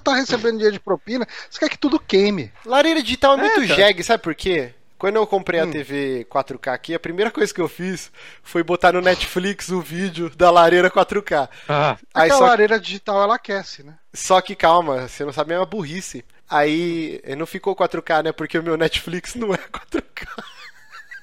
tá 0.02 0.14
recebendo 0.14 0.52
dinheiro 0.52 0.74
de 0.74 0.80
propina, 0.80 1.26
você 1.50 1.58
quer 1.58 1.68
que 1.68 1.76
tudo 1.78 1.98
queime. 1.98 2.52
Lareira 2.64 3.02
digital 3.02 3.34
é 3.34 3.36
muito 3.38 3.60
É, 3.62 3.66
cara. 3.66 3.74
jegue, 3.74 4.04
sabe 4.04 4.22
por 4.22 4.34
quê? 4.34 4.72
Quando 4.96 5.16
eu 5.16 5.26
comprei 5.26 5.58
a 5.58 5.64
Hum. 5.64 5.70
TV 5.72 6.24
4K 6.30 6.72
aqui, 6.72 6.94
a 6.94 7.00
primeira 7.00 7.28
coisa 7.32 7.52
que 7.52 7.60
eu 7.60 7.68
fiz 7.68 8.12
foi 8.40 8.62
botar 8.62 8.92
no 8.92 9.00
Netflix 9.00 9.68
o 9.70 9.80
vídeo 9.80 10.30
da 10.36 10.48
lareira 10.48 10.88
4K. 10.88 11.48
Ah, 11.68 11.96
Aí 12.14 12.30
só 12.30 12.38
lareira 12.38 12.78
digital, 12.78 13.20
ela 13.20 13.34
aquece, 13.34 13.82
né? 13.82 13.94
Só 14.14 14.40
que 14.40 14.54
calma, 14.54 15.08
você 15.08 15.24
não 15.24 15.32
sabe 15.32 15.54
é 15.54 15.58
uma 15.58 15.66
burrice. 15.66 16.24
Aí 16.48 17.20
não 17.36 17.46
ficou 17.46 17.74
4K, 17.74 18.22
né? 18.22 18.30
Porque 18.32 18.56
o 18.56 18.62
meu 18.62 18.76
Netflix 18.76 19.34
não 19.34 19.52
é 19.52 19.58
4K. 19.58 20.28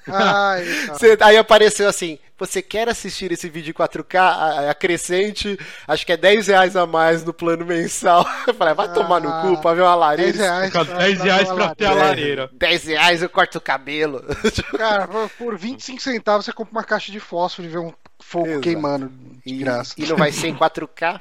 Ai. 0.06 0.64
Você- 0.88 1.16
aí 1.20 1.36
apareceu 1.36 1.88
assim: 1.88 2.18
você 2.38 2.62
quer 2.62 2.88
assistir 2.88 3.30
esse 3.32 3.48
vídeo 3.50 3.70
em 3.70 3.74
4K? 3.74 4.18
A- 4.18 4.70
Acrescente, 4.70 5.58
acho 5.86 6.06
que 6.06 6.12
é 6.12 6.16
10 6.16 6.46
reais 6.46 6.74
a 6.76 6.86
mais 6.86 7.22
no 7.24 7.32
plano 7.34 7.66
mensal. 7.66 8.26
Eu 8.48 8.54
falei, 8.54 8.72
vai 8.74 8.92
tomar 8.92 9.20
no 9.20 9.30
cu 9.56 9.60
pra 9.60 9.74
ver 9.74 9.82
uma 9.82 9.90
10 9.90 10.00
lareira. 10.00 10.38
reais. 10.38 10.66
fica 10.72 10.84
10 10.84 11.20
reais 11.20 11.48
pra 11.52 11.74
ter 11.74 11.86
a 11.86 11.90
É, 11.90 11.94
lareira. 11.94 12.50
10 12.52 12.84
reais 12.84 13.22
eu 13.22 13.28
corto 13.28 13.58
o 13.58 13.60
cabelo. 13.60 14.24
Cara, 14.76 15.08
por 15.38 15.56
25 15.58 16.00
centavos 16.00 16.44
você 16.46 16.52
compra 16.52 16.72
uma 16.72 16.84
caixa 16.84 17.12
de 17.12 17.20
fósforo 17.20 17.68
e 17.68 17.70
vê 17.70 17.78
um 17.78 17.92
fogo 18.22 18.46
Exato. 18.46 18.60
queimando 18.62 19.08
de 19.44 19.54
E, 19.54 19.58
graça. 19.58 19.94
e 19.98 20.06
não 20.06 20.16
vai 20.16 20.32
ser 20.32 20.48
em 20.48 20.54
4K. 20.56 21.20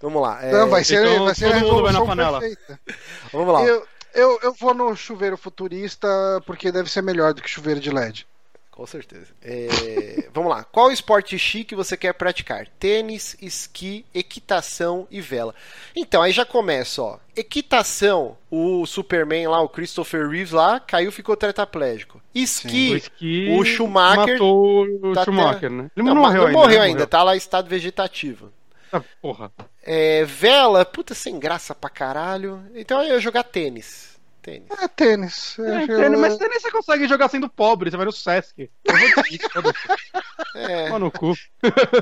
Vamos 0.00 0.20
lá. 0.20 0.40
é, 0.42 0.50
Não, 0.50 0.68
vai 0.68 0.82
ser, 0.82 1.00
então 1.06 1.24
vai 1.26 1.34
ser 1.34 1.46
a 1.46 1.60
todo 1.60 1.70
mundo 1.74 1.82
vai 1.84 1.92
na 1.92 2.04
panela. 2.04 2.40
perfeita. 2.40 2.80
Vamos 3.32 3.54
lá. 3.54 3.62
Eu, 3.62 3.86
eu, 4.14 4.38
eu 4.42 4.52
vou 4.54 4.74
no 4.74 4.94
chuveiro 4.96 5.36
futurista 5.36 6.08
porque 6.46 6.72
deve 6.72 6.90
ser 6.90 7.02
melhor 7.02 7.34
do 7.34 7.42
que 7.42 7.48
chuveiro 7.48 7.80
de 7.80 7.90
LED. 7.90 8.26
Com 8.70 8.86
certeza. 8.86 9.26
É, 9.42 10.28
Vamos 10.32 10.48
lá. 10.50 10.64
Qual 10.64 10.90
esporte 10.90 11.38
chique 11.38 11.74
você 11.74 11.94
quer 11.94 12.14
praticar? 12.14 12.66
Tênis, 12.80 13.36
esqui, 13.40 14.06
equitação 14.14 15.06
e 15.10 15.20
vela. 15.20 15.54
Então, 15.94 16.22
aí 16.22 16.32
já 16.32 16.46
começa, 16.46 17.02
ó. 17.02 17.18
Equitação, 17.36 18.36
o 18.50 18.86
Superman 18.86 19.46
lá, 19.48 19.60
o 19.60 19.68
Christopher 19.68 20.26
Reeves 20.26 20.52
lá, 20.52 20.80
caiu 20.80 21.12
ficou 21.12 21.36
tetraplégico. 21.36 22.16
O 22.16 22.20
Esqui, 22.34 22.94
esqui 22.94 23.54
o 23.58 23.62
Schumacher 23.62 24.32
matou 24.34 24.86
o 24.86 25.12
tá 25.12 25.24
Schumacher, 25.24 25.66
até- 25.66 25.68
né? 25.68 25.90
Ele 25.94 26.06
não, 26.06 26.14
não, 26.14 26.22
morreu 26.22 26.40
não 26.40 26.46
ainda. 26.48 26.58
morreu 26.58 26.78
né? 26.80 26.84
ainda, 26.86 27.06
tá 27.06 27.22
lá 27.22 27.34
em 27.34 27.38
estado 27.38 27.68
vegetativo. 27.68 28.50
Ah, 28.90 29.02
porra. 29.20 29.52
É, 29.82 30.24
vela, 30.24 30.84
puta, 30.84 31.14
sem 31.14 31.38
graça 31.38 31.74
pra 31.74 31.90
caralho. 31.90 32.64
Então 32.74 33.02
eu 33.02 33.14
ia 33.14 33.20
jogar 33.20 33.42
tênis. 33.42 34.12
Tênis. 34.40 34.68
É 34.80 34.88
tênis. 34.88 35.56
É, 35.60 35.86
tênis, 35.86 36.18
mas 36.18 36.36
tênis 36.36 36.62
você 36.62 36.70
consegue 36.70 37.06
jogar 37.06 37.28
sendo 37.28 37.48
pobre, 37.48 37.90
você 37.90 37.96
vai 37.96 38.06
no 38.06 38.12
Sesc. 38.12 38.68
Eu 38.84 38.96
vou 38.96 39.08
foda-se. 39.52 39.78
É, 40.56 40.86
Toma 40.86 40.98
no 40.98 41.10
cu. 41.12 41.34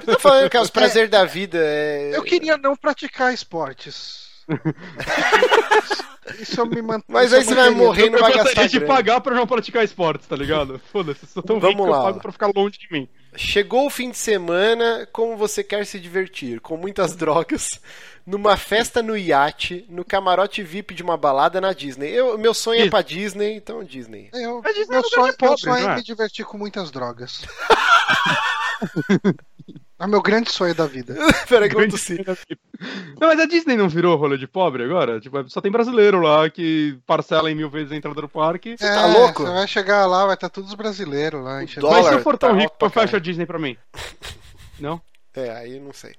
tô 0.07 0.19
falando 0.19 0.49
que 0.49 0.57
é 0.57 0.61
os 0.61 0.71
prazeres 0.71 1.11
da 1.11 1.25
vida. 1.27 1.59
É... 1.61 2.17
Eu 2.17 2.23
queria 2.23 2.57
não 2.57 2.75
praticar 2.75 3.35
esportes. 3.35 4.30
Isso 6.39 6.61
eu 6.61 6.67
me 6.67 6.81
mantém. 6.81 7.05
Mas 7.09 7.33
aí 7.33 7.45
você 7.45 7.55
vai 7.55 7.71
morrer 7.71 8.07
e 8.07 8.11
não 8.11 8.19
eu 8.19 8.23
vai 8.23 8.33
gostaria 8.33 8.55
gastar 8.55 8.67
de 8.69 8.79
grana. 8.79 8.95
pagar 8.95 9.21
pra 9.21 9.35
não 9.35 9.47
praticar 9.47 9.85
esportes, 9.85 10.27
tá 10.27 10.37
ligado? 10.37 10.81
Foda-se, 10.93 11.27
sou 11.27 11.43
tão 11.43 11.59
Vamos 11.59 11.75
rico 11.77 11.85
que 11.85 11.91
lá. 11.91 11.97
eu 11.99 12.03
pago 12.05 12.21
pra 12.21 12.33
ficar 12.33 12.51
longe 12.55 12.79
de 12.79 12.87
mim. 12.91 13.09
Chegou 13.37 13.87
o 13.87 13.91
fim 13.91 14.11
de 14.11 14.17
semana, 14.19 15.09
como 15.13 15.37
você 15.37 15.63
quer 15.63 15.85
se 15.87 15.99
divertir? 16.01 16.61
Com 16.61 16.77
muitas 16.77 17.15
drogas, 17.17 17.81
numa 18.27 18.57
festa 18.57 19.03
no 19.03 19.17
iate, 19.17 19.85
no 19.89 20.05
camarote 20.05 20.63
VIP 20.63 20.95
de 20.95 21.03
uma 21.03 21.17
balada 21.17 21.61
na 21.61 21.73
Disney. 21.73 22.11
Eu, 22.11 22.39
meu 22.39 22.55
sonho 22.55 22.77
é 22.81 22.85
Disney. 22.85 22.91
pra 22.91 23.03
Disney, 23.03 23.55
então 23.57 23.85
Disney. 23.85 24.31
Eu, 24.33 24.63
é 24.65 24.73
meu 24.73 24.83
lugar 24.83 25.05
sonho, 25.05 25.31
de 25.33 25.37
pobre, 25.37 25.49
meu 25.49 25.59
sonho 25.59 25.89
é 25.89 25.93
é? 25.93 25.97
me 25.97 26.03
divertir 26.03 26.45
com 26.45 26.59
muitas 26.59 26.91
drogas. 26.91 27.43
é 29.99 30.05
o 30.05 30.09
meu 30.09 30.23
grande 30.23 30.51
sonho 30.51 30.75
da 30.75 30.87
vida. 30.87 31.15
Peraí 31.49 31.69
que 31.69 31.77
eu 31.77 31.89
tossi. 31.89 32.25
Não, 33.21 33.29
mas 33.29 33.41
a 33.41 33.47
Disney 33.47 33.77
não 33.77 33.89
virou 33.89 34.17
rolê 34.17 34.39
de 34.39 34.47
pobre 34.47 34.85
agora? 34.85 35.21
Tipo, 35.21 35.49
só 35.49 35.61
tem 35.61 35.71
brasileiro 35.71 36.21
lá 36.21 36.49
que 36.49 36.99
parcela 37.07 37.51
em 37.51 37.55
mil 37.55 37.69
vezes 37.69 37.93
a 37.93 37.97
entrada 37.97 38.21
do 38.21 38.29
parque. 38.29 38.77
Você 38.79 38.87
tá 38.87 39.07
louco? 39.07 39.43
Você 39.43 39.53
vai 39.53 39.69
chegar 39.69 40.07
lá, 40.07 40.27
vai 40.27 40.35
estar 40.35 40.49
todos 40.49 40.71
os 40.71 40.77
brasileiros 40.77 41.43
lá. 41.43 41.61
Mas 41.61 41.71
se 41.71 42.15
eu 42.15 42.23
for 42.23 42.39
tão 42.39 42.51
tá 42.51 42.57
rico, 42.57 42.91
fecho 42.91 43.17
a. 43.17 43.19
Disney 43.19 43.47
pra 43.47 43.59
mim. 43.59 43.77
Não? 44.79 45.01
É, 45.35 45.51
aí 45.51 45.79
não 45.79 45.93
sei. 45.93 46.15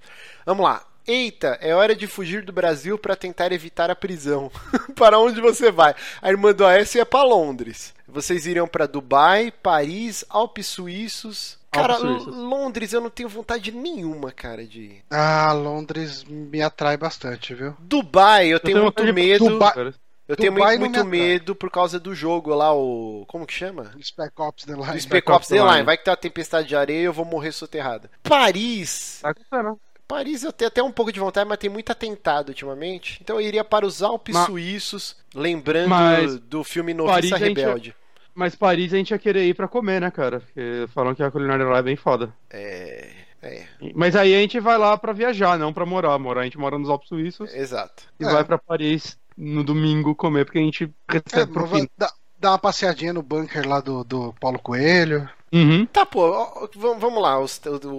Vamos 0.46 0.64
lá. 0.64 0.86
Eita, 1.08 1.58
é 1.62 1.74
hora 1.74 1.96
de 1.96 2.06
fugir 2.06 2.46
do 2.46 2.54
Brasil 2.54 2.98
pra 2.98 3.16
tentar 3.16 3.52
evitar 3.52 3.90
a 3.90 3.96
prisão. 3.96 4.52
para 4.96 5.18
onde 5.18 5.42
você 5.42 5.72
vai? 5.72 5.96
A 6.22 6.30
irmã 6.30 6.54
do 6.54 6.66
Aécio 6.66 7.00
ia 7.00 7.06
pra 7.06 7.24
Londres. 7.24 7.94
Vocês 8.08 8.46
iriam 8.46 8.68
pra 8.68 8.86
Dubai, 8.86 9.52
Paris, 9.52 10.24
Alpes 10.30 10.68
Suíços. 10.68 11.58
Cara, 11.72 11.98
Londres 11.98 12.92
eu 12.94 13.00
não 13.02 13.10
tenho 13.10 13.30
vontade 13.30 13.72
nenhuma, 13.72 14.32
cara, 14.32 14.66
de 14.66 14.82
ir. 14.82 15.04
Ah, 15.10 15.54
Londres 15.54 16.24
me 16.26 16.62
atrai 16.62 16.98
bastante, 16.98 17.54
viu? 17.56 17.74
Dubai, 17.80 18.48
eu 18.48 18.60
tenho 18.60 18.76
tenho 18.78 18.84
muito 18.86 19.06
de- 19.06 19.12
medo. 19.14 19.48
Dubai- 19.50 19.74
Cara, 19.74 19.94
Eu 20.28 20.36
tenho 20.36 20.54
Dubai 20.54 20.78
muito, 20.78 20.94
muito 20.96 21.06
medo 21.10 21.56
por 21.56 21.70
causa 21.72 22.00
do 22.00 22.14
jogo 22.16 22.54
lá, 22.54 22.74
o. 22.74 23.26
Como 23.28 23.46
que 23.46 23.54
chama? 23.54 23.92
Spec 24.02 24.34
Ops 24.38 24.66
The 24.66 24.74
Line. 24.74 24.90
O 24.96 25.02
Spec 25.02 25.30
Ops 25.32 25.48
The 25.48 25.56
The 25.56 25.62
Line. 25.62 25.74
Line. 25.76 25.86
Vai 25.86 25.98
que 25.98 26.04
tem 26.06 26.12
uma 26.12 26.18
tempestade 26.18 26.68
de 26.68 26.76
areia 26.76 27.02
e 27.02 27.04
eu 27.06 27.14
vou 27.14 27.26
morrer 27.26 27.52
soterrado. 27.52 28.10
Paris. 28.24 29.20
Tá 29.22 29.30
acontecendo. 29.30 29.80
Paris 30.08 30.44
eu 30.44 30.52
tenho 30.52 30.68
até 30.68 30.84
um 30.84 30.92
pouco 30.92 31.12
de 31.12 31.20
vontade, 31.22 31.48
mas 31.48 31.58
tem 31.58 31.70
muito 31.70 31.90
atentado 31.90 32.50
ultimamente. 32.50 33.18
Então 33.22 33.40
eu 33.40 33.48
iria 33.48 33.64
para 33.64 33.86
os 33.86 34.02
Alpes 34.04 34.36
Mas- 34.36 34.46
Suíços, 34.46 35.16
lembrando 35.34 35.88
Mas 35.90 36.38
do 36.38 36.64
filme 36.66 36.94
Noviça 36.94 37.14
Paris 37.16 37.34
a 37.34 37.38
gente- 37.38 37.58
Rebelde. 37.62 37.96
Mas 38.34 38.56
Paris 38.56 38.94
a 38.94 38.98
gente 38.98 39.12
ia 39.12 39.20
querer 39.20 39.46
ir 39.46 39.54
pra 39.56 39.68
comer, 39.68 40.00
né, 40.02 40.10
cara? 40.12 40.40
Porque 40.40 40.86
falam 40.94 41.14
que 41.14 41.22
a 41.24 41.30
culinária 41.32 41.66
lá 41.66 41.80
é 41.80 41.84
bem 41.84 41.96
foda. 41.96 42.34
É. 42.50 43.10
É, 43.44 43.66
Mas 43.96 44.16
aí 44.16 44.36
a 44.36 44.40
gente 44.40 44.60
vai 44.60 44.78
lá 44.78 44.96
pra 44.96 45.14
viajar, 45.14 45.58
não 45.58 45.74
pra 45.74 45.84
morar. 45.86 46.18
Morar, 46.20 46.42
a 46.42 46.44
gente 46.44 46.60
mora 46.60 46.78
nos 46.78 46.90
Alpes 46.90 47.10
Suíços 47.10 47.52
exato. 47.56 48.04
e 48.20 48.24
É. 48.24 48.32
vai 48.32 48.44
pra 48.44 48.60
Paris 48.60 49.18
no 49.36 49.64
domingo 49.64 50.14
comer, 50.14 50.46
porque 50.46 50.60
a 50.60 50.62
gente 50.62 50.84
É, 51.10 51.14
recebe 51.14 51.52
pro 51.52 51.66
fim. 51.68 51.88
dá, 51.98 52.12
dá 52.42 52.52
uma 52.52 52.60
passeadinha 52.60 53.14
no 53.14 53.22
bunker 53.22 53.68
lá 53.68 53.80
do, 53.80 54.04
do 54.04 54.34
Paulo 54.40 54.60
Coelho. 54.60 55.30
Uhum. 55.54 55.86
Tá, 55.86 56.06
pô, 56.06 56.32
vamos 56.78 57.22
lá, 57.22 57.38
o, 57.38 57.46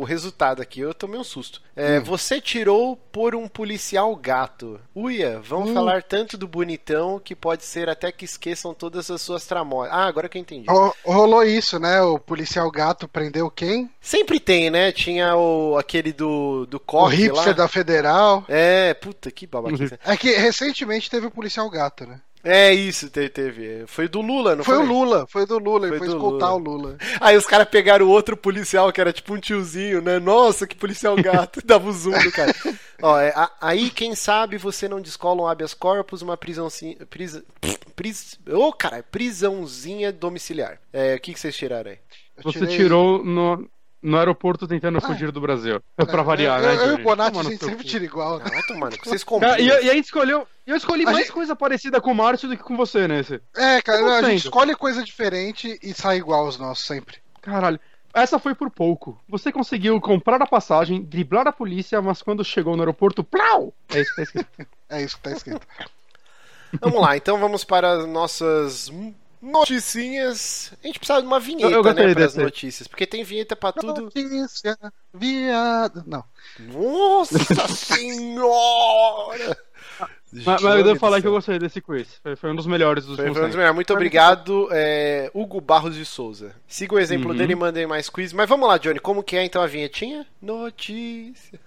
o 0.01 0.05
resultado 0.05 0.63
aqui, 0.63 0.81
eu 0.81 0.95
tomei 0.95 1.21
um 1.21 1.25
susto. 1.25 1.61
É, 1.77 2.01
Você 2.01 2.41
tirou 2.41 2.97
por 2.97 3.35
um 3.35 3.47
policial 3.47 4.17
gato. 4.17 4.81
Uia, 4.97 5.39
vão 5.45 5.65
Hum. 5.65 5.75
falar 5.75 6.03
tanto 6.03 6.39
do 6.39 6.49
bonitão 6.49 7.21
que 7.23 7.37
pode 7.37 7.63
ser 7.67 7.91
até 7.91 8.11
que 8.11 8.25
esqueçam 8.25 8.73
todas 8.73 9.11
as 9.11 9.21
suas 9.21 9.45
tramóias. 9.45 9.93
Ah, 9.95 10.07
agora 10.07 10.31
que 10.31 10.39
eu 10.39 10.41
entendi. 10.41 10.65
Ro- 10.67 10.95
Rolou 11.05 11.45
isso, 11.45 11.79
né? 11.79 12.01
O 12.01 12.19
policial 12.19 12.71
gato 12.71 13.07
prendeu 13.07 13.51
quem? 13.51 13.91
Sempre 14.01 14.41
tem, 14.41 14.71
né? 14.71 14.91
Tinha 14.91 15.37
o 15.37 15.77
aquele 15.77 16.11
do, 16.11 16.65
do 16.65 16.79
O 16.79 16.81
Coque 16.81 17.17
hipster 17.17 17.49
lá. 17.49 17.53
da 17.53 17.69
Federal. 17.69 18.47
É, 18.49 18.95
puta, 18.95 19.31
que 19.31 19.47
babaquice. 19.47 19.99
É 20.07 20.17
que 20.17 20.31
recentemente 20.33 21.11
teve 21.11 21.27
o 21.27 21.31
policial 21.31 21.69
gato, 21.69 22.07
né? 22.07 22.19
É 22.45 22.75
isso, 22.75 23.09
teve. 23.09 23.85
Foi 23.87 24.09
do 24.09 24.21
Lula, 24.21 24.57
não 24.57 24.65
Foi 24.65 24.77
foi? 24.77 24.85
o 24.85 24.89
Lula, 24.89 25.27
foi 25.29 25.47
do 25.47 25.59
Lula, 25.59 25.87
ele 25.87 25.99
Foi 25.99 25.99
foi 25.99 26.09
do 26.09 26.15
escoltar 26.15 26.51
Lula. 26.57 26.61
o 26.71 26.73
Lula. 26.77 26.99
Aí 27.21 27.37
os 27.37 27.47
caras 27.47 27.69
pegaram 27.69 28.07
o 28.07 28.11
outro 28.11 28.37
policial, 28.37 28.93
que 28.93 29.01
era 29.01 29.13
tipo 29.13 29.33
um 29.35 29.39
tiozinho, 29.39 30.01
né? 30.03 30.19
Nossa, 30.19 30.67
que 30.67 30.75
policial 30.75 31.15
gato. 31.17 31.61
Dava 31.65 31.89
o 31.89 31.93
zoom 31.93 32.19
do 32.19 32.33
cara. 32.33 32.53
Ó, 33.01 33.19
é, 33.19 33.29
a- 33.31 33.53
aí, 33.61 33.91
quem 33.91 34.15
sabe 34.17 34.59
você 34.59 34.89
não 34.89 35.01
descola 35.01 35.43
um 35.43 35.47
habeas 35.47 35.73
corpus, 35.73 36.21
uma 36.23 36.37
prisãozinha. 36.37 36.97
Prisa, 37.09 37.45
pris, 37.95 38.37
ô, 38.53 38.73
cara, 38.73 39.05
prisãozinha 39.09 40.13
domiciliar. 40.13 40.81
É, 40.93 41.15
o 41.15 41.21
que, 41.21 41.33
que 41.35 41.39
vocês 41.41 41.57
tiraram 41.57 41.93
aí? 41.93 41.99
Você 42.43 42.59
tirei- 42.59 42.77
tirou 42.77 43.25
no, 43.25 43.69
no 44.03 44.19
aeroporto 44.19 44.67
tentando 44.67 45.01
fugir 45.01 45.31
do 45.31 45.41
Brasil. 45.41 45.81
pra 45.97 46.23
variar, 46.23 46.61
eu, 46.63 46.69
né? 46.69 46.75
Eu, 46.75 46.81
eu 46.87 46.99
e 46.99 47.01
o 47.01 47.05
Bonatti, 47.05 47.39
a 47.39 47.43
gente 47.45 47.65
sempre 47.65 47.85
tira 47.85 48.05
igual, 48.05 48.39
Não, 48.39 48.45
né? 48.45 48.51
vai 48.51 48.63
tomar, 48.63 48.91
no 48.91 48.99
cu, 48.99 49.05
vocês 49.09 49.23
Cara, 49.25 49.61
e, 49.61 49.67
e 49.67 49.91
a 49.91 49.95
gente 49.95 50.07
escolheu. 50.07 50.47
Eu 50.67 50.77
escolhi 50.77 51.03
A 51.03 51.07
mais 51.07 51.19
gente- 51.19 51.33
coisa 51.33 51.55
parecida 51.57 52.01
com 52.01 52.11
o 52.13 52.15
Márcio 52.15 52.49
do 52.49 52.57
que 52.57 52.63
com 52.63 52.77
você 52.77 53.07
nesse. 53.09 53.41
É, 53.57 53.81
cara, 53.81 54.19
a 54.19 54.23
gente 54.23 54.45
escolhe 54.45 54.75
coisa 54.75 55.03
diferente 55.05 55.79
e 55.83 55.95
sai 55.95 56.19
igual 56.19 56.47
aos 56.47 56.59
nossos 56.59 56.85
sempre. 56.85 57.17
Caralho. 57.41 57.79
Essa 58.15 58.39
foi 58.39 58.55
por 58.55 58.71
pouco. 58.71 59.19
Você 59.29 59.51
conseguiu 59.51 59.99
comprar 60.01 60.41
a 60.43 60.47
passagem, 60.47 61.03
driblar 61.03 61.47
a 61.49 61.53
polícia, 61.53 62.01
mas 62.03 62.21
quando 62.21 62.45
chegou 62.45 62.77
no 62.77 62.83
aeroporto, 62.83 63.25
plau! 63.25 63.73
É 63.89 64.01
isso 64.01 64.11
que 64.11 64.17
tá 64.17 64.23
escrito. 64.23 64.49
É 64.91 65.03
isso 65.03 65.17
que 65.17 65.23
tá 65.23 65.31
escrito. 65.33 65.67
Vamos 66.81 67.01
lá, 67.01 67.17
então 67.17 67.39
vamos 67.39 67.65
para 67.65 67.93
as 67.93 68.07
nossas 68.07 68.91
noticinhas. 69.43 70.73
A 70.83 70.87
gente 70.87 70.99
precisa 70.99 71.21
de 71.21 71.27
uma 71.27 71.41
vinheta, 71.41 71.65
Eu- 71.75 71.83
eu 71.85 71.95
né, 71.95 72.15
para 72.15 72.25
as 72.25 72.37
notícias, 72.37 72.87
porque 72.87 73.07
tem 73.07 73.25
vinheta 73.25 73.57
pra 73.57 73.73
tudo. 73.73 74.03
Notícia, 74.03 74.79
viado. 75.13 76.05
Não. 76.07 76.25
Nossa 76.61 77.39
senhora! 77.75 79.57
mas, 80.33 80.63
mas 80.63 80.77
eu 80.77 80.85
devo 80.85 80.99
falar 80.99 81.21
que 81.21 81.27
eu 81.27 81.33
gostei 81.33 81.59
desse 81.59 81.81
quiz. 81.81 82.09
Foi, 82.23 82.37
foi 82.37 82.51
um 82.51 82.57
dos 82.57 82.67
melhores 82.67 83.05
dos 83.05 83.17
Foi- 83.17 83.25
últimos 83.25 83.37
foi 83.39 83.45
um 83.45 83.49
dos 83.49 83.57
melhores. 83.57 83.75
Muito 83.75 83.93
obrigado, 83.93 84.69
é, 84.73 85.31
Hugo 85.35 85.61
Barros 85.61 85.95
de 85.95 86.05
Souza. 86.07 86.55
Siga 86.67 86.95
o 86.95 86.99
exemplo 86.99 87.31
Uhum. 87.33 87.37
dele 87.37 87.53
e 87.53 87.57
mandem 87.57 87.87
mais 87.87 88.09
quiz. 88.09 88.33
Mas 88.33 88.49
vamos 88.49 88.67
lá, 88.69 88.79
Johnny, 88.79 88.99
como 89.01 89.23
que 89.23 89.37
é 89.37 89.45
então 89.45 89.61
a 89.63 89.67
vinhetinha? 89.67 90.27
Notícia. 90.41 91.61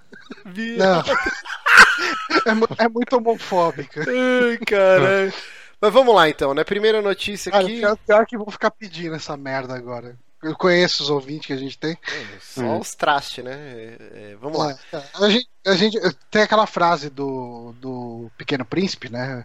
Não. 0.46 1.04
é, 2.80 2.86
é 2.86 2.90
muito 2.90 3.16
homofóbica. 3.18 4.02
Ai, 4.08 4.58
caralho. 4.66 5.34
Mas 5.82 5.94
vamos 5.94 6.14
lá 6.16 6.30
então, 6.30 6.54
né? 6.54 6.64
Primeira 6.64 7.02
notícia 7.02 7.52
Cara, 7.52 7.64
aqui. 7.64 7.78
pior, 7.78 7.98
pior 7.98 8.26
que 8.26 8.38
vão 8.38 8.48
ficar 8.48 8.72
pedindo 8.72 9.16
essa 9.16 9.36
merda 9.38 9.76
agora. 9.76 10.18
Eu 10.44 10.56
conheço 10.56 11.02
os 11.02 11.10
ouvintes 11.10 11.48
que 11.48 11.54
a 11.54 11.58
gente 11.58 11.76
tem. 11.78 11.94
É, 12.08 12.26
Só 12.40 12.62
Hum. 12.62 12.80
os 12.80 12.94
trastes, 12.94 13.44
né? 13.44 13.54
É, 13.54 13.98
é, 14.32 14.36
vamos 14.40 14.60
lá. 14.60 14.78
É, 14.94 15.02
a, 15.16 15.30
gente, 15.30 15.48
a 15.66 15.74
gente 15.76 15.98
tem 16.30 16.44
aquela 16.44 16.68
frase 16.68 17.10
do, 17.10 17.74
do 17.80 18.30
Pequeno 18.38 18.64
Príncipe, 18.64 19.10
né? 19.10 19.44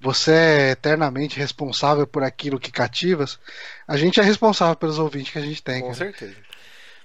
Você 0.00 0.32
é 0.32 0.70
eternamente 0.72 1.38
responsável 1.38 2.06
por 2.06 2.22
aquilo 2.22 2.60
que 2.60 2.70
cativas. 2.70 3.38
A 3.88 3.96
gente 3.96 4.20
é 4.20 4.22
responsável 4.22 4.76
pelos 4.76 4.98
ouvintes 4.98 5.32
que 5.32 5.38
a 5.38 5.42
gente 5.42 5.62
tem. 5.62 5.80
Com 5.80 5.86
cara. 5.86 5.98
certeza. 5.98 6.36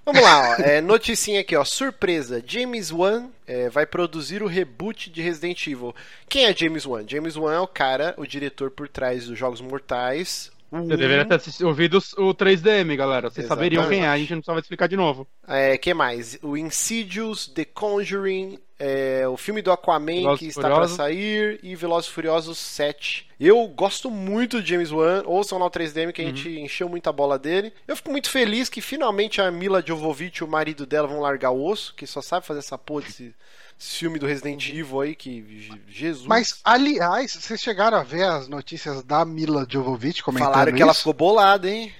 Vamos 0.07 0.21
lá, 0.21 0.55
ó. 0.57 0.61
É, 0.61 0.79
noticinha 0.79 1.41
aqui, 1.41 1.53
ó. 1.53 1.65
Surpresa. 1.65 2.41
James 2.45 2.93
Wan 2.93 3.27
é, 3.45 3.67
vai 3.67 3.85
produzir 3.85 4.41
o 4.41 4.47
reboot 4.47 5.09
de 5.09 5.21
Resident 5.21 5.67
Evil. 5.67 5.93
Quem 6.29 6.45
é 6.45 6.55
James 6.55 6.85
Wan? 6.85 7.03
James 7.05 7.35
Wan 7.35 7.53
é 7.53 7.59
o 7.59 7.67
cara, 7.67 8.13
o 8.15 8.25
diretor 8.25 8.71
por 8.71 8.88
trás 8.88 9.27
dos 9.27 9.38
Jogos 9.38 9.59
Mortais. 9.59 10.49
O 10.71 10.77
Eu 10.77 10.95
deveria 10.95 11.25
ter 11.25 11.65
ouvido 11.65 11.97
o 12.17 12.34
3DM, 12.34 12.95
galera. 12.95 13.29
Vocês 13.29 13.47
Exatamente. 13.47 13.75
saberiam 13.75 13.89
quem 13.89 14.05
é, 14.05 14.07
a 14.07 14.17
gente 14.17 14.31
não 14.31 14.38
precisava 14.38 14.61
explicar 14.61 14.88
de 14.88 14.95
novo. 14.95 15.27
É, 15.45 15.77
que 15.77 15.93
mais? 15.93 16.39
O 16.41 16.55
Insidious, 16.55 17.45
The 17.47 17.65
Conjuring, 17.65 18.59
é, 18.79 19.27
o 19.27 19.35
filme 19.37 19.61
do 19.61 19.71
Aquaman 19.71 20.05
Velozes 20.21 20.39
que 20.39 20.47
está 20.47 20.69
para 20.69 20.87
sair 20.87 21.59
e 21.63 21.75
Velozes 21.75 22.09
e 22.09 22.13
Furiosos 22.13 22.57
7. 22.57 23.27
Eu 23.39 23.67
gosto 23.67 24.09
muito 24.11 24.61
de 24.61 24.69
James 24.69 24.91
Wan, 24.91 25.23
ouçam 25.25 25.57
lá 25.57 25.65
o 25.65 25.71
3DM 25.71 26.11
que 26.11 26.21
a 26.21 26.25
gente 26.25 26.47
Uhum. 26.47 26.65
encheu 26.65 26.87
muito 26.89 27.07
a 27.07 27.11
bola 27.13 27.37
dele. 27.39 27.73
Eu 27.87 27.95
fico 27.95 28.11
muito 28.11 28.29
feliz 28.29 28.69
que 28.69 28.81
finalmente 28.81 29.41
a 29.41 29.49
Mila 29.51 29.83
Jovovich 29.85 30.39
e 30.39 30.43
o 30.43 30.47
marido 30.47 30.85
dela 30.85 31.07
vão 31.07 31.19
largar 31.21 31.51
o 31.51 31.65
osso, 31.65 31.93
que 31.95 32.05
só 32.05 32.21
sabe 32.21 32.45
fazer 32.45 32.59
essa 32.59 32.77
porra 32.77 33.01
desse, 33.05 33.33
filme 33.79 34.17
do 34.17 34.25
Resident 34.25 34.69
Evil 34.69 35.01
aí, 35.01 35.15
que 35.15 35.43
Je- 35.59 35.81
Jesus. 35.87 36.25
Mas, 36.25 36.59
aliás, 36.63 37.33
vocês 37.33 37.59
chegaram 37.61 37.97
a 37.99 38.03
ver 38.03 38.23
as 38.23 38.47
notícias 38.47 39.03
da 39.03 39.23
Mila 39.23 39.67
Jovovich 39.69 40.23
comentando 40.23 40.51
Falaram 40.51 40.73
que 40.73 40.81
ela 40.81 40.91
isso? 40.91 41.01
ficou 41.01 41.13
bolada, 41.13 41.69
hein? 41.69 41.93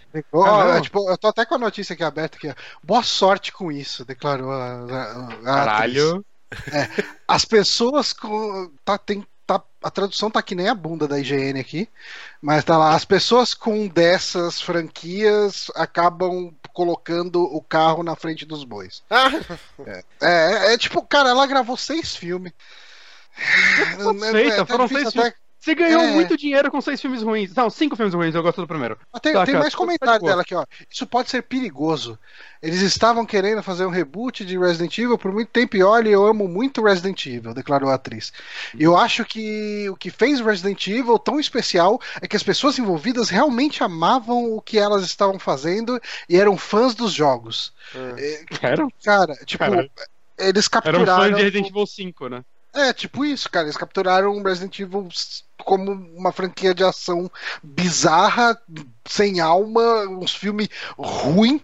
Tipo, 0.82 1.08
eu 1.12 1.18
tô 1.20 1.28
até 1.28 1.46
com 1.46 1.54
a 1.54 1.60
notícia 1.60 1.94
aqui 1.94 2.04
aberta 2.04 2.38
aqui. 2.38 2.50
ó. 2.50 2.54
Boa 2.84 3.04
sorte 3.04 3.52
com 3.52 3.72
isso, 3.72 4.04
declarou 4.04 4.52
a, 4.52 4.74
a- 5.46 5.52
a 5.52 5.78
atriz. 5.78 5.94
Caralho. 6.50 6.92
As 7.28 7.46
pessoas 7.46 8.14
com. 8.14 8.72
Tá, 8.86 8.98
tem, 8.98 9.26
tá, 9.46 9.62
a 9.84 9.92
tradução 9.92 10.30
tá 10.32 10.42
que 10.42 10.56
nem 10.56 10.70
a 10.70 10.76
bunda 10.76 11.08
da 11.08 11.20
IGN 11.20 11.60
aqui. 11.60 11.90
Mas 12.42 12.64
tá 12.64 12.78
lá. 12.78 12.96
As 12.96 13.04
pessoas 13.06 13.54
com 13.54 13.88
dessas 13.88 14.62
franquias 14.62 15.70
acabam 15.76 16.54
colocando 16.74 17.42
o 17.44 17.62
carro 17.62 18.04
na 18.04 18.16
frente 18.16 18.46
dos 18.46 18.64
bois. 18.64 19.04
Ah, 19.10 19.30
É, 20.22 20.74
é 20.74 20.78
tipo, 20.78 21.02
cara, 21.02 21.30
ela 21.30 21.48
gravou 21.48 21.76
seis 21.76 22.16
filmes. 22.16 22.54
Satisfeita, 23.98 24.62
até 24.62 24.66
foram 24.66 24.88
difícil 24.88 25.12
seis 25.12 25.26
até- 25.26 25.36
Você 25.68 25.76
ganhou 25.76 26.02
É. 26.02 26.12
muito 26.12 26.38
dinheiro 26.38 26.72
com 26.72 26.80
seis 26.80 27.02
filmes 27.02 27.22
ruins. 27.22 27.54
Não, 27.54 27.70
cinco 27.70 27.98
filmes 27.98 28.14
ruins, 28.14 28.34
eu 28.34 28.42
gosto 28.42 28.62
do 28.62 28.68
primeiro. 28.68 28.98
Tem, 29.22 29.34
Tá, 29.34 29.44
tem 29.44 29.54
cara, 29.54 29.60
mais 29.60 29.64
tá 29.66 29.70
de 29.72 29.76
comentário 29.76 30.26
dela 30.26 30.42
aqui, 30.42 30.56
ó. 30.56 30.66
Isso 30.90 31.06
pode 31.06 31.30
ser 31.30 31.42
perigoso. 31.44 32.18
Eles 32.62 32.80
estavam 32.82 33.26
querendo 33.26 33.62
fazer 33.62 33.86
um 33.86 33.90
reboot 33.90 34.46
de 34.46 34.58
Resident 34.58 34.98
Evil 34.98 35.18
por 35.18 35.34
muito 35.34 35.50
tempo 35.50 35.76
e 35.76 35.84
olha, 35.84 36.08
eu 36.08 36.26
amo 36.26 36.48
muito 36.48 36.82
Resident 36.82 37.26
Evil, 37.26 37.54
declarou 37.54 37.90
a 37.90 37.96
atriz. 37.96 38.32
E 38.74 38.82
eu 38.84 38.96
acho 38.96 39.26
que 39.26 39.90
o 39.90 39.98
que 39.98 40.10
fez 40.10 40.40
Resident 40.40 40.88
Evil 40.88 41.20
tão 41.20 41.38
especial 41.38 42.00
é 42.22 42.28
que 42.30 42.38
as 42.38 42.44
pessoas 42.44 42.80
envolvidas 42.80 43.28
realmente 43.30 43.84
amavam 43.84 44.54
o 44.54 44.62
que 44.62 44.80
elas 44.80 45.04
estavam 45.04 45.38
fazendo 45.38 46.00
e 46.30 46.38
eram 46.38 46.56
fãs 46.56 46.96
dos 46.96 47.12
jogos. 47.12 47.74
É, 47.94 48.46
Era, 48.62 48.88
cara, 49.04 49.36
tipo, 49.46 49.66
Caralho. 49.66 49.92
eles 50.40 50.70
era 50.84 50.98
um 50.98 51.04
capturaram. 51.04 51.24
fã 51.24 51.34
de 51.36 51.44
Resident 51.44 51.68
Evil 51.68 51.86
5, 51.86 52.30
né? 52.30 52.42
É, 52.78 52.94
tipo 52.94 53.26
isso, 53.26 53.50
cara. 53.50 53.66
Eles 53.66 53.78
capturaram 53.78 54.42
Resident 54.44 54.80
Evil 54.80 55.08
como 55.64 55.92
uma 55.92 56.32
franquia 56.32 56.74
de 56.74 56.84
ação 56.84 57.30
bizarra, 57.64 58.60
sem 59.06 59.40
alma, 59.40 60.04
uns 60.08 60.36
filmes 60.36 60.70
ruins. 60.98 61.62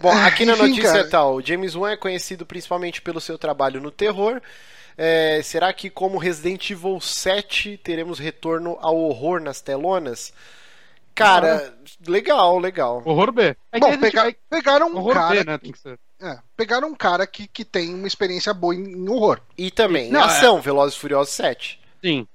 Bom, 0.00 0.10
aqui 0.24 0.44
na 0.46 0.54
Enfim, 0.54 0.68
notícia 0.68 0.92
cara. 0.92 1.08
tal, 1.08 1.34
o 1.36 1.42
James 1.42 1.74
Wan 1.74 1.90
é 1.92 1.96
conhecido 1.96 2.46
principalmente 2.46 3.02
pelo 3.02 3.20
seu 3.20 3.36
trabalho 3.36 3.80
no 3.80 3.90
terror. 3.90 4.40
É, 4.96 5.40
será 5.42 5.72
que, 5.72 5.88
como 5.90 6.18
Resident 6.18 6.70
Evil 6.70 7.00
7, 7.00 7.78
teremos 7.78 8.18
retorno 8.18 8.76
ao 8.80 8.96
horror 8.96 9.40
nas 9.40 9.60
telonas? 9.60 10.32
Cara, 11.14 11.74
legal, 12.06 12.58
legal. 12.58 13.02
Horror 13.04 13.32
B. 13.32 13.56
É 13.70 13.78
Bom, 13.78 13.98
pega- 13.98 14.34
pegaram 14.48 14.88
um 14.90 14.96
horror 14.96 15.12
cara. 15.14 15.34
B, 15.34 15.44
né? 15.44 15.58
Tem 15.58 15.72
que 15.72 15.78
ser. 15.78 15.98
É, 16.22 16.38
pegaram 16.56 16.88
um 16.88 16.94
cara 16.94 17.26
que, 17.26 17.46
que 17.48 17.64
tem 17.64 17.92
uma 17.94 18.06
experiência 18.06 18.54
boa 18.54 18.74
em, 18.74 18.82
em 18.92 19.08
horror. 19.08 19.40
E 19.58 19.70
também, 19.70 20.10
Não, 20.10 20.20
é. 20.20 20.24
ação, 20.24 20.60
Velozes 20.60 20.96
e 20.96 21.00
Furiosos 21.00 21.34
7. 21.34 21.80
Sim. 22.04 22.26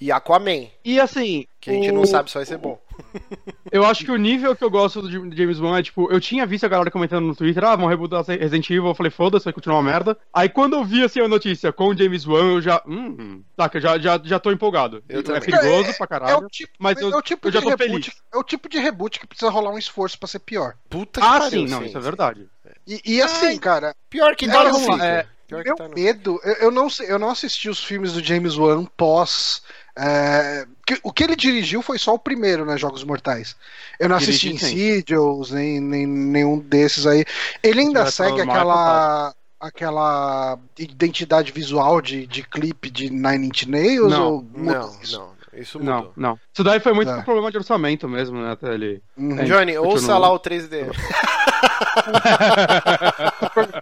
E 0.00 0.12
Aquaman, 0.12 0.68
E 0.84 1.00
assim. 1.00 1.46
que 1.60 1.68
a 1.70 1.72
gente 1.72 1.90
o- 1.90 1.94
não 1.94 2.06
sabe 2.06 2.30
se 2.30 2.36
vai 2.36 2.46
ser 2.46 2.58
bom. 2.58 2.80
Eu 3.72 3.84
acho 3.84 4.04
que 4.04 4.10
o 4.12 4.16
nível 4.16 4.54
que 4.54 4.62
eu 4.64 4.70
gosto 4.70 5.02
do 5.02 5.10
Jam- 5.10 5.30
James 5.32 5.58
Wan 5.58 5.78
é 5.78 5.82
tipo, 5.82 6.10
eu 6.10 6.20
tinha 6.20 6.46
visto 6.46 6.64
a 6.64 6.68
galera 6.68 6.90
comentando 6.90 7.26
no 7.26 7.34
Twitter, 7.34 7.62
ah, 7.64 7.74
vão 7.76 7.88
rebootar 7.88 8.24
Resident 8.24 8.70
Evil, 8.70 8.86
eu 8.86 8.94
falei, 8.94 9.10
foda-se, 9.10 9.44
vai 9.44 9.52
continuar 9.52 9.78
uma 9.80 9.90
merda. 9.90 10.16
Aí 10.32 10.48
quando 10.48 10.74
eu 10.76 10.84
vi 10.84 11.02
assim 11.02 11.20
a 11.20 11.26
notícia 11.28 11.72
com 11.72 11.88
o 11.88 11.96
James 11.96 12.24
Wan, 12.26 12.52
eu 12.54 12.62
já. 12.62 12.80
Hum, 12.86 13.42
saca, 13.56 13.80
já, 13.80 13.98
já, 13.98 14.18
já 14.22 14.38
tô 14.38 14.50
empolgado. 14.52 15.02
Eu 15.08 15.20
é 15.20 15.22
também. 15.24 15.40
perigoso 15.42 15.92
pra 15.98 16.04
É 16.04 16.06
caralho. 16.08 16.46
o 16.46 16.48
tipo, 16.48 16.72
mas 16.78 16.98
eu- 17.00 17.10
é 17.12 17.16
o 17.16 17.22
tipo 17.22 17.48
eu 17.48 17.52
já 17.52 17.58
de 17.58 17.64
tô 17.64 17.70
reboot. 17.70 17.90
feliz. 17.90 18.22
É 18.32 18.36
o 18.38 18.44
tipo 18.44 18.68
de 18.68 18.78
reboot 18.78 19.18
que 19.20 19.26
precisa 19.26 19.50
rolar 19.50 19.72
um 19.72 19.78
esforço 19.78 20.16
pra 20.18 20.28
ser 20.28 20.38
pior. 20.38 20.74
Puta 20.88 21.20
que 21.20 21.26
Ah, 21.26 21.40
pariu, 21.40 21.50
sim, 21.50 21.66
não, 21.68 21.84
isso 21.84 21.98
é 21.98 22.00
verdade. 22.00 22.48
E, 22.86 23.00
e 23.04 23.22
assim, 23.22 23.46
Ai. 23.46 23.58
cara, 23.58 23.94
Pior 24.08 24.34
que 24.36 24.44
É, 24.44 24.48
vamos 24.48 24.86
lá, 24.86 24.92
fica. 24.94 25.04
é, 25.06 25.26
Pior 25.48 25.62
que 25.62 25.68
meu 25.70 25.76
tá 25.76 25.88
no... 25.88 25.94
medo, 25.94 26.40
eu, 26.44 26.52
eu 26.54 26.70
não 26.70 26.88
eu 27.00 27.18
não 27.18 27.30
assisti 27.30 27.68
os 27.68 27.82
filmes 27.82 28.12
do 28.12 28.22
James 28.22 28.56
Wan 28.56 28.84
pós. 28.96 29.62
é, 29.98 30.66
que- 30.86 31.00
o 31.02 31.12
que 31.12 31.24
ele 31.24 31.34
dirigiu 31.36 31.82
foi 31.82 31.98
só 31.98 32.14
o 32.14 32.18
primeiro, 32.18 32.64
né? 32.64 32.76
Jogos 32.76 33.02
Mortais. 33.04 33.56
Eu 33.98 34.08
não 34.08 34.16
assisti. 34.16 34.52
Insidious, 34.52 35.50
nem, 35.50 35.80
nem 35.80 36.06
nenhum 36.06 36.58
desses 36.58 37.06
aí. 37.06 37.24
Ele 37.62 37.80
ainda 37.80 38.00
tivesse 38.00 38.16
segue 38.18 38.40
aquela. 38.42 39.34
aquela 39.58 40.58
identidade 40.78 41.50
visual 41.50 42.00
de, 42.00 42.26
de 42.26 42.42
clipe 42.42 42.90
de 42.90 43.08
Nine 43.10 43.46
Inch 43.48 43.64
Nails? 43.66 44.12
Não, 44.12 44.32
ou 44.34 44.42
muda 44.42 44.78
Não, 44.80 45.00
isso? 45.02 45.18
não, 45.18 45.30
isso 45.60 45.78
Não, 45.80 45.96
mudou. 45.96 46.12
não. 46.16 46.38
Isso 46.52 46.62
daí 46.62 46.78
foi 46.78 46.92
muito 46.92 47.08
Tá. 47.08 47.16
por 47.16 47.24
problema 47.24 47.50
de 47.50 47.56
orçamento 47.56 48.06
mesmo, 48.08 48.40
né? 48.40 48.52
Até 48.52 48.74
ele. 48.74 49.02
Uhum. 49.16 49.38
É. 49.40 49.44
Johnny, 49.44 49.78
ouça 49.78 50.16
lá 50.18 50.30
o 50.32 50.38
3D. 50.38 50.86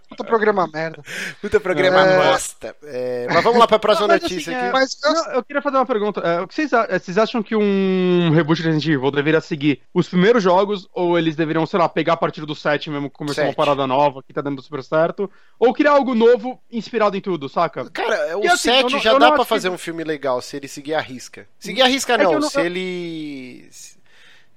Puta 0.09 0.25
programa 0.25 0.69
merda. 0.73 1.03
Puta 1.41 1.61
programa 1.61 2.01
É. 2.01 2.17
bosta. 2.31 2.77
É, 2.85 3.27
mas 3.33 3.43
vamos 3.45 3.59
lá 3.59 3.67
pra 3.67 3.79
próxima 3.79 4.09
Não, 4.09 4.15
notícia 4.15 4.39
assim, 4.39 4.55
aqui. 4.55 4.67
é- 4.67 4.73
Mas 4.73 4.97
Não, 5.03 5.33
eu 5.33 5.45
queria 5.45 5.63
fazer 5.63 5.77
uma 5.77 5.87
pergunta. 5.87 6.21
É, 6.21 6.41
o 6.41 6.49
que 6.49 6.55
vocês, 6.55 6.73
a- 6.73 6.87
vocês 6.99 7.19
acham 7.19 7.43
que 7.43 7.55
um 7.57 8.31
reboot 8.35 8.61
de 8.63 8.69
Resident 8.69 8.97
Evil 8.97 9.11
deveria 9.11 9.41
seguir 9.41 9.81
os 9.93 10.09
primeiros 10.09 10.43
jogos, 10.43 10.89
ou 10.93 11.19
eles 11.19 11.37
deveriam, 11.37 11.67
sei 11.67 11.79
lá, 11.79 11.89
pegar 11.89 12.15
a 12.15 12.17
partir 12.17 12.45
do 12.45 12.55
7 12.55 12.91
mesmo, 12.91 13.11
começar 13.11 13.45
uma 13.45 13.55
parada 13.55 13.87
nova 13.87 14.23
que 14.23 14.33
tá 14.33 14.41
dando 14.41 14.63
super 14.63 14.83
certo, 14.83 15.31
ou 15.59 15.73
criar 15.73 15.93
algo 15.93 16.15
novo 16.15 16.61
inspirado 16.71 17.17
em 17.17 17.21
tudo, 17.21 17.49
saca? 17.49 17.89
Cara, 17.91 18.39
o 18.39 18.45
E 18.45 18.49
assim, 18.49 18.71
7 18.71 18.85
eu 18.85 18.91
não- 18.91 18.99
já 19.01 19.19
dá 19.19 19.33
pra 19.33 19.45
fazer 19.45 19.69
que- 19.69 19.75
um 19.75 19.79
filme 19.79 20.05
legal 20.05 20.41
se 20.41 20.57
ele 20.57 20.69
seguir 20.69 20.95
a 20.95 21.01
risca. 21.01 21.47
Seguir 21.59 21.83
a 21.83 21.87
risca 21.87 22.15
É 22.15 22.19
não, 22.19 22.35
não- 22.41 22.51
se 22.51 22.61
ele. 22.61 23.69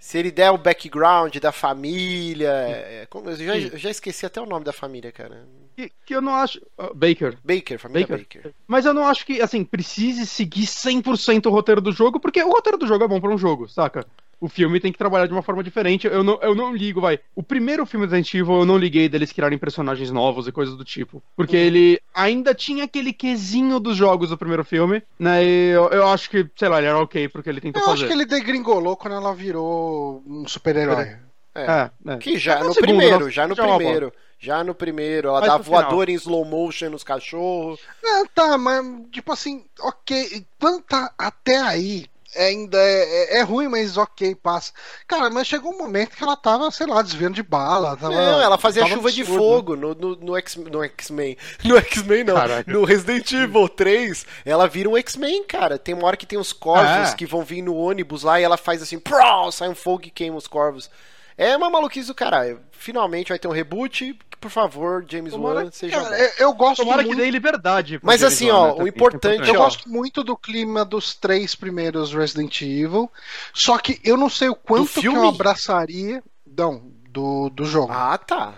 Se 0.08 0.18
ele 0.18 0.32
der 0.32 0.50
o 0.52 0.58
background 0.58 1.36
da 1.36 1.52
família. 1.52 2.50
é, 2.50 3.06
como- 3.10 3.30
eu 3.30 3.36
já, 3.36 3.58
eu 3.58 3.78
já 3.78 3.90
esqueci 3.90 4.26
até 4.26 4.40
o 4.40 4.46
nome 4.46 4.64
da 4.64 4.72
família, 4.72 5.12
cara. 5.12 5.46
Que, 5.76 5.92
que 6.06 6.16
eu 6.16 6.22
não 6.22 6.34
acho. 6.34 6.62
ah, 6.78 6.92
Baker. 6.96 7.38
Baker, 7.44 7.78
família 7.78 8.08
Baker. 8.08 8.42
Baker. 8.44 8.54
Mas 8.66 8.86
eu 8.86 8.94
não 8.94 9.06
acho 9.06 9.26
que, 9.26 9.42
assim, 9.42 9.66
precise 9.66 10.26
seguir 10.26 10.66
100% 10.66 11.48
o 11.48 11.50
roteiro 11.50 11.82
do 11.82 11.92
jogo, 11.92 12.22
porque 12.22 12.42
o 12.42 12.50
roteiro 12.54 12.78
do 12.78 12.88
jogo 12.88 13.04
é 13.04 13.08
bom 13.10 13.20
pra 13.20 13.30
um 13.32 13.38
jogo, 13.38 13.68
saca? 13.68 14.06
O 14.40 14.48
filme 14.48 14.80
tem 14.80 14.92
que 14.92 14.98
trabalhar 15.00 15.26
de 15.26 15.34
uma 15.34 15.42
forma 15.42 15.64
diferente. 15.64 16.06
Eu 16.06 16.24
não, 16.24 16.40
eu 16.44 16.54
não 16.54 16.72
ligo, 16.76 17.02
vai. 17.02 17.20
O 17.36 17.42
primeiro 17.42 17.86
filme 17.88 18.06
do 18.06 18.12
Resident 18.12 18.34
Evil 18.36 18.60
eu 18.60 18.66
não 18.66 18.78
liguei 18.78 19.10
deles 19.10 19.32
criarem 19.32 19.58
personagens 19.58 20.12
novos 20.12 20.48
e 20.48 20.52
coisas 20.52 20.76
do 20.78 20.86
tipo. 20.86 21.24
Porque 21.36 21.56
Uhum. 21.58 21.64
ele 21.64 22.02
ainda 22.14 22.54
tinha 22.54 22.84
aquele 22.84 23.12
quesinho 23.12 23.80
dos 23.80 23.98
jogos 23.98 24.30
do 24.30 24.38
primeiro 24.38 24.64
filme, 24.64 25.02
né? 25.18 25.44
E 25.44 25.70
eu, 25.72 25.90
eu 25.90 26.08
acho 26.08 26.30
que, 26.30 26.48
sei 26.56 26.70
lá, 26.70 26.78
ele 26.78 26.88
era 26.88 27.00
ok 27.00 27.28
porque 27.30 27.50
ele 27.50 27.60
tentou 27.62 27.82
eu 27.82 27.86
fazer. 27.88 28.06
acho 28.06 28.08
que 28.08 28.14
ele 28.14 28.26
degringolou 28.26 28.96
quando 28.96 29.14
ela 29.16 29.34
virou 29.34 30.22
um 30.28 30.48
super-herói. 30.48 31.04
É. 31.04 31.28
É, 31.60 31.90
é. 32.14 32.18
Que 32.18 32.38
já 32.38 32.60
No 32.60 32.68
no 32.68 32.74
segundo, 32.76 32.88
primeiro, 32.90 33.20
não, 33.22 33.30
já 33.32 33.48
no 33.48 33.56
já 33.56 33.66
é 33.68 33.76
primeiro. 33.76 34.14
Já 34.38 34.64
no 34.64 34.76
primeiro, 34.76 35.30
ela 35.30 35.40
Mas 35.40 35.50
dá 35.50 35.58
voador 35.58 36.08
em 36.10 36.14
slow 36.14 36.46
motion 36.46 36.92
nos 36.92 37.04
cachorros. 37.04 37.80
Não, 38.04 38.28
tá, 38.28 38.56
mas 38.56 38.86
tipo 39.12 39.32
assim, 39.34 39.66
ok. 39.80 40.46
Quando 40.60 40.84
tá 40.84 41.12
até 41.18 41.58
aí, 41.58 42.06
ainda 42.46 42.78
é, 42.78 43.36
é- 43.36 43.38
é 43.40 43.42
ruim, 43.42 43.68
mas 43.68 43.98
ok, 43.98 44.36
passa. 44.36 44.72
Cara, 45.08 45.30
mas 45.30 45.48
chegou 45.48 45.74
um 45.74 45.78
momento 45.78 46.16
que 46.16 46.24
ela 46.24 46.36
tava, 46.36 46.70
sei 46.72 46.88
lá, 46.88 47.02
desviando 47.02 47.36
de 47.36 47.44
bala. 47.44 47.96
Tava, 47.98 48.14
Não, 48.14 48.42
ela 48.42 48.58
fazia 48.58 48.86
chuva 48.86 49.12
de 49.12 49.22
absurdo. 49.22 49.44
fogo 49.44 49.76
no, 49.76 49.94
no, 49.96 50.16
no 50.16 50.36
X-Men. 50.38 51.38
No 51.64 51.78
X-Men, 51.78 52.24
não. 52.24 52.36
Caraca. 52.36 52.72
No 52.72 52.84
Resident 52.86 53.32
Evil 53.32 53.68
3, 53.70 54.26
ela 54.46 54.68
vira 54.68 54.90
um 54.90 54.98
X-Men, 54.98 55.44
cara. 55.44 55.78
Tem 55.78 55.94
uma 55.96 56.06
hora 56.08 56.18
que 56.18 56.26
tem 56.26 56.38
os 56.40 56.54
corvos 56.54 57.12
É. 57.12 57.16
que 57.16 57.26
vão 57.26 57.44
vir 57.44 57.62
no 57.62 57.76
ônibus 57.76 58.24
lá 58.24 58.40
e 58.40 58.44
ela 58.44 58.58
faz 58.58 58.82
assim, 58.82 59.00
pró, 59.00 59.50
sai 59.52 59.70
um 59.70 59.76
fogo 59.76 60.04
e 60.06 60.10
queima 60.12 60.38
os 60.38 60.48
corvos. 60.48 60.90
É 61.38 61.56
uma 61.56 61.70
maluquice 61.70 62.08
do 62.08 62.16
caralho. 62.16 62.60
Finalmente 62.72 63.30
vai 63.30 63.38
ter 63.40 63.48
um 63.48 63.52
reboot. 63.52 64.18
Por 64.40 64.52
favor, 64.52 65.04
James 65.08 65.34
Tomara 65.34 65.62
Wan, 65.62 65.70
que- 65.70 65.76
seja 65.78 65.96
Cara, 66.02 66.10
bom. 66.10 66.16
eu, 66.16 66.30
eu 66.40 66.54
gosto 66.54 66.82
Tomara 66.84 67.02
que 67.04 67.08
muito. 67.10 67.20
dê 67.20 67.32
liberdade. 67.32 68.00
Mas 68.04 68.22
James 68.22 68.34
assim, 68.36 68.52
Wan, 68.52 68.58
ó, 68.58 68.66
né, 68.66 68.72
o 68.72 68.76
também, 68.78 68.88
importante, 68.90 69.44
que 69.44 69.50
é 69.52 69.56
Eu 69.56 69.60
ó. 69.60 69.64
gosto 69.64 69.90
muito 69.90 70.24
do 70.24 70.38
clima 70.38 70.86
dos 70.86 71.16
três 71.16 71.56
primeiros 71.56 72.14
Resident 72.14 72.62
Evil. 72.62 73.12
Só 73.54 73.78
que 73.78 74.00
eu 74.04 74.16
não 74.16 74.30
sei 74.30 74.50
o 74.50 74.56
quanto 74.56 75.00
que 75.02 75.08
eu 75.08 75.28
abraçaria. 75.28 76.24
Não, 76.58 76.82
do, 77.10 77.50
do 77.50 77.66
jogo. 77.66 77.92
Ah, 77.92 78.18
tá. 78.18 78.54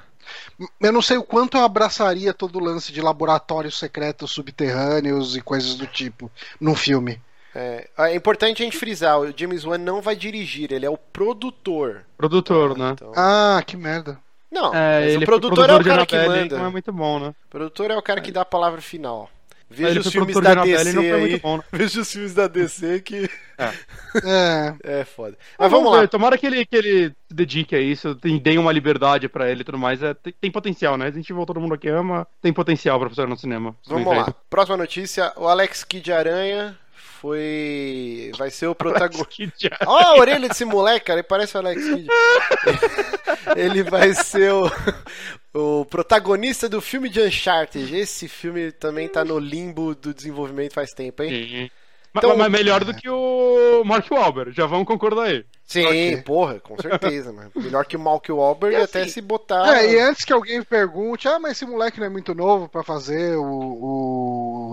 Eu 0.80 0.92
não 0.92 1.02
sei 1.02 1.18
o 1.18 1.24
quanto 1.24 1.58
eu 1.58 1.64
abraçaria 1.64 2.34
todo 2.34 2.58
o 2.58 2.64
lance 2.64 2.92
de 2.92 3.02
laboratórios 3.02 3.80
secretos 3.80 4.32
subterrâneos 4.32 5.36
e 5.36 5.42
coisas 5.42 5.76
do 5.76 5.88
tipo 5.88 6.30
num 6.60 6.76
filme. 6.76 7.20
É, 7.56 7.90
é 7.98 8.16
importante 8.16 8.62
a 8.62 8.66
gente 8.66 8.78
frisar, 8.78 9.20
o 9.20 9.34
James 9.36 9.66
Wan 9.66 9.80
não 9.80 10.02
vai 10.02 10.16
dirigir, 10.16 10.72
ele 10.72 10.86
é 10.86 10.90
o 10.90 10.98
produtor. 10.98 12.06
Produtor, 12.16 12.78
né? 12.78 12.92
Então- 12.94 13.12
Ah, 13.16 13.62
que 13.66 13.76
merda. 13.76 14.20
Não, 14.52 14.74
É, 14.74 15.02
mas 15.02 15.14
ele 15.14 15.24
o 15.24 15.28
produtor 15.28 15.70
é 15.70 15.76
o 15.76 15.84
cara 15.84 16.06
que 16.06 16.16
Annabelle, 16.16 16.42
manda. 16.42 16.58
Não 16.58 16.66
é 16.66 16.70
muito 16.70 16.92
bom, 16.92 17.20
né? 17.20 17.30
O 17.30 17.50
produtor 17.50 17.92
é 17.92 17.98
o 17.98 18.02
cara 18.02 18.22
que 18.22 18.32
dá 18.32 18.42
a 18.42 18.46
palavra 18.46 18.82
final. 18.82 19.30
Veja 19.72 20.00
os 20.00 20.12
filmes 20.12 20.34
produtor 20.34 20.56
da 20.56 20.64
DC 20.64 20.98
aí. 20.98 21.40
bom, 21.40 21.58
né? 21.58 21.64
Veja 21.72 22.02
os 22.02 22.12
filmes 22.12 22.34
da 22.34 22.48
DC 22.48 23.02
que 23.02 23.30
É. 23.56 23.72
é 25.02 25.06
foda. 25.06 25.38
Mas 25.60 25.70
vamos 25.70 25.92
ver, 25.92 25.98
lá. 25.98 26.08
Tomara 26.08 26.38
que 26.40 26.48
ele, 26.48 26.66
que 26.66 26.76
ele 26.76 27.10
se 27.28 27.34
dedique 27.34 27.76
a 27.76 27.80
isso, 27.80 28.16
deem 28.16 28.58
uma 28.58 28.72
liberdade 28.72 29.30
pra 29.30 29.50
ele 29.50 29.62
e 29.62 29.64
tudo 29.64 29.78
mais. 29.78 30.02
É, 30.02 30.16
tem, 30.16 30.34
tem 30.42 30.52
potencial, 30.52 30.98
né? 30.98 31.06
Resident 31.06 31.30
Evil 31.30 31.46
todo 31.46 31.62
mundo 31.62 31.76
aqui 31.76 31.88
ama, 31.88 32.28
tem 32.42 32.52
potencial 32.52 33.00
pra 33.00 33.10
funcionar 33.10 33.30
no 33.30 33.38
cinema. 33.38 33.76
Vamos 33.86 34.08
lá. 34.08 34.26
feito. 34.26 34.36
Próxima 34.50 34.78
notícia, 34.78 35.32
o 35.36 35.48
Alex 35.48 35.84
Kidd 35.84 36.12
Aranha 36.12 36.76
foi 37.20 38.32
vai 38.38 38.50
ser 38.50 38.68
o 38.68 38.76
protagonista. 38.76 39.52
Dia- 39.58 39.78
Olha 39.86 40.06
a 40.08 40.16
orelha 40.16 40.48
desse 40.48 40.66
moleque, 40.66 41.06
cara, 41.08 41.20
ele 41.20 41.28
parece 41.28 41.56
o 41.56 41.60
Alex 41.60 41.84
Kidd. 41.84 42.08
ele 43.56 43.84
vai 43.84 44.14
ser 44.14 44.52
o, 44.54 44.72
o 45.54 45.86
protagonista 45.86 46.68
do 46.70 46.82
filme 46.82 47.10
de 47.10 47.22
Uncharted. 47.22 47.96
Esse 47.96 48.28
filme 48.28 48.72
também 48.72 49.08
tá 49.08 49.24
no 49.26 49.38
limbo 49.40 49.94
do 49.96 50.14
desenvolvimento 50.14 50.74
faz 50.74 50.92
tempo, 50.92 51.24
hein? 51.24 51.32
Sim. 52.10 52.14
Mas, 52.14 52.24
Então- 52.24 52.38
mas 52.38 52.52
melhor 52.52 52.84
do 52.84 52.94
que 52.94 53.08
o 53.08 53.84
Mark 53.86 54.10
Wahlberg, 54.12 54.52
já 54.52 54.66
vamos 54.66 54.88
concordar 54.88 55.26
aí. 55.26 55.46
Sim, 55.64 55.86
Ok. 55.86 56.22
porra, 56.24 56.60
com 56.60 56.76
certeza, 56.82 57.32
mano. 57.32 57.52
Melhor 57.56 57.86
que 57.86 57.96
o 57.96 58.00
Malk 58.00 58.32
Wahlberg 58.32 58.76
E 58.76 58.82
até 58.82 59.02
assim- 59.04 59.12
se 59.12 59.22
botar. 59.22 59.78
É, 59.78 59.92
e 59.94 60.00
antes 60.00 60.26
que 60.26 60.34
alguém 60.34 60.64
pergunte, 60.64 61.28
ah, 61.28 61.38
mas 61.40 61.52
esse 61.52 61.66
moleque 61.68 62.00
não 62.00 62.08
é 62.08 62.10
muito 62.10 62.34
novo 62.34 62.68
pra 62.68 62.84
fazer 62.84 63.36
o, 63.38 63.44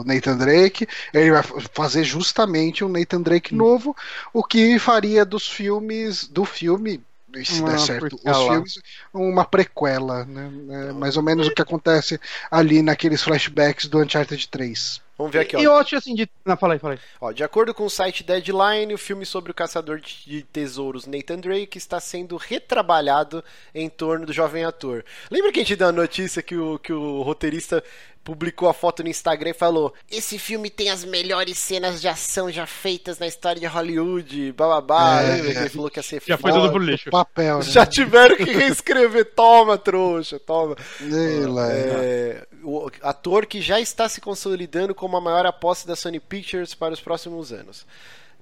o 0.00 0.02
Nathan 0.06 0.38
Drake, 0.38 0.86
ele 1.12 1.30
vai 1.32 1.42
fazer 1.74 2.02
justamente 2.04 2.82
um 2.82 2.88
Nathan 2.88 3.20
Drake 3.20 3.54
novo, 3.54 3.94
o 4.32 4.42
que 4.42 4.78
faria 4.78 5.22
dos 5.24 5.46
filmes, 5.46 6.26
do 6.26 6.46
filme, 6.46 7.02
se 7.44 7.60
Uma 7.60 7.72
der 7.72 7.78
certo, 7.80 8.14
os 8.24 8.38
filmes, 8.48 8.78
uma 9.12 9.44
prequela, 9.44 10.24
né? 10.24 10.50
É 10.88 10.92
mais 10.92 11.18
ou 11.18 11.22
menos 11.22 11.46
o 11.48 11.54
que 11.54 11.60
acontece 11.60 12.18
ali 12.50 12.80
naqueles 12.80 13.22
flashbacks 13.22 13.86
do 13.86 13.98
Uncharted 14.00 14.48
3. 14.48 15.02
Vamos 15.18 15.32
ver 15.32 15.40
aqui, 15.40 15.56
ó. 15.56 15.60
E 15.60 15.64
eu 15.64 15.74
acho 15.74 15.96
assim 15.96 16.14
de. 16.14 16.28
Não, 16.44 16.56
fala 16.56 16.74
aí, 16.74 16.78
fala 16.78 16.94
aí. 16.94 17.00
Ó, 17.20 17.32
de 17.32 17.42
acordo 17.42 17.72
com 17.72 17.84
o 17.84 17.90
site 17.90 18.22
Deadline, 18.22 18.92
o 18.92 18.98
filme 18.98 19.24
sobre 19.24 19.50
o 19.50 19.54
caçador 19.54 19.98
de 19.98 20.42
tesouros 20.42 21.06
Nathan 21.06 21.38
Drake 21.38 21.78
está 21.78 21.98
sendo 21.98 22.36
retrabalhado 22.36 23.42
em 23.74 23.88
torno 23.88 24.26
do 24.26 24.32
jovem 24.32 24.64
ator. 24.64 25.04
Lembra 25.30 25.52
que 25.52 25.60
a 25.60 25.62
gente 25.62 25.76
deu 25.76 25.88
a 25.88 25.92
notícia 25.92 26.42
que 26.42 26.56
o, 26.56 26.78
que 26.78 26.92
o 26.92 27.22
roteirista 27.22 27.82
publicou 28.26 28.68
a 28.68 28.74
foto 28.74 29.04
no 29.04 29.08
Instagram 29.08 29.50
e 29.50 29.54
falou: 29.54 29.94
Esse 30.10 30.36
filme 30.36 30.68
tem 30.68 30.90
as 30.90 31.04
melhores 31.04 31.56
cenas 31.56 32.00
de 32.00 32.08
ação 32.08 32.50
já 32.50 32.66
feitas 32.66 33.20
na 33.20 33.26
história 33.28 33.60
de 33.60 33.66
Hollywood, 33.66 34.50
bababá. 34.50 35.22
É, 35.22 35.36
Lembra 35.36 35.52
que 35.52 35.58
é. 35.58 35.60
ele 35.60 35.68
falou 35.70 35.90
que 35.90 35.98
ia 36.00 36.02
ser 36.02 36.20
Já 36.26 36.36
foi 36.36 36.50
tudo 36.50 36.70
pro 36.70 36.80
lixo. 36.80 37.08
Papel, 37.08 37.58
né? 37.58 37.62
Já 37.62 37.86
tiveram 37.86 38.36
que 38.36 38.42
reescrever. 38.52 39.32
Toma, 39.36 39.78
trouxa, 39.78 40.40
toma. 40.40 40.76
Sei 40.98 41.46
lá. 41.46 41.72
É, 41.72 42.44
o 42.64 42.90
ator 43.00 43.46
que 43.46 43.60
já 43.60 43.78
está 43.78 44.08
se 44.08 44.20
consolidando 44.20 44.92
como 44.92 45.16
a 45.16 45.20
maior 45.20 45.46
aposta 45.46 45.86
da 45.86 45.94
Sony 45.94 46.18
Pictures 46.18 46.74
para 46.74 46.92
os 46.92 47.00
próximos 47.00 47.52
anos. 47.52 47.86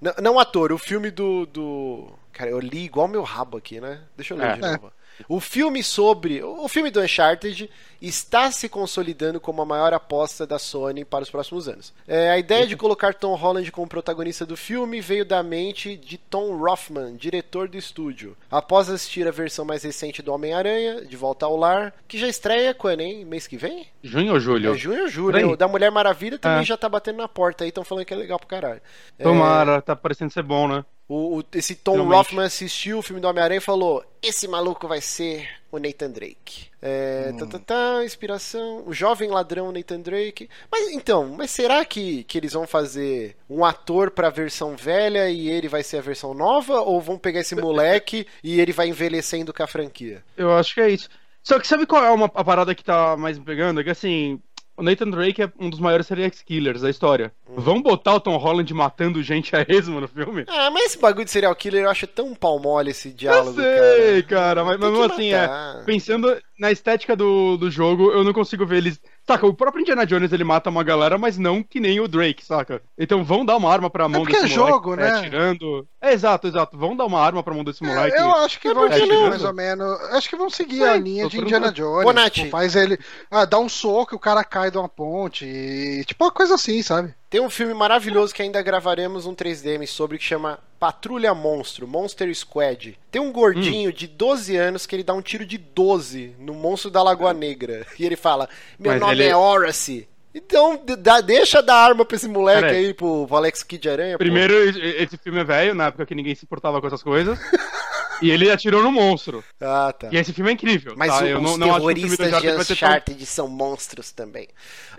Não, 0.01 0.15
não 0.23 0.39
ator, 0.39 0.73
o 0.73 0.79
filme 0.79 1.11
do, 1.11 1.45
do. 1.45 2.09
Cara, 2.33 2.51
eu 2.51 2.59
li 2.59 2.85
igual 2.85 3.07
meu 3.07 3.23
rabo 3.23 3.59
aqui, 3.59 3.81
né? 3.81 4.01
Deixa 4.17 4.33
eu 4.33 4.39
ler 4.39 4.47
É. 4.47 4.55
de 4.55 4.61
novo. 4.63 4.93
O 5.29 5.41
filme 5.41 5.83
sobre. 5.83 6.43
O 6.43 6.67
filme 6.69 6.91
do 6.91 7.01
Uncharted 7.01 7.71
está 8.01 8.51
se 8.51 8.69
consolidando 8.69 9.41
como 9.41 9.63
a 9.63 9.65
maior 9.65 9.95
aposta 9.95 10.47
da 10.47 10.59
Sony 10.59 11.05
para 11.05 11.23
os 11.23 11.31
próximos 11.31 11.69
anos. 11.69 11.93
É, 12.07 12.31
a 12.31 12.39
ideia 12.39 12.67
de 12.67 12.77
colocar 12.77 13.15
Tom 13.15 13.35
Holland 13.35 13.71
como 13.73 13.87
protagonista 13.89 14.45
do 14.45 14.57
filme 14.57 15.01
veio 15.01 15.25
da 15.25 15.43
mente 15.43 15.97
de 15.97 16.19
Tom 16.19 16.57
Rothman, 16.57 17.17
diretor 17.17 17.67
do 17.69 17.79
estúdio. 17.79 18.37
Após 18.51 18.91
assistir 18.91 19.27
a 19.27 19.31
versão 19.31 19.65
mais 19.65 19.83
recente 19.83 20.21
do 20.21 20.33
Homem-Aranha, 20.33 21.03
De 21.05 21.17
Volta 21.17 21.47
ao 21.47 21.57
Lar, 21.57 21.95
que 22.07 22.19
já 22.19 22.29
estreia 22.29 22.75
quando, 22.75 23.01
hein? 23.01 23.25
Mês 23.25 23.47
que 23.47 23.57
vem? 23.57 23.87
Junho 24.03 24.33
ou 24.35 24.41
julho? 24.41 24.75
É 24.75 24.77
junho 24.77 25.03
ou 25.03 25.09
julho. 25.09 25.51
O 25.53 25.57
da 25.57 25.67
Mulher 25.69 25.91
Maravilha 25.91 26.39
também 26.39 26.61
É. 26.61 26.65
já 26.65 26.77
tá 26.77 26.89
batendo 26.89 27.17
na 27.19 27.29
porta 27.29 27.65
aí, 27.65 27.69
estão 27.69 27.85
falando 27.85 28.05
que 28.05 28.13
é 28.13 28.17
legal 28.17 28.39
pro 28.39 28.49
caralho. 28.49 28.83
É, 29.19 29.23
Tomara, 29.23 29.81
tá 29.81 29.97
parecendo 29.97 30.31
ser 30.33 30.43
bom, 30.43 30.69
né? 30.69 30.85
O, 31.09 31.39
o- 31.39 31.45
esse 31.55 31.75
Tom 31.75 31.93
Finalmente. 31.93 32.17
Rothman 32.17 32.47
assistiu 32.47 32.99
o 32.99 33.03
filme 33.03 33.21
do 33.21 33.29
Homem-Aranha 33.29 33.59
e 33.59 33.61
falou: 33.61 34.05
Esse 34.23 34.49
maluco 34.49 34.89
vai 34.89 35.01
ser 35.01 35.49
o 35.71 35.79
Nathan 35.79 36.11
Drake. 36.11 36.67
É, 36.81 37.31
Hum. 37.33 37.37
tá, 37.39 37.47
tá, 37.47 37.59
tá, 37.59 38.05
inspiração. 38.05 38.83
O 38.87 38.93
jovem 38.93 39.31
ladrão 39.31 39.73
Nathan 39.73 40.01
Drake. 40.01 40.49
Mas 40.71 40.89
então, 40.91 41.29
mas 41.37 41.51
será 41.51 41.85
que, 41.85 42.25
que 42.25 42.39
eles 42.39 42.53
vão 42.53 42.67
fazer 42.67 43.37
um 43.49 43.65
ator 43.65 44.11
pra 44.11 44.31
versão 44.31 44.77
velha 44.77 45.29
e 45.31 45.49
ele 45.49 45.69
vai 45.69 45.83
ser 45.83 45.99
a 45.99 46.03
versão 46.03 46.33
nova? 46.35 46.81
Ou 46.81 47.01
vão 47.01 47.19
pegar 47.19 47.41
esse 47.41 47.55
moleque 47.55 48.27
e 48.43 48.61
ele 48.61 48.73
vai 48.73 48.89
envelhecendo 48.89 49.53
com 49.53 49.63
a 49.63 49.67
franquia? 49.67 50.23
Eu 50.37 50.53
acho 50.57 50.75
que 50.75 50.81
é 50.81 50.91
isso. 50.91 51.09
Só 51.43 51.59
que 51.59 51.67
sabe 51.67 51.85
qual 51.87 52.03
é 52.05 52.11
uma, 52.11 52.27
a 52.35 52.45
parada 52.45 52.75
que 52.75 52.83
tá 52.85 53.17
mais 53.19 53.39
me 53.39 53.45
pegando? 53.45 53.81
É 53.81 53.85
que 53.85 53.91
assim, 53.91 54.41
o 54.77 54.83
Nathan 54.83 55.11
Drake 55.11 55.43
é 55.43 55.53
um 55.59 55.71
dos 55.71 55.79
maiores 55.79 56.07
serial 56.07 56.31
killers 56.31 56.83
da 56.83 56.91
história. 56.91 57.33
Uhum. 57.49 57.61
Vão 57.61 57.83
botar 57.83 58.15
o 58.15 58.21
Tom 58.21 58.37
Holland 58.37 58.73
matando 58.75 59.23
gente 59.23 59.55
a 59.55 59.65
esmo 59.69 60.01
no 60.01 60.09
filme? 60.09 60.45
Ah, 60.49 60.71
mas 60.71 60.87
esse 60.87 60.99
bagulho 60.99 61.25
de 61.25 61.31
serial 61.31 61.55
killer 61.55 61.85
eu 61.85 61.91
acho 61.91 62.07
tão 62.07 62.35
pau 62.35 62.59
mole 62.59 62.91
esse 62.91 63.09
Eu 63.09 63.15
diálogo, 63.15 63.61
sei, 63.61 64.23
cara. 64.23 64.63
cara, 64.63 64.65
mas 64.65 64.81
Tem 64.81 64.91
mesmo 64.91 65.05
assim, 65.05 65.33
é. 65.33 65.49
Pensando 65.85 66.37
na 66.59 66.71
estética 66.73 67.15
do, 67.17 67.57
do 67.57 67.71
jogo, 67.71 68.11
eu 68.13 68.25
não 68.25 68.33
consigo 68.33 68.67
ver 68.67 68.79
eles. 68.79 69.01
Saca, 69.27 69.47
o 69.47 69.55
próprio 69.55 69.81
Indiana 69.81 70.05
Jones 70.05 70.33
ele 70.35 70.45
mata 70.45 70.69
uma 70.69 70.85
galera, 70.85 71.17
mas 71.17 71.39
não 71.39 71.63
que 71.63 71.81
nem 71.81 71.99
o 71.99 72.07
Drake, 72.07 72.45
saca? 72.45 72.83
Então 72.99 73.25
vão 73.25 73.43
dar 73.43 73.57
uma 73.57 73.73
arma 73.73 73.89
pra 73.89 74.07
mão 74.07 74.21
porque 74.21 74.39
desse 74.39 74.53
é 74.53 74.59
moleque 74.59 74.73
jogo, 74.73 74.91
que 74.91 74.97
né? 75.03 75.11
tá 75.11 75.19
atirando. 75.21 75.89
É, 75.99 76.13
exato, 76.13 76.47
exato. 76.47 76.77
Vão 76.77 76.95
dar 76.95 77.07
uma 77.07 77.21
arma 77.21 77.43
pra 77.43 77.55
mão 77.55 77.65
desse 77.65 77.83
moleque. 77.83 78.15
É, 78.15 78.21
eu 78.21 78.35
acho 78.37 78.61
que 78.61 78.69
É 78.69 78.75
vão 78.75 78.83
porque 78.87 79.01
seguir 79.01 79.29
mais 79.31 79.43
ou 79.43 79.55
menos. 79.55 80.01
Acho 80.11 80.29
que 80.29 80.37
vão 80.37 80.51
seguir 80.51 80.83
É, 80.83 80.91
a 80.91 80.97
linha 80.99 81.27
de. 81.27 81.41
Indiana 81.41 81.73
Jones. 81.73 82.05
Bonatti. 82.05 82.41
tipo, 82.41 82.51
faz 82.51 82.77
ele. 82.77 82.99
Ah, 83.31 83.47
dá 83.47 83.59
um 83.59 83.69
soco 83.69 84.15
e 84.15 84.17
o 84.17 84.21
cara 84.21 84.45
cai 84.45 84.71
de 84.71 84.77
uma 84.77 84.91
ponte. 84.91 85.47
E, 85.47 86.05
tipo, 86.05 86.23
uma 86.23 86.31
coisa 86.31 86.57
assim, 86.57 86.83
sabe? 86.83 87.15
Tem 87.35 87.41
um 87.41 87.51
filme 87.51 87.75
maravilhoso 87.75 88.33
que 88.33 88.43
ainda 88.43 88.63
gravaremos 88.63 89.27
um 89.27 89.35
3DM 89.35 89.89
sobre 89.89 90.19
que 90.19 90.23
chama 90.25 90.61
Patrulha 90.79 91.35
Monstro, 91.35 91.85
Monster 91.85 92.33
Squad. 92.33 92.97
Tem 93.11 93.21
um 93.21 93.33
gordinho 93.33 93.91
Hum. 93.91 93.93
de 93.93 94.07
12 94.07 94.55
anos 94.57 94.87
que 94.87 94.95
ele 94.95 95.03
dá 95.03 95.13
um 95.15 95.21
tiro 95.21 95.45
de 95.45 95.59
12 95.59 96.37
no 96.39 96.55
monstro 96.55 96.93
da 96.93 97.03
Lagoa 97.03 97.35
Negra. 97.35 97.85
E 97.99 98.07
ele 98.07 98.15
fala: 98.15 98.49
Meu 98.79 98.93
Mas 98.93 99.01
nome 99.01 99.15
ele- 99.15 99.25
é 99.25 99.37
Horace. 99.37 100.09
Então, 100.33 100.81
dá- 100.99 101.21
deixa 101.21 101.61
dar 101.61 101.75
arma 101.75 102.05
pra 102.05 102.15
esse 102.15 102.29
moleque 102.29 102.61
Pera 102.69 102.73
aí. 102.77 102.95
pro, 102.95 103.27
pro 103.27 103.37
Alex 103.37 103.65
Kidd 103.65 103.89
Aranha. 103.91 104.13
pô. 104.17 104.19
Primeiro, 104.19 104.55
e- 104.71 105.03
esse 105.03 105.17
filme 105.19 105.41
é 105.41 105.45
velho, 105.45 105.75
na 105.75 105.87
época 105.87 106.07
que 106.07 106.15
ninguém 106.15 106.37
se 106.37 106.45
importava 106.45 106.81
com 106.81 106.87
essas 106.87 107.03
coisas. 107.03 107.37
e 108.27 108.31
ele 108.31 108.51
atirou 108.51 108.83
no 108.83 108.91
monstro. 108.93 109.43
Ah, 109.61 109.93
tá. 109.99 110.09
E 110.13 110.17
esse 110.17 110.33
filme 110.33 110.51
é 110.51 110.55
incrível. 110.55 110.95
Mas 110.97 111.11
tá? 111.13 111.25
o- 111.25 111.27
eu 111.27 111.41
não, 111.41 111.53
os 111.53 111.59
não 111.59 111.75
acho 111.75 111.87
que 111.87 111.93
o 111.93 111.95
filme 111.97 112.11
do 112.11 112.17
terroristas 112.17 112.67
de 112.67 112.73
Uncharted 112.73 113.17
tão 113.19 113.27
são 113.27 113.49
monstros 113.49 114.13
também. 114.13 114.49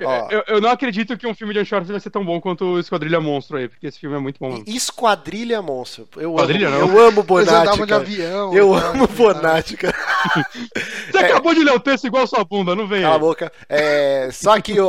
Ó, 0.02 0.28
Eu, 0.30 0.44
eu 0.48 0.62
não 0.62 0.70
acredito 0.70 1.18
que 1.18 1.26
um 1.28 1.34
filme 1.34 1.54
de 1.54 1.60
Uncharted 1.62 1.92
vai 1.92 2.00
ser 2.02 2.10
tão 2.10 2.24
bom 2.26 2.40
quanto 2.42 2.66
o 2.66 2.80
Esquadrilha 2.80 3.20
Monstro 3.22 3.58
aí, 3.58 3.68
porque 3.68 3.88
esse 3.88 4.00
filme 4.00 4.16
é 4.16 4.20
muito 4.20 4.38
bom. 4.40 4.64
Esquadrilha 4.68 5.62
Monstro. 5.62 6.08
Eu 6.18 6.34
Quadrilha, 6.34 6.68
amo, 6.70 6.88
não? 6.88 6.98
eu 7.00 7.08
amo 7.08 7.24
Bonatti, 7.24 7.80
cara. 7.88 7.96
avião. 8.02 8.54
Eu 8.54 8.76
e 8.78 8.82
tal, 8.82 8.90
amo 8.92 9.04
e 9.04 9.08
tal. 9.08 9.16
Bonatti, 9.16 9.78
cara. 9.78 9.96
Você 11.12 11.18
acabou 11.18 11.54
de 11.54 11.64
ler 11.64 11.74
o 11.74 11.80
texto 11.80 12.06
igual 12.08 12.28
sua 12.28 12.44
bunda, 12.44 12.76
não 12.76 12.88
vem 12.88 13.02
Cala 13.02 13.16
a 13.16 13.20
boca. 13.20 13.52
É, 13.70 14.30
só 14.32 14.60
que 14.60 14.80
o, 14.80 14.88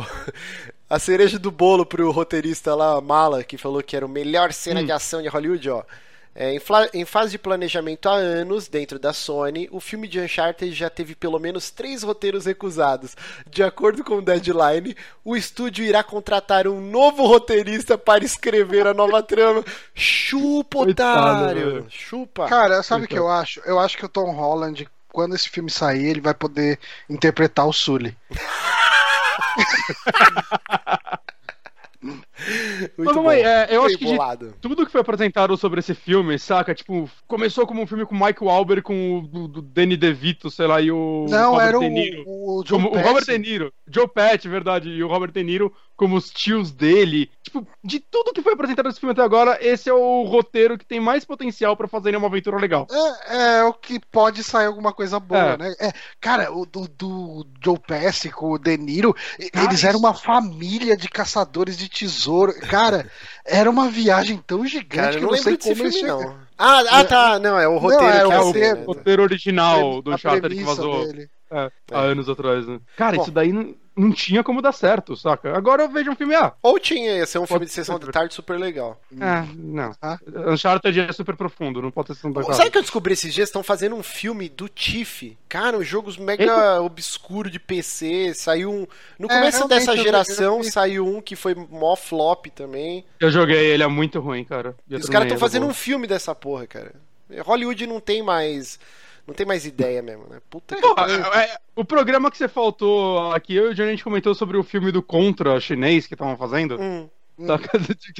o- 0.00 0.04
a 0.88 0.98
cereja 0.98 1.38
do 1.38 1.50
bolo 1.50 1.84
pro 1.84 2.10
roteirista 2.10 2.74
lá, 2.74 3.00
Mala, 3.00 3.42
que 3.42 3.56
falou 3.58 3.82
que 3.82 3.96
era 3.96 4.04
a 4.04 4.08
melhor 4.08 4.52
cena 4.52 4.80
Hum. 4.80 4.84
de 4.84 4.92
ação 4.92 5.22
de 5.22 5.28
Hollywood, 5.28 5.68
ó. 5.70 5.82
É, 6.34 6.52
em, 6.52 6.60
em 6.92 7.04
fase 7.04 7.32
de 7.32 7.38
planejamento 7.38 8.08
há 8.08 8.14
anos, 8.14 8.66
dentro 8.66 8.98
da 8.98 9.12
Sony, 9.12 9.68
o 9.70 9.78
filme 9.78 10.08
de 10.08 10.18
Uncharted 10.20 10.72
já 10.72 10.90
teve 10.90 11.14
pelo 11.14 11.38
menos 11.38 11.70
três 11.70 12.02
roteiros 12.02 12.46
recusados. 12.46 13.16
De 13.48 13.62
acordo 13.62 14.02
com 14.02 14.16
o 14.16 14.22
Deadline, 14.22 14.96
o 15.24 15.36
estúdio 15.36 15.84
irá 15.84 16.02
contratar 16.02 16.66
um 16.66 16.80
novo 16.80 17.24
roteirista 17.26 17.96
para 17.96 18.24
escrever 18.24 18.86
a 18.86 18.94
nova 18.94 19.22
trama. 19.22 19.64
Chupa, 19.94 20.78
otário! 20.78 21.72
velho. 21.72 21.86
Chupa! 21.88 22.48
Cara, 22.48 22.82
sabe 22.82 23.04
o 23.04 23.08
que 23.08 23.18
eu 23.18 23.30
acho? 23.30 23.60
Eu 23.64 23.78
acho 23.78 23.96
que 23.96 24.04
o 24.04 24.08
Tom 24.08 24.32
Holland, 24.32 24.88
quando 25.12 25.36
esse 25.36 25.48
filme 25.48 25.70
sair, 25.70 26.06
ele 26.06 26.20
vai 26.20 26.34
poder 26.34 26.80
interpretar 27.08 27.66
o 27.66 27.72
Sully. 27.72 28.16
Muito 32.98 33.22
Mas 33.22 33.34
aí, 33.36 33.42
é, 33.42 33.64
eu 33.70 33.82
Bem 33.82 33.86
acho 33.86 33.98
que 33.98 34.04
de 34.06 34.52
tudo 34.60 34.84
que 34.84 34.92
foi 34.92 35.00
apresentado 35.00 35.56
sobre 35.56 35.80
esse 35.80 35.94
filme, 35.94 36.38
saca? 36.38 36.74
Tipo, 36.74 37.08
começou 37.26 37.66
como 37.66 37.80
um 37.82 37.86
filme 37.86 38.04
com 38.04 38.14
o 38.14 38.24
Mike 38.24 38.42
Wahlberg, 38.44 38.82
com 38.82 39.18
o 39.18 39.22
do, 39.22 39.48
do 39.48 39.62
Danny 39.62 39.96
DeVito, 39.96 40.50
sei 40.50 40.66
lá, 40.66 40.80
e 40.80 40.90
o 40.90 41.26
Não, 41.28 41.52
Robert 41.52 41.68
era 41.68 41.78
De 41.78 41.86
o, 41.86 41.90
Niro. 41.90 42.24
o 42.26 42.64
John 42.64 42.82
Como, 42.82 42.88
o 42.96 43.00
Robert 43.00 43.24
De. 43.24 43.38
Niro, 43.38 43.72
Joe 43.86 44.08
Pesci, 44.08 44.48
verdade, 44.48 44.88
e 44.88 45.02
o 45.02 45.08
Robert 45.08 45.30
De 45.32 45.42
Niro 45.42 45.72
como 45.96 46.16
os 46.16 46.30
tios 46.30 46.72
dele. 46.72 47.30
Tipo, 47.42 47.66
de 47.82 48.00
tudo 48.00 48.32
que 48.32 48.42
foi 48.42 48.54
apresentado 48.54 48.86
nesse 48.86 48.98
filme 48.98 49.12
até 49.12 49.22
agora, 49.22 49.58
esse 49.60 49.88
é 49.88 49.92
o 49.94 50.24
roteiro 50.24 50.76
que 50.76 50.84
tem 50.84 50.98
mais 50.98 51.24
potencial 51.24 51.76
pra 51.76 51.86
fazerem 51.86 52.18
uma 52.18 52.26
aventura 52.26 52.58
legal. 52.58 52.86
É, 53.28 53.58
é 53.58 53.64
o 53.64 53.72
que 53.72 54.00
pode 54.10 54.42
sair 54.42 54.66
alguma 54.66 54.92
coisa 54.92 55.20
boa, 55.20 55.52
É. 55.52 55.56
né? 55.56 55.74
É, 55.80 55.92
cara, 56.20 56.52
o 56.52 56.66
do, 56.66 56.88
do 56.88 57.46
Joe 57.62 57.78
Pesci 57.78 58.30
com 58.30 58.52
o 58.52 58.58
De 58.58 58.76
Niro, 58.76 59.14
Cara, 59.52 59.66
eles 59.66 59.84
eram 59.84 60.00
uma 60.00 60.14
família 60.14 60.96
de 60.96 61.08
caçadores 61.08 61.78
de 61.78 61.88
tesouro. 62.24 62.54
Cara, 62.68 63.10
era 63.44 63.68
uma 63.70 63.88
viagem 63.88 64.42
tão 64.46 64.66
gigante 64.66 64.96
Cara, 64.96 65.12
eu 65.14 65.18
que 65.18 65.20
não 65.22 65.28
eu 65.30 65.36
não 65.36 65.42
sei 65.42 65.52
lembro 65.52 65.64
desse 65.64 65.74
como 65.74 65.82
eles 65.88 65.94
filme, 65.96 66.10
chegaram. 66.10 66.30
não. 66.38 66.44
Ah, 66.56 66.82
ah, 67.00 67.04
tá. 67.04 67.38
Não, 67.38 67.58
é 67.58 67.66
o 67.66 67.78
roteiro 67.78 68.02
Não, 68.04 68.10
é 68.10 68.26
o 68.26 68.32
É 68.32 68.38
o 68.40 68.44
roteiro. 68.44 68.76
né? 68.78 68.84
roteiro 68.86 69.22
original 69.22 70.02
do 70.02 70.10
A 70.12 70.14
Uncharted 70.14 70.54
que 70.54 70.62
vazou 70.62 71.04
é, 71.50 71.70
há 71.92 72.04
É. 72.04 72.10
anos 72.12 72.28
atrás, 72.28 72.66
né? 72.66 72.78
Cara, 72.96 73.16
Bom. 73.16 73.22
isso 73.22 73.30
daí 73.32 73.76
não... 73.96 74.12
tinha 74.12 74.42
como 74.42 74.60
dar 74.62 74.72
certo, 74.72 75.16
saca? 75.16 75.56
Agora 75.56 75.82
eu 75.82 75.88
vejo 75.88 76.10
um 76.10 76.16
filme, 76.16 76.34
ah, 76.34 76.52
Ou 76.62 76.78
tinha, 76.78 77.16
ia 77.16 77.26
ser 77.26 77.38
um 77.38 77.46
filme 77.46 77.66
de 77.66 77.72
sessão 77.72 77.98
da 77.98 78.10
tarde 78.10 78.34
super 78.34 78.58
legal. 78.58 79.00
é, 79.12 79.44
não. 79.56 79.92
Ah. 80.00 80.18
Uncharted 80.46 81.00
é 81.00 81.12
super 81.12 81.36
profundo, 81.36 81.80
não 81.82 81.90
pode 81.90 82.08
ser 82.08 82.14
sessão 82.14 82.32
da 82.32 82.42
Sabe 82.42 82.56
tarde. 82.56 82.70
que 82.70 82.78
eu 82.78 82.82
descobri 82.82 83.12
esses 83.12 83.32
dias? 83.32 83.48
Estão 83.48 83.62
fazendo 83.62 83.94
um 83.96 84.02
filme 84.02 84.48
do 84.48 84.68
Tiff. 84.68 85.36
Cara, 85.48 85.76
um 85.78 85.82
jogo 85.84 86.12
mega 86.20 86.80
obscuro 86.80 87.50
de 87.50 87.58
PC. 87.58 88.32
Saiu 88.34 88.70
um. 88.70 88.86
No 89.18 89.26
É, 89.30 89.34
começo 89.38 89.58
realmente, 89.58 89.86
dessa 89.86 89.96
geração 89.96 90.62
saiu 90.62 91.06
um 91.06 91.20
que 91.20 91.36
foi 91.36 91.54
mó 91.54 91.96
flop 91.96 92.46
também. 92.54 93.04
Eu 93.20 93.30
joguei, 93.30 93.66
ele 93.72 93.82
é 93.82 93.86
muito 93.88 94.20
ruim, 94.20 94.44
cara. 94.44 94.74
E 94.88 94.96
os 94.96 95.08
caras 95.08 95.26
estão 95.26 95.38
fazendo 95.38 95.66
um 95.66 95.74
filme 95.74 96.06
dessa 96.06 96.34
porra, 96.34 96.66
cara. 96.66 96.92
Hollywood 97.42 97.86
não 97.86 98.00
tem 98.00 98.22
mais. 98.22 98.78
Não 99.26 99.34
tem 99.34 99.46
mais 99.46 99.64
ideia 99.64 100.02
mesmo, 100.02 100.26
né? 100.28 100.38
Puta 100.50 100.76
que 100.76 100.94
pariu. 100.94 101.16
é, 101.32 101.56
o 101.74 101.84
programa 101.84 102.30
que 102.30 102.36
você 102.36 102.46
faltou 102.48 103.32
aqui, 103.32 103.54
eu 103.54 103.68
e 103.68 103.68
o 103.70 103.74
Johnny 103.74 103.88
a 103.88 103.92
gente 103.92 104.04
comentou 104.04 104.34
sobre 104.34 104.56
o 104.56 104.62
filme 104.62 104.92
do 104.92 105.02
Contra 105.02 105.58
chinês 105.60 106.06
que 106.06 106.14
estavam 106.14 106.36
fazendo. 106.36 106.78
Hum. 106.80 107.08
Saca? 107.46 107.70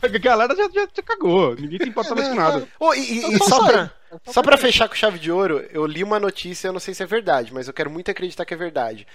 A 0.02 0.08
galera 0.18 0.56
já, 0.56 0.64
já, 0.64 0.88
já 0.92 1.02
cagou, 1.04 1.54
ninguém 1.54 1.78
se 1.78 1.88
importa 1.88 2.14
mais 2.16 2.28
com 2.28 2.34
nada. 2.34 2.66
Ô, 2.80 2.92
e, 2.94 2.98
e- 3.00 3.34
e 3.36 3.38
só 3.44 3.64
pra, 3.64 3.90
só 4.26 4.42
pra 4.42 4.56
fechar 4.56 4.88
com 4.88 4.94
chave 4.96 5.20
de 5.20 5.30
ouro, 5.30 5.64
eu 5.70 5.86
li 5.86 6.02
uma 6.02 6.18
notícia, 6.18 6.66
eu 6.66 6.72
não 6.72 6.80
sei 6.80 6.94
se 6.94 7.02
é 7.02 7.06
verdade, 7.06 7.54
mas 7.54 7.68
eu 7.68 7.72
quero 7.74 7.90
muito 7.90 8.10
acreditar 8.10 8.44
que 8.44 8.54
é 8.54 8.56
verdade. 8.56 9.06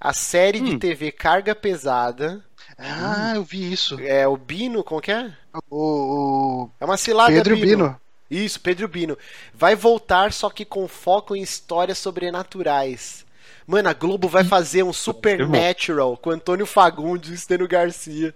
A 0.00 0.12
série 0.12 0.60
de 0.60 0.74
Hum. 0.76 0.78
TV 0.78 1.10
Carga 1.10 1.56
Pesada, 1.56 2.40
Ah, 2.78 3.32
eu 3.34 3.42
vi 3.42 3.72
isso. 3.72 3.98
é 4.00 4.28
o 4.28 4.36
Bino, 4.36 4.84
como 4.84 5.00
que 5.00 5.10
é? 5.10 5.32
O, 5.68 6.64
o 6.66 6.70
É 6.78 6.84
uma 6.84 6.96
cilada 6.96 7.32
Pedro 7.32 7.56
Bino. 7.56 8.00
Isso, 8.30 8.60
Pedro 8.60 8.86
Bino. 8.88 9.16
Vai 9.54 9.74
voltar, 9.74 10.32
só 10.32 10.50
que 10.50 10.64
com 10.64 10.86
foco 10.86 11.34
em 11.34 11.42
histórias 11.42 11.98
sobrenaturais. 11.98 13.24
Mano, 13.66 13.88
a 13.88 13.92
Globo 13.92 14.28
vai 14.28 14.44
fazer 14.44 14.82
um 14.82 14.92
Supernatural 14.92 16.16
com 16.16 16.30
Antônio 16.30 16.64
Fagundes 16.66 17.30
e 17.30 17.34
Estênio 17.34 17.68
Garcia. 17.68 18.34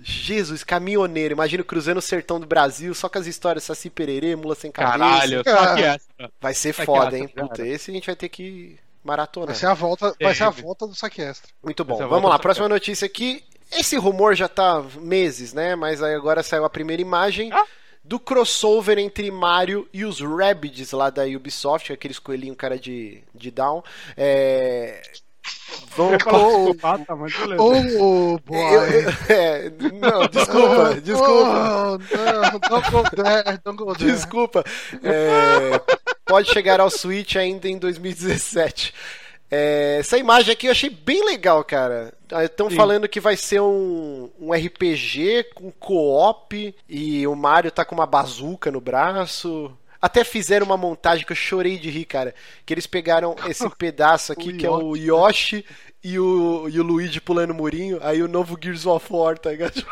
Jesus, 0.00 0.64
caminhoneiro. 0.64 1.32
Imagina 1.34 1.62
cruzando 1.62 1.98
o 1.98 2.02
sertão 2.02 2.40
do 2.40 2.46
Brasil, 2.46 2.94
só 2.94 3.08
com 3.08 3.18
as 3.18 3.26
histórias 3.26 3.64
Saci 3.64 3.88
Pererê, 3.90 4.34
Mula 4.34 4.54
Sem 4.54 4.70
Cabeça. 4.72 4.98
Caralho, 4.98 5.42
só 5.44 5.74
que 5.74 5.82
essa. 5.82 6.06
Vai 6.40 6.54
ser 6.54 6.72
Vai 6.72 6.86
foda, 6.86 7.18
hein? 7.18 7.28
cara. 7.28 7.48
Puta, 7.48 7.66
esse 7.66 7.90
a 7.90 7.94
gente 7.94 8.06
vai 8.06 8.16
ter 8.16 8.28
que 8.28 8.76
maratonar. 9.04 9.48
Vai 9.48 9.56
ser 9.56 9.66
a 9.66 9.74
volta, 9.74 10.14
vai 10.20 10.34
ser 10.34 10.44
a 10.44 10.50
volta 10.50 10.86
do 10.86 10.94
saque 10.94 11.22
extra. 11.22 11.50
Muito 11.62 11.84
bom. 11.84 11.94
Essa 11.94 12.08
Vamos 12.08 12.30
lá, 12.30 12.38
próxima 12.38 12.68
notícia 12.68 13.06
aqui. 13.06 13.44
Esse 13.70 13.96
rumor 13.96 14.34
já 14.34 14.48
tá 14.48 14.82
meses, 14.96 15.52
né? 15.52 15.74
Mas 15.76 16.02
aí 16.02 16.14
agora 16.14 16.42
saiu 16.42 16.64
a 16.64 16.70
primeira 16.70 17.00
imagem 17.00 17.52
Ah. 17.52 17.64
Do 18.04 18.18
crossover 18.18 18.98
entre 18.98 19.30
Mario 19.30 19.88
e 19.92 20.04
os 20.04 20.20
Rabbids 20.20 20.92
lá 20.92 21.08
da 21.10 21.24
Ubisoft, 21.24 21.92
aqueles 21.92 22.18
coelhinhos 22.18 22.56
cara 22.56 22.78
de, 22.78 23.22
de 23.34 23.50
down. 23.50 23.82
É... 24.16 25.02
Vão. 25.96 26.10
Oh. 27.58 28.38
Eu- 28.54 28.82
eu- 28.86 29.10
é, 29.28 29.70
não, 30.00 30.26
desculpa, 30.30 31.00
desculpa. 31.02 31.80
Oh, 31.82 31.98
não, 32.16 32.58
don't 32.60 32.90
go 32.90 33.02
there, 33.22 33.58
don't 33.64 33.76
go 33.76 33.94
there. 33.94 34.10
Desculpa. 34.12 34.64
É, 35.02 35.80
pode 36.24 36.48
chegar 36.50 36.80
ao 36.80 36.90
Switch 36.90 37.36
ainda 37.36 37.68
em 37.68 37.76
2017. 37.78 38.94
É, 39.54 39.98
essa 40.00 40.16
imagem 40.16 40.50
aqui 40.50 40.66
eu 40.66 40.70
achei 40.72 40.88
bem 40.88 41.22
legal, 41.26 41.62
cara. 41.62 42.14
Estão 42.42 42.70
Sim. 42.70 42.76
falando 42.76 43.06
que 43.06 43.20
vai 43.20 43.36
ser 43.36 43.60
um, 43.60 44.30
um 44.40 44.50
RPG 44.50 45.48
com 45.54 45.70
co-op 45.70 46.74
e 46.88 47.26
o 47.26 47.36
Mario 47.36 47.70
tá 47.70 47.84
com 47.84 47.94
uma 47.94 48.06
bazuca 48.06 48.70
no 48.70 48.80
braço. 48.80 49.70
Até 50.00 50.24
fizeram 50.24 50.64
uma 50.64 50.78
montagem 50.78 51.26
que 51.26 51.32
eu 51.32 51.36
chorei 51.36 51.78
de 51.78 51.90
rir, 51.90 52.06
cara. 52.06 52.34
Que 52.64 52.72
eles 52.72 52.86
pegaram 52.86 53.36
esse 53.46 53.68
pedaço 53.76 54.32
aqui, 54.32 54.54
que 54.54 54.64
é 54.64 54.70
o 54.70 54.96
Yoshi 54.96 55.66
e 56.02 56.18
o, 56.18 56.66
e 56.70 56.80
o 56.80 56.82
Luigi 56.82 57.20
pulando 57.20 57.52
murinho, 57.54 57.98
aí 58.02 58.22
o 58.22 58.28
novo 58.28 58.58
Gears 58.60 58.86
of 58.86 59.06
War, 59.12 59.38
tá 59.38 59.50
ligado? 59.50 59.84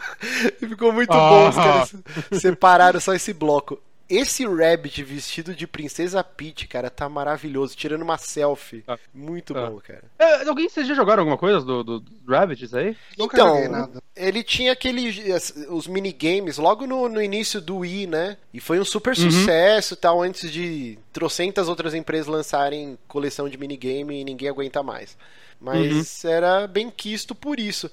Ficou 0.58 0.90
muito 0.92 1.12
bom, 1.12 1.48
os 1.50 1.58
Ah. 1.58 1.62
caras 1.62 1.94
separaram 2.40 2.98
só 2.98 3.12
esse 3.14 3.32
bloco. 3.32 3.78
Esse 4.08 4.44
Rabbit 4.46 5.02
vestido 5.02 5.54
de 5.54 5.66
Princesa 5.66 6.22
Peach, 6.22 6.66
cara, 6.68 6.90
tá 6.90 7.08
maravilhoso, 7.08 7.74
tirando 7.76 8.02
uma 8.02 8.18
selfie. 8.18 8.84
Ah. 8.86 8.98
Muito 9.14 9.56
Ah. 9.56 9.70
bom, 9.70 9.80
cara. 9.80 10.02
É, 10.18 10.48
alguém, 10.48 10.68
vocês 10.68 10.86
já 10.86 10.94
jogaram 10.94 11.20
alguma 11.20 11.38
coisa 11.38 11.60
do, 11.60 11.82
do, 11.82 12.00
do 12.00 12.12
Rabbids 12.30 12.74
aí? 12.74 12.96
Então, 13.18 13.90
ele 14.14 14.42
tinha 14.42 14.72
aqueles 14.72 15.52
os 15.68 15.86
minigames 15.86 16.58
logo 16.58 16.86
no, 16.86 17.08
no 17.08 17.22
início 17.22 17.60
do 17.60 17.78
Wii, 17.78 18.06
né? 18.06 18.36
E 18.52 18.60
foi 18.60 18.78
um 18.80 18.84
super 18.84 19.16
Uhum. 19.16 19.30
sucesso 19.30 19.96
tal, 19.96 20.22
antes 20.22 20.50
de 20.50 20.98
trocentas 21.12 21.68
outras 21.68 21.94
empresas 21.94 22.26
lançarem 22.26 22.98
coleção 23.08 23.48
de 23.48 23.56
minigame 23.58 24.20
e 24.20 24.24
ninguém 24.24 24.48
aguenta 24.48 24.82
mais. 24.82 25.16
Mas 25.60 26.22
Uhum. 26.24 26.30
era 26.30 26.66
bem 26.66 26.90
quisto 26.90 27.34
por 27.34 27.58
isso. 27.60 27.90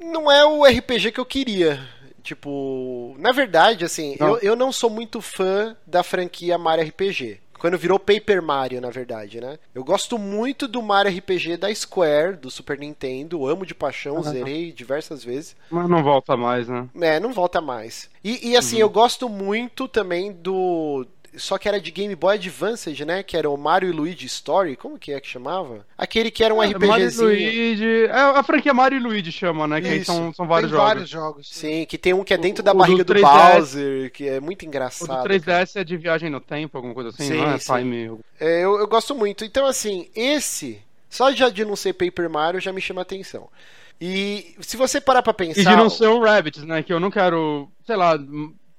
Não 0.00 0.30
é 0.30 0.44
o 0.44 0.64
RPG 0.64 1.12
que 1.12 1.20
eu 1.20 1.24
queria. 1.26 1.80
Tipo, 2.22 3.14
na 3.18 3.32
verdade, 3.32 3.84
assim, 3.84 4.16
Não. 4.18 4.28
eu, 4.28 4.38
eu 4.38 4.56
não 4.56 4.70
sou 4.72 4.88
muito 4.88 5.20
fã 5.20 5.76
da 5.86 6.02
franquia 6.02 6.56
Mario 6.58 6.86
RPG. 6.86 7.40
Quando 7.58 7.78
virou 7.78 7.96
Paper 7.96 8.42
Mario, 8.42 8.80
na 8.80 8.90
verdade, 8.90 9.40
né? 9.40 9.56
Eu 9.72 9.84
gosto 9.84 10.18
muito 10.18 10.66
do 10.66 10.82
Mario 10.82 11.16
RPG 11.16 11.56
da 11.56 11.72
Square, 11.72 12.36
do 12.36 12.50
Super 12.50 12.76
Nintendo, 12.76 13.46
amo 13.46 13.64
de 13.64 13.72
paixão, 13.72 14.16
Uhum. 14.16 14.22
zerei 14.24 14.72
diversas 14.72 15.22
vezes. 15.22 15.54
Mas 15.70 15.88
não 15.88 16.02
volta 16.02 16.36
mais, 16.36 16.66
né? 16.68 16.88
É, 17.00 17.20
não 17.20 17.32
volta 17.32 17.60
mais. 17.60 18.10
E, 18.24 18.50
e, 18.50 18.56
assim, 18.56 18.78
eu 18.78 18.90
gosto 18.90 19.28
muito 19.28 19.86
também 19.86 20.32
do. 20.32 21.06
Só 21.34 21.56
que 21.56 21.66
era 21.66 21.80
de 21.80 21.90
Game 21.90 22.14
Boy 22.14 22.34
Advance, 22.34 23.04
né? 23.06 23.22
Que 23.22 23.36
era 23.36 23.48
o 23.48 23.56
Mario 23.56 23.88
e 23.88 23.92
Luigi 23.92 24.26
Story. 24.26 24.76
Como 24.76 24.98
que 24.98 25.12
é 25.12 25.20
que 25.20 25.26
chamava? 25.26 25.86
Aquele 25.96 26.30
que 26.30 26.44
era 26.44 26.52
um 26.54 26.62
É, 26.62 26.66
Mario 26.76 27.04
e 27.04 27.08
RPGzinho. 27.08 27.28
Luigi. 27.28 28.04
É, 28.04 28.12
a 28.20 28.42
franquia 28.42 28.74
Mario 28.74 28.98
e 28.98 29.02
Luigi 29.02 29.32
chama, 29.32 29.66
né? 29.66 29.80
Que 29.80 29.88
aí 29.88 30.04
são, 30.04 30.32
são 30.34 30.46
vários 30.46 30.70
Tem 30.70 30.76
jogos. 30.78 30.92
vários 30.92 31.08
jogos. 31.10 31.48
Sim, 31.50 31.86
que 31.86 31.96
tem 31.96 32.12
um 32.12 32.22
que 32.22 32.34
é 32.34 32.36
dentro 32.36 32.60
O- 32.60 32.64
da 32.64 32.74
barriga 32.74 33.02
do 33.02 33.14
do 33.14 33.14
3DS. 33.14 33.54
Bowser, 33.54 34.12
que 34.12 34.28
é 34.28 34.40
muito 34.40 34.60
O 34.62 34.64
do 34.64 34.68
engraçado. 34.68 35.22
3DS 35.24 35.76
é 35.76 35.84
de 35.84 35.96
viagem 35.96 36.28
no 36.28 36.40
tempo, 36.40 36.76
alguma 36.76 36.92
coisa 36.94 37.08
assim, 37.08 37.24
Sim, 37.28 37.36
não 37.38 37.50
é? 37.52 37.58
sim. 37.58 37.72
Time. 37.72 38.18
É, 38.38 38.64
eu, 38.64 38.78
eu 38.78 38.86
gosto 38.86 39.14
muito. 39.14 39.44
Então, 39.44 39.64
assim, 39.66 40.08
esse, 40.14 40.82
só 41.08 41.32
já 41.32 41.48
de 41.48 41.64
não 41.64 41.76
ser 41.76 41.94
Paper 41.94 42.28
Mario, 42.28 42.60
já 42.60 42.72
me 42.72 42.80
chama 42.80 43.00
atenção. 43.02 43.48
E 44.00 44.54
se 44.60 44.76
você 44.76 45.00
parar 45.00 45.22
pra 45.22 45.32
pensar. 45.32 45.60
E 45.60 45.64
de 45.64 45.76
não 45.76 45.88
ser 45.88 46.08
um 46.08 46.20
Rabbids, 46.20 46.64
né? 46.64 46.82
Que 46.82 46.92
eu 46.92 46.98
não 47.00 47.10
quero. 47.10 47.70
Sei 47.86 47.94
lá. 47.96 48.18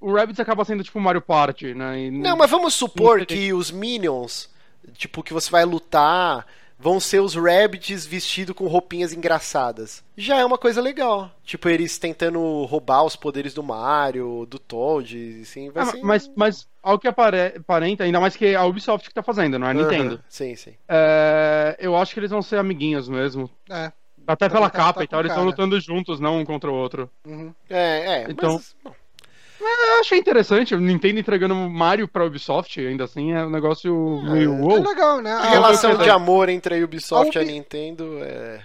O 0.03 0.13
Rabbids 0.13 0.39
acaba 0.39 0.65
sendo 0.65 0.83
tipo 0.83 0.99
Mario 0.99 1.21
Party, 1.21 1.73
né? 1.73 1.97
E- 1.99 2.11
Não, 2.11 2.35
mas 2.35 2.51
vamos 2.51 2.73
supor 2.73 3.25
que 3.25 3.53
os 3.53 3.71
Minions, 3.71 4.49
tipo, 4.93 5.23
que 5.23 5.33
você 5.33 5.49
vai 5.49 5.63
lutar, 5.63 6.45
vão 6.77 6.99
ser 6.99 7.21
os 7.21 7.35
Rabbids 7.35 8.05
vestidos 8.05 8.53
com 8.53 8.67
roupinhas 8.67 9.13
engraçadas. 9.13 10.03
Já 10.17 10.37
é 10.39 10.43
uma 10.45 10.57
coisa 10.57 10.81
legal. 10.81 11.31
Tipo, 11.45 11.69
eles 11.69 11.97
tentando 11.97 12.65
roubar 12.65 13.03
os 13.03 13.15
poderes 13.15 13.53
do 13.53 13.63
Mario, 13.63 14.45
do 14.49 14.59
Toad, 14.59 15.39
assim, 15.41 15.69
vai 15.69 15.83
Ah, 15.83 15.85
ser... 15.85 16.01
mas, 16.03 16.29
mas 16.35 16.67
ao 16.81 16.99
que 16.99 17.07
apare- 17.07 17.55
aparenta, 17.57 18.03
ainda 18.03 18.19
mais 18.19 18.35
que 18.35 18.47
é 18.47 18.55
a 18.55 18.65
Ubisoft 18.65 19.07
que 19.07 19.13
tá 19.15 19.23
fazendo, 19.23 19.57
não 19.57 19.67
é 19.67 19.71
a 19.71 19.73
Nintendo. 19.73 20.21
Sim, 20.27 20.53
sim. 20.57 20.73
É, 20.89 21.77
eu 21.79 21.95
acho 21.95 22.13
que 22.13 22.19
eles 22.19 22.31
vão 22.31 22.41
ser 22.41 22.57
amiguinhos 22.57 23.07
mesmo. 23.07 23.49
É. 23.69 23.91
Até 24.27 24.47
Também 24.47 24.57
pela 24.61 24.69
tá- 24.69 24.77
capa 24.77 24.99
tá 24.99 25.03
e 25.03 25.07
tal, 25.07 25.19
eles 25.21 25.31
estão 25.31 25.45
lutando 25.45 25.79
juntos, 25.79 26.19
não 26.19 26.39
um 26.39 26.45
contra 26.45 26.69
o 26.69 26.73
outro. 26.73 27.09
Uhum. 27.25 27.53
É, 27.69 28.23
é, 28.23 28.25
Então- 28.29 28.53
mas... 28.53 28.75
bom, 28.83 28.93
Eu 29.65 29.99
achei 30.01 30.17
interessante, 30.19 30.75
o 30.75 30.79
Nintendo 30.79 31.19
entregando 31.19 31.55
Mario 31.55 32.07
pra 32.07 32.25
Ubisoft, 32.25 32.79
ainda 32.79 33.05
assim 33.05 33.31
é 33.31 33.45
um 33.45 33.49
negócio 33.49 34.21
meio 34.23 34.53
É 34.53 34.57
wow. 34.59 34.83
legal, 34.83 35.21
né? 35.21 35.31
A 35.31 35.37
A- 35.39 35.49
relação 35.49 35.91
eu- 35.91 35.97
de 35.97 36.09
amor 36.09 36.49
entre 36.49 36.79
a 36.79 36.83
Ubisoft 36.83 37.35
e 37.35 37.39
a 37.39 37.41
Ubi- 37.43 37.51
Nintendo 37.53 38.17
é, 38.21 38.61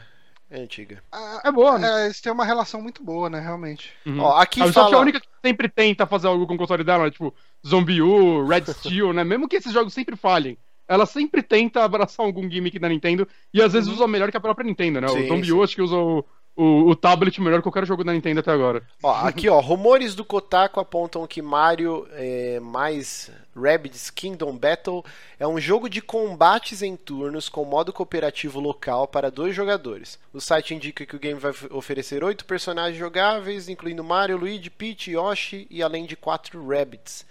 é 0.50 0.60
antiga. 0.60 1.02
a- 1.12 1.42
É 1.44 1.52
boa, 1.52 1.78
né? 1.78 1.88
é, 1.88 2.04
eles 2.06 2.20
têm 2.20 2.32
uma 2.32 2.44
relação 2.44 2.80
muito 2.82 3.02
boa, 3.02 3.30
né? 3.30 3.38
Realmente. 3.40 3.92
Uhum. 4.06 4.20
Ó, 4.20 4.36
aqui 4.38 4.60
a 4.60 4.64
Ubisoft 4.64 4.88
é 4.88 4.90
fala... 4.90 4.96
a 4.96 5.02
única 5.02 5.20
que 5.20 5.28
sempre 5.44 5.68
tenta 5.68 6.06
fazer 6.06 6.26
algo 6.28 6.46
com 6.46 6.54
o 6.54 6.58
console 6.58 6.82
dela, 6.84 7.04
né? 7.04 7.10
tipo 7.10 7.32
Zombie 7.66 8.02
U, 8.02 8.44
Red 8.46 8.64
Steel, 8.72 9.12
né? 9.12 9.22
Mesmo 9.24 9.48
que 9.48 9.56
esses 9.56 9.72
jogos 9.72 9.92
sempre 9.94 10.16
falhem. 10.16 10.56
Ela 10.90 11.04
sempre 11.04 11.42
tenta 11.42 11.84
abraçar 11.84 12.24
algum 12.24 12.50
gimmick 12.50 12.78
da 12.78 12.88
Nintendo 12.88 13.28
e 13.52 13.60
às 13.60 13.74
vezes 13.74 13.90
usa 13.90 14.08
melhor 14.08 14.30
que 14.30 14.38
a 14.38 14.40
própria 14.40 14.66
Nintendo, 14.66 15.02
né? 15.02 15.08
Sim, 15.08 15.24
o 15.24 15.28
Zombie 15.28 15.46
sim. 15.48 15.52
U 15.52 15.62
acho 15.62 15.74
que 15.76 15.82
usa 15.82 15.94
o, 15.96 16.24
o, 16.58 16.90
o 16.90 16.96
tablet 16.96 17.40
melhor 17.40 17.58
que 17.58 17.62
qualquer 17.62 17.86
jogo 17.86 18.02
da 18.02 18.12
Nintendo 18.12 18.40
até 18.40 18.50
agora. 18.50 18.82
Ó, 19.00 19.14
aqui, 19.14 19.48
ó, 19.48 19.60
rumores 19.60 20.16
do 20.16 20.24
Kotaku 20.24 20.80
apontam 20.80 21.24
que 21.26 21.40
Mario 21.40 22.08
é, 22.12 22.58
mais 22.58 23.30
Rabbids 23.54 24.10
Kingdom 24.10 24.56
Battle 24.56 25.04
é 25.38 25.46
um 25.46 25.60
jogo 25.60 25.88
de 25.88 26.02
combates 26.02 26.82
em 26.82 26.96
turnos 26.96 27.48
com 27.48 27.64
modo 27.64 27.92
cooperativo 27.92 28.58
local 28.58 29.06
para 29.06 29.30
dois 29.30 29.54
jogadores. 29.54 30.18
O 30.32 30.40
site 30.40 30.74
indica 30.74 31.06
que 31.06 31.14
o 31.14 31.20
game 31.20 31.38
vai 31.38 31.52
oferecer 31.70 32.24
oito 32.24 32.44
personagens 32.44 32.98
jogáveis, 32.98 33.68
incluindo 33.68 34.02
Mario, 34.02 34.36
Luigi, 34.36 34.68
Peach, 34.68 35.12
Yoshi 35.12 35.66
e 35.70 35.80
além 35.80 36.06
de 36.06 36.16
quatro 36.16 36.66
Rabbids. 36.66 37.24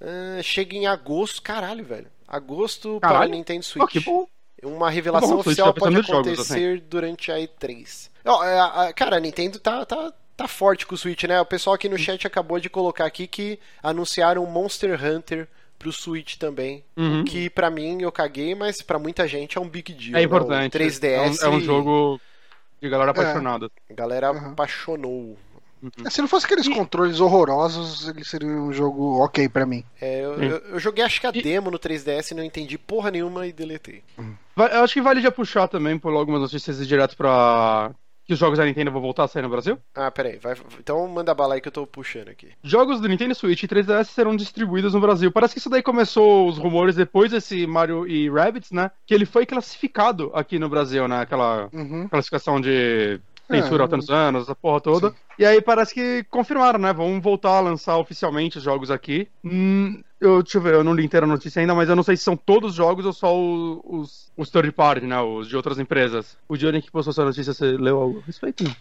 Ah, 0.00 0.40
chega 0.42 0.76
em 0.76 0.86
agosto, 0.86 1.42
caralho, 1.42 1.84
velho. 1.84 2.06
Agosto 2.26 2.98
para 3.00 3.10
Caralho. 3.10 3.32
Nintendo 3.32 3.60
Pô, 3.76 3.88
Switch. 3.88 3.90
que 3.90 4.00
bom. 4.00 4.26
Uma 4.62 4.90
revelação 4.90 5.30
Bom, 5.30 5.38
oficial 5.38 5.72
pode 5.72 5.94
de 5.96 6.06
jogos, 6.06 6.28
acontecer 6.28 6.80
durante 6.82 7.32
a 7.32 7.36
E3. 7.38 8.10
Ó, 8.24 8.44
é, 8.44 8.58
a- 8.58 8.64
a- 8.88 8.92
cara, 8.92 9.16
a 9.16 9.20
Nintendo 9.20 9.58
tá, 9.58 9.84
tá, 9.86 10.12
tá 10.36 10.46
forte 10.48 10.86
com 10.86 10.94
o 10.94 10.98
Switch, 10.98 11.24
né? 11.24 11.40
O 11.40 11.46
pessoal 11.46 11.74
aqui 11.74 11.88
no 11.88 11.96
chat 11.98 12.26
acabou 12.26 12.60
de 12.60 12.68
colocar 12.68 13.06
aqui 13.06 13.26
que 13.26 13.58
anunciaram 13.82 14.44
Monster 14.46 15.02
Hunter 15.02 15.48
pro 15.78 15.90
Switch 15.90 16.36
também. 16.36 16.84
Uhum. 16.96 17.24
Que 17.24 17.48
pra 17.48 17.70
mim 17.70 18.02
eu 18.02 18.12
caguei, 18.12 18.54
mas 18.54 18.82
pra 18.82 18.98
muita 18.98 19.26
gente 19.26 19.56
é 19.56 19.60
um 19.60 19.68
big 19.68 19.94
deal. 19.94 20.10
É 20.10 20.18
né? 20.18 20.22
importante. 20.24 20.76
O 20.76 20.78
3DS. 20.78 21.42
É 21.42 21.48
um, 21.48 21.52
é 21.52 21.56
um 21.56 21.60
jogo. 21.60 22.20
de 22.82 22.88
galera 22.88 23.10
apaixonada. 23.12 23.70
A 23.90 23.94
galera 23.94 24.30
Uhum. 24.32 24.50
apaixonou. 24.52 25.38
Se 26.10 26.20
não 26.20 26.28
fosse 26.28 26.46
aqueles 26.46 26.68
controles 26.68 27.20
horrorosos, 27.20 28.08
ele 28.08 28.24
seria 28.24 28.48
um 28.48 28.72
jogo 28.72 29.22
ok 29.22 29.48
pra 29.48 29.64
mim. 29.66 29.84
É, 30.00 30.24
eu, 30.24 30.38
Sim. 30.38 30.44
eu- 30.44 30.58
eu 30.72 30.78
joguei 30.78 31.04
acho 31.04 31.20
que 31.20 31.26
a 31.26 31.30
E- 31.34 31.42
demo 31.42 31.70
no 31.70 31.78
3DS 31.78 32.30
e 32.32 32.34
não 32.34 32.42
entendi 32.44 32.76
porra 32.76 33.10
nenhuma 33.10 33.46
e 33.46 33.52
deletei. 33.52 34.02
Va- 34.54 34.66
Eu 34.68 34.84
acho 34.84 34.94
que 34.94 35.00
vale 35.02 35.20
já 35.20 35.30
puxar 35.30 35.68
também 35.68 35.98
por 35.98 36.12
algumas 36.14 36.40
notícias 36.42 36.86
direto 36.86 37.16
pra. 37.16 37.90
Que 38.26 38.34
os 38.34 38.38
jogos 38.38 38.58
da 38.58 38.64
Nintendo 38.64 38.92
vão 38.92 39.00
voltar 39.02 39.24
a 39.24 39.28
sair 39.28 39.42
no 39.42 39.48
Brasil? 39.48 39.76
Ah, 39.92 40.08
peraí. 40.08 40.36
Vai, 40.38 40.54
então 40.78 41.08
manda 41.08 41.34
bala 41.34 41.54
aí 41.54 41.60
que 41.60 41.66
eu 41.66 41.72
tô 41.72 41.84
puxando 41.84 42.28
aqui. 42.28 42.50
Jogos 42.62 43.00
do 43.00 43.08
Nintendo 43.08 43.34
Switch 43.34 43.60
e 43.64 43.66
3DS 43.66 44.04
serão 44.10 44.36
distribuídos 44.36 44.94
no 44.94 45.00
Brasil. 45.00 45.32
Parece 45.32 45.54
que 45.54 45.58
isso 45.58 45.68
daí 45.70 45.82
começou 45.82 46.46
os 46.48 46.56
rumores 46.56 46.94
depois 46.94 47.32
desse 47.32 47.66
Mario 47.66 48.06
e 48.06 48.30
Rabbids, 48.30 48.70
né? 48.70 48.92
Que 49.04 49.14
ele 49.14 49.26
foi 49.26 49.44
classificado 49.46 50.30
aqui 50.32 50.60
no 50.60 50.68
Brasil, 50.68 51.08
né? 51.08 51.22
Aquela 51.22 51.68
Uhum. 51.72 52.06
classificação 52.08 52.60
de 52.60 53.20
censura 53.50 53.84
há 53.84 53.88
tantos 53.88 54.10
anos, 54.10 54.48
a 54.48 54.54
porra 54.54 54.80
toda. 54.80 55.10
Sim. 55.10 55.16
E 55.38 55.46
aí 55.46 55.60
parece 55.60 55.94
que 55.94 56.24
confirmaram, 56.30 56.78
né? 56.78 56.92
Vão 56.92 57.20
voltar 57.20 57.56
a 57.56 57.60
lançar 57.60 57.96
oficialmente 57.96 58.58
os 58.58 58.64
jogos 58.64 58.90
aqui. 58.90 59.28
Hum, 59.44 60.02
eu, 60.20 60.42
deixa 60.42 60.58
eu 60.58 60.62
ver, 60.62 60.74
eu 60.74 60.84
não 60.84 60.94
li 60.94 61.04
inteira 61.04 61.26
a 61.26 61.28
notícia 61.28 61.60
ainda, 61.60 61.74
mas 61.74 61.88
eu 61.88 61.96
não 61.96 62.02
sei 62.02 62.16
se 62.16 62.22
são 62.22 62.36
todos 62.36 62.70
os 62.70 62.76
jogos 62.76 63.06
ou 63.06 63.12
só 63.12 63.34
os, 63.36 64.30
os 64.36 64.50
third 64.50 64.70
party, 64.72 65.06
né? 65.06 65.20
Os 65.20 65.48
de 65.48 65.56
outras 65.56 65.78
empresas. 65.78 66.36
O 66.48 66.56
Johnny 66.56 66.82
que 66.82 66.90
postou 66.90 67.12
essa 67.12 67.24
notícia, 67.24 67.52
você 67.52 67.72
leu 67.72 67.98
algo 67.98 68.20
a 68.20 68.26
respeito? 68.26 68.64
Não? 68.64 68.74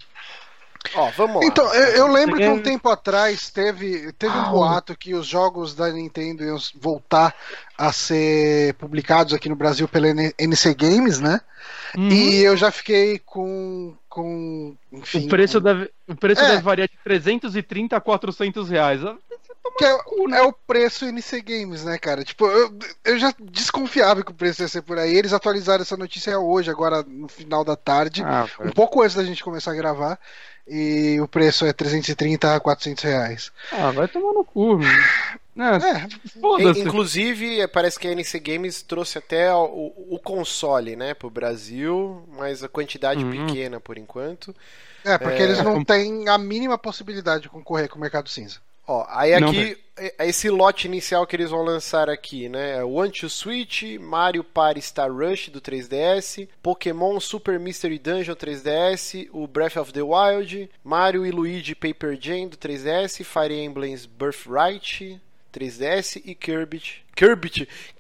Ó, 0.96 1.12
vamos 1.12 1.42
lá. 1.42 1.46
Então, 1.46 1.74
eu, 1.74 1.88
eu 1.96 2.08
lembro 2.08 2.38
Você 2.38 2.44
que 2.44 2.50
um 2.50 2.62
tempo 2.62 2.90
atrás 2.90 3.50
teve, 3.50 4.12
teve 4.14 4.34
um 4.34 4.42
Ah, 4.42 4.50
boato 4.50 4.98
que 4.98 5.14
os 5.14 5.28
jogos 5.28 5.76
da 5.76 5.92
Nintendo 5.92 6.44
iam 6.44 6.58
voltar 6.80 7.36
a 7.78 7.92
ser 7.92 8.74
publicados 8.76 9.34
aqui 9.34 9.50
no 9.50 9.56
Brasil 9.56 9.88
pela 9.88 10.08
NC 10.08 10.74
Games, 10.76 11.20
né? 11.20 11.42
Uhum. 11.98 12.10
E 12.10 12.42
eu 12.42 12.56
já 12.56 12.72
fiquei 12.72 13.20
com. 13.20 13.94
Com 14.10 14.79
enfim, 14.92 15.26
o 15.26 15.30
preço, 15.30 15.60
deve, 15.60 15.90
o 16.08 16.16
preço 16.16 16.42
É. 16.42 16.48
deve 16.50 16.62
variar 16.64 16.88
de 16.90 16.98
330 17.04 17.96
a 17.96 18.02
400 18.02 18.70
reais. 18.70 19.02
Que 19.78 19.86
é, 19.86 19.98
cu, 20.04 20.28
né? 20.28 20.40
é 20.40 20.42
o 20.42 20.52
preço 20.52 21.06
NC 21.06 21.42
Games, 21.42 21.84
né, 21.86 21.98
cara? 21.98 22.24
Tipo, 22.24 22.48
eu, 22.48 22.78
eu 23.06 23.20
já 23.20 23.34
desconfiava 23.40 24.24
que 24.24 24.32
o 24.32 24.34
preço 24.34 24.62
ia 24.62 24.68
ser 24.68 24.82
por 24.82 24.98
aí. 24.98 25.16
Eles 25.16 25.32
atualizaram 25.32 25.82
essa 25.84 25.96
notícia 25.96 26.38
hoje, 26.40 26.70
agora 26.72 27.04
no 27.04 27.28
final 27.28 27.64
da 27.64 27.76
tarde, 27.76 28.24
Ah, 28.24 28.48
um 28.60 28.72
pouco 28.72 29.02
antes 29.02 29.16
da 29.16 29.24
gente 29.24 29.44
começar 29.44 29.72
a 29.72 29.76
gravar. 29.76 30.20
E 30.68 31.20
o 31.22 31.28
preço 31.28 31.66
é 31.66 31.74
330 31.74 32.56
a 32.56 32.60
400 32.60 33.04
reais. 33.04 33.52
ah, 33.72 33.92
vai 33.92 34.08
tomar 34.08 34.34
no 34.34 34.44
cu. 34.44 34.78
meu. 34.78 34.88
É, 35.60 35.76
É, 36.06 36.08
foda-se. 36.40 36.80
In- 36.80 36.84
Inclusive, 36.84 37.68
parece 37.68 38.00
que 38.00 38.08
a 38.08 38.12
NC 38.14 38.40
Games 38.40 38.82
trouxe 38.82 39.18
até 39.18 39.54
o, 39.54 39.66
o- 39.66 40.16
o 40.16 40.20
console, 40.20 40.96
né, 40.96 41.14
pro 41.14 41.30
Brasil, 41.30 42.24
mas 42.38 42.64
a 42.64 42.70
quantidade 42.70 43.26
Uhum. 43.26 43.46
pequena 43.46 43.78
por 43.78 43.98
enquanto. 43.98 44.56
É, 45.04 45.18
porque 45.18 45.42
É, 45.42 45.44
eles 45.44 45.64
não 45.64 45.84
têm 45.84 46.28
a 46.28 46.38
mínima 46.38 46.78
possibilidade 46.78 47.44
de 47.44 47.50
concorrer 47.50 47.90
com 47.90 47.98
o 47.98 48.02
mercado 48.02 48.30
cinza. 48.30 48.60
Ó, 48.88 49.06
aí 49.08 49.36
aqui, 49.36 49.78
eh, 49.98 50.16
esse 50.28 50.50
lote 50.50 50.88
inicial 50.88 51.28
que 51.28 51.36
eles 51.36 51.52
vão 51.52 51.62
lançar 51.62 52.10
aqui, 52.10 52.50
né? 52.50 52.78
é 52.78 52.84
One 52.84 53.12
to 53.12 53.30
Switch, 53.30 53.84
Mario 54.00 54.44
Party 54.44 54.82
Star 54.82 55.12
Rush 55.14 55.50
do 55.50 55.62
3DS, 55.62 56.50
Pokémon 56.64 57.20
Super 57.20 57.60
Mystery 57.60 58.00
Dungeon 58.00 58.34
3DS, 58.34 59.30
o 59.32 59.46
Breath 59.46 59.78
of 59.78 59.94
the 59.94 60.02
Wild, 60.02 60.72
Mario 60.84 61.24
e 61.24 61.30
Luigi 61.30 61.76
Paper 61.76 62.18
Jam 62.20 62.48
do 62.48 62.58
3DS, 62.58 63.24
Fire 63.24 63.54
Emblems 63.54 64.08
Birthright 64.08 65.22
3DS 65.54 66.22
e 66.26 66.34
Kirby. 66.34 66.82
Kirby, 67.20 67.50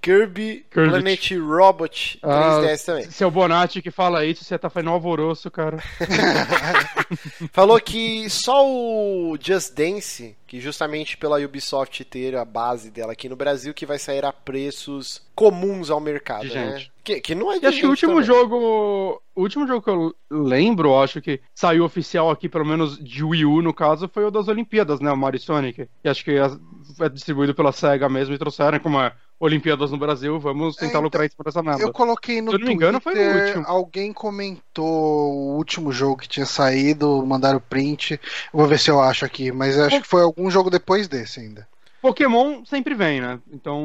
Kirby, 0.01 0.65
Kirby. 0.71 0.89
Planet 0.89 1.31
Robot 1.37 2.19
3DS 2.23 2.23
Ah, 2.23 2.85
também. 2.85 3.11
Seu 3.11 3.29
Bonatti 3.29 3.81
que 3.81 3.91
fala 3.91 4.25
isso, 4.25 4.45
você 4.45 4.57
tá 4.57 4.69
fazendo 4.69 4.91
um 4.91 4.93
alvoroço, 4.93 5.51
cara. 5.51 5.77
Falou 7.51 7.79
que 7.79 8.29
só 8.29 8.65
o 8.65 9.37
Just 9.39 9.73
Dance, 9.75 10.35
que 10.47 10.59
justamente 10.59 11.17
pela 11.17 11.39
Ubisoft 11.39 12.03
ter 12.05 12.35
a 12.35 12.45
base 12.45 12.89
dela 12.91 13.11
aqui 13.13 13.27
no 13.27 13.35
Brasil, 13.35 13.73
que 13.73 13.85
vai 13.85 13.97
sair 13.99 14.23
a 14.23 14.31
preços 14.31 15.21
comuns 15.35 15.89
ao 15.89 15.99
mercado, 15.99 16.47
De 16.47 16.55
né? 16.55 16.77
gente. 16.77 16.91
Que, 17.03 17.19
que 17.21 17.33
não 17.35 17.51
é 17.51 17.59
de 17.59 17.65
acho 17.65 17.79
que 17.79 17.85
o 17.87 17.89
último 17.89 18.11
também. 18.13 18.25
jogo. 18.25 19.21
O 19.35 19.41
último 19.41 19.65
jogo 19.67 19.81
que 19.81 19.89
eu 19.89 20.13
lembro, 20.29 20.99
acho 21.01 21.21
que 21.21 21.39
saiu 21.55 21.83
oficial 21.83 22.29
aqui, 22.29 22.47
pelo 22.47 22.65
menos 22.65 22.97
de 23.03 23.23
Wii 23.23 23.45
U, 23.45 23.61
no 23.61 23.73
caso, 23.73 24.07
foi 24.13 24.25
o 24.25 24.31
das 24.31 24.47
Olimpíadas, 24.47 24.99
né? 24.99 25.11
O 25.11 25.17
Mario 25.17 25.39
Sonic. 25.39 25.87
E 26.03 26.09
acho 26.09 26.23
que 26.23 26.37
as- 26.37 26.59
é 26.99 27.09
distribuído 27.09 27.53
pela 27.53 27.71
SEGA 27.71 28.09
mesmo 28.09 28.33
e 28.33 28.37
trouxeram 28.37 28.79
como 28.79 28.99
é 28.99 29.11
Olimpíadas 29.39 29.91
no 29.91 29.97
Brasil, 29.97 30.37
vamos 30.37 30.75
tentar 30.75 30.89
então, 30.89 31.01
lucrar 31.01 31.25
em 31.25 31.29
cima 31.29 31.43
dessa 31.45 31.63
merda. 31.63 31.81
Eu 31.81 31.93
coloquei 31.93 32.41
no 32.41 32.51
Se 32.51 32.57
eu 32.57 32.59
não 32.59 32.67
me 32.67 32.73
engano, 32.73 32.99
foi 32.99 33.13
Twitter, 33.13 33.45
último. 33.47 33.65
alguém 33.67 34.11
comentou 34.11 34.85
o 34.85 35.55
último 35.55 35.93
jogo 35.93 36.17
que 36.17 36.27
tinha 36.27 36.45
saído, 36.45 37.25
mandaram 37.25 37.61
print. 37.61 38.19
Eu 38.53 38.59
vou 38.59 38.67
ver 38.67 38.77
se 38.77 38.91
eu 38.91 38.99
acho 38.99 39.23
aqui, 39.23 39.49
mas 39.49 39.77
eu 39.77 39.85
acho 39.85 40.01
que 40.01 40.07
foi 40.07 40.23
algum 40.23 40.51
jogo 40.51 40.69
depois 40.69 41.07
desse 41.07 41.39
ainda. 41.39 41.65
Pokémon 42.01 42.65
sempre 42.65 42.93
vem, 42.93 43.21
né? 43.21 43.39
Então, 43.51 43.81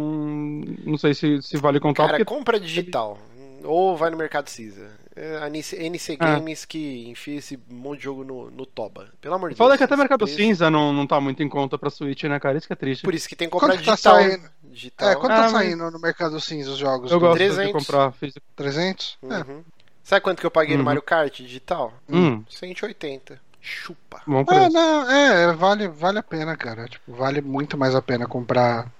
não 0.85 0.98
sei 0.98 1.14
se, 1.14 1.40
se 1.40 1.56
vale 1.56 1.78
contar, 1.78 2.05
Cara, 2.06 2.18
porque 2.18 2.24
compra 2.24 2.59
digital. 2.59 3.18
Ou 3.62 3.97
vai 3.97 4.10
no 4.10 4.16
mercado 4.16 4.48
cinza. 4.48 4.90
É 5.16 5.39
a 5.39 5.47
NC, 5.49 5.77
NC 5.77 6.16
Ah. 6.19 6.35
Games 6.35 6.65
que 6.65 7.09
enfia 7.09 7.39
esse 7.39 7.57
monte 7.70 7.99
de 7.99 8.05
jogo 8.05 8.24
no, 8.24 8.51
no 8.51 8.66
Toba. 8.66 9.09
Pelo 9.20 9.35
amor 9.35 9.51
de 9.51 9.57
Foda 9.57 9.70
Deus. 9.70 9.78
que 9.78 9.85
até 9.85 9.97
Mercado 9.97 10.24
preço- 10.24 10.36
Cinza 10.36 10.69
não, 10.70 10.93
não 10.93 11.07
tá 11.07 11.20
muito 11.20 11.41
em 11.43 11.49
conta 11.49 11.78
pra 11.78 11.89
Switch, 11.91 12.24
né, 12.24 12.41
cara? 12.41 12.59
Isso 12.59 12.66
que 12.66 12.73
é 12.73 12.77
triste. 12.77 13.03
Por 13.03 13.15
isso 13.15 13.28
que 13.28 13.36
tem 13.36 13.47
que 13.49 13.53
comprar 13.53 13.69
Quanto 13.74 13.85
tá 13.85 13.93
digital. 13.93 14.15
saindo? 14.16 14.51
digital. 14.65 15.09
É, 15.11 15.15
quanto 15.15 15.32
Ah, 15.32 15.36
tá 15.36 15.43
mas- 15.43 15.53
saindo 15.53 15.89
no 15.91 16.01
mercado 16.01 16.41
cinza 16.41 16.70
os 16.70 16.78
jogos? 16.78 17.12
Eu 17.12 17.19
do- 17.20 17.27
gosto 17.27 17.36
300. 17.39 17.66
de 17.66 17.73
comprar 17.73 18.12
físico. 18.12 18.45
300? 18.57 19.16
É. 19.31 19.36
Uhum. 19.53 19.62
Sabe 20.03 20.20
quanto 20.20 20.41
que 20.41 20.47
eu 20.47 20.51
paguei 20.51 20.74
no 20.74 20.81
Uhum. 20.81 20.85
Mario 20.86 21.03
Kart 21.03 21.32
digital? 21.41 21.93
Hum, 22.11 22.43
180. 22.51 23.41
Chupa. 23.61 24.20
bom 24.27 24.41
É, 24.41 24.45
preço. 24.45 24.70
não, 24.73 25.11
é, 25.11 25.53
vale, 25.55 25.89
vale 25.89 26.19
a 26.19 26.23
pena, 26.23 26.55
cara. 26.57 26.86
Tipo, 26.86 27.12
vale 27.15 27.41
muito 27.41 27.78
mais 27.78 27.95
a 27.95 28.03
pena 28.03 28.27
comprar 28.27 28.93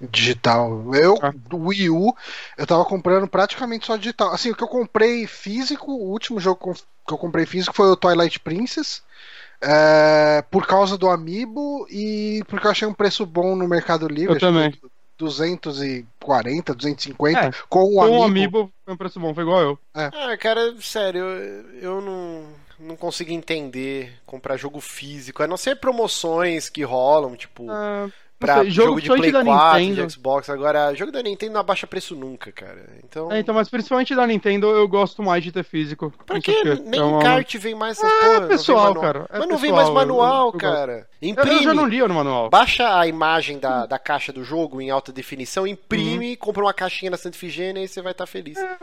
digital. 0.00 0.94
Eu, 0.94 1.18
Ah. 1.22 1.32
do 1.34 1.56
Wii 1.56 1.90
U, 1.90 2.14
eu 2.56 2.66
tava 2.66 2.84
comprando 2.84 3.26
praticamente 3.28 3.86
só 3.86 3.96
digital. 3.96 4.32
Assim, 4.32 4.50
o 4.50 4.54
que 4.54 4.62
eu 4.62 4.68
comprei 4.68 5.26
físico, 5.26 5.90
o 5.92 6.10
último 6.10 6.38
jogo 6.40 6.56
com- 6.60 6.74
que 6.74 7.14
eu 7.14 7.18
comprei 7.18 7.46
físico 7.46 7.74
foi 7.74 7.88
o 7.88 7.96
Twilight 7.96 8.38
Princess. 8.40 9.02
é, 9.60 10.40
por 10.52 10.64
causa 10.68 10.96
do 10.96 11.10
Amiibo 11.10 11.84
e 11.90 12.44
porque 12.46 12.64
eu 12.64 12.70
achei 12.70 12.86
um 12.86 12.94
preço 12.94 13.26
bom 13.26 13.56
no 13.56 13.66
Mercado 13.66 14.06
Livre. 14.06 14.26
Eu 14.26 14.30
acho 14.36 14.38
que 14.38 14.46
também. 14.46 14.70
foi 14.72 14.88
240, 15.18 16.74
250 16.74 17.46
É, 17.46 17.50
com 17.68 17.80
o 17.82 17.94
Com 17.94 18.02
Amiibo. 18.02 18.20
o 18.20 18.22
Amiibo 18.24 18.72
foi 18.84 18.94
um 18.94 18.96
preço 18.96 19.18
bom, 19.18 19.34
foi 19.34 19.42
igual 19.42 19.60
eu. 19.60 19.78
Ah, 19.94 20.36
cara, 20.38 20.74
sério, 20.80 21.20
eu, 21.24 21.70
eu 21.80 22.00
não, 22.00 22.44
não 22.78 22.96
consigo 22.96 23.32
entender 23.32 24.12
comprar 24.24 24.56
jogo 24.56 24.80
físico, 24.80 25.42
a 25.42 25.46
não 25.48 25.56
ser 25.56 25.80
promoções 25.80 26.68
que 26.68 26.84
rolam, 26.84 27.34
tipo, 27.34 27.66
Ah, 27.68 28.08
pra 28.38 28.60
sei, 28.62 28.70
jogo, 28.70 29.00
de 29.00 29.06
Play 29.08 29.20
principalmente 29.20 29.56
4, 29.56 29.78
Nintendo. 29.80 30.06
de 30.06 30.12
Xbox. 30.12 30.50
Agora, 30.50 30.94
jogo 30.94 31.10
da 31.12 31.22
Nintendo 31.22 31.52
não 31.54 31.60
abaixa 31.60 31.86
preço 31.86 32.14
nunca, 32.14 32.52
cara. 32.52 32.84
Então, 33.04 33.30
É, 33.32 33.40
então, 33.40 33.54
mas 33.54 33.68
principalmente 33.68 34.14
da 34.14 34.26
Nintendo 34.26 34.66
eu 34.68 34.86
gosto 34.86 35.22
mais 35.22 35.42
de 35.42 35.50
ter 35.52 35.64
físico. 35.64 36.12
pra 36.26 36.40
que 36.40 36.52
porquê. 36.52 36.82
nem 36.84 37.00
É 37.00 37.02
uma- 37.04 37.22
kart 37.22 37.54
vem 37.56 37.74
mais 37.74 37.98
essas 37.98 38.10
É, 38.10 38.20
porra, 38.20 38.38
vem 38.40 38.48
pessoal, 38.48 38.94
cara, 38.94 39.26
é 39.30 39.38
Mas 39.40 39.48
não 39.48 39.56
vem 39.58 39.70
pessoal, 39.70 39.74
mais 39.76 39.88
eu- 39.88 39.94
manual, 39.94 40.46
eu 40.46 40.52
gosto. 40.52 40.58
cara. 40.58 41.08
Eu, 41.20 41.28
Imprime. 41.30 41.56
eu 41.56 41.62
já 41.62 41.74
não 41.74 41.86
lia 41.86 42.06
no 42.06 42.14
manual. 42.14 42.48
Baixa 42.48 42.98
a 42.98 43.06
imagem 43.06 43.58
da, 43.58 43.86
da 43.86 43.98
caixa 43.98 44.32
do 44.32 44.44
jogo 44.44 44.80
em 44.80 44.90
alta 44.90 45.10
definição, 45.12 45.66
imprime, 45.66 46.30
Uhum. 46.30 46.36
compra 46.36 46.62
uma 46.62 46.72
caixinha 46.72 47.10
na 47.10 47.16
Santa 47.16 47.36
Ifigênia 47.36 47.82
e 47.82 47.88
você 47.88 48.00
vai 48.00 48.12
estar 48.12 48.26
feliz. 48.26 48.56
É, 48.58 48.76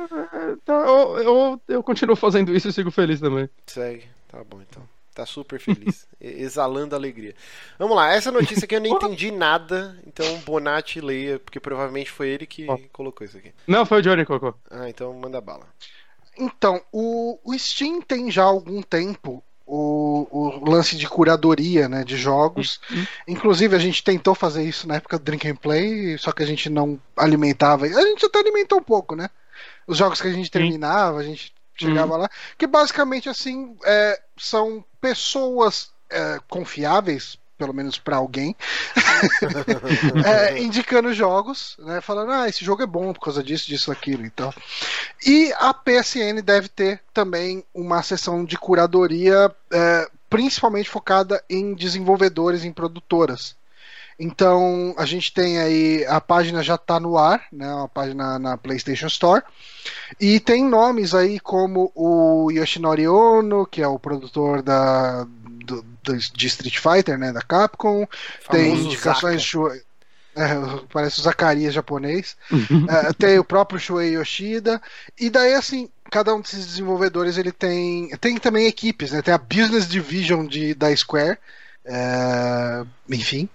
tá, 0.66 0.74
eu, 0.74 1.18
eu, 1.20 1.62
eu 1.70 1.84
continuo 1.84 2.16
fazendo 2.16 2.54
isso 2.54 2.68
e 2.68 2.74
sigo 2.74 2.92
feliz 2.92 3.20
também. 3.22 3.50
Segue. 3.68 4.04
Tá 4.30 4.40
bom, 4.50 4.60
então. 4.70 4.84
Tá 5.16 5.26
super 5.26 5.62
feliz. 5.62 6.06
Exalando 6.20 6.94
alegria. 6.94 7.34
Vamos 7.80 7.96
lá, 7.96 8.14
essa 8.14 8.34
notícia 8.34 8.66
aqui 8.66 8.76
eu 8.76 8.82
não 8.82 8.98
entendi 8.98 9.32
nada, 9.32 9.98
então 10.06 10.26
Bonatti 10.40 11.00
leia, 11.00 11.40
porque 11.40 11.58
provavelmente 11.58 12.12
foi 12.12 12.28
ele 12.28 12.46
que 12.46 12.70
Ó. 12.70 12.78
colocou 12.92 13.26
isso 13.26 13.38
aqui. 13.38 13.54
Não, 13.66 13.86
foi 13.86 14.00
o 14.00 14.02
Johnny 14.02 14.24
que 14.24 14.26
colocou. 14.26 14.54
Ah, 14.70 14.90
então 14.90 15.14
manda 15.14 15.40
bala. 15.40 15.66
Então, 16.38 16.82
o, 16.92 17.40
o 17.46 17.58
Steam 17.58 18.02
tem 18.02 18.30
já 18.30 18.44
há 18.44 18.48
algum 18.48 18.82
tempo 18.82 19.42
o, 19.66 20.28
o 20.30 20.70
lance 20.70 20.98
de 20.98 21.08
curadoria 21.08 21.88
né, 21.88 22.04
de 22.04 22.18
jogos. 22.18 22.82
Inclusive, 23.26 23.74
a 23.74 23.80
gente 23.80 24.04
tentou 24.04 24.36
fazer 24.36 24.64
isso 24.64 24.86
na 24.86 24.96
época 24.96 25.18
do 25.18 25.24
Drink 25.24 25.48
and 25.48 25.56
Play, 25.56 26.18
só 26.18 26.34
que 26.34 26.44
a 26.44 26.46
gente 26.46 26.70
não 26.70 27.00
alimentava. 27.16 27.86
A 27.86 28.02
gente 28.02 28.26
até 28.26 28.40
alimentou 28.40 28.80
um 28.80 28.84
pouco, 28.84 29.16
né? 29.16 29.30
Os 29.88 29.98
jogos 29.98 30.20
que 30.20 30.28
a 30.28 30.34
gente 30.34 30.52
terminava, 30.52 31.20
a 31.20 31.24
gente 31.24 31.55
chegava 31.76 32.18
lá. 32.18 32.30
Que 32.58 32.68
basicamente, 32.68 33.30
assim, 33.30 33.76
é, 33.86 34.22
são 34.38 34.84
pessoas 35.00 35.92
é, 36.10 36.40
confiáveis. 36.48 37.38
Pelo 37.58 37.74
menos 37.74 37.98
pra 37.98 38.18
alguém, 38.18 38.54
é, 40.28 40.60
indicando 40.60 41.14
jogos, 41.14 41.78
né? 41.80 42.02
Falando, 42.02 42.34
ah, 42.34 42.50
esse 42.50 42.66
jogo 42.66 42.84
é 42.84 42.86
bom 42.86 43.14
por 43.14 43.22
causa 43.22 43.42
disso, 43.42 43.68
disso, 43.68 43.94
aquilo 43.94 44.26
e 44.26 44.30
tal. 44.30 44.54
E 45.26 45.54
a 45.58 45.74
PSN 45.74 46.42
deve 46.44 46.68
ter 46.68 47.02
também 47.14 47.64
uma 47.74 48.04
sessão 48.04 48.44
de 48.44 48.58
curadoria, 48.58 49.50
é, 49.72 50.10
principalmente 50.30 50.90
focada 50.90 51.42
em 51.50 51.74
desenvolvedores, 51.74 52.66
em 52.66 52.74
produtoras. 52.74 53.56
Então 54.18 54.94
a 54.98 55.06
gente 55.06 55.34
tem 55.34 55.60
aí 55.60 56.06
a 56.06 56.22
página 56.22 56.64
já 56.64 56.76
está 56.76 57.00
no 57.00 57.18
ar, 57.18 57.46
né? 57.52 57.68
Uma 57.74 57.90
página 57.90 58.40
na 58.40 58.58
PlayStation 58.58 59.08
Store 59.08 59.44
e 60.20 60.40
tem 60.40 60.64
nomes 60.64 61.14
aí 61.14 61.40
como 61.40 61.92
o 61.96 62.50
Yoshinori 62.52 63.08
Ono, 63.08 63.66
que 63.66 63.82
é 63.82 63.88
o 63.88 64.00
produtor 64.00 64.62
da 64.62 65.26
do, 65.66 65.82
do- 66.04 66.18
de 66.18 66.48
Street 66.48 66.78
Fighter, 66.78 67.18
né? 67.18 67.34
Da 67.34 67.42
Capcom. 67.42 68.08
tem 68.50 68.74
indicações 68.86 69.42
Zaka. 69.42 69.44
Shu- 69.44 69.72
é, 70.36 70.48
parece 70.92 71.20
o 71.20 71.24
Zacarias 71.24 71.74
japonês. 71.74 72.36
É, 72.88 73.14
tem 73.14 73.40
o 73.40 73.44
próprio 73.44 73.80
Shuei 73.80 74.16
Yoshida. 74.16 74.82
E 75.20 75.30
daí, 75.30 75.54
assim, 75.54 75.90
cada 76.12 76.34
um 76.36 76.42
desses 76.42 76.66
desenvolvedores 76.66 77.38
ele 77.38 77.52
tem. 77.52 78.10
Tem 78.18 78.38
também 78.38 78.68
equipes, 78.68 79.12
né? 79.12 79.22
Tem 79.22 79.34
a 79.34 79.38
Business 79.38 79.88
Division 79.88 80.46
de, 80.46 80.74
da 80.74 80.96
Square. 80.96 81.38
é, 81.86 82.84
enfim. 83.10 83.50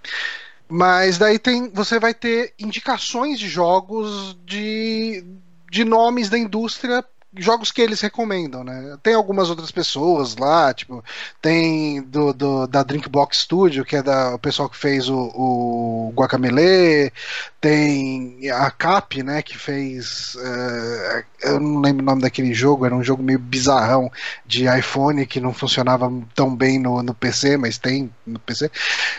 Mas 0.70 1.18
daí 1.18 1.38
tem. 1.38 1.70
Você 1.70 1.98
vai 1.98 2.14
ter 2.14 2.54
indicações 2.58 3.38
de 3.38 3.48
jogos 3.48 4.36
de, 4.44 5.24
de 5.70 5.84
nomes 5.84 6.28
da 6.30 6.38
indústria. 6.38 7.04
Jogos 7.36 7.70
que 7.70 7.80
eles 7.80 8.00
recomendam, 8.00 8.64
né? 8.64 8.96
Tem 9.04 9.14
algumas 9.14 9.48
outras 9.50 9.70
pessoas 9.70 10.34
lá, 10.36 10.74
tipo, 10.74 11.00
tem 11.40 12.02
do, 12.02 12.32
do- 12.32 12.66
da 12.66 12.82
Drinkbox 12.82 13.38
Studio, 13.42 13.84
que 13.84 13.94
é 13.94 14.02
da, 14.02 14.34
o 14.34 14.38
pessoal 14.38 14.68
que 14.68 14.76
fez 14.76 15.08
o, 15.08 15.16
o 15.16 16.12
Guacamele, 16.16 17.12
tem 17.60 18.50
a 18.50 18.70
Cap, 18.70 19.22
né, 19.22 19.42
que 19.42 19.56
fez. 19.56 20.36
eh, 20.42 21.24
eu 21.42 21.60
não 21.60 21.80
lembro 21.80 22.02
o 22.02 22.06
nome 22.06 22.22
daquele 22.22 22.52
jogo, 22.54 22.84
era 22.84 22.94
um 22.94 23.02
jogo 23.04 23.22
meio 23.22 23.38
bizarrão 23.38 24.10
de 24.46 24.64
iPhone 24.66 25.26
que 25.26 25.40
não 25.40 25.52
funcionava 25.54 26.10
tão 26.34 26.54
bem 26.54 26.78
no, 26.78 27.02
no 27.02 27.14
PC, 27.14 27.56
mas 27.56 27.78
tem 27.78 28.12
no 28.26 28.38
PC. 28.38 28.70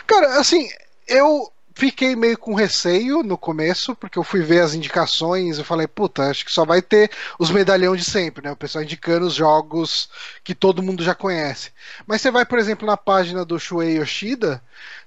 Cara, 0.08 0.40
assim, 0.40 0.68
eu 1.08 1.52
fiquei 1.74 2.16
meio 2.16 2.38
com 2.38 2.54
receio 2.54 3.24
no 3.24 3.38
começo, 3.38 3.96
porque 3.96 4.20
eu 4.20 4.24
fui 4.24 4.42
ver 4.42 4.62
as 4.62 4.74
indicações 4.74 5.58
e 5.58 5.64
falei, 5.64 5.88
puta, 5.88 6.30
acho 6.30 6.46
que 6.46 6.52
só 6.52 6.66
vai 6.66 6.82
ter 6.82 7.10
os 7.40 7.50
medalhão 7.50 7.96
de 7.96 8.04
sempre, 8.04 8.44
né? 8.44 8.52
O 8.52 8.56
pessoal 8.56 8.84
indicando 8.84 9.26
os 9.26 9.34
jogos 9.34 10.10
que 10.44 10.54
todo 10.54 10.84
mundo 10.84 11.04
já 11.04 11.16
conhece. 11.16 11.72
Mas 12.06 12.22
você 12.22 12.30
vai, 12.30 12.46
por 12.46 12.60
exemplo, 12.60 12.86
na 12.86 12.98
página 12.98 13.46
do 13.46 13.60
Shuei 13.60 13.98
Yoshida, 13.98 14.62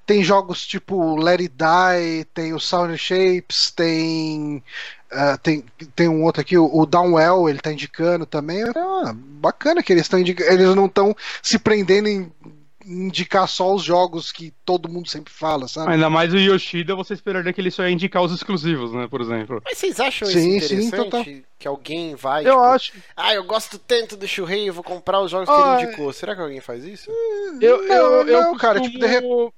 tem 0.07 0.23
jogos 0.23 0.67
tipo 0.67 1.17
Let 1.17 1.41
It 1.41 1.55
Die, 1.55 2.25
tem 2.35 2.53
o 2.53 2.61
Sound 2.61 2.97
Shapes, 2.99 3.71
tem. 3.71 4.63
ah, 5.11 5.39
tem, 5.39 5.65
tem 5.95 6.09
um 6.09 6.23
outro 6.25 6.41
aqui, 6.43 6.59
o, 6.59 6.87
Downwell, 6.87 7.49
ele 7.49 7.59
tá 7.59 7.73
indicando 7.73 8.27
também. 8.27 8.63
Ah, 8.65 9.15
bacana 9.15 9.83
que 9.83 9.93
eles 9.93 10.05
estão. 10.05 10.19
Eles 10.19 10.75
não 10.75 10.87
estão 10.87 11.17
se 11.43 11.59
prendendo 11.59 12.09
em 12.09 12.31
indicar 12.87 13.49
só 13.49 13.75
os 13.75 13.83
jogos 13.83 14.31
que 14.31 14.53
todo 14.65 14.89
mundo 14.89 15.09
sempre 15.09 15.33
fala, 15.33 15.67
sabe? 15.69 15.93
Ainda 15.93 16.11
mais 16.11 16.33
o 16.33 16.39
Yoshida, 16.39 16.95
você 16.95 17.15
esperaria 17.15 17.53
que 17.53 17.61
ele 17.61 17.71
só 17.71 17.85
ia 17.85 17.91
indicar 17.91 18.23
os 18.23 18.33
exclusivos, 18.33 18.93
né, 18.93 19.07
por 19.09 19.21
exemplo. 19.21 19.61
Mas 19.65 19.79
vocês 19.79 19.99
acham 20.01 20.29
Sim, 20.29 20.57
isso 20.57 20.69
sim, 20.69 20.75
interessante? 20.87 21.11
total. 21.11 21.25
Que 21.65 21.69
alguém 21.69 22.15
vai. 22.15 22.43
Eu 22.47 22.51
tipo, 22.51 22.61
acho. 22.65 22.93
Ah, 23.17 23.33
eu 23.35 23.43
gosto 23.45 23.79
tanto 23.79 24.19
do 24.19 24.29
Shurrei, 24.29 24.69
eu 24.69 24.75
vou 24.75 24.85
comprar 24.85 25.21
os 25.23 25.31
jogos 25.31 25.49
Ah, 25.49 25.55
que 25.55 25.63
ele 25.63 25.85
indicou. 25.87 26.13
Será 26.13 26.35
que 26.35 26.43
alguém 26.43 26.61
faz 26.61 26.85
isso? 26.85 27.11
Eu, 27.59 27.83
Não, 27.89 27.95
eu, 27.95 28.27
eu, 28.29 28.43
não, 28.43 28.57
cara, 28.59 28.79
costumo- 28.81 29.01
tipo, 29.01 29.09
de 29.09 29.15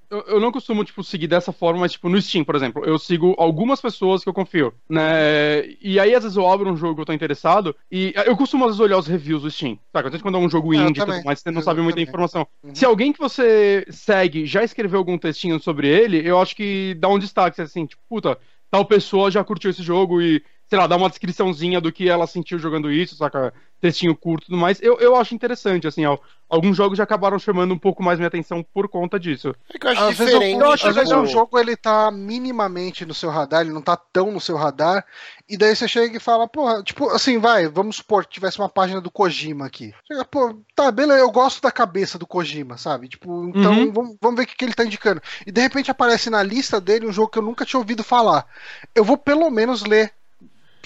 eu, 0.09 0.25
eu 0.29 0.39
não 0.41 0.53
costumo, 0.53 0.85
tipo, 0.85 1.03
seguir 1.03 1.27
dessa 1.27 1.51
forma, 1.51 1.81
mas, 1.81 1.91
tipo, 1.93 2.09
no 2.09 2.23
Steam, 2.23 2.45
por 2.45 2.55
exemplo, 2.55 2.85
eu 2.85 2.97
sigo 2.97 3.35
algumas 3.39 3.81
pessoas 3.81 4.23
que 4.23 4.29
eu 4.29 4.33
confio, 4.33 4.73
né? 4.89 5.67
E 5.81 5.99
aí, 5.99 6.15
às 6.15 6.23
vezes, 6.23 6.37
eu 6.37 6.49
abro 6.49 6.71
um 6.71 6.77
jogo 6.77 6.95
que 6.95 7.01
eu 7.01 7.05
tô 7.07 7.13
interessado, 7.13 7.75
e 7.91 8.13
eu 8.25 8.37
costumo, 8.37 8.65
às 8.65 8.71
vezes, 8.71 8.81
olhar 8.81 8.99
os 8.99 9.07
reviews 9.09 9.43
do 9.43 9.51
Steam, 9.51 9.77
sabe? 9.93 10.07
Às 10.07 10.13
vezes, 10.13 10.23
quando 10.23 10.37
é 10.37 10.41
um 10.41 10.49
jogo 10.49 10.73
Eu 10.73 10.83
indie 10.89 11.01
e 11.01 11.05
tudo 11.05 11.25
mais, 11.25 11.41
você 11.41 11.51
não 11.51 11.61
Eu 11.61 11.65
sabe 11.65 11.81
muita 11.81 11.97
também. 11.97 12.05
informação. 12.09 12.47
Uhum. 12.63 12.73
Se 12.75 12.85
alguém 12.85 13.13
que 13.13 13.19
você 13.19 13.85
segue 13.91 14.47
já 14.47 14.63
escreveu 14.63 14.99
algum 14.99 15.19
textinho 15.19 15.59
sobre 15.61 15.89
ele, 15.89 16.23
eu 16.25 16.41
acho 16.41 16.55
que 16.55 16.95
dá 17.01 17.09
um 17.09 17.19
destaque, 17.19 17.61
assim, 17.61 17.85
tipo, 17.85 18.01
puta, 18.09 18.39
tal 18.71 18.85
pessoa 18.85 19.31
já 19.31 19.43
curtiu 19.45 19.71
esse 19.71 19.83
jogo 19.83 20.21
e, 20.23 20.43
sei 20.69 20.79
lá, 20.79 20.87
dá 20.87 20.97
uma 20.97 21.09
descriçãozinha 21.09 21.81
do 21.81 21.93
que 21.93 22.09
ela 22.09 22.27
sentiu 22.27 22.59
jogando 22.59 22.91
isso, 22.91 23.17
saca? 23.17 23.53
Textinho 23.81 24.17
curto 24.17 24.45
e 24.45 24.47
tudo 24.47 24.59
mais. 24.59 24.81
Eu, 24.81 24.99
eu 24.99 25.15
acho 25.15 25.35
interessante, 25.35 25.87
assim, 25.87 26.05
ó. 26.07 26.17
Alguns 26.49 26.77
jogos 26.77 26.97
já 26.97 27.05
acabaram 27.05 27.39
chamando 27.39 27.75
um 27.75 27.79
pouco 27.79 28.03
mais 28.03 28.19
minha 28.19 28.29
atenção 28.29 28.63
por 28.63 28.89
conta 28.89 29.19
disso. 29.19 29.55
É 29.75 29.79
que 29.79 29.87
eu 29.87 29.91
acho 29.91 30.01
Às 30.03 30.17
vezes, 30.19 30.33
diferente. 30.33 30.61
eu, 30.61 30.71
às 30.73 30.81
vezes 30.83 31.09
tipo, 31.09 31.21
um 31.21 31.27
jogo 31.27 31.59
ele 31.59 31.77
tá 31.77 32.11
minimamente 32.11 33.05
no 33.05 33.13
seu 33.13 33.29
radar, 33.31 33.61
ele 33.63 33.73
não 33.73 33.83
tá 33.83 33.97
tão 33.97 34.31
no 34.31 34.41
seu 34.41 34.57
radar, 34.57 35.05
e 35.49 35.57
daí 35.57 35.75
você 35.75 35.87
chega 35.89 36.17
e 36.17 36.21
fala, 36.21 36.47
porra, 36.49 36.83
tipo, 36.83 37.09
assim, 37.11 37.39
vai, 37.39 37.69
vamos 37.69 37.97
supor 37.97 38.25
que 38.25 38.33
tivesse 38.35 38.59
uma 38.59 38.69
página 38.69 39.01
do 39.01 39.11
Kojima 39.11 39.67
aqui. 39.67 39.93
Chega, 40.07 40.25
pô, 40.25 40.57
tá, 40.75 40.91
beleza, 40.91 41.21
eu 41.21 41.31
gosto 41.31 41.61
da 41.61 41.71
cabeça 41.73 42.17
do 42.19 42.27
Kojima, 42.27 42.79
sabe? 42.79 43.09
Tipo, 43.09 43.49
então 43.49 43.73
Uhum. 43.73 43.93
vamos, 43.93 44.17
vamos 44.23 44.37
ver 44.37 44.45
o 44.45 44.47
que, 44.47 44.57
que 44.57 44.65
ele 44.65 44.75
tá 44.75 44.85
indicando. 44.85 45.21
E 45.47 45.51
de 45.53 45.61
repente 45.61 45.91
aparece 45.91 46.31
na 46.31 46.43
lista 46.43 46.81
dele 46.81 47.07
um 47.07 47.13
jogo 47.13 47.29
que 47.31 47.39
eu 47.39 47.43
nunca 47.43 47.65
tinha 47.67 47.79
ouvido 47.81 48.03
falar. 48.05 48.47
Eu 48.95 49.05
vou 49.05 49.19
pelo 49.19 49.51
menos 49.51 49.83
ler 49.85 50.13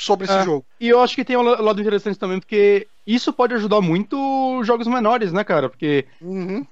sobre 0.01 0.25
esse 0.27 0.37
É. 0.37 0.45
jogo. 0.45 0.65
E 0.81 0.89
eu 0.89 1.01
acho 1.01 1.15
que 1.15 1.25
tem 1.25 1.37
um 1.37 1.43
la- 1.43 1.61
lado 1.61 1.81
interessante 1.81 2.19
também, 2.19 2.39
porque 2.41 2.87
isso 3.07 3.33
pode 3.33 3.55
ajudar 3.55 3.81
muito 3.81 4.63
jogos 4.65 4.87
menores, 4.87 5.33
né, 5.33 5.45
cara? 5.45 5.69
Porque 5.69 6.07
Uhum. 6.21 6.67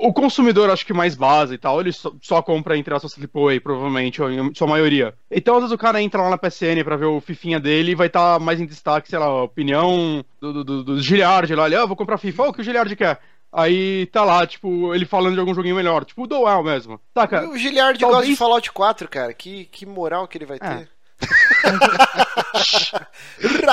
o 0.00 0.12
consumidor, 0.12 0.70
acho 0.70 0.86
que 0.86 0.92
mais 0.94 1.14
base 1.14 1.54
e 1.54 1.58
tal, 1.58 1.80
ele 1.80 1.92
só, 1.92 2.10
só 2.22 2.40
compra 2.42 2.76
entre 2.76 2.94
aspas 2.94 3.14
AAA, 3.18 3.60
provavelmente, 3.60 4.20
ou 4.22 4.30
em 4.30 4.54
sua 4.54 4.66
maioria. 4.66 5.14
Então, 5.30 5.54
às 5.56 5.60
vezes 5.62 5.74
o 5.74 5.78
cara 5.78 6.00
entra 6.02 6.22
lá 6.22 6.30
na 6.30 6.38
PSN 6.38 6.82
pra 6.84 6.96
ver 6.96 7.06
o 7.06 7.20
fifinha 7.20 7.60
dele 7.60 7.92
e 7.92 7.94
vai 7.94 8.06
estar 8.06 8.40
mais 8.40 8.60
em 8.60 8.66
destaque, 8.66 9.08
sei 9.08 9.18
lá, 9.18 9.26
a 9.26 9.42
opinião 9.42 10.24
do, 10.40 10.52
do, 10.52 10.64
do, 10.64 10.84
do 10.84 11.00
Giliard 11.02 11.54
lá, 11.54 11.66
ele, 11.66 11.76
ah, 11.76 11.84
vou 11.86 11.96
comprar 11.96 12.16
FIFA, 12.18 12.44
oh, 12.44 12.48
o 12.48 12.52
que 12.52 12.60
o 12.60 12.64
Giliard 12.64 12.94
quer? 12.96 13.18
Aí 13.50 14.04
tá 14.12 14.24
lá, 14.24 14.46
tipo, 14.46 14.94
ele 14.94 15.06
falando 15.06 15.32
de 15.32 15.40
algum 15.40 15.54
joguinho 15.54 15.74
melhor, 15.76 16.04
tipo 16.04 16.24
o 16.24 16.26
Doel 16.26 16.62
mesmo. 16.62 17.00
Saca? 17.14 17.48
O 17.48 17.56
Giliard 17.56 17.98
Talvez- 17.98 18.18
gosta 18.20 18.30
de 18.30 18.36
Fallout 18.36 18.72
4, 18.72 19.08
cara. 19.08 19.32
Que, 19.32 19.64
que 19.66 19.86
moral 19.86 20.28
que 20.28 20.36
ele 20.36 20.44
vai 20.44 20.58
É. 20.60 20.74
ter. 20.76 20.88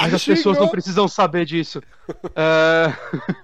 Mas 0.01 0.13
as 0.13 0.25
pessoas 0.25 0.57
não 0.57 0.67
precisam 0.67 1.07
saber 1.07 1.45
disso. 1.45 1.81
É, 2.35 2.93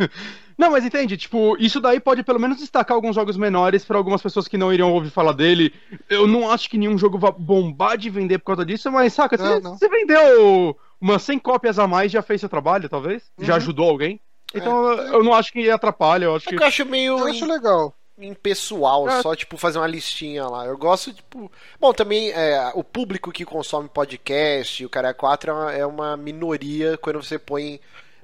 Não, 0.58 0.70
mas 0.70 0.86
entende, 0.86 1.18
tipo, 1.18 1.58
isso 1.60 1.80
daí 1.82 2.00
pode 2.00 2.22
pelo 2.24 2.40
menos 2.40 2.58
destacar 2.60 2.94
alguns 2.94 3.16
jogos 3.16 3.36
menores 3.36 3.84
pra 3.84 3.98
algumas 3.98 4.22
pessoas 4.22 4.48
que 4.48 4.60
não 4.60 4.72
iriam 4.72 4.92
ouvir 4.94 5.10
falar 5.10 5.32
dele. 5.32 5.74
Eu 6.08 6.28
não 6.28 6.52
acho 6.52 6.70
que 6.70 6.78
nenhum 6.78 7.00
jogo 7.00 7.18
vá 7.18 7.32
bombar 7.32 7.98
de 7.98 8.12
vender 8.12 8.38
por 8.38 8.46
causa 8.46 8.64
disso, 8.66 8.92
mas 8.92 9.12
saca, 9.14 9.38
Não, 9.38 9.46
você, 9.46 9.60
não. 9.60 9.78
você 9.78 9.90
vendeu 9.90 10.78
umas 11.00 11.24
100 11.24 11.40
cópias 11.40 11.80
a 11.80 11.88
mais, 11.88 12.12
já 12.12 12.22
fez 12.22 12.42
seu 12.42 12.50
trabalho, 12.50 12.88
talvez? 12.88 13.24
Já 13.40 13.54
Uhum. 13.54 13.58
ajudou 13.58 13.90
alguém? 13.90 14.22
Então 14.54 14.92
eu 14.94 15.24
não 15.24 15.34
acho 15.34 15.52
que 15.52 15.68
atrapalha, 15.70 16.26
eu 16.26 16.36
acho 16.36 16.48
É 16.48 16.50
que. 16.52 16.58
que 16.58 16.64
eu 16.64 16.68
acho 16.68 16.86
meio 16.86 17.18
Eu 17.18 17.28
acho 17.28 17.46
legal. 17.46 17.96
Impessoal, 18.18 19.10
É. 19.10 19.22
só 19.22 19.36
tipo 19.36 19.58
fazer 19.58 19.80
uma 19.80 19.88
listinha 19.88 20.46
lá. 20.48 20.66
Eu 20.66 20.78
gosto, 20.78 21.14
tipo. 21.14 21.52
Bom, 21.80 21.94
também 21.94 22.32
é, 22.32 22.72
o 22.76 22.84
público 22.84 23.32
que 23.32 23.46
consome 23.46 23.90
podcast, 23.90 24.86
o 24.86 24.90
cara 24.90 25.14
4 25.14 25.52
é 25.52 25.54
uma, 25.54 25.72
é 25.74 25.86
uma 25.86 26.18
minoria 26.18 26.98
quando 26.98 27.22
você 27.22 27.40
põe 27.40 27.80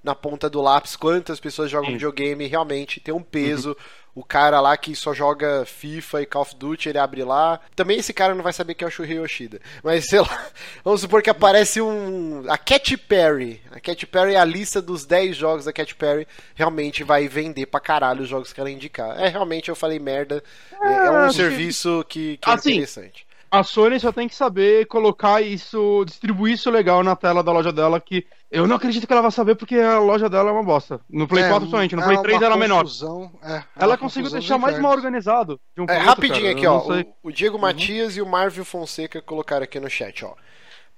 na 0.08 0.16
ponta 0.16 0.50
do 0.50 0.62
lápis 0.62 0.96
quantas 0.96 1.38
pessoas 1.40 1.70
jogam 1.70 1.88
Sim. 1.88 1.94
videogame 1.96 2.48
realmente 2.48 3.00
tem 3.02 3.14
um 3.14 3.22
peso. 3.22 3.76
O 4.16 4.24
cara 4.24 4.60
lá 4.60 4.76
que 4.76 4.96
só 4.96 5.14
joga 5.14 5.64
FIFA 5.66 6.24
e 6.24 6.26
Call 6.26 6.42
of 6.42 6.56
Duty, 6.56 6.90
ele 6.90 6.98
abre 6.98 7.24
lá. 7.24 7.60
Também 7.76 8.00
esse 8.00 8.12
cara 8.12 8.34
não 8.34 8.42
vai 8.42 8.52
saber 8.52 8.74
que 8.74 8.84
é 8.84 8.88
o 8.88 8.90
Shuhei 8.90 9.18
Yoshida. 9.20 9.60
Mas 9.84 10.06
sei 10.08 10.22
lá, 10.22 10.48
vamos 10.84 11.02
supor 11.02 11.22
que 11.22 11.30
aparece 11.30 11.80
um. 11.82 12.44
A 12.50 12.58
Cat 12.58 12.98
Perry. 12.98 13.62
A 13.70 13.80
Cat 13.80 14.08
Perry 14.08 14.34
é 14.34 14.40
a 14.40 14.46
lista 14.46 14.82
dos 14.82 15.06
10 15.06 15.36
jogos 15.36 15.66
da 15.66 15.74
Cat 15.74 15.94
Perry. 15.94 16.28
Realmente 16.56 17.04
vai 17.04 17.28
vender 17.28 17.68
pra 17.68 17.80
caralho 17.80 18.24
os 18.24 18.30
jogos 18.30 18.52
que 18.52 18.60
ela 18.60 18.72
indicar. 18.72 19.20
É, 19.20 19.28
realmente 19.28 19.70
eu 19.70 19.76
falei 19.76 20.00
merda. 20.00 20.44
É, 20.82 20.94
é 20.94 21.12
um 21.12 21.28
que- 21.28 21.34
serviço 21.36 22.04
que, 22.10 22.38
que 22.38 22.50
é 22.50 22.54
Assim, 22.54 22.72
interessante. 22.72 23.28
A 23.52 23.62
Sony 23.64 24.00
só 24.00 24.12
tem 24.12 24.28
que 24.28 24.36
saber 24.36 24.88
colocar 24.88 25.42
isso, 25.42 26.04
distribuir 26.06 26.56
isso 26.56 26.70
legal 26.72 27.04
na 27.04 27.16
tela 27.16 27.44
da 27.44 27.52
loja 27.52 27.72
dela, 27.72 28.02
que 28.02 28.26
eu 28.50 28.66
não 28.68 28.76
acredito 28.78 29.06
que 29.06 29.12
ela 29.14 29.22
vai 29.22 29.32
saber 29.32 29.56
porque 29.56 29.76
a 29.76 30.00
loja 30.00 30.30
dela 30.30 30.50
é 30.50 30.54
uma 30.54 30.64
bosta. 30.64 31.02
No 31.10 31.28
Play 31.28 31.44
É, 31.44 31.50
4 31.50 31.70
somente, 31.70 31.96
no 31.96 32.02
é 32.02 32.06
Play 32.06 32.22
3 32.22 32.38
uma 32.38 32.46
era 32.46 32.58
menor. 32.58 32.84
confusão, 32.84 33.32
é, 33.44 33.56
é 33.58 33.64
Ela 33.78 33.98
conseguiu 33.98 34.32
deixar 34.32 34.58
mais 34.58 34.80
mal 34.80 34.92
organizado. 34.94 35.60
um 35.78 35.84
É, 35.88 36.04
outro, 36.04 36.06
rapidinho 36.06 36.46
cara, 36.46 36.52
aqui, 36.58 36.66
ó. 36.68 37.02
O, 37.24 37.30
o 37.30 37.32
Diego 37.32 37.60
Matias 37.60 38.16
e 38.18 38.22
o 38.22 38.26
Marvio 38.26 38.64
Fonseca 38.66 39.22
colocaram 39.22 39.64
aqui 39.64 39.80
no 39.80 39.90
chat, 39.90 40.24
ó. 40.24 40.34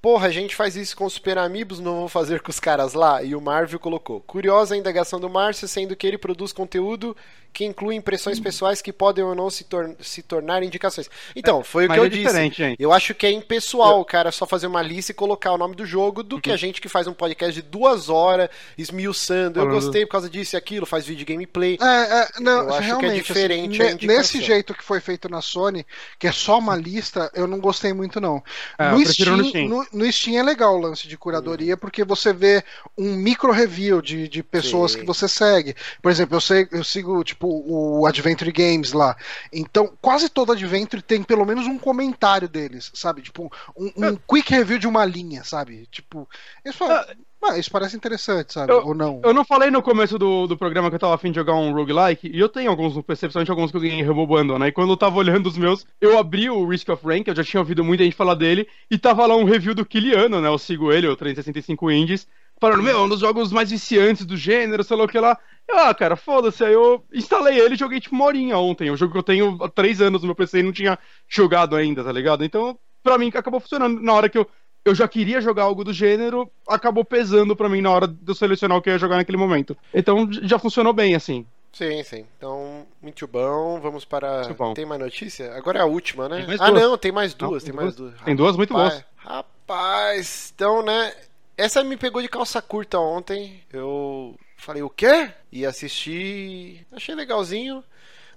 Porra, 0.01 0.27
a 0.27 0.31
gente 0.31 0.55
faz 0.55 0.77
isso 0.77 0.95
com 0.95 1.03
os 1.05 1.13
Super 1.13 1.38
Amigos, 1.38 1.80
não 1.80 1.97
vou 1.97 2.07
fazer 2.07 2.41
com 2.41 2.49
os 2.49 2.59
caras 2.59 2.93
lá? 2.93 3.21
E 3.21 3.35
o 3.35 3.41
Marvio 3.41 3.80
colocou. 3.80 4.21
Curiosa 4.21 4.73
a 4.73 4.77
indagação 4.77 5.19
do 5.19 5.30
Márcio, 5.30 5.67
sendo 5.67 5.93
que 5.95 6.07
ele 6.07 6.17
produz 6.17 6.53
conteúdo 6.53 7.17
que 7.51 7.65
inclui 7.65 7.95
impressões 7.95 8.39
pessoais 8.39 8.81
que 8.81 8.93
podem 8.93 9.23
ou 9.23 9.35
não 9.35 9.49
se, 9.49 9.63
tor- 9.63 9.95
se 9.99 10.21
tornar 10.23 10.63
indicações. 10.63 11.09
Então, 11.35 11.63
foi 11.63 11.88
o 11.88 11.89
que 11.91 11.99
eu 11.99 12.05
é 12.05 12.09
disse. 12.09 12.34
gente. 12.34 12.76
Eu 12.80 12.93
acho 12.93 13.13
que 13.13 13.26
é 13.26 13.31
impessoal 13.31 13.99
o 13.99 14.05
cara 14.05 14.31
só 14.31 14.45
fazer 14.45 14.67
uma 14.67 14.81
lista 14.81 15.11
e 15.11 15.15
colocar 15.15 15.51
o 15.51 15.57
nome 15.57 15.76
do 15.76 15.85
jogo 15.85 16.23
do 16.23 16.35
Uhum. 16.35 16.41
que 16.41 16.51
a 16.51 16.57
gente 16.57 16.80
que 16.80 16.88
faz 16.88 17.07
um 17.07 17.13
podcast 17.13 17.53
de 17.53 17.61
duas 17.67 18.07
horas, 18.09 18.49
esmiuçando. 18.77 19.59
Eu 19.59 19.67
gostei 19.69 20.05
por 20.05 20.11
causa 20.13 20.30
disso 20.30 20.55
e 20.55 20.57
aquilo, 20.57 20.85
faz 20.85 21.05
vídeo 21.05 21.26
gameplay. 21.26 21.77
É, 21.81 21.85
é, 21.85 22.27
não, 22.39 22.51
Eu 22.63 22.69
acho 22.69 22.77
que 22.77 22.84
é 22.84 22.85
realmente, 22.88 23.15
diferente 23.23 23.81
assim, 23.81 24.07
nesse 24.07 24.41
jeito 24.41 24.73
que 24.73 24.84
foi 24.84 24.99
feito 24.99 25.30
na 25.30 25.41
Sony, 25.41 25.85
que 26.17 26.27
é 26.27 26.31
só 26.31 26.57
uma 26.59 26.76
lista, 26.76 27.30
eu 27.34 27.47
não 27.47 27.59
gostei 27.59 27.93
muito 27.93 28.19
não. 28.21 28.43
É, 28.77 28.91
no, 28.91 29.05
Steam, 29.05 29.38
no 29.38 29.45
Steam. 29.45 29.67
no, 29.69 29.85
no 29.91 30.11
Steam 30.11 30.38
é 30.39 30.43
legal 30.43 30.76
o 30.76 30.80
lance 30.81 31.07
de 31.07 31.17
curadoria, 31.17 31.76
porque 31.77 32.03
você 32.03 32.34
vê 32.34 32.63
um 32.97 33.15
micro 33.15 33.51
review 33.51 34.01
de, 34.01 34.27
de 34.27 34.43
pessoas 34.43 34.91
Sim. 34.93 34.99
que 34.99 35.05
você 35.05 35.27
segue. 35.27 35.76
Por 36.01 36.11
exemplo, 36.11 36.35
eu, 36.35 36.41
sei, 36.41 36.67
eu 36.71 36.84
sigo 36.84 37.23
tipo 37.23 37.39
o 37.48 38.06
Adventure 38.06 38.52
Games 38.52 38.91
lá. 38.94 39.16
Então, 39.52 39.91
quase 40.02 40.30
todo 40.30 40.52
Adventure 40.52 41.02
tem 41.02 41.24
pelo 41.24 41.45
menos 41.45 41.66
um 41.68 41.78
comentário 41.78 42.48
deles, 42.49 42.91
sabe? 42.94 43.22
Tipo, 43.22 43.52
um, 43.78 43.91
um 43.95 44.16
quick 44.28 44.52
review 44.53 44.80
de 44.80 44.88
uma 44.88 45.06
linha, 45.06 45.44
sabe? 45.44 45.88
Tipo, 45.91 46.28
eles 46.64 46.76
falam, 46.78 47.03
ah, 47.41 47.57
isso 47.57 47.72
parece 47.72 47.95
interessante, 47.95 48.53
sabe? 48.53 48.72
Eu- 48.74 48.88
Ou 48.88 48.94
não. 48.94 49.22
Eu 49.24 49.34
não 49.34 49.45
falei 49.45 49.72
no 49.72 49.82
começo 49.82 50.18
do, 50.20 50.45
do 50.48 50.57
programa 50.57 50.90
que 50.90 50.95
eu 50.95 50.99
tava 50.99 51.16
afim 51.16 51.32
de 51.32 51.36
jogar 51.36 51.56
um 51.56 51.72
roguelike, 51.74 52.28
e 52.28 52.40
eu 52.40 52.49
tenho 52.49 52.70
alguns 52.70 52.95
no 52.95 53.03
PC, 53.03 53.28
principalmente 53.28 53.49
alguns 53.52 53.72
que 53.72 53.78
eu 53.78 53.82
ganhei 53.82 54.02
Rebobando, 54.03 54.60
né? 54.60 54.68
E 54.68 54.72
quando 54.72 54.90
eu 54.91 54.98
tava 54.98 55.18
olhando 55.18 55.48
os 55.48 55.57
meus, 55.57 55.86
eu 56.02 56.18
abri 56.18 56.49
o 56.49 56.68
Risk 56.68 56.90
of 56.90 57.06
Rain, 57.06 57.24
que 57.24 57.30
eu 57.30 57.36
já 57.36 57.44
tinha 57.44 57.61
ouvido 57.61 57.84
muita 57.84 58.03
gente 58.03 58.16
falar 58.16 58.36
dele, 58.36 58.68
e 58.91 58.98
tava 58.98 59.26
lá 59.26 59.36
um 59.36 59.45
review 59.45 59.74
do 59.74 59.86
Kiliano, 59.86 60.41
né? 60.41 60.49
Eu 60.49 60.57
sigo 60.57 60.91
ele, 60.91 61.07
o 61.07 61.16
365 61.16 61.90
Indies, 61.90 62.28
falando, 62.60 62.84
meu, 62.84 63.03
um 63.03 63.10
dos 63.10 63.19
jogos 63.19 63.52
mais 63.52 63.69
viciantes 63.69 64.26
do 64.26 64.36
gênero, 64.38 64.84
sei 64.84 64.98
lá 64.98 65.03
o 65.03 65.07
que 65.07 65.19
lá. 65.19 65.38
Eu, 65.68 65.77
ah, 65.77 65.94
cara, 65.94 66.15
foda-se, 66.15 66.64
aí 66.64 66.73
eu 66.73 67.03
instalei 67.14 67.60
ele 67.60 67.76
e 67.76 67.77
joguei 67.77 67.99
tipo 67.99 68.15
uma 68.15 68.26
horinha 68.26 68.57
ontem. 68.57 68.88
É 68.88 68.91
um 68.91 68.98
jogo 68.98 69.11
que 69.11 69.19
eu 69.19 69.23
tenho 69.23 69.57
há 69.61 69.69
três 69.69 70.02
anos 70.02 70.22
no 70.22 70.27
meu 70.27 70.36
PC 70.36 70.60
e 70.60 70.64
não 70.64 70.72
tinha 70.72 70.98
jogado 71.27 71.76
ainda, 71.76 72.03
tá 72.03 72.11
ligado? 72.11 72.44
Então, 72.44 72.77
pra 73.03 73.18
mim, 73.18 73.31
acabou 73.34 73.60
funcionando. 73.60 74.02
Na 74.02 74.14
hora 74.14 74.30
que 74.30 74.38
eu 74.38 74.48
eu 74.86 74.95
já 74.95 75.07
queria 75.07 75.41
jogar 75.41 75.64
algo 75.64 75.84
do 75.84 75.94
gênero, 75.94 76.49
acabou 76.68 77.03
pesando 77.03 77.56
pra 77.56 77.69
mim 77.69 77.81
na 77.81 77.91
hora 77.91 78.07
de 78.07 78.18
eu 78.26 78.36
selecionar 78.36 78.77
o 78.77 78.81
que 78.81 78.90
eu 78.90 78.94
ia 78.94 78.99
jogar 78.99 79.18
naquele 79.18 79.38
momento. 79.38 79.77
Então 79.94 80.27
já 80.31 80.57
funcionou 80.57 80.94
bem, 80.94 81.15
assim. 81.15 81.45
Sim, 81.72 82.03
sim. 82.03 82.26
Então, 82.38 82.88
muito 83.02 83.27
bom. 83.27 83.80
Vamos 83.80 84.03
para. 84.03 84.40
Muito 84.40 84.56
bom. 84.56 84.73
Tem 84.73 84.86
mais 84.86 84.99
notícia? 84.99 85.53
Agora 85.53 85.80
é 85.80 85.81
a 85.81 85.86
última, 85.86 86.27
né? 86.27 86.45
Tem 86.45 86.57
ah, 86.60 86.72
duas. 86.72 86.81
não, 86.81 86.98
tem 86.98 87.11
mais 87.11 87.34
duas. 87.34 87.64
Não, 87.64 87.72
tem 87.72 87.73
mais 87.73 87.95
duas. 87.95 88.22
Tem 88.22 88.36
duas 88.36 88.57
muito 88.57 88.73
Rapaz, 88.73 88.94
boas. 88.94 89.06
Rapaz, 89.18 90.53
então, 90.56 90.84
né? 90.84 91.14
Essa 91.60 91.84
me 91.84 91.98
pegou 91.98 92.22
de 92.22 92.30
calça 92.30 92.61
curta 92.61 92.98
ontem. 92.98 93.61
Eu 93.69 94.34
falei, 94.56 94.81
o 94.81 94.90
quê? 94.90 95.30
E 95.52 95.65
assisti. 95.65 96.88
Achei 96.90 97.14
legalzinho. 97.14 97.84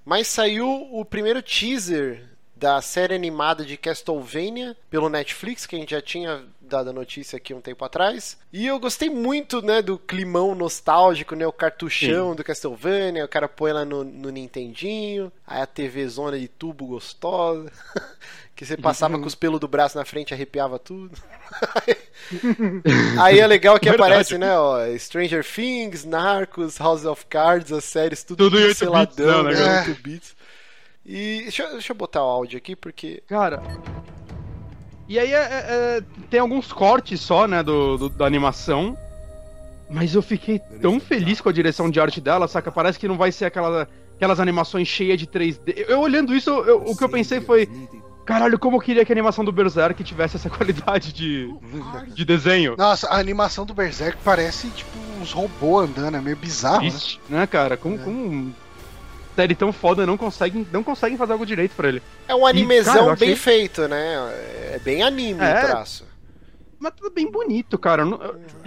Mas 0.05 0.27
saiu 0.27 0.69
o 0.91 1.05
primeiro 1.05 1.41
teaser 1.41 2.32
da 2.63 2.81
série 2.81 3.13
animada 3.13 3.65
de 3.65 3.77
Castlevania 3.77 4.77
pelo 4.89 5.09
Netflix, 5.09 5.67
que 5.67 5.75
a 5.75 5.79
gente 5.81 5.91
já 5.91 6.01
tinha 6.01 6.45
dado 6.61 6.91
a 6.91 6.93
notícia 6.93 7.37
aqui 7.37 7.53
um 7.53 7.61
tempo 7.61 7.85
atrás. 7.85 8.39
E 8.53 8.69
eu 8.69 8.79
gostei 8.79 9.11
muito, 9.11 9.61
né, 9.61 9.83
do 9.83 9.99
climão 9.99 10.55
nostálgico, 10.55 11.35
né, 11.35 11.45
o 11.45 11.53
cartuchão 11.53 12.37
do 12.37 12.45
Castlevania, 12.45 13.25
o 13.25 13.29
cara 13.29 13.49
põe 13.49 13.73
lá 13.73 13.85
no, 13.85 14.05
no 14.05 14.31
Nintendinho, 14.31 15.33
aí 15.45 15.61
a 15.61 15.67
TV 15.67 16.07
zona 16.07 16.39
de 16.39 16.47
tubo 16.47 16.87
gostosa, 16.87 17.69
que 18.55 18.65
você 18.65 18.77
passava 18.77 19.19
com 19.19 19.27
os 19.27 19.35
pelos 19.35 19.59
do 19.59 19.67
braço 19.67 19.99
na 19.99 20.05
frente 20.05 20.31
e 20.31 20.35
arrepiava 20.35 20.79
tudo. 20.79 21.19
aí 23.21 23.41
é 23.41 23.47
legal 23.49 23.77
que 23.81 23.91
Verdade. 23.91 24.13
aparece, 24.13 24.39
né, 24.39 24.57
ó, 24.57 24.79
Stranger 24.99 25.45
Things, 25.45 26.05
Narcos, 26.05 26.79
House 26.79 27.05
of 27.05 27.27
Cards, 27.27 27.73
as 27.73 27.83
séries, 27.83 28.23
tudo, 28.23 28.45
Tudo 28.45 28.61
em 28.61 28.67
8 28.67 28.69
bits, 28.69 28.79
pixeladão, 28.79 29.43
né, 29.43 29.53
né, 29.53 29.59
negócio? 29.59 29.91
8 29.91 30.03
bits. 30.03 30.42
E 31.05 31.41
deixa, 31.43 31.63
eu- 31.65 31.73
deixa 31.73 31.93
eu 31.93 31.97
botar 31.97 32.23
o 32.25 32.29
áudio 32.29 32.57
aqui, 32.59 32.77
porque 32.77 33.23
Cara. 33.27 33.63
E 35.09 35.19
aí 35.19 35.33
é- 35.33 35.37
é- 35.37 35.67
é, 35.99 36.03
tem 36.31 36.41
alguns 36.41 36.73
cortes 36.73 37.21
só, 37.21 37.47
né, 37.47 37.63
do, 37.63 37.99
do- 37.99 38.09
da 38.09 38.25
animação. 38.25 38.97
Mas 39.91 40.15
eu 40.15 40.23
fiquei 40.23 40.59
tão 40.81 40.99
feliz 40.99 41.41
com 41.41 41.49
a 41.51 41.53
direção 41.53 41.91
de 41.91 42.01
arte 42.01 42.19
dela, 42.21 42.49
saca? 42.49 42.73
Parece 42.73 42.99
que 42.99 43.07
não 43.07 43.19
vai 43.19 43.31
ser 43.31 43.45
aquela, 43.45 43.87
aquelas 44.17 44.41
animações 44.41 44.89
cheias 44.89 45.19
de 45.19 45.27
3D. 45.27 45.85
Eu, 45.87 46.01
olhando 46.01 46.35
isso, 46.35 46.49
eu- 46.51 46.83
o 46.87 46.97
que 46.97 47.05
eu 47.05 47.09
pensei 47.11 47.41
foi. 47.43 47.69
Caralho, 48.25 48.59
como 48.59 48.77
eu 48.77 48.81
queria 48.81 49.05
que 49.05 49.13
a 49.13 49.15
animação 49.15 49.45
do 49.45 49.51
Berserk 49.53 50.03
tivesse 50.05 50.37
essa 50.37 50.49
qualidade 50.97 51.13
de, 51.13 51.53
de 52.15 52.25
desenho. 52.25 52.75
Nossa, 52.79 53.09
a 53.09 53.19
animação 53.19 53.67
do 53.67 53.75
Berserk 53.75 54.17
parece 54.25 54.69
tipo 54.71 54.97
uns 55.21 55.33
robôs 55.33 55.91
andando, 55.91 56.17
é 56.17 56.21
meio 56.21 56.37
bizarro, 56.37 56.85
né? 56.85 56.89
Triste, 56.91 57.21
né, 57.29 57.47
cara? 57.47 57.77
Com, 57.77 57.99
com 57.99 58.53
série 59.35 59.55
tão 59.55 59.73
foda, 59.73 60.07
não 60.07 60.17
conseguem, 60.17 60.67
não 60.73 60.83
conseguem 60.83 61.17
fazer 61.19 61.33
algo 61.33 61.47
direito 61.47 61.75
pra 61.75 61.89
ele. 61.89 62.03
é 62.29 62.35
um 62.35 62.47
animezão 62.47 62.95
cara, 62.95 63.07
eu 63.07 63.11
achei- 63.13 63.27
bem 63.29 63.37
feito, 63.37 63.89
né? 63.89 64.15
É 64.73 64.81
bem 64.83 65.03
anime 65.03 65.41
É. 65.45 65.59
o 65.65 65.67
traço. 65.69 66.11
Mas 66.79 66.95
tudo 66.97 67.13
bem 67.15 67.31
bonito, 67.31 67.79
cara. 67.79 68.03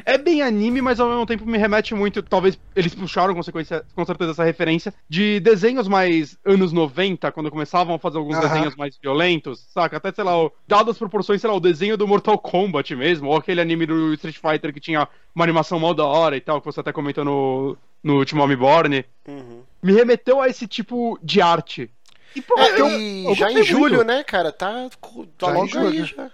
É 0.05 0.17
bem 0.17 0.41
anime, 0.41 0.81
mas 0.81 1.01
ao 1.01 1.09
mesmo 1.09 1.25
tempo 1.25 1.45
me 1.45 1.57
remete 1.57 1.93
muito. 1.93 2.23
Talvez 2.23 2.57
eles 2.73 2.95
puxaram 2.95 3.35
consequência, 3.35 3.83
com 3.93 4.05
certeza 4.05 4.31
essa 4.31 4.43
referência 4.45 4.93
de 5.09 5.41
desenhos 5.41 5.85
mais 5.85 6.37
anos 6.45 6.71
90, 6.71 7.29
quando 7.33 7.51
começavam 7.51 7.95
a 7.95 7.99
fazer 7.99 8.17
alguns 8.17 8.37
Aham. 8.37 8.47
desenhos 8.47 8.75
mais 8.77 8.97
violentos, 8.97 9.65
saca? 9.73 9.97
Até, 9.97 10.13
sei 10.13 10.23
lá, 10.23 10.45
o, 10.45 10.49
dadas 10.65 10.91
as 10.91 10.97
proporções, 10.97 11.41
sei 11.41 11.49
lá, 11.49 11.55
o 11.57 11.59
desenho 11.59 11.97
do 11.97 12.07
Mortal 12.07 12.37
Kombat 12.37 12.95
mesmo, 12.95 13.27
ou 13.27 13.35
aquele 13.35 13.59
anime 13.59 13.85
do 13.85 14.13
Street 14.13 14.37
Fighter 14.37 14.73
que 14.73 14.79
tinha 14.79 15.09
uma 15.35 15.43
animação 15.43 15.77
mal 15.77 15.93
da 15.93 16.05
hora 16.05 16.37
e 16.37 16.41
tal, 16.41 16.61
que 16.61 16.65
você 16.67 16.79
até 16.79 16.93
comentou 16.93 17.25
no, 17.25 17.77
no 18.01 18.15
último 18.19 18.41
Homeborn. 18.41 19.03
Uhum. 19.27 19.59
Me 19.85 19.93
remeteu 19.93 20.41
a 20.41 20.47
esse 20.49 20.67
tipo 20.67 21.17
de 21.21 21.41
arte. 21.41 21.91
E, 22.35 22.41
pô, 22.41 22.57
É, 22.59 22.81
eu, 22.81 22.89
e 22.89 23.25
eu 23.25 23.35
já 23.35 23.49
em 23.51 23.55
gostei 23.55 23.63
julho, 23.63 23.95
muito. 23.97 24.07
né, 24.07 24.23
cara? 24.23 24.51
Tá, 24.51 24.89
tá 25.37 25.47
Já 25.47 25.53
logo 25.53 25.67
julho. 25.67 25.87
aí 25.89 26.03
já. 26.05 26.31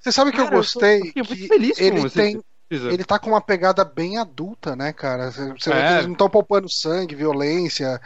Você 0.00 0.12
sabe 0.12 0.30
que 0.30 0.36
Cara, 0.36 0.48
eu 0.48 0.58
eu 0.58 0.62
tô- 0.64 0.72
gostei? 0.74 1.00
eu 1.00 1.04
fiquei 1.06 1.22
muito 1.22 1.36
que 1.42 1.48
feliz 1.48 1.78
com 1.78 1.84
ele 1.84 2.10
tem, 2.10 2.42
ele 2.70 3.04
tá 3.04 3.18
com 3.18 3.30
uma 3.30 3.40
pegada 3.40 3.84
bem 3.84 4.18
adulta, 4.18 4.74
né, 4.76 4.92
cara? 4.92 5.30
Você 5.30 5.52
você 5.52 5.70
vê 5.70 5.76
É. 5.78 5.86
que 5.86 5.92
eles 5.94 6.06
não 6.06 6.12
estão 6.12 6.28
poupando 6.30 6.68
sangue, 6.70 7.14
violência. 7.14 8.00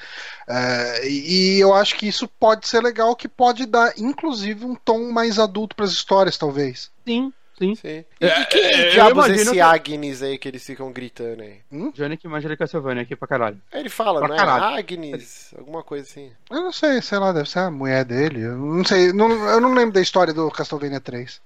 é, 0.49 1.09
e 1.09 1.57
e 1.57 1.61
eu 1.61 1.73
acho 1.75 1.95
que 1.97 2.07
isso 2.07 2.27
pode 2.29 2.67
ser 2.69 2.83
legal, 2.83 3.15
que 3.17 3.29
pode 3.29 3.65
dar, 3.67 3.93
inclusive, 3.99 4.65
um 4.65 4.75
tom 4.75 5.11
mais 5.11 5.39
adulto 5.39 5.75
pras 5.77 5.93
histórias, 5.93 6.37
talvez. 6.39 6.91
Sim, 7.07 7.33
sim. 7.59 7.75
Sim. 7.75 8.05
E, 8.21 8.27
É, 8.27 8.45
quem 8.47 8.63
é, 8.65 8.91
diabos 8.91 9.27
é 9.29 9.33
esse 9.35 9.51
que- 9.53 9.61
Agnes 9.61 10.23
aí 10.23 10.39
que 10.39 10.49
eles 10.49 10.65
ficam 10.65 10.93
gritando 10.93 11.43
aí? 11.43 11.61
Johnny 11.95 12.17
que 12.17 12.29
manja 12.29 12.49
de 12.49 12.57
Castlevania 12.57 13.03
aqui 13.03 13.15
pra 13.17 13.29
caralho. 13.29 13.61
Aí 13.73 13.81
ele 13.81 13.89
fala, 13.89 14.21
Pra 14.21 14.29
né? 14.29 14.37
caralho. 14.37 14.77
Agnes, 14.79 15.55
alguma 15.57 15.83
coisa 15.83 16.09
assim. 16.09 16.31
Eu 16.51 16.61
não 16.63 16.73
sei, 16.73 17.01
sei 17.03 17.19
lá, 17.19 17.33
deve 17.33 17.49
ser 17.49 17.61
a 17.61 17.71
mulher 17.71 18.05
dele. 18.05 18.43
Eu 18.43 18.57
não 18.57 18.85
sei, 18.85 19.13
não- 19.13 19.31
eu 19.49 19.61
não 19.61 19.75
lembro 19.75 19.93
da 19.95 20.01
história 20.01 20.33
do 20.35 20.51
Castlevania 20.51 21.01
3. 21.01 21.41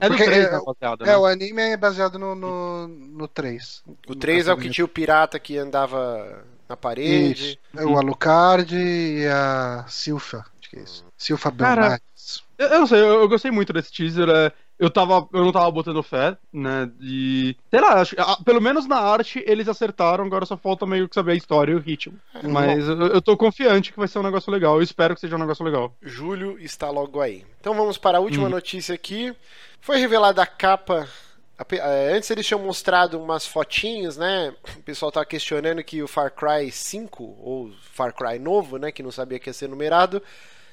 É 0.00 0.08
do 0.08 0.16
Porque 0.16 0.24
3, 0.24 0.46
é- 0.46 0.50
né, 0.50 0.56
rapaziada, 0.56 1.04
É, 1.04 1.08
né? 1.08 1.16
o 1.18 1.26
anime 1.26 1.60
é 1.60 1.76
baseado 1.76 2.18
no, 2.18 2.34
no, 2.34 2.88
no 2.88 3.28
3. 3.28 3.82
O 4.08 4.14
3 4.14 4.48
é 4.48 4.52
o 4.52 4.56
que 4.56 4.70
tinha 4.70 4.84
o 4.84 4.88
pirata 4.88 5.38
que 5.38 5.58
andava 5.58 6.42
na 6.66 6.74
parede. 6.76 7.50
Isso. 7.50 7.58
É 7.76 7.84
o 7.84 7.98
Alucard 7.98 8.74
e 8.74 9.26
a 9.26 9.84
Silfa. 9.88 10.46
Acho 10.58 10.70
que 10.70 10.76
é 10.78 10.82
isso. 10.82 11.04
Silfa 11.18 11.52
Cara, 11.52 11.80
Belmatis. 11.82 12.42
Eu, 12.56 12.66
eu 12.68 12.78
não 12.80 12.86
sei, 12.86 13.00
eu, 13.00 13.20
eu 13.20 13.28
gostei 13.28 13.50
muito 13.50 13.72
desse 13.72 13.92
teaser. 13.92 14.28
é, 14.30 14.52
eu, 14.78 14.90
tava, 14.90 15.28
eu 15.32 15.44
não 15.44 15.52
tava 15.52 15.70
botando 15.70 16.02
fé, 16.02 16.36
né? 16.52 16.90
E. 17.00 17.56
Sei 17.70 17.80
lá, 17.80 18.00
acho, 18.00 18.14
ah, 18.18 18.38
pelo 18.44 18.60
menos 18.60 18.86
na 18.86 18.96
arte 18.98 19.42
eles 19.46 19.68
acertaram, 19.68 20.24
agora 20.24 20.46
só 20.46 20.56
falta 20.56 20.86
meio 20.86 21.08
que 21.08 21.14
saber 21.14 21.32
a 21.32 21.36
história 21.36 21.72
e 21.72 21.74
o 21.74 21.80
ritmo. 21.80 22.18
Mas 22.42 22.86
eu, 22.88 23.06
eu 23.08 23.22
tô 23.22 23.36
confiante 23.36 23.92
que 23.92 23.98
vai 23.98 24.08
ser 24.08 24.18
um 24.18 24.22
negócio 24.22 24.52
legal. 24.52 24.76
Eu 24.76 24.82
espero 24.82 25.14
que 25.14 25.20
seja 25.20 25.36
um 25.36 25.40
negócio 25.40 25.64
legal. 25.64 25.94
Julho 26.02 26.58
está 26.60 26.90
logo 26.90 27.20
aí. 27.20 27.44
Então 27.60 27.74
vamos 27.74 27.98
para 27.98 28.18
a 28.18 28.20
última 28.20 28.46
Hum. 28.46 28.50
notícia 28.50 28.94
aqui. 28.94 29.34
Foi 29.80 29.96
revelada 29.98 30.42
a 30.42 30.46
capa. 30.46 31.08
a 31.58 31.64
eh, 31.74 32.12
Antes 32.16 32.30
eles 32.30 32.46
tinham 32.46 32.60
mostrado 32.60 33.20
umas 33.20 33.46
fotinhos, 33.46 34.16
né? 34.16 34.54
O 34.76 34.82
pessoal 34.82 35.10
tava 35.10 35.26
questionando 35.26 35.82
que 35.82 36.02
o 36.02 36.08
Far 36.08 36.30
Cry 36.32 36.70
5, 36.70 37.22
ou 37.40 37.70
Far 37.92 38.12
Cry 38.14 38.38
novo, 38.38 38.78
né? 38.78 38.92
Que 38.92 39.02
não 39.02 39.10
sabia 39.10 39.38
que 39.38 39.48
ia 39.48 39.52
ser 39.52 39.68
numerado, 39.68 40.22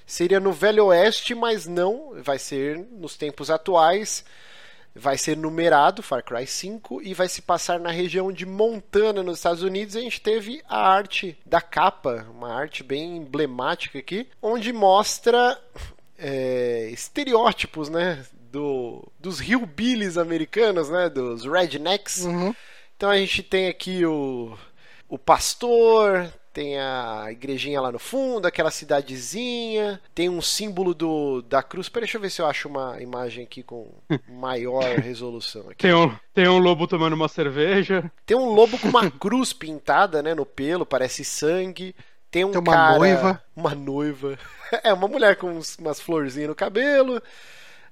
seria 0.06 0.40
no 0.40 0.52
Velho 0.52 0.86
Oeste, 0.86 1.34
mas 1.34 1.66
não, 1.66 2.14
vai 2.22 2.38
ser 2.38 2.78
nos 2.78 3.16
tempos 3.16 3.50
atuais. 3.50 4.24
Vai 4.98 5.18
ser 5.18 5.36
numerado 5.36 6.02
Far 6.02 6.24
Cry 6.24 6.48
5 6.48 7.02
e 7.02 7.14
vai 7.14 7.28
se 7.28 7.42
passar 7.42 7.78
na 7.78 7.92
região 7.92 8.32
de 8.32 8.46
Montana, 8.46 9.22
nos 9.22 9.40
Estados 9.40 9.62
Unidos. 9.62 9.94
E 9.94 9.98
a 9.98 10.02
gente 10.02 10.22
teve 10.22 10.62
a 10.70 10.88
arte 10.88 11.38
da 11.46 11.60
capa, 11.60 12.26
uma 12.32 12.54
arte 12.54 12.82
bem 12.82 13.18
emblemática 13.18 14.00
aqui, 14.00 14.30
onde 14.42 14.72
mostra 14.72 15.60
é, 16.18 16.90
estereótipos, 16.94 17.90
né? 17.90 18.26
Do, 18.52 19.06
dos 19.20 19.42
hillbillies 19.42 20.18
americanos, 20.18 20.90
né? 20.90 21.10
Dos 21.10 21.44
rednecks. 21.44 22.24
Uhum. 22.24 22.56
Então 22.96 23.10
a 23.10 23.18
gente 23.18 23.44
tem 23.44 23.68
aqui 23.68 24.06
o, 24.06 24.58
o 25.10 25.18
pastor, 25.18 26.32
tem 26.56 26.80
a 26.80 27.26
igrejinha 27.30 27.82
lá 27.82 27.92
no 27.92 28.00
fundo, 28.00 28.46
aquela 28.48 28.72
cidadezinha, 28.72 30.00
tem 30.16 30.30
um 30.30 30.42
símbolo 30.42 30.94
do, 30.94 31.42
da 31.42 31.62
cruz. 31.62 31.90
Peraí, 31.90 32.06
deixa 32.06 32.16
eu 32.18 32.22
ver 32.22 32.30
se 32.30 32.42
eu 32.42 32.46
acho 32.48 32.70
uma 32.70 33.02
imagem 33.02 33.44
aqui 33.44 33.62
com 33.62 33.92
maior 34.30 34.82
resolução. 35.00 35.64
Aqui. 35.64 35.76
Tem 35.80 35.94
um, 35.94 36.16
tem 36.34 36.48
um 36.48 36.58
lobo 36.58 36.88
tomando 36.88 37.12
uma 37.12 37.28
cerveja. 37.28 38.10
Tem 38.26 38.38
um 38.38 38.54
lobo 38.54 38.80
com 38.80 38.88
uma 38.88 39.12
cruz 39.12 39.52
pintada 39.52 40.24
né, 40.24 40.34
no 40.34 40.46
pelo, 40.46 40.86
parece 40.86 41.26
sangue. 41.26 41.94
Tem 42.32 42.46
um 42.46 42.52
Tem 42.52 42.62
uma 42.62 42.74
cara, 42.74 42.98
noiva. 42.98 43.44
Uma 43.56 43.76
noiva. 43.76 44.40
É, 44.84 44.92
uma 44.92 45.08
mulher 45.08 45.36
com 45.36 45.52
uns- 45.52 45.78
umas 45.78 46.02
florzinhas 46.02 46.50
no 46.50 46.56
cabelo. 46.56 47.22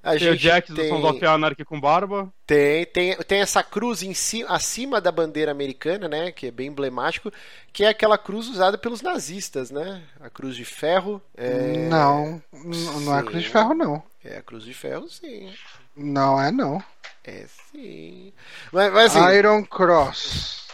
A 0.04 0.18
Tem 0.18 0.30
o 0.32 0.38
Jax 0.38 0.70
do 0.70 0.76
tem... 0.76 0.90
Sons 0.90 1.04
of 1.04 1.26
Anarchy 1.26 1.64
com 1.64 1.80
barba. 1.80 2.32
Tem, 2.46 2.86
tem, 2.86 3.16
tem 3.18 3.40
essa 3.42 3.64
cruz 3.64 4.04
em 4.04 4.14
ci, 4.14 4.44
acima 4.50 5.00
da 5.00 5.12
bandeira 5.12 5.52
americana, 5.52 6.10
né? 6.10 6.32
Que 6.32 6.48
é 6.48 6.52
bem 6.52 6.68
emblemático, 6.68 7.32
que 7.72 7.86
é 7.86 7.88
aquela 7.88 8.18
cruz 8.18 8.50
usada 8.50 8.78
pelos 8.78 9.02
nazistas, 9.02 9.72
né? 9.72 10.04
A 10.20 10.30
cruz 10.30 10.56
de 10.56 10.66
ferro. 10.66 11.22
É, 11.38 11.90
Não, 11.90 12.42
n- 12.54 13.06
não 13.06 13.18
é 13.18 13.22
sim. 13.22 13.26
Cruz 13.26 13.44
de 13.44 13.50
Ferro, 13.50 13.74
não. 13.74 14.04
É 14.24 14.38
a 14.38 14.42
cruz 14.44 14.64
de 14.66 14.74
ferro, 14.74 15.08
sim. 15.10 15.54
Não 15.96 16.40
é 16.42 16.52
não. 16.52 16.84
É 17.24 17.46
sim. 17.48 18.34
Mas, 18.72 18.92
mas 18.92 19.16
assim, 19.16 19.38
Iron 19.38 19.64
Cross. 19.66 20.68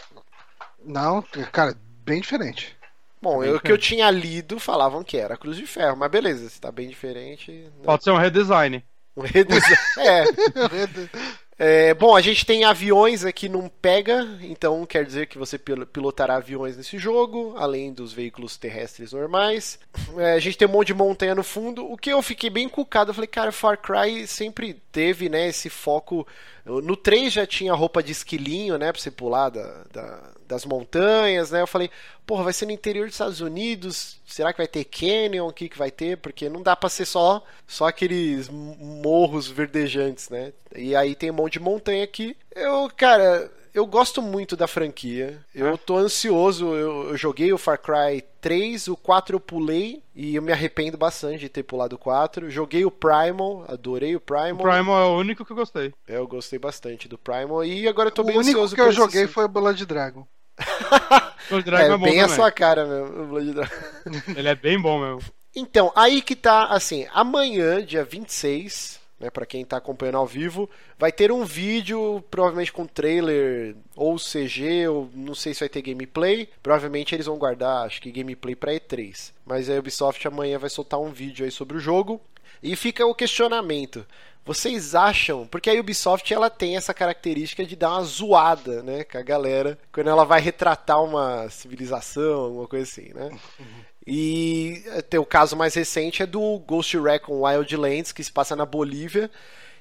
Não, 0.84 1.22
cara, 1.52 1.74
bem 2.04 2.20
diferente. 2.20 2.76
bom, 3.20 3.44
eu- 3.44 3.56
o 3.56 3.60
que 3.60 3.70
eu 3.72 3.78
tinha 3.78 4.10
lido 4.10 4.58
falavam 4.58 5.04
que 5.04 5.16
era 5.16 5.36
Cruz 5.36 5.56
de 5.56 5.66
Ferro, 5.66 5.96
mas 5.96 6.10
beleza, 6.10 6.48
se 6.48 6.60
tá 6.60 6.70
bem 6.72 6.88
diferente. 6.88 7.50
né? 7.52 7.70
Pode 7.84 8.04
ser 8.04 8.10
um 8.10 8.16
redesign. 8.18 8.82
Um 9.16 9.22
redesign. 9.22 9.76
é. 9.98 10.24
É, 11.62 11.92
bom, 11.92 12.16
a 12.16 12.22
gente 12.22 12.46
tem 12.46 12.64
aviões 12.64 13.22
aqui 13.22 13.46
não 13.46 13.68
pega, 13.68 14.26
então 14.40 14.86
quer 14.86 15.04
dizer 15.04 15.26
que 15.26 15.36
você 15.36 15.58
pil- 15.58 15.84
pilotará 15.86 16.36
aviões 16.36 16.74
nesse 16.74 16.96
jogo, 16.96 17.52
além 17.58 17.92
dos 17.92 18.14
veículos 18.14 18.56
terrestres 18.56 19.12
normais. 19.12 19.78
É, 20.16 20.32
a 20.32 20.38
gente 20.38 20.56
tem 20.56 20.66
um 20.66 20.70
monte 20.70 20.86
de 20.86 20.94
montanha 20.94 21.34
no 21.34 21.42
fundo. 21.44 21.84
O 21.84 21.98
que 21.98 22.08
eu 22.10 22.22
fiquei 22.22 22.48
bem 22.48 22.66
cucado, 22.66 23.10
eu 23.10 23.14
falei, 23.14 23.28
cara, 23.28 23.52
Far 23.52 23.76
Cry 23.76 24.26
sempre 24.26 24.80
teve, 24.90 25.28
né, 25.28 25.48
esse 25.48 25.68
foco. 25.68 26.26
No 26.64 26.96
3 26.96 27.30
já 27.30 27.46
tinha 27.46 27.74
roupa 27.74 28.02
de 28.02 28.12
esquilinho, 28.12 28.78
né, 28.78 28.90
pra 28.90 28.98
você 29.02 29.10
pular 29.10 29.50
da- 29.50 29.84
da- 29.92 30.30
das 30.50 30.64
montanhas, 30.64 31.52
né? 31.52 31.62
Eu 31.62 31.66
falei, 31.66 31.88
porra, 32.26 32.44
vai 32.44 32.52
ser 32.52 32.66
no 32.66 32.72
interior 32.72 33.06
dos 33.06 33.14
Estados 33.14 33.40
Unidos, 33.40 34.20
será 34.26 34.52
que 34.52 34.58
vai 34.58 34.66
ter 34.66 34.84
canyon? 34.84 35.46
O 35.46 35.52
que, 35.52 35.68
que 35.68 35.78
vai 35.78 35.90
ter? 35.90 36.16
Porque 36.18 36.48
não 36.48 36.62
dá 36.62 36.74
pra 36.74 36.88
ser 36.90 37.06
só, 37.06 37.42
só 37.66 37.86
aqueles 37.86 38.48
morros 38.48 39.46
verdejantes, 39.46 40.28
né? 40.28 40.52
E 40.74 40.94
aí 40.96 41.14
tem 41.14 41.30
um 41.30 41.34
monte 41.34 41.54
de 41.54 41.60
montanha 41.60 42.02
aqui. 42.02 42.36
Eu, 42.54 42.90
cara, 42.96 43.50
eu 43.72 43.86
gosto 43.86 44.20
muito 44.20 44.56
da 44.56 44.66
franquia. 44.66 45.38
Eu 45.54 45.78
tô 45.78 45.96
ansioso. 45.96 46.74
Eu, 46.74 47.10
eu 47.10 47.16
joguei 47.16 47.52
o 47.52 47.58
Far 47.58 47.78
Cry 47.78 48.24
3, 48.40 48.88
o 48.88 48.96
4 48.96 49.36
eu 49.36 49.40
pulei 49.40 50.02
e 50.14 50.34
eu 50.34 50.42
me 50.42 50.52
arrependo 50.52 50.96
bastante 50.98 51.40
de 51.40 51.48
ter 51.48 51.62
pulado 51.62 51.96
o 51.96 51.98
4. 51.98 52.50
Joguei 52.50 52.84
o 52.84 52.90
Primal, 52.90 53.64
adorei 53.68 54.16
o 54.16 54.20
Primal. 54.20 54.54
O 54.54 54.70
Primal 54.70 55.02
é 55.02 55.06
o 55.06 55.18
único 55.18 55.44
que 55.44 55.52
eu 55.52 55.56
gostei. 55.56 55.92
É, 56.08 56.16
Eu 56.16 56.26
gostei 56.26 56.58
bastante 56.58 57.08
do 57.08 57.18
Primal 57.18 57.64
e 57.64 57.86
agora 57.86 58.08
eu 58.08 58.12
tô 58.12 58.22
o 58.22 58.24
bem 58.24 58.36
único 58.36 58.50
ansioso 58.50 58.74
que 58.74 58.80
eu 58.80 58.86
pra 58.86 58.92
esse 58.92 59.00
joguei 59.00 59.26
foi 59.26 59.44
o 59.44 59.48
Blood 59.48 59.86
Dragon. 59.86 60.26
O 61.50 61.60
Dragon 61.62 61.92
É, 61.92 61.94
é, 61.94 61.98
bom 61.98 62.04
bem 62.04 62.20
a 62.20 62.22
também. 62.24 62.36
sua 62.36 62.50
cara 62.52 62.84
mesmo, 62.86 63.22
o 63.22 63.26
Blood 63.26 63.52
Dragon. 63.52 63.74
Ele 64.36 64.48
é 64.48 64.54
bem 64.54 64.80
bom 64.80 65.00
mesmo. 65.00 65.32
Então, 65.54 65.92
aí 65.96 66.22
que 66.22 66.36
tá, 66.36 66.66
assim, 66.66 67.06
amanhã, 67.12 67.84
dia 67.84 68.04
26, 68.04 69.00
né, 69.18 69.30
para 69.30 69.44
quem 69.44 69.64
tá 69.64 69.76
acompanhando 69.78 70.18
ao 70.18 70.26
vivo, 70.26 70.70
vai 70.96 71.10
ter 71.10 71.32
um 71.32 71.44
vídeo, 71.44 72.22
provavelmente 72.30 72.72
com 72.72 72.86
trailer 72.86 73.74
ou 73.96 74.16
CG, 74.16 74.86
ou 74.86 75.10
não 75.12 75.34
sei 75.34 75.52
se 75.52 75.60
vai 75.60 75.68
ter 75.68 75.82
gameplay. 75.82 76.48
Provavelmente 76.62 77.14
eles 77.16 77.26
vão 77.26 77.36
guardar, 77.36 77.84
acho 77.84 78.00
que 78.00 78.12
gameplay 78.12 78.54
pra 78.54 78.72
E3. 78.72 79.32
Mas 79.44 79.68
a 79.68 79.74
Ubisoft 79.74 80.24
amanhã 80.28 80.56
vai 80.56 80.70
soltar 80.70 81.00
um 81.00 81.10
vídeo 81.10 81.44
aí 81.44 81.50
sobre 81.50 81.76
o 81.76 81.80
jogo. 81.80 82.20
E 82.62 82.76
fica 82.76 83.04
o 83.06 83.14
questionamento. 83.14 84.06
Vocês 84.44 84.94
acham, 84.94 85.46
porque 85.46 85.70
a 85.70 85.74
Ubisoft 85.74 86.32
ela 86.32 86.48
tem 86.48 86.76
essa 86.76 86.94
característica 86.94 87.64
de 87.64 87.76
dar 87.76 87.90
uma 87.90 88.04
zoada, 88.04 88.82
né, 88.82 89.04
com 89.04 89.18
a 89.18 89.22
galera, 89.22 89.78
quando 89.92 90.08
ela 90.08 90.24
vai 90.24 90.40
retratar 90.40 91.02
uma 91.02 91.48
civilização, 91.50 92.40
alguma 92.40 92.66
coisa 92.66 92.84
assim, 92.84 93.12
né? 93.14 93.30
E 94.06 94.82
tem 95.10 95.20
o 95.20 95.26
caso 95.26 95.54
mais 95.54 95.74
recente 95.74 96.22
é 96.22 96.26
do 96.26 96.58
Ghost 96.60 96.98
Recon 96.98 97.42
Wildlands, 97.42 98.12
que 98.12 98.24
se 98.24 98.32
passa 98.32 98.56
na 98.56 98.64
Bolívia. 98.64 99.30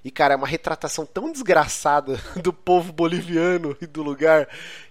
E, 0.03 0.11
cara, 0.11 0.33
é 0.33 0.37
uma 0.37 0.45
retratação 0.45 1.05
tão 1.05 1.31
desgraçada 1.31 2.19
do 2.41 2.53
povo 2.53 2.91
boliviano 2.93 3.75
e 3.81 3.87
do 3.87 4.03
lugar 4.03 4.47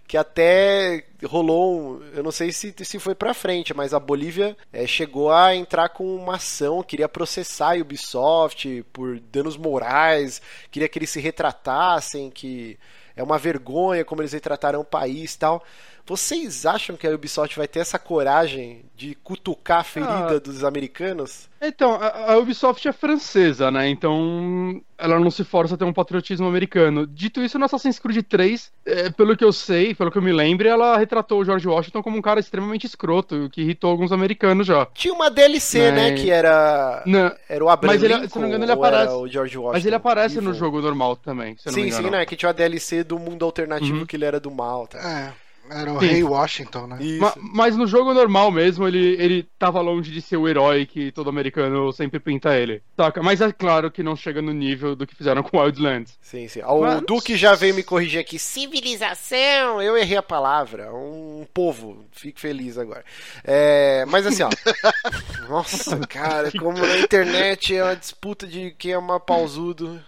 que 0.09 0.17
até 0.17 1.05
rolou. 1.27 2.03
Eu 2.15 2.23
não 2.23 2.33
sei 2.33 2.51
se, 2.51 2.75
se 2.83 2.99
foi 2.99 3.15
pra 3.15 3.35
frente, 3.35 3.75
mas 3.75 3.93
a 3.93 4.01
Bolívia 4.01 4.57
eh, 4.73 4.87
chegou 4.87 5.31
a 5.31 5.55
entrar 5.55 5.91
com 5.91 6.17
uma 6.17 6.37
ação, 6.37 6.83
queria 6.83 7.09
processar 7.09 7.77
a 7.77 7.81
Ubisoft 7.81 8.85
por 8.91 9.21
danos 9.21 9.59
morais, 9.59 10.41
queria 10.71 10.89
que 10.89 10.99
eles 10.99 11.11
se 11.11 11.21
retratassem, 11.21 12.31
que 12.31 12.79
é 13.15 13.23
uma 13.23 13.37
vergonha 13.37 14.05
como 14.05 14.23
eles 14.23 14.33
retrataram 14.33 14.81
o 14.81 14.85
país 14.85 15.35
e 15.35 15.39
tal. 15.39 15.63
Vocês 16.09 16.65
acham 16.65 16.97
que 16.97 17.07
a 17.07 17.11
Ubisoft 17.11 17.57
vai 17.59 17.69
ter 17.69 17.81
essa 17.81 17.99
coragem 17.99 18.83
de 18.97 19.15
cutucar 19.23 19.81
a 19.81 19.85
ferida 19.85 20.37
Ah. 20.37 20.41
dos 20.41 20.65
americanos? 20.65 21.49
Então, 21.61 21.95
a, 21.95 22.33
a 22.33 22.39
Ubisoft 22.39 22.87
é 22.89 22.93
francesa, 22.93 23.71
né? 23.71 23.89
Então 23.89 24.81
ela 24.97 25.21
não 25.21 25.31
se 25.31 25.45
força 25.45 25.75
a 25.75 25.79
ter 25.79 25.85
um 25.85 25.93
patriotismo 25.93 26.47
americano. 26.49 27.07
Dito 27.07 27.43
isso, 27.43 27.59
no 27.59 27.65
Assassin's 27.67 27.99
Creed 27.99 28.25
3, 28.27 28.73
é, 28.87 29.11
pelo 29.11 29.37
que 29.37 29.45
eu 29.45 29.53
sei, 29.53 29.95
pelo 29.95 30.11
que 30.11 30.17
eu 30.19 30.23
me 30.23 30.33
lembro, 30.33 30.67
ela 30.67 30.97
retratou 30.97 31.41
o 31.41 31.45
George 31.45 31.69
Washington 31.69 32.03
como 32.03 32.17
um 32.17 32.23
cara 32.23 32.41
extremamente 32.41 32.87
escroto, 32.87 33.49
que 33.53 33.61
irritou 33.61 33.91
alguns 33.91 34.11
americanos 34.11 34.67
já. 34.67 34.87
Tinha 34.95 35.13
uma 35.13 35.31
DLC, 35.31 35.91
né, 35.93 36.11
Mas- 36.13 36.21
que 36.23 36.31
era 36.31 37.03
Não, 37.07 37.33
era 37.49 37.65
o 37.65 37.69
Abraham 37.69 37.93
Mas 37.95 38.03
ele- 38.03 38.15
Lincoln, 38.15 38.29
se 38.29 38.35
não 38.37 38.43
me 38.43 38.49
engano, 38.49 38.65
ele 38.65 38.73
aparece. 38.73 39.13
o 39.15 39.29
George 39.29 39.59
Washington. 39.59 39.73
mas 39.77 39.85
ele 39.87 39.95
aparece 39.97 40.41
no 40.41 40.55
jogo 40.55 40.81
normal 40.81 41.17
também, 41.17 41.55
Sim, 41.59 41.91
sim, 41.91 42.09
né, 42.11 42.25
que 42.25 42.35
tinha 42.35 42.49
uma 42.49 42.55
DLC 42.55 43.05
do 43.05 43.19
mundo 43.19 43.45
alternativo 43.45 43.99
Uhum. 43.99 44.07
que 44.07 44.17
ele 44.17 44.25
era 44.25 44.41
do 44.41 44.51
mal, 44.51 44.87
tá? 44.87 44.99
É, 44.99 45.33
era 45.71 45.93
o 45.93 46.01
Sim. 46.01 46.07
Rei 46.07 46.23
Washington, 46.23 46.87
né? 46.87 46.99
Ma- 47.21 47.35
mas 47.37 47.77
no 47.77 47.87
jogo 47.87 48.13
normal 48.15 48.51
mesmo, 48.51 48.87
ele, 48.87 49.17
ele 49.19 49.47
tava 49.59 49.81
longe 49.81 50.11
de 50.11 50.21
ser 50.23 50.37
o 50.37 50.49
herói 50.49 50.87
que 50.87 51.11
todo 51.13 51.31
americano 51.31 51.93
sempre 51.93 52.19
pinta 52.21 52.57
ele. 52.57 52.83
Saca? 52.97 53.23
Mas 53.23 53.41
é 53.41 53.53
claro 53.53 53.91
que 53.91 54.03
não 54.03 54.17
chega 54.17 54.41
no 54.43 54.53
nível 54.53 54.95
do 54.97 55.07
que 55.07 55.15
fizeram 55.15 55.43
com 55.43 55.59
Wildlands. 55.59 56.19
Sim, 56.21 56.49
sim. 56.49 56.63
O 56.63 56.81
Mas- 56.81 57.01
Duque 57.03 57.37
já 57.37 57.55
veio 57.55 57.75
me 57.75 57.83
corrigir 57.83 58.21
aqui. 58.21 58.39
Civilização! 58.39 59.81
Eu 59.83 59.97
errei 59.97 60.17
a 60.17 60.23
palavra. 60.23 60.93
Um 60.93 61.47
povo. 61.53 62.05
Fico 62.13 62.41
feliz 62.41 62.79
agora. 62.79 63.05
É, 63.45 64.05
mas 64.07 64.27
assim, 64.27 64.43
ó. 64.43 64.49
Nossa, 65.49 65.99
cara, 66.07 66.51
como 66.53 66.79
na 66.79 66.99
internet 66.99 67.75
é 67.75 67.83
uma 67.85 67.97
disputa 67.97 68.47
de 68.47 68.71
quem 68.79 68.93
é 68.93 68.99
mais 69.01 69.23
pausudo. 69.25 70.01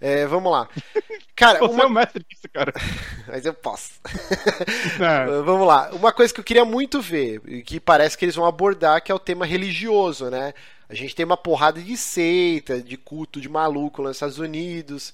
É, 0.00 0.26
vamos 0.26 0.50
lá. 0.50 0.68
Cara, 1.34 1.58
Você 1.60 1.64
é 1.64 1.68
uma... 1.68 1.86
o 1.86 1.90
mestre 1.90 2.24
disso, 2.28 2.48
cara. 2.52 2.72
mas 3.26 3.44
eu 3.44 3.54
posso. 3.54 3.92
É. 5.00 5.42
Vamos 5.42 5.66
lá. 5.66 5.90
Uma 5.92 6.12
coisa 6.12 6.32
que 6.32 6.40
eu 6.40 6.44
queria 6.44 6.64
muito 6.64 7.00
ver, 7.00 7.40
e 7.46 7.62
que 7.62 7.78
parece 7.78 8.16
que 8.16 8.24
eles 8.24 8.34
vão 8.34 8.44
abordar, 8.44 9.02
que 9.02 9.12
é 9.12 9.14
o 9.14 9.18
tema 9.18 9.46
religioso, 9.46 10.28
né? 10.28 10.52
A 10.88 10.94
gente 10.94 11.14
tem 11.14 11.24
uma 11.24 11.36
porrada 11.36 11.80
de 11.80 11.96
seita, 11.96 12.80
de 12.80 12.96
culto 12.96 13.40
de 13.40 13.48
maluco 13.48 14.02
nos 14.02 14.16
Estados 14.16 14.38
Unidos. 14.38 15.12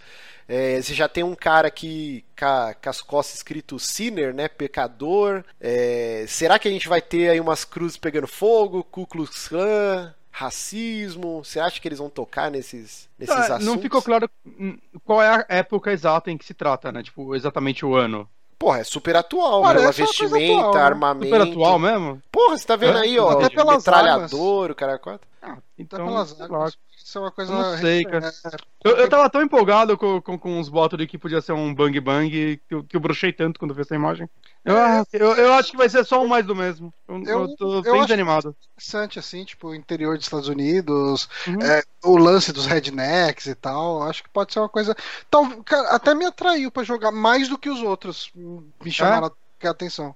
É, 0.48 0.80
você 0.80 0.94
já 0.94 1.08
tem 1.08 1.24
um 1.24 1.34
cara 1.34 1.68
aqui 1.68 2.24
com, 2.38 2.74
com 2.82 2.90
as 2.90 3.00
costas 3.00 3.36
escrito 3.36 3.78
sinner, 3.78 4.34
né? 4.34 4.48
Pecador. 4.48 5.44
É, 5.60 6.24
será 6.28 6.58
que 6.58 6.68
a 6.68 6.70
gente 6.70 6.88
vai 6.88 7.02
ter 7.02 7.30
aí 7.30 7.40
umas 7.40 7.64
cruzes 7.64 7.96
pegando 7.96 8.28
fogo? 8.28 8.84
Ku 8.84 9.06
Klux 9.06 9.48
Klan? 9.48 10.14
Racismo? 10.36 11.44
Você 11.44 11.60
acha 11.60 11.80
que 11.80 11.86
eles 11.86 12.00
vão 12.00 12.10
tocar 12.10 12.50
nesses, 12.50 13.08
nesses 13.16 13.34
Tá, 13.34 13.40
assuntos? 13.42 13.64
não 13.64 13.78
ficou 13.78 14.02
claro 14.02 14.28
hum, 14.44 14.76
qual 15.04 15.22
é 15.22 15.28
a 15.28 15.46
época 15.48 15.92
exata 15.92 16.28
em 16.28 16.36
que 16.36 16.44
se 16.44 16.52
trata, 16.52 16.90
né? 16.90 17.04
Tipo, 17.04 17.36
exatamente 17.36 17.86
o 17.86 17.94
ano. 17.94 18.28
Porra, 18.58 18.80
é 18.80 18.84
super 18.84 19.14
atual, 19.14 19.62
Parece 19.62 19.84
uma 19.84 19.92
coisa 19.92 20.06
vestimenta, 20.06 20.54
atual, 20.56 20.74
né? 20.74 20.80
armamento. 20.80 21.26
Super 21.26 21.40
atual 21.42 21.78
mesmo? 21.78 22.22
Porra, 22.32 22.58
você 22.58 22.66
tá 22.66 22.74
vendo 22.74 22.98
É, 22.98 23.02
aí, 23.02 23.18
ó, 23.18 23.38
metralhador, 23.38 24.70
o 24.72 24.74
cara 24.74 24.98
quatro. 24.98 25.28
Ah, 25.40 25.52
Até 25.52 25.62
então, 25.78 26.06
pelas 26.06 26.40
armas. 26.40 26.78
É 27.18 27.20
uma 27.20 27.30
coisa. 27.30 27.52
Eu 27.52 27.58
não 27.58 27.78
sei, 27.78 28.04
cara. 28.04 28.28
É, 28.28 28.88
Eu, 28.88 28.96
eu 28.98 29.08
tava 29.08 29.28
tão 29.30 29.42
empolgado 29.42 29.96
com, 29.96 30.20
com, 30.20 30.38
com 30.38 30.60
os 30.60 30.68
botos 30.68 30.98
de 30.98 31.06
que 31.06 31.18
podia 31.18 31.40
ser 31.40 31.52
um 31.52 31.74
bang 31.74 31.98
bang 32.00 32.60
que 32.68 32.74
eu, 32.74 32.84
que 32.84 32.96
eu 32.96 33.00
brochei 33.00 33.32
tanto 33.32 33.58
quando 33.58 33.74
vi 33.74 33.80
essa 33.82 33.94
imagem. 33.94 34.28
Eu, 34.64 34.76
ah, 34.76 35.04
eu, 35.12 35.32
eu 35.36 35.52
acho 35.54 35.70
que 35.70 35.76
vai 35.76 35.88
ser 35.88 36.04
só 36.04 36.22
um 36.22 36.28
mais 36.28 36.44
do 36.46 36.54
mesmo. 36.54 36.92
Eu, 37.08 37.22
Eu- 37.24 37.56
tô 37.56 37.82
bem 37.82 38.02
desanimado. 38.02 38.56
interessante, 38.74 39.18
assim, 39.18 39.44
tipo, 39.44 39.68
o 39.68 39.74
interior 39.74 40.16
dos 40.16 40.26
Estados 40.26 40.48
Unidos, 40.48 41.28
Uhum. 41.46 41.60
é, 41.62 41.82
o 42.04 42.16
lance 42.16 42.52
dos 42.52 42.66
rednecks 42.66 43.46
e 43.46 43.54
tal. 43.54 44.02
Acho 44.02 44.22
que 44.22 44.28
pode 44.30 44.52
ser 44.52 44.60
uma 44.60 44.68
coisa. 44.68 44.94
Tal, 45.30 45.62
cara, 45.64 45.88
até 45.90 46.14
me 46.14 46.24
atraiu 46.24 46.70
pra 46.70 46.82
jogar 46.82 47.12
mais 47.12 47.48
do 47.48 47.58
que 47.58 47.68
os 47.70 47.82
outros. 47.82 48.30
Me 48.34 48.90
chamaram 48.90 49.30
a 49.62 49.70
atenção. 49.70 50.14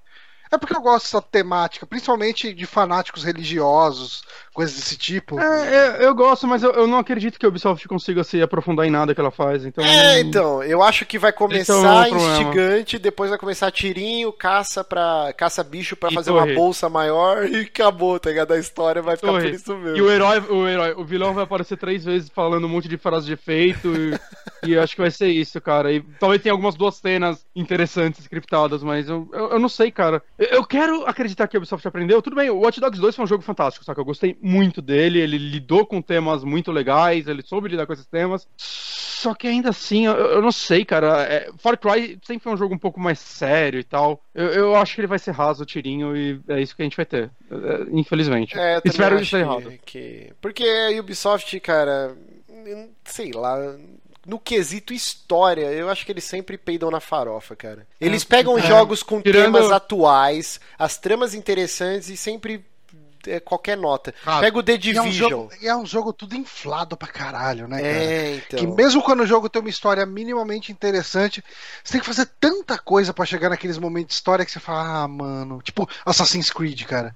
É 0.51 0.59
porque 0.59 0.75
eu 0.77 0.81
gosto 0.81 1.05
dessa 1.05 1.23
temática, 1.23 1.87
principalmente 1.87 2.53
de 2.55 2.67
fanáticos 2.67 3.25
religiosos, 3.25 4.23
coisas 4.53 4.75
desse 4.77 4.97
tipo. 4.97 5.39
É, 5.41 5.97
eu, 5.99 6.03
eu 6.09 6.15
gosto, 6.15 6.47
mas 6.47 6.63
eu, 6.63 6.73
eu 6.73 6.87
não 6.87 6.99
acredito 6.99 7.39
que 7.39 7.45
a 7.47 7.49
Ubisoft 7.49 7.87
consiga 7.87 8.25
se 8.25 8.41
aprofundar 8.41 8.87
em 8.87 8.91
nada 8.91 9.15
que 9.15 9.21
ela 9.21 9.31
faz. 9.31 9.65
Então, 9.65 9.85
É, 9.85 10.21
então, 10.21 10.63
eu 10.63 10.83
acho 10.83 11.05
que 11.07 11.19
vai 11.19 11.31
Esse 11.31 11.43
é 11.43 11.45
o 11.45 11.49
começar 11.49 12.09
problema. 12.09 12.33
instigante, 12.33 12.99
depois 12.99 13.31
vai 13.31 13.39
começar 13.39 13.71
tirinho, 13.71 14.33
caça 14.33 14.83
para 14.83 15.33
caça 15.37 15.63
bicho 15.63 15.97
pra 15.97 16.11
E 16.11 16.15
fazer 16.15 16.31
torre. 16.31 16.51
uma 16.51 16.55
bolsa 16.55 16.89
maior 16.89 17.47
e 17.47 17.61
acabou, 17.61 18.19
tá 18.19 18.31
ligado? 18.31 18.53
A 18.53 18.59
história 18.59 19.03
vai 19.03 19.17
ficar 19.17 19.29
Torre. 19.33 19.49
por 19.51 19.55
isso 19.55 19.73
E 19.73 19.77
mesmo. 19.77 20.05
o 20.07 20.11
herói, 20.11 20.39
o 20.41 20.69
herói, 20.69 20.95
o 20.97 21.05
vilão 21.05 21.35
vai 21.35 21.45
aparecer 21.45 21.77
três 21.77 22.05
vezes 22.05 22.29
falando 22.31 22.65
um 22.65 22.69
monte 22.69 22.89
de 22.89 22.97
frases 22.97 23.27
de 23.27 23.33
efeito 23.35 23.89
e, 23.95 24.19
e 24.67 24.73
eu 24.73 24.83
acho 24.83 24.95
que 24.95 25.01
vai 25.01 25.11
ser 25.11 25.29
isso, 25.29 25.61
cara. 25.61 25.93
E 25.93 26.01
talvez 26.21 26.43
tenha 26.43 26.53
algumas 26.53 26.75
duas 26.75 26.97
cenas 26.97 27.47
interessantes 27.55 28.21
scriptadas, 28.21 28.83
mas 28.83 29.09
eu, 29.09 29.29
eu, 29.33 29.51
eu 29.53 29.59
não 29.59 29.69
sei, 29.69 29.91
cara. 29.91 30.23
Eu, 30.39 30.47
eu 30.59 30.65
quero 30.67 31.05
acreditar 31.07 31.47
que 31.49 31.57
a 31.57 31.59
Ubisoft 31.59 31.87
aprendeu. 31.87 32.21
Tudo 32.23 32.37
bem, 32.37 32.51
o 32.51 32.59
Watch 32.61 32.81
Dogs 32.81 33.01
2 33.01 33.17
foi 33.17 33.25
um 33.25 33.29
jogo 33.29 33.43
fantástico, 33.43 33.85
saca? 33.85 34.01
Eu 34.01 34.05
gostei 34.05 34.37
muito 34.43 34.81
dele, 34.83 35.21
ele 35.21 35.39
lidou 35.39 35.87
com 35.87 36.01
temas 36.03 36.45
muito 36.45 36.71
legais, 36.73 37.27
ele 37.29 37.43
soube 37.43 37.69
lidar 37.69 37.87
com 37.87 37.93
esses 37.93 38.07
temas. 38.07 38.47
Só 38.57 39.35
que 39.35 39.49
ainda 39.49 39.71
assim, 39.71 40.07
eu, 40.07 40.13
eu 40.15 40.41
não 40.43 40.53
sei, 40.53 40.85
cara. 40.85 41.23
É, 41.25 41.51
Far 41.59 41.77
Cry 41.77 42.19
sempre 42.25 42.45
foi 42.45 42.53
um 42.53 42.57
jogo 42.57 42.75
um 42.75 42.79
pouco 42.79 43.01
mais 43.01 43.19
sério 43.19 43.81
e 43.81 43.85
tal. 43.85 44.23
Eu, 44.33 44.47
eu 44.47 44.77
acho 44.77 44.95
que 44.95 45.01
ele 45.01 45.09
vai 45.09 45.19
ser 45.19 45.33
raso, 45.33 45.67
tirinho, 45.67 46.17
e 46.17 46.41
é 46.49 46.61
isso 46.61 46.77
que 46.77 46.83
a 46.83 46.85
gente 46.85 46.97
vai 46.97 47.05
ter. 47.05 47.29
É, 47.51 47.87
infelizmente. 47.91 48.57
É, 48.57 48.81
Espero 48.85 49.19
isso 49.21 49.37
errado. 49.37 49.71
que, 49.71 49.79
que- 49.85 50.33
Porque 50.41 50.63
a 50.65 51.01
Ubisoft, 51.01 51.59
cara, 51.59 52.17
sei 53.05 53.33
lá, 53.33 53.57
no 54.29 54.39
quesito 54.39 54.93
história, 54.93 55.73
eu 55.73 55.89
acho 55.89 56.05
que 56.05 56.13
eles 56.13 56.23
sempre 56.25 56.59
peidam 56.59 56.91
na 56.91 57.01
farofa, 57.01 57.57
cara. 57.57 57.87
Eles 58.01 58.23
É, 58.23 58.27
pegam 58.27 58.59
é. 58.59 58.63
jogos 58.63 59.03
com 59.03 59.23
Tirando- 59.23 59.55
temas 59.55 59.73
atuais, 59.73 60.61
as 60.79 60.99
tramas 60.99 61.33
interessantes 61.35 62.11
e 62.11 62.17
sempre 62.17 62.63
é, 63.27 63.41
qualquer 63.41 63.77
nota. 63.77 64.15
Ah, 64.25 64.39
Pega 64.41 64.59
o 64.59 64.63
The 64.63 64.73
E 64.73 64.75
é, 64.75 64.79
um 64.79 64.81
Division. 65.05 65.29
jogo, 65.31 65.51
e 65.61 65.67
é 65.67 65.75
um 65.77 65.85
jogo 65.85 66.13
tudo 66.13 66.37
inflado 66.37 66.97
pra 66.97 67.09
caralho, 67.09 67.67
né, 67.67 67.79
cara? 67.79 67.89
É, 67.89 68.35
então. 68.37 68.59
Que 68.61 68.67
mesmo 68.67 69.03
quando 69.03 69.21
o 69.21 69.27
jogo 69.27 69.49
tem 69.49 69.61
uma 69.61 69.69
história 69.71 70.07
minimamente 70.07 70.71
interessante, 70.71 71.43
você 71.83 71.93
tem 71.93 72.01
que 72.01 72.07
fazer 72.07 72.27
tanta 72.39 72.79
coisa 72.79 73.13
pra 73.13 73.25
chegar 73.27 73.49
naqueles 73.51 73.77
momentos 73.79 74.09
de 74.09 74.15
história 74.15 74.45
que 74.45 74.53
você 74.53 74.61
fala, 74.61 75.03
ah, 75.05 75.09
mano. 75.09 75.61
Tipo 75.63 75.89
Assassin's 76.07 76.51
Creed, 76.51 76.85
cara. 76.85 77.15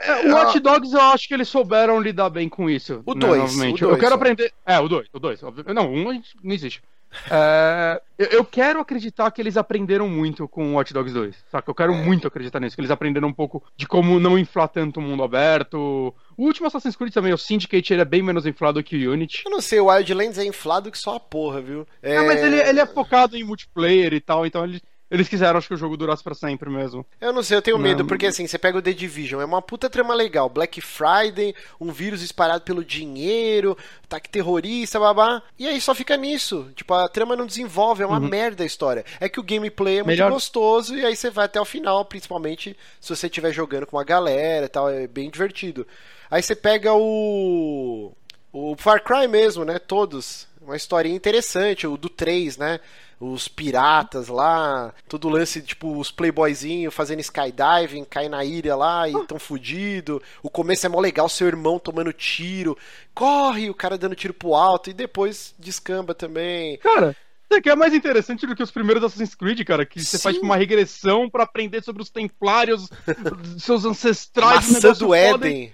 É, 0.00 0.28
o 0.28 0.34
Watch 0.34 0.58
Dogs 0.60 0.92
eu 0.92 1.00
acho 1.00 1.28
que 1.28 1.34
eles 1.34 1.48
souberam 1.48 2.00
lidar 2.00 2.28
bem 2.30 2.48
com 2.48 2.68
isso. 2.68 3.02
O 3.06 3.14
né, 3.14 3.20
dois, 3.20 3.38
novamente. 3.54 3.84
o 3.84 3.90
eu 3.90 3.96
quero 3.96 4.10
só. 4.10 4.14
aprender. 4.16 4.52
É, 4.64 4.78
o 4.80 4.88
2, 4.88 5.08
o 5.12 5.18
2. 5.20 5.40
Não, 5.74 5.92
um 5.92 6.04
não 6.42 6.52
existe. 6.54 6.82
É, 7.30 8.02
eu, 8.18 8.26
eu 8.26 8.44
quero 8.44 8.80
acreditar 8.80 9.30
que 9.30 9.40
eles 9.40 9.56
aprenderam 9.56 10.08
muito 10.08 10.46
com 10.48 10.72
o 10.72 10.74
Watch 10.74 10.92
Dogs 10.92 11.14
2. 11.14 11.36
Saca? 11.50 11.70
Eu 11.70 11.74
quero 11.74 11.94
É. 11.94 11.96
muito 11.96 12.26
acreditar 12.26 12.60
nisso. 12.60 12.76
Que 12.76 12.80
eles 12.80 12.90
aprenderam 12.90 13.28
um 13.28 13.32
pouco 13.32 13.62
de 13.76 13.86
como 13.86 14.18
não 14.20 14.38
inflar 14.38 14.68
tanto 14.68 14.98
o 15.00 15.02
mundo 15.02 15.22
aberto. 15.22 16.12
O 16.36 16.44
último 16.44 16.66
Assassin's 16.66 16.96
Creed 16.96 17.12
também, 17.12 17.32
o 17.32 17.38
Syndicate, 17.38 17.92
ele 17.92 18.02
é 18.02 18.04
bem 18.04 18.22
menos 18.22 18.44
inflado 18.44 18.82
que 18.82 19.06
o 19.06 19.12
Unity. 19.12 19.42
Eu 19.46 19.50
não 19.52 19.60
sei, 19.60 19.80
o 19.80 19.86
Wildlands 19.86 20.36
é 20.38 20.44
inflado 20.44 20.90
que 20.90 20.98
só 20.98 21.16
a 21.16 21.20
porra, 21.20 21.60
viu? 21.62 21.86
É, 22.02 22.16
É, 22.16 22.26
mas 22.26 22.42
ele, 22.42 22.60
ele 22.60 22.80
é 22.80 22.86
focado 22.86 23.36
em 23.36 23.44
multiplayer 23.44 24.12
e 24.12 24.20
tal, 24.20 24.44
então 24.44 24.64
eles, 24.64 24.82
eles 25.10 25.28
quiseram, 25.28 25.58
acho 25.58 25.68
que 25.68 25.74
o 25.74 25.76
jogo 25.76 25.96
durasse 25.96 26.22
pra 26.22 26.34
sempre 26.34 26.68
mesmo. 26.68 27.06
Eu 27.20 27.32
não 27.32 27.42
sei, 27.42 27.56
eu 27.56 27.62
tenho 27.62 27.76
Não. 27.76 27.84
medo, 27.84 28.04
porque 28.04 28.26
assim, 28.26 28.46
você 28.46 28.58
pega 28.58 28.78
o 28.78 28.82
The 28.82 28.92
Division, 28.92 29.40
é 29.40 29.44
uma 29.44 29.62
puta 29.62 29.88
trama 29.88 30.14
legal. 30.14 30.48
Black 30.48 30.80
Friday, 30.80 31.54
um 31.80 31.92
vírus 31.92 32.22
espalhado 32.22 32.64
pelo 32.64 32.84
dinheiro, 32.84 33.76
ataque 34.04 34.28
terrorista, 34.28 34.98
babá. 34.98 35.42
E 35.58 35.66
aí 35.68 35.80
só 35.80 35.94
fica 35.94 36.16
nisso. 36.16 36.70
Tipo, 36.74 36.94
a 36.94 37.08
trama 37.08 37.36
não 37.36 37.46
desenvolve, 37.46 38.02
é 38.02 38.06
uma 38.06 38.18
merda 38.20 38.62
a 38.62 38.66
história. 38.66 39.04
É 39.20 39.28
que 39.28 39.38
o 39.40 39.42
gameplay 39.44 39.94
é 39.94 40.02
muito 40.02 40.08
Melhor- 40.08 40.30
gostoso 40.32 40.96
e 40.96 41.04
aí 41.04 41.14
você 41.14 41.30
vai 41.30 41.44
até 41.44 41.60
o 41.60 41.64
final, 41.64 42.04
principalmente 42.04 42.76
se 43.00 43.14
você 43.14 43.26
estiver 43.26 43.52
jogando 43.52 43.86
com 43.86 43.96
uma 43.96 44.04
galera 44.04 44.66
e 44.66 44.68
tal, 44.68 44.88
é 44.90 45.06
bem 45.06 45.30
divertido. 45.30 45.86
Aí 46.30 46.42
você 46.42 46.56
pega 46.56 46.92
o. 46.92 48.12
O 48.52 48.74
Far 48.76 49.02
Cry 49.04 49.28
mesmo, 49.28 49.64
né? 49.64 49.78
Todos. 49.78 50.48
Uma 50.66 50.74
historinha 50.74 51.14
interessante, 51.14 51.86
o 51.86 51.96
do 51.96 52.08
3, 52.08 52.58
né? 52.58 52.80
Os 53.20 53.46
piratas 53.46 54.26
lá, 54.26 54.92
todo 55.08 55.28
o 55.28 55.30
lance, 55.30 55.62
tipo, 55.62 55.96
os 55.96 56.10
playboyzinhos 56.10 56.92
fazendo 56.92 57.20
skydiving, 57.20 58.04
cai 58.04 58.28
na 58.28 58.44
ilha 58.44 58.74
lá 58.74 59.08
e 59.08 59.12
tão 59.26 59.38
fudido. 59.38 60.20
O 60.42 60.50
começo 60.50 60.84
é 60.84 60.88
mó 60.88 60.98
legal, 60.98 61.28
seu 61.28 61.46
irmão 61.46 61.78
tomando 61.78 62.12
tiro. 62.12 62.76
Corre, 63.14 63.70
o 63.70 63.74
cara 63.74 63.96
dando 63.96 64.16
tiro 64.16 64.34
pro 64.34 64.54
alto 64.54 64.90
e 64.90 64.92
depois 64.92 65.54
descamba 65.56 66.14
também. 66.14 66.78
Cara, 66.78 67.16
isso 67.48 67.58
aqui 67.58 67.70
é 67.70 67.76
mais 67.76 67.94
interessante 67.94 68.46
do 68.46 68.56
que 68.56 68.62
os 68.62 68.70
primeiros 68.70 69.04
Assassin's 69.04 69.34
Creed, 69.34 69.64
cara, 69.64 69.86
que 69.86 70.02
você 70.02 70.16
Sim. 70.16 70.22
faz 70.22 70.34
tipo, 70.34 70.44
uma 70.44 70.56
regressão 70.56 71.30
pra 71.30 71.44
aprender 71.44 71.82
sobre 71.82 72.02
os 72.02 72.10
templários, 72.10 72.88
seus 73.58 73.84
ancestrais, 73.84 74.68
Maçã 74.70 74.92
do 74.92 75.14
Éden. 75.14 75.72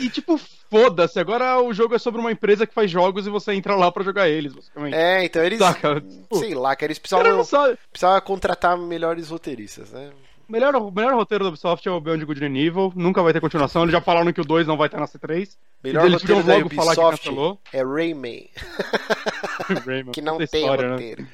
E 0.00 0.08
tipo, 0.08 0.40
foda-se, 0.70 1.20
agora 1.20 1.60
o 1.60 1.74
jogo 1.74 1.94
é 1.94 1.98
sobre 1.98 2.20
uma 2.20 2.32
empresa 2.32 2.66
que 2.66 2.72
faz 2.72 2.90
jogos 2.90 3.26
e 3.26 3.30
você 3.30 3.52
entra 3.52 3.76
lá 3.76 3.92
pra 3.92 4.02
jogar 4.02 4.28
eles, 4.28 4.54
basicamente. 4.54 4.94
É, 4.94 5.24
então 5.24 5.42
eles. 5.42 5.58
Saca? 5.58 6.02
Sei 6.32 6.54
lá, 6.54 6.74
cara, 6.74 6.90
eles 6.90 6.98
precisavam, 6.98 7.44
precisavam 7.90 8.20
contratar 8.22 8.76
melhores 8.78 9.28
roteiristas, 9.28 9.90
né? 9.92 10.10
O 10.48 10.52
melhor, 10.52 10.74
o 10.76 10.90
melhor 10.90 11.14
roteiro 11.14 11.44
da 11.44 11.50
Ubisoft 11.50 11.86
é 11.86 11.90
o 11.90 12.00
Beyond 12.00 12.24
Good 12.24 12.44
and 12.44 12.56
Evil, 12.56 12.90
nunca 12.96 13.22
vai 13.22 13.34
ter 13.34 13.40
continuação, 13.40 13.82
eles 13.82 13.92
já 13.92 14.00
falaram 14.00 14.32
que 14.32 14.40
o 14.40 14.44
2 14.44 14.66
não 14.66 14.78
vai 14.78 14.88
estar 14.88 14.98
na 14.98 15.06
C3. 15.06 15.56
Melhor 15.84 16.06
eles 16.06 16.22
roteiro 16.22 16.42
da 16.42 16.56
logo 16.56 16.74
falar 16.74 16.94
que 16.94 17.00
Ubisoft 17.00 17.28
cancelou. 17.28 17.60
é 17.70 17.84
Rayman. 17.84 18.48
Rayman, 19.84 20.12
que 20.12 20.22
não 20.22 20.38
tem 20.38 20.62
história, 20.62 20.86
né? 20.86 20.92
roteiro. 20.92 21.26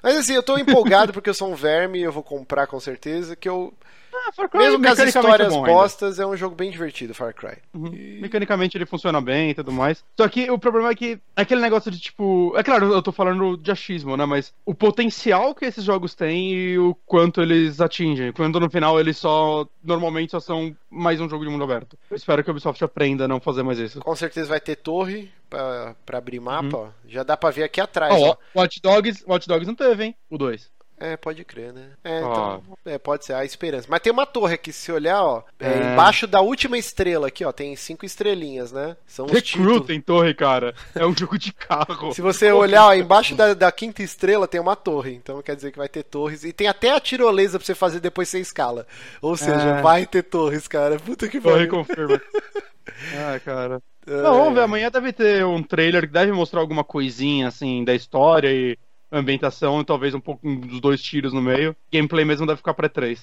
Mas 0.00 0.16
assim, 0.16 0.34
eu 0.34 0.42
tô 0.42 0.56
empolgado 0.56 1.12
porque 1.12 1.28
eu 1.28 1.34
sou 1.34 1.50
um 1.50 1.56
verme, 1.56 2.00
eu 2.00 2.12
vou 2.12 2.22
comprar 2.22 2.68
com 2.68 2.78
certeza, 2.78 3.34
que 3.34 3.48
eu, 3.48 3.74
Ah, 4.12 4.32
Far 4.32 4.48
Cry 4.48 4.58
mesmo 4.58 4.82
com 4.82 4.88
as 4.88 4.98
mecanicamente 4.98 5.08
histórias 5.08 5.48
é 5.48 5.56
bom 5.56 5.64
ainda. 5.64 6.22
é 6.22 6.26
um 6.26 6.36
jogo 6.36 6.54
bem 6.54 6.70
divertido, 6.70 7.14
Far 7.14 7.34
Cry. 7.34 7.56
Uhum. 7.74 7.90
Mecanicamente 8.20 8.76
ele 8.76 8.86
funciona 8.86 9.20
bem 9.20 9.50
e 9.50 9.54
tudo 9.54 9.72
mais. 9.72 10.04
Só 10.16 10.28
que 10.28 10.50
o 10.50 10.58
problema 10.58 10.90
é 10.90 10.94
que 10.94 11.18
é 11.36 11.42
aquele 11.42 11.60
negócio 11.60 11.90
de 11.90 11.98
tipo. 11.98 12.52
É 12.56 12.62
claro, 12.62 12.92
eu 12.92 13.02
tô 13.02 13.12
falando 13.12 13.56
de 13.56 13.70
achismo, 13.70 14.16
né? 14.16 14.24
Mas 14.26 14.52
o 14.64 14.74
potencial 14.74 15.54
que 15.54 15.64
esses 15.64 15.84
jogos 15.84 16.14
têm 16.14 16.52
e 16.52 16.78
o 16.78 16.94
quanto 17.06 17.40
eles 17.40 17.80
atingem. 17.80 18.32
Quando 18.32 18.60
no 18.60 18.70
final 18.70 18.98
eles 18.98 19.16
só. 19.16 19.66
Normalmente 19.82 20.30
só 20.32 20.40
são 20.40 20.76
mais 20.90 21.20
um 21.20 21.28
jogo 21.28 21.44
de 21.44 21.50
mundo 21.50 21.64
aberto. 21.64 21.96
Eu 22.10 22.16
espero 22.16 22.42
que 22.44 22.50
a 22.50 22.52
Ubisoft 22.52 22.82
aprenda 22.84 23.24
a 23.24 23.28
não 23.28 23.40
fazer 23.40 23.62
mais 23.62 23.78
isso. 23.78 24.00
Com 24.00 24.14
certeza 24.16 24.48
vai 24.48 24.60
ter 24.60 24.76
torre 24.76 25.30
pra, 25.48 25.94
pra 26.06 26.18
abrir 26.18 26.40
mapa, 26.40 26.76
Uhum. 26.78 26.90
Já 27.06 27.22
dá 27.22 27.36
pra 27.36 27.50
ver 27.50 27.64
aqui 27.64 27.80
atrás, 27.80 28.14
Ó, 28.14 28.30
ó. 28.30 28.60
Watch 28.60 28.80
Dogs, 28.80 29.24
Watch 29.26 29.48
Dogs 29.48 29.66
não 29.66 29.74
teve, 29.74 30.04
hein? 30.04 30.16
O 30.30 30.38
2. 30.38 30.70
É, 31.00 31.16
pode 31.16 31.42
crer, 31.46 31.72
né? 31.72 31.86
É, 32.04 32.18
então, 32.18 32.62
é, 32.84 32.98
pode 32.98 33.24
ser, 33.24 33.32
a 33.32 33.42
esperança. 33.42 33.86
Mas 33.88 34.00
tem 34.00 34.12
uma 34.12 34.26
torre 34.26 34.52
aqui, 34.54 34.70
se 34.70 34.92
olhar, 34.92 35.22
ó, 35.24 35.42
é, 35.58 35.72
É. 35.72 35.92
embaixo 35.92 36.26
da 36.26 36.42
última 36.42 36.76
estrela 36.76 37.28
aqui, 37.28 37.42
ó, 37.42 37.50
tem 37.52 37.74
cinco 37.74 38.04
estrelinhas, 38.04 38.70
né? 38.70 38.94
São 39.06 39.24
os. 39.24 39.32
Recruit 39.32 39.90
em 39.92 40.00
torre, 40.00 40.34
cara. 40.34 40.74
É 40.94 41.06
um 41.06 41.16
jogo 41.16 41.38
de 41.38 41.52
carro. 41.54 42.12
Se 42.12 42.20
você 42.20 42.52
olhar, 42.52 42.84
ó, 42.86 42.92
embaixo 42.94 43.34
da, 43.34 43.54
da 43.54 43.72
quinta 43.72 44.02
estrela 44.02 44.46
tem 44.46 44.60
uma 44.60 44.76
torre, 44.76 45.14
então 45.14 45.40
quer 45.40 45.56
dizer 45.56 45.72
que 45.72 45.78
vai 45.78 45.88
ter 45.88 46.02
torres. 46.02 46.44
E 46.44 46.52
tem 46.52 46.68
até 46.68 46.90
a 46.92 47.00
tirolesa 47.00 47.58
pra 47.58 47.64
você 47.64 47.74
fazer 47.74 48.00
depois 48.00 48.28
você 48.28 48.38
escala. 48.38 48.86
Ou 49.22 49.36
seja, 49.38 49.78
É. 49.78 49.80
vai 49.82 50.04
ter 50.04 50.22
torres, 50.24 50.68
cara. 50.68 50.98
Puta 51.00 51.28
que 51.28 51.40
Torre 51.40 51.66
pariu. 51.66 51.70
confirma. 51.70 52.20
Ah, 53.16 53.40
cara. 53.42 53.80
É. 54.06 54.10
Não, 54.22 54.34
vamos 54.36 54.54
ver, 54.54 54.60
amanhã 54.62 54.90
deve 54.90 55.12
ter 55.12 55.44
um 55.44 55.62
trailer 55.62 56.02
que 56.02 56.12
deve 56.12 56.32
mostrar 56.32 56.60
alguma 56.60 56.84
coisinha, 56.84 57.48
assim, 57.48 57.84
da 57.84 57.94
história 57.94 58.52
e 58.52 58.76
ambientação, 59.12 59.80
e 59.80 59.84
talvez 59.84 60.14
um 60.14 60.20
pouco 60.20 60.46
dos 60.60 60.80
dois 60.80 61.00
tiros 61.02 61.32
no 61.32 61.42
meio. 61.42 61.74
Gameplay 61.92 62.24
mesmo 62.24 62.46
deve 62.46 62.58
ficar 62.58 62.74
pra 62.74 62.88
3. 62.88 63.20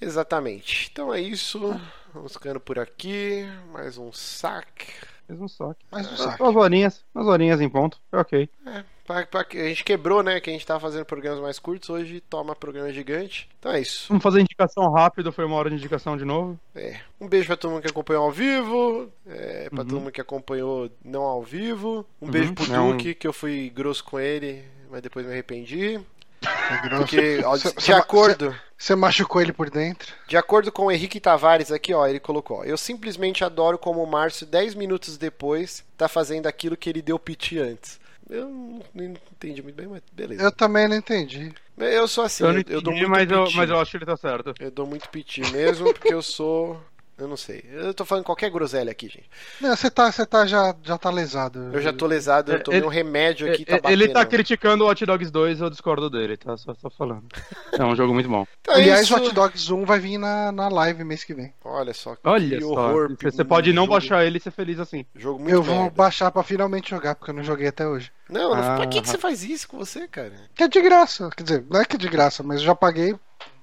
Exatamente. 0.00 0.88
Então 0.92 1.12
é 1.12 1.20
isso. 1.20 1.78
Vamos 2.14 2.32
ficando 2.32 2.60
por 2.60 2.78
aqui. 2.78 3.46
Mais 3.72 3.98
um 3.98 4.12
saque. 4.12 4.92
Mesmo 5.28 5.48
só. 5.48 5.74
Mas 5.90 6.10
um 6.10 6.16
saco. 6.16 6.42
Umas 6.42 6.56
horinhas, 6.56 7.04
umas 7.14 7.26
horinhas 7.26 7.60
em 7.60 7.68
ponto. 7.68 7.98
É 8.12 8.16
ok. 8.16 8.48
É, 8.64 8.84
pra- 9.06 9.26
pra- 9.26 9.44
a 9.50 9.68
gente 9.68 9.84
quebrou, 9.84 10.22
né? 10.22 10.40
Que 10.40 10.48
a 10.48 10.52
gente 10.52 10.64
tava 10.64 10.80
fazendo 10.80 11.04
programas 11.04 11.38
mais 11.40 11.58
curtos. 11.58 11.90
Hoje 11.90 12.20
toma 12.20 12.56
programa 12.56 12.90
gigante. 12.92 13.46
Então 13.58 13.72
é 13.72 13.80
isso. 13.80 14.06
Vamos 14.08 14.22
fazer 14.22 14.40
indicação 14.40 14.90
rápido, 14.90 15.30
foi 15.32 15.44
uma 15.44 15.56
hora 15.56 15.68
de 15.68 15.76
indicação 15.76 16.16
de 16.16 16.24
novo. 16.24 16.58
É. 16.74 17.00
Um 17.20 17.28
beijo 17.28 17.46
pra 17.46 17.56
todo 17.56 17.72
mundo 17.72 17.82
que 17.82 17.90
acompanhou 17.90 18.24
ao 18.24 18.30
vivo. 18.32 19.12
É, 19.26 19.68
pra 19.68 19.80
Uhum. 19.82 19.86
todo 19.88 20.00
mundo 20.00 20.12
que 20.12 20.20
acompanhou 20.20 20.90
não 21.04 21.22
ao 21.24 21.42
vivo. 21.42 22.06
Um 22.22 22.26
Uhum. 22.26 22.30
beijo 22.32 22.54
pro 22.54 22.72
É 22.72 22.80
um- 22.80 22.92
Duque, 22.92 23.14
que 23.14 23.26
eu 23.26 23.32
fui 23.32 23.68
grosso 23.68 24.02
com 24.04 24.18
ele, 24.18 24.64
mas 24.90 25.02
depois 25.02 25.24
me 25.26 25.32
arrependi. 25.32 26.00
É. 26.40 26.88
Porque, 26.96 27.40
ó, 27.44 27.56
Cê- 27.56 27.72
de 27.72 27.82
cê- 27.82 27.92
acordo. 27.92 28.54
Você 28.76 28.94
machucou 28.94 29.42
ele 29.42 29.52
por 29.52 29.68
dentro? 29.70 30.14
De 30.28 30.36
acordo 30.36 30.70
com 30.70 30.86
o 30.86 30.92
Henrique 30.92 31.18
Tavares 31.18 31.72
aqui, 31.72 31.92
ó, 31.92 32.06
ele 32.06 32.20
colocou: 32.20 32.58
ó, 32.60 32.64
Eu 32.64 32.76
simplesmente 32.78 33.42
adoro 33.44 33.76
como 33.76 34.02
o 34.02 34.06
Márcio, 34.06 34.46
10 34.46 34.74
minutos 34.74 35.18
depois, 35.18 35.84
tá 35.96 36.08
fazendo 36.08 36.46
aquilo 36.46 36.76
que 36.76 36.88
ele 36.88 37.02
deu 37.02 37.18
piti 37.18 37.58
antes. 37.58 37.98
Eu 38.30 38.44
não, 38.48 38.82
não 38.94 39.04
entendi 39.04 39.62
muito 39.62 39.74
bem, 39.74 39.86
mas 39.88 40.02
beleza. 40.12 40.42
Eu 40.42 40.52
também 40.52 40.86
não 40.86 40.94
entendi. 40.96 41.52
Eu, 41.76 42.06
sou 42.06 42.24
assim, 42.24 42.44
eu 42.44 42.50
eu, 42.50 42.52
não 42.54 42.60
eu 42.60 42.80
dou 42.82 42.92
entendi, 42.92 43.06
muito 43.06 43.10
mas, 43.10 43.30
eu, 43.30 43.44
piti. 43.44 43.56
mas 43.56 43.70
eu 43.70 43.80
acho 43.80 43.90
que 43.90 43.96
ele 43.96 44.06
tá 44.06 44.16
certo. 44.16 44.54
Eu 44.60 44.70
dou 44.70 44.86
muito 44.86 45.08
piti 45.08 45.40
mesmo, 45.50 45.92
porque 45.94 46.12
eu 46.14 46.22
sou. 46.22 46.80
Eu 47.18 47.26
não 47.26 47.36
sei. 47.36 47.64
Eu 47.72 47.92
tô 47.92 48.04
falando 48.04 48.22
qualquer 48.24 48.48
groselha 48.48 48.92
aqui, 48.92 49.06
gente. 49.08 49.28
Não, 49.60 49.74
você 49.74 49.90
tá, 49.90 50.10
você 50.12 50.24
tá 50.24 50.46
já, 50.46 50.72
já 50.84 50.96
tá 50.96 51.10
lesado. 51.10 51.70
Eu 51.72 51.80
já 51.82 51.92
tô 51.92 52.06
lesado, 52.06 52.52
eu 52.52 52.62
tomei 52.62 52.78
Ele- 52.78 52.86
um 52.86 52.90
remédio 52.90 53.50
aqui, 53.50 53.64
tá 53.64 53.72
batendo. 53.74 53.90
ele 53.92 54.08
tá 54.08 54.24
criticando 54.24 54.84
o 54.84 54.86
Watch 54.86 55.04
Dogs 55.04 55.30
2, 55.32 55.60
eu 55.60 55.68
discordo 55.68 56.08
dele, 56.08 56.36
tá? 56.36 56.56
Só, 56.56 56.72
só 56.74 56.88
falando. 56.90 57.24
É 57.72 57.84
um 57.84 57.96
jogo 57.96 58.14
muito 58.14 58.28
bom. 58.28 58.46
Então 58.60 58.74
é 58.74 58.78
Aliás, 58.82 59.02
isso. 59.02 59.16
Hot 59.16 59.34
Dogs 59.34 59.72
1 59.72 59.84
vai 59.84 59.98
vir 59.98 60.16
na, 60.16 60.52
na 60.52 60.68
live 60.68 61.02
mês 61.02 61.24
que 61.24 61.34
vem. 61.34 61.52
Olha 61.64 61.92
só, 61.92 62.14
que 62.14 62.20
Olha 62.24 62.60
só, 62.60 62.66
horror. 62.68 63.08
você, 63.20 63.30
você 63.32 63.44
pode 63.44 63.72
não 63.72 63.82
jogo, 63.82 63.94
baixar 63.94 64.24
ele 64.24 64.38
e 64.38 64.40
ser 64.40 64.52
feliz 64.52 64.78
assim. 64.78 65.04
Jogo 65.16 65.40
muito 65.40 65.52
Eu 65.52 65.62
vou 65.62 65.74
merda. 65.74 65.90
baixar 65.96 66.30
pra 66.30 66.42
finalmente 66.44 66.90
jogar, 66.90 67.16
porque 67.16 67.32
eu 67.32 67.34
não 67.34 67.42
joguei 67.42 67.66
até 67.66 67.84
hoje. 67.86 68.12
Não, 68.30 68.54
não 68.54 68.62
Ah. 68.62 68.76
pra 68.76 68.86
que, 68.86 69.00
que 69.02 69.08
você 69.08 69.18
faz 69.18 69.42
isso 69.42 69.66
com 69.68 69.76
você, 69.78 70.06
cara? 70.06 70.32
Que 70.54 70.62
é 70.62 70.68
de 70.68 70.80
graça. 70.80 71.30
Quer 71.36 71.42
dizer, 71.42 71.64
não 71.68 71.80
é 71.80 71.84
que 71.84 71.96
é 71.96 71.98
de 71.98 72.08
graça, 72.08 72.42
mas 72.44 72.60
eu 72.60 72.66
já 72.66 72.74
paguei. 72.76 73.16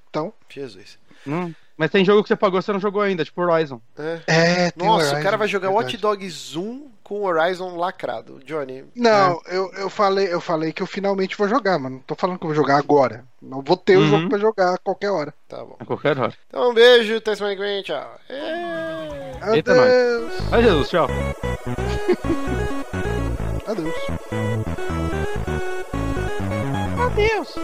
Então. 0.09 0.33
Jesus. 0.49 0.97
Hum. 1.25 1.53
Mas 1.77 1.91
tem 1.91 2.05
jogo 2.05 2.23
que 2.23 2.29
você 2.29 2.35
pagou 2.37 2.57
e 2.59 2.63
você 2.63 2.71
não 2.71 2.79
jogou 2.79 3.01
ainda, 3.01 3.25
tipo 3.25 3.41
Horizon. 3.41 3.81
É. 3.99 4.19
É, 4.27 4.71
tem 4.71 4.87
Nossa, 4.87 5.07
Horizon, 5.07 5.19
o 5.19 5.23
cara 5.23 5.35
vai 5.37 5.47
jogar 5.47 5.67
verdade. 5.67 5.85
Watch 5.93 5.97
Dogs 5.97 6.57
1 6.57 6.89
com 7.03 7.23
Horizon 7.25 7.75
lacrado. 7.75 8.39
Johnny, 8.45 8.85
Não, 8.95 9.41
eu, 9.47 9.69
eu, 9.77 9.89
falei, 9.89 10.33
eu 10.33 10.39
falei 10.39 10.71
que 10.71 10.81
eu 10.81 10.87
finalmente 10.87 11.37
vou 11.37 11.47
jogar, 11.49 11.77
mano. 11.77 11.97
Não 11.97 12.03
tô 12.03 12.15
falando 12.15 12.39
que 12.39 12.45
eu 12.45 12.49
vou 12.49 12.55
jogar 12.55 12.77
agora. 12.77 13.25
Não 13.41 13.61
vou 13.61 13.75
ter 13.77 13.97
o 13.97 13.99
Uhum. 13.99 14.07
jogo 14.09 14.29
pra 14.29 14.37
jogar 14.39 14.73
a 14.75 14.77
qualquer 14.77 15.09
hora. 15.11 15.33
tá 15.49 15.57
bom. 15.57 15.75
A 15.79 15.85
qualquer 15.85 16.17
hora. 16.17 16.33
Então 16.47 16.71
um 16.71 16.73
beijo, 16.73 17.17
até 17.17 17.35
semana 17.35 17.55
que 17.55 17.61
vem, 17.61 17.83
tchau. 17.83 18.15
É... 18.29 19.53
Eita, 19.53 19.71
Adeus. 19.73 20.33
Ai, 20.51 20.63
Jesus, 20.63 20.89
tchau. 20.89 21.07
Adeus. 23.67 23.95
Adeus. 27.05 27.55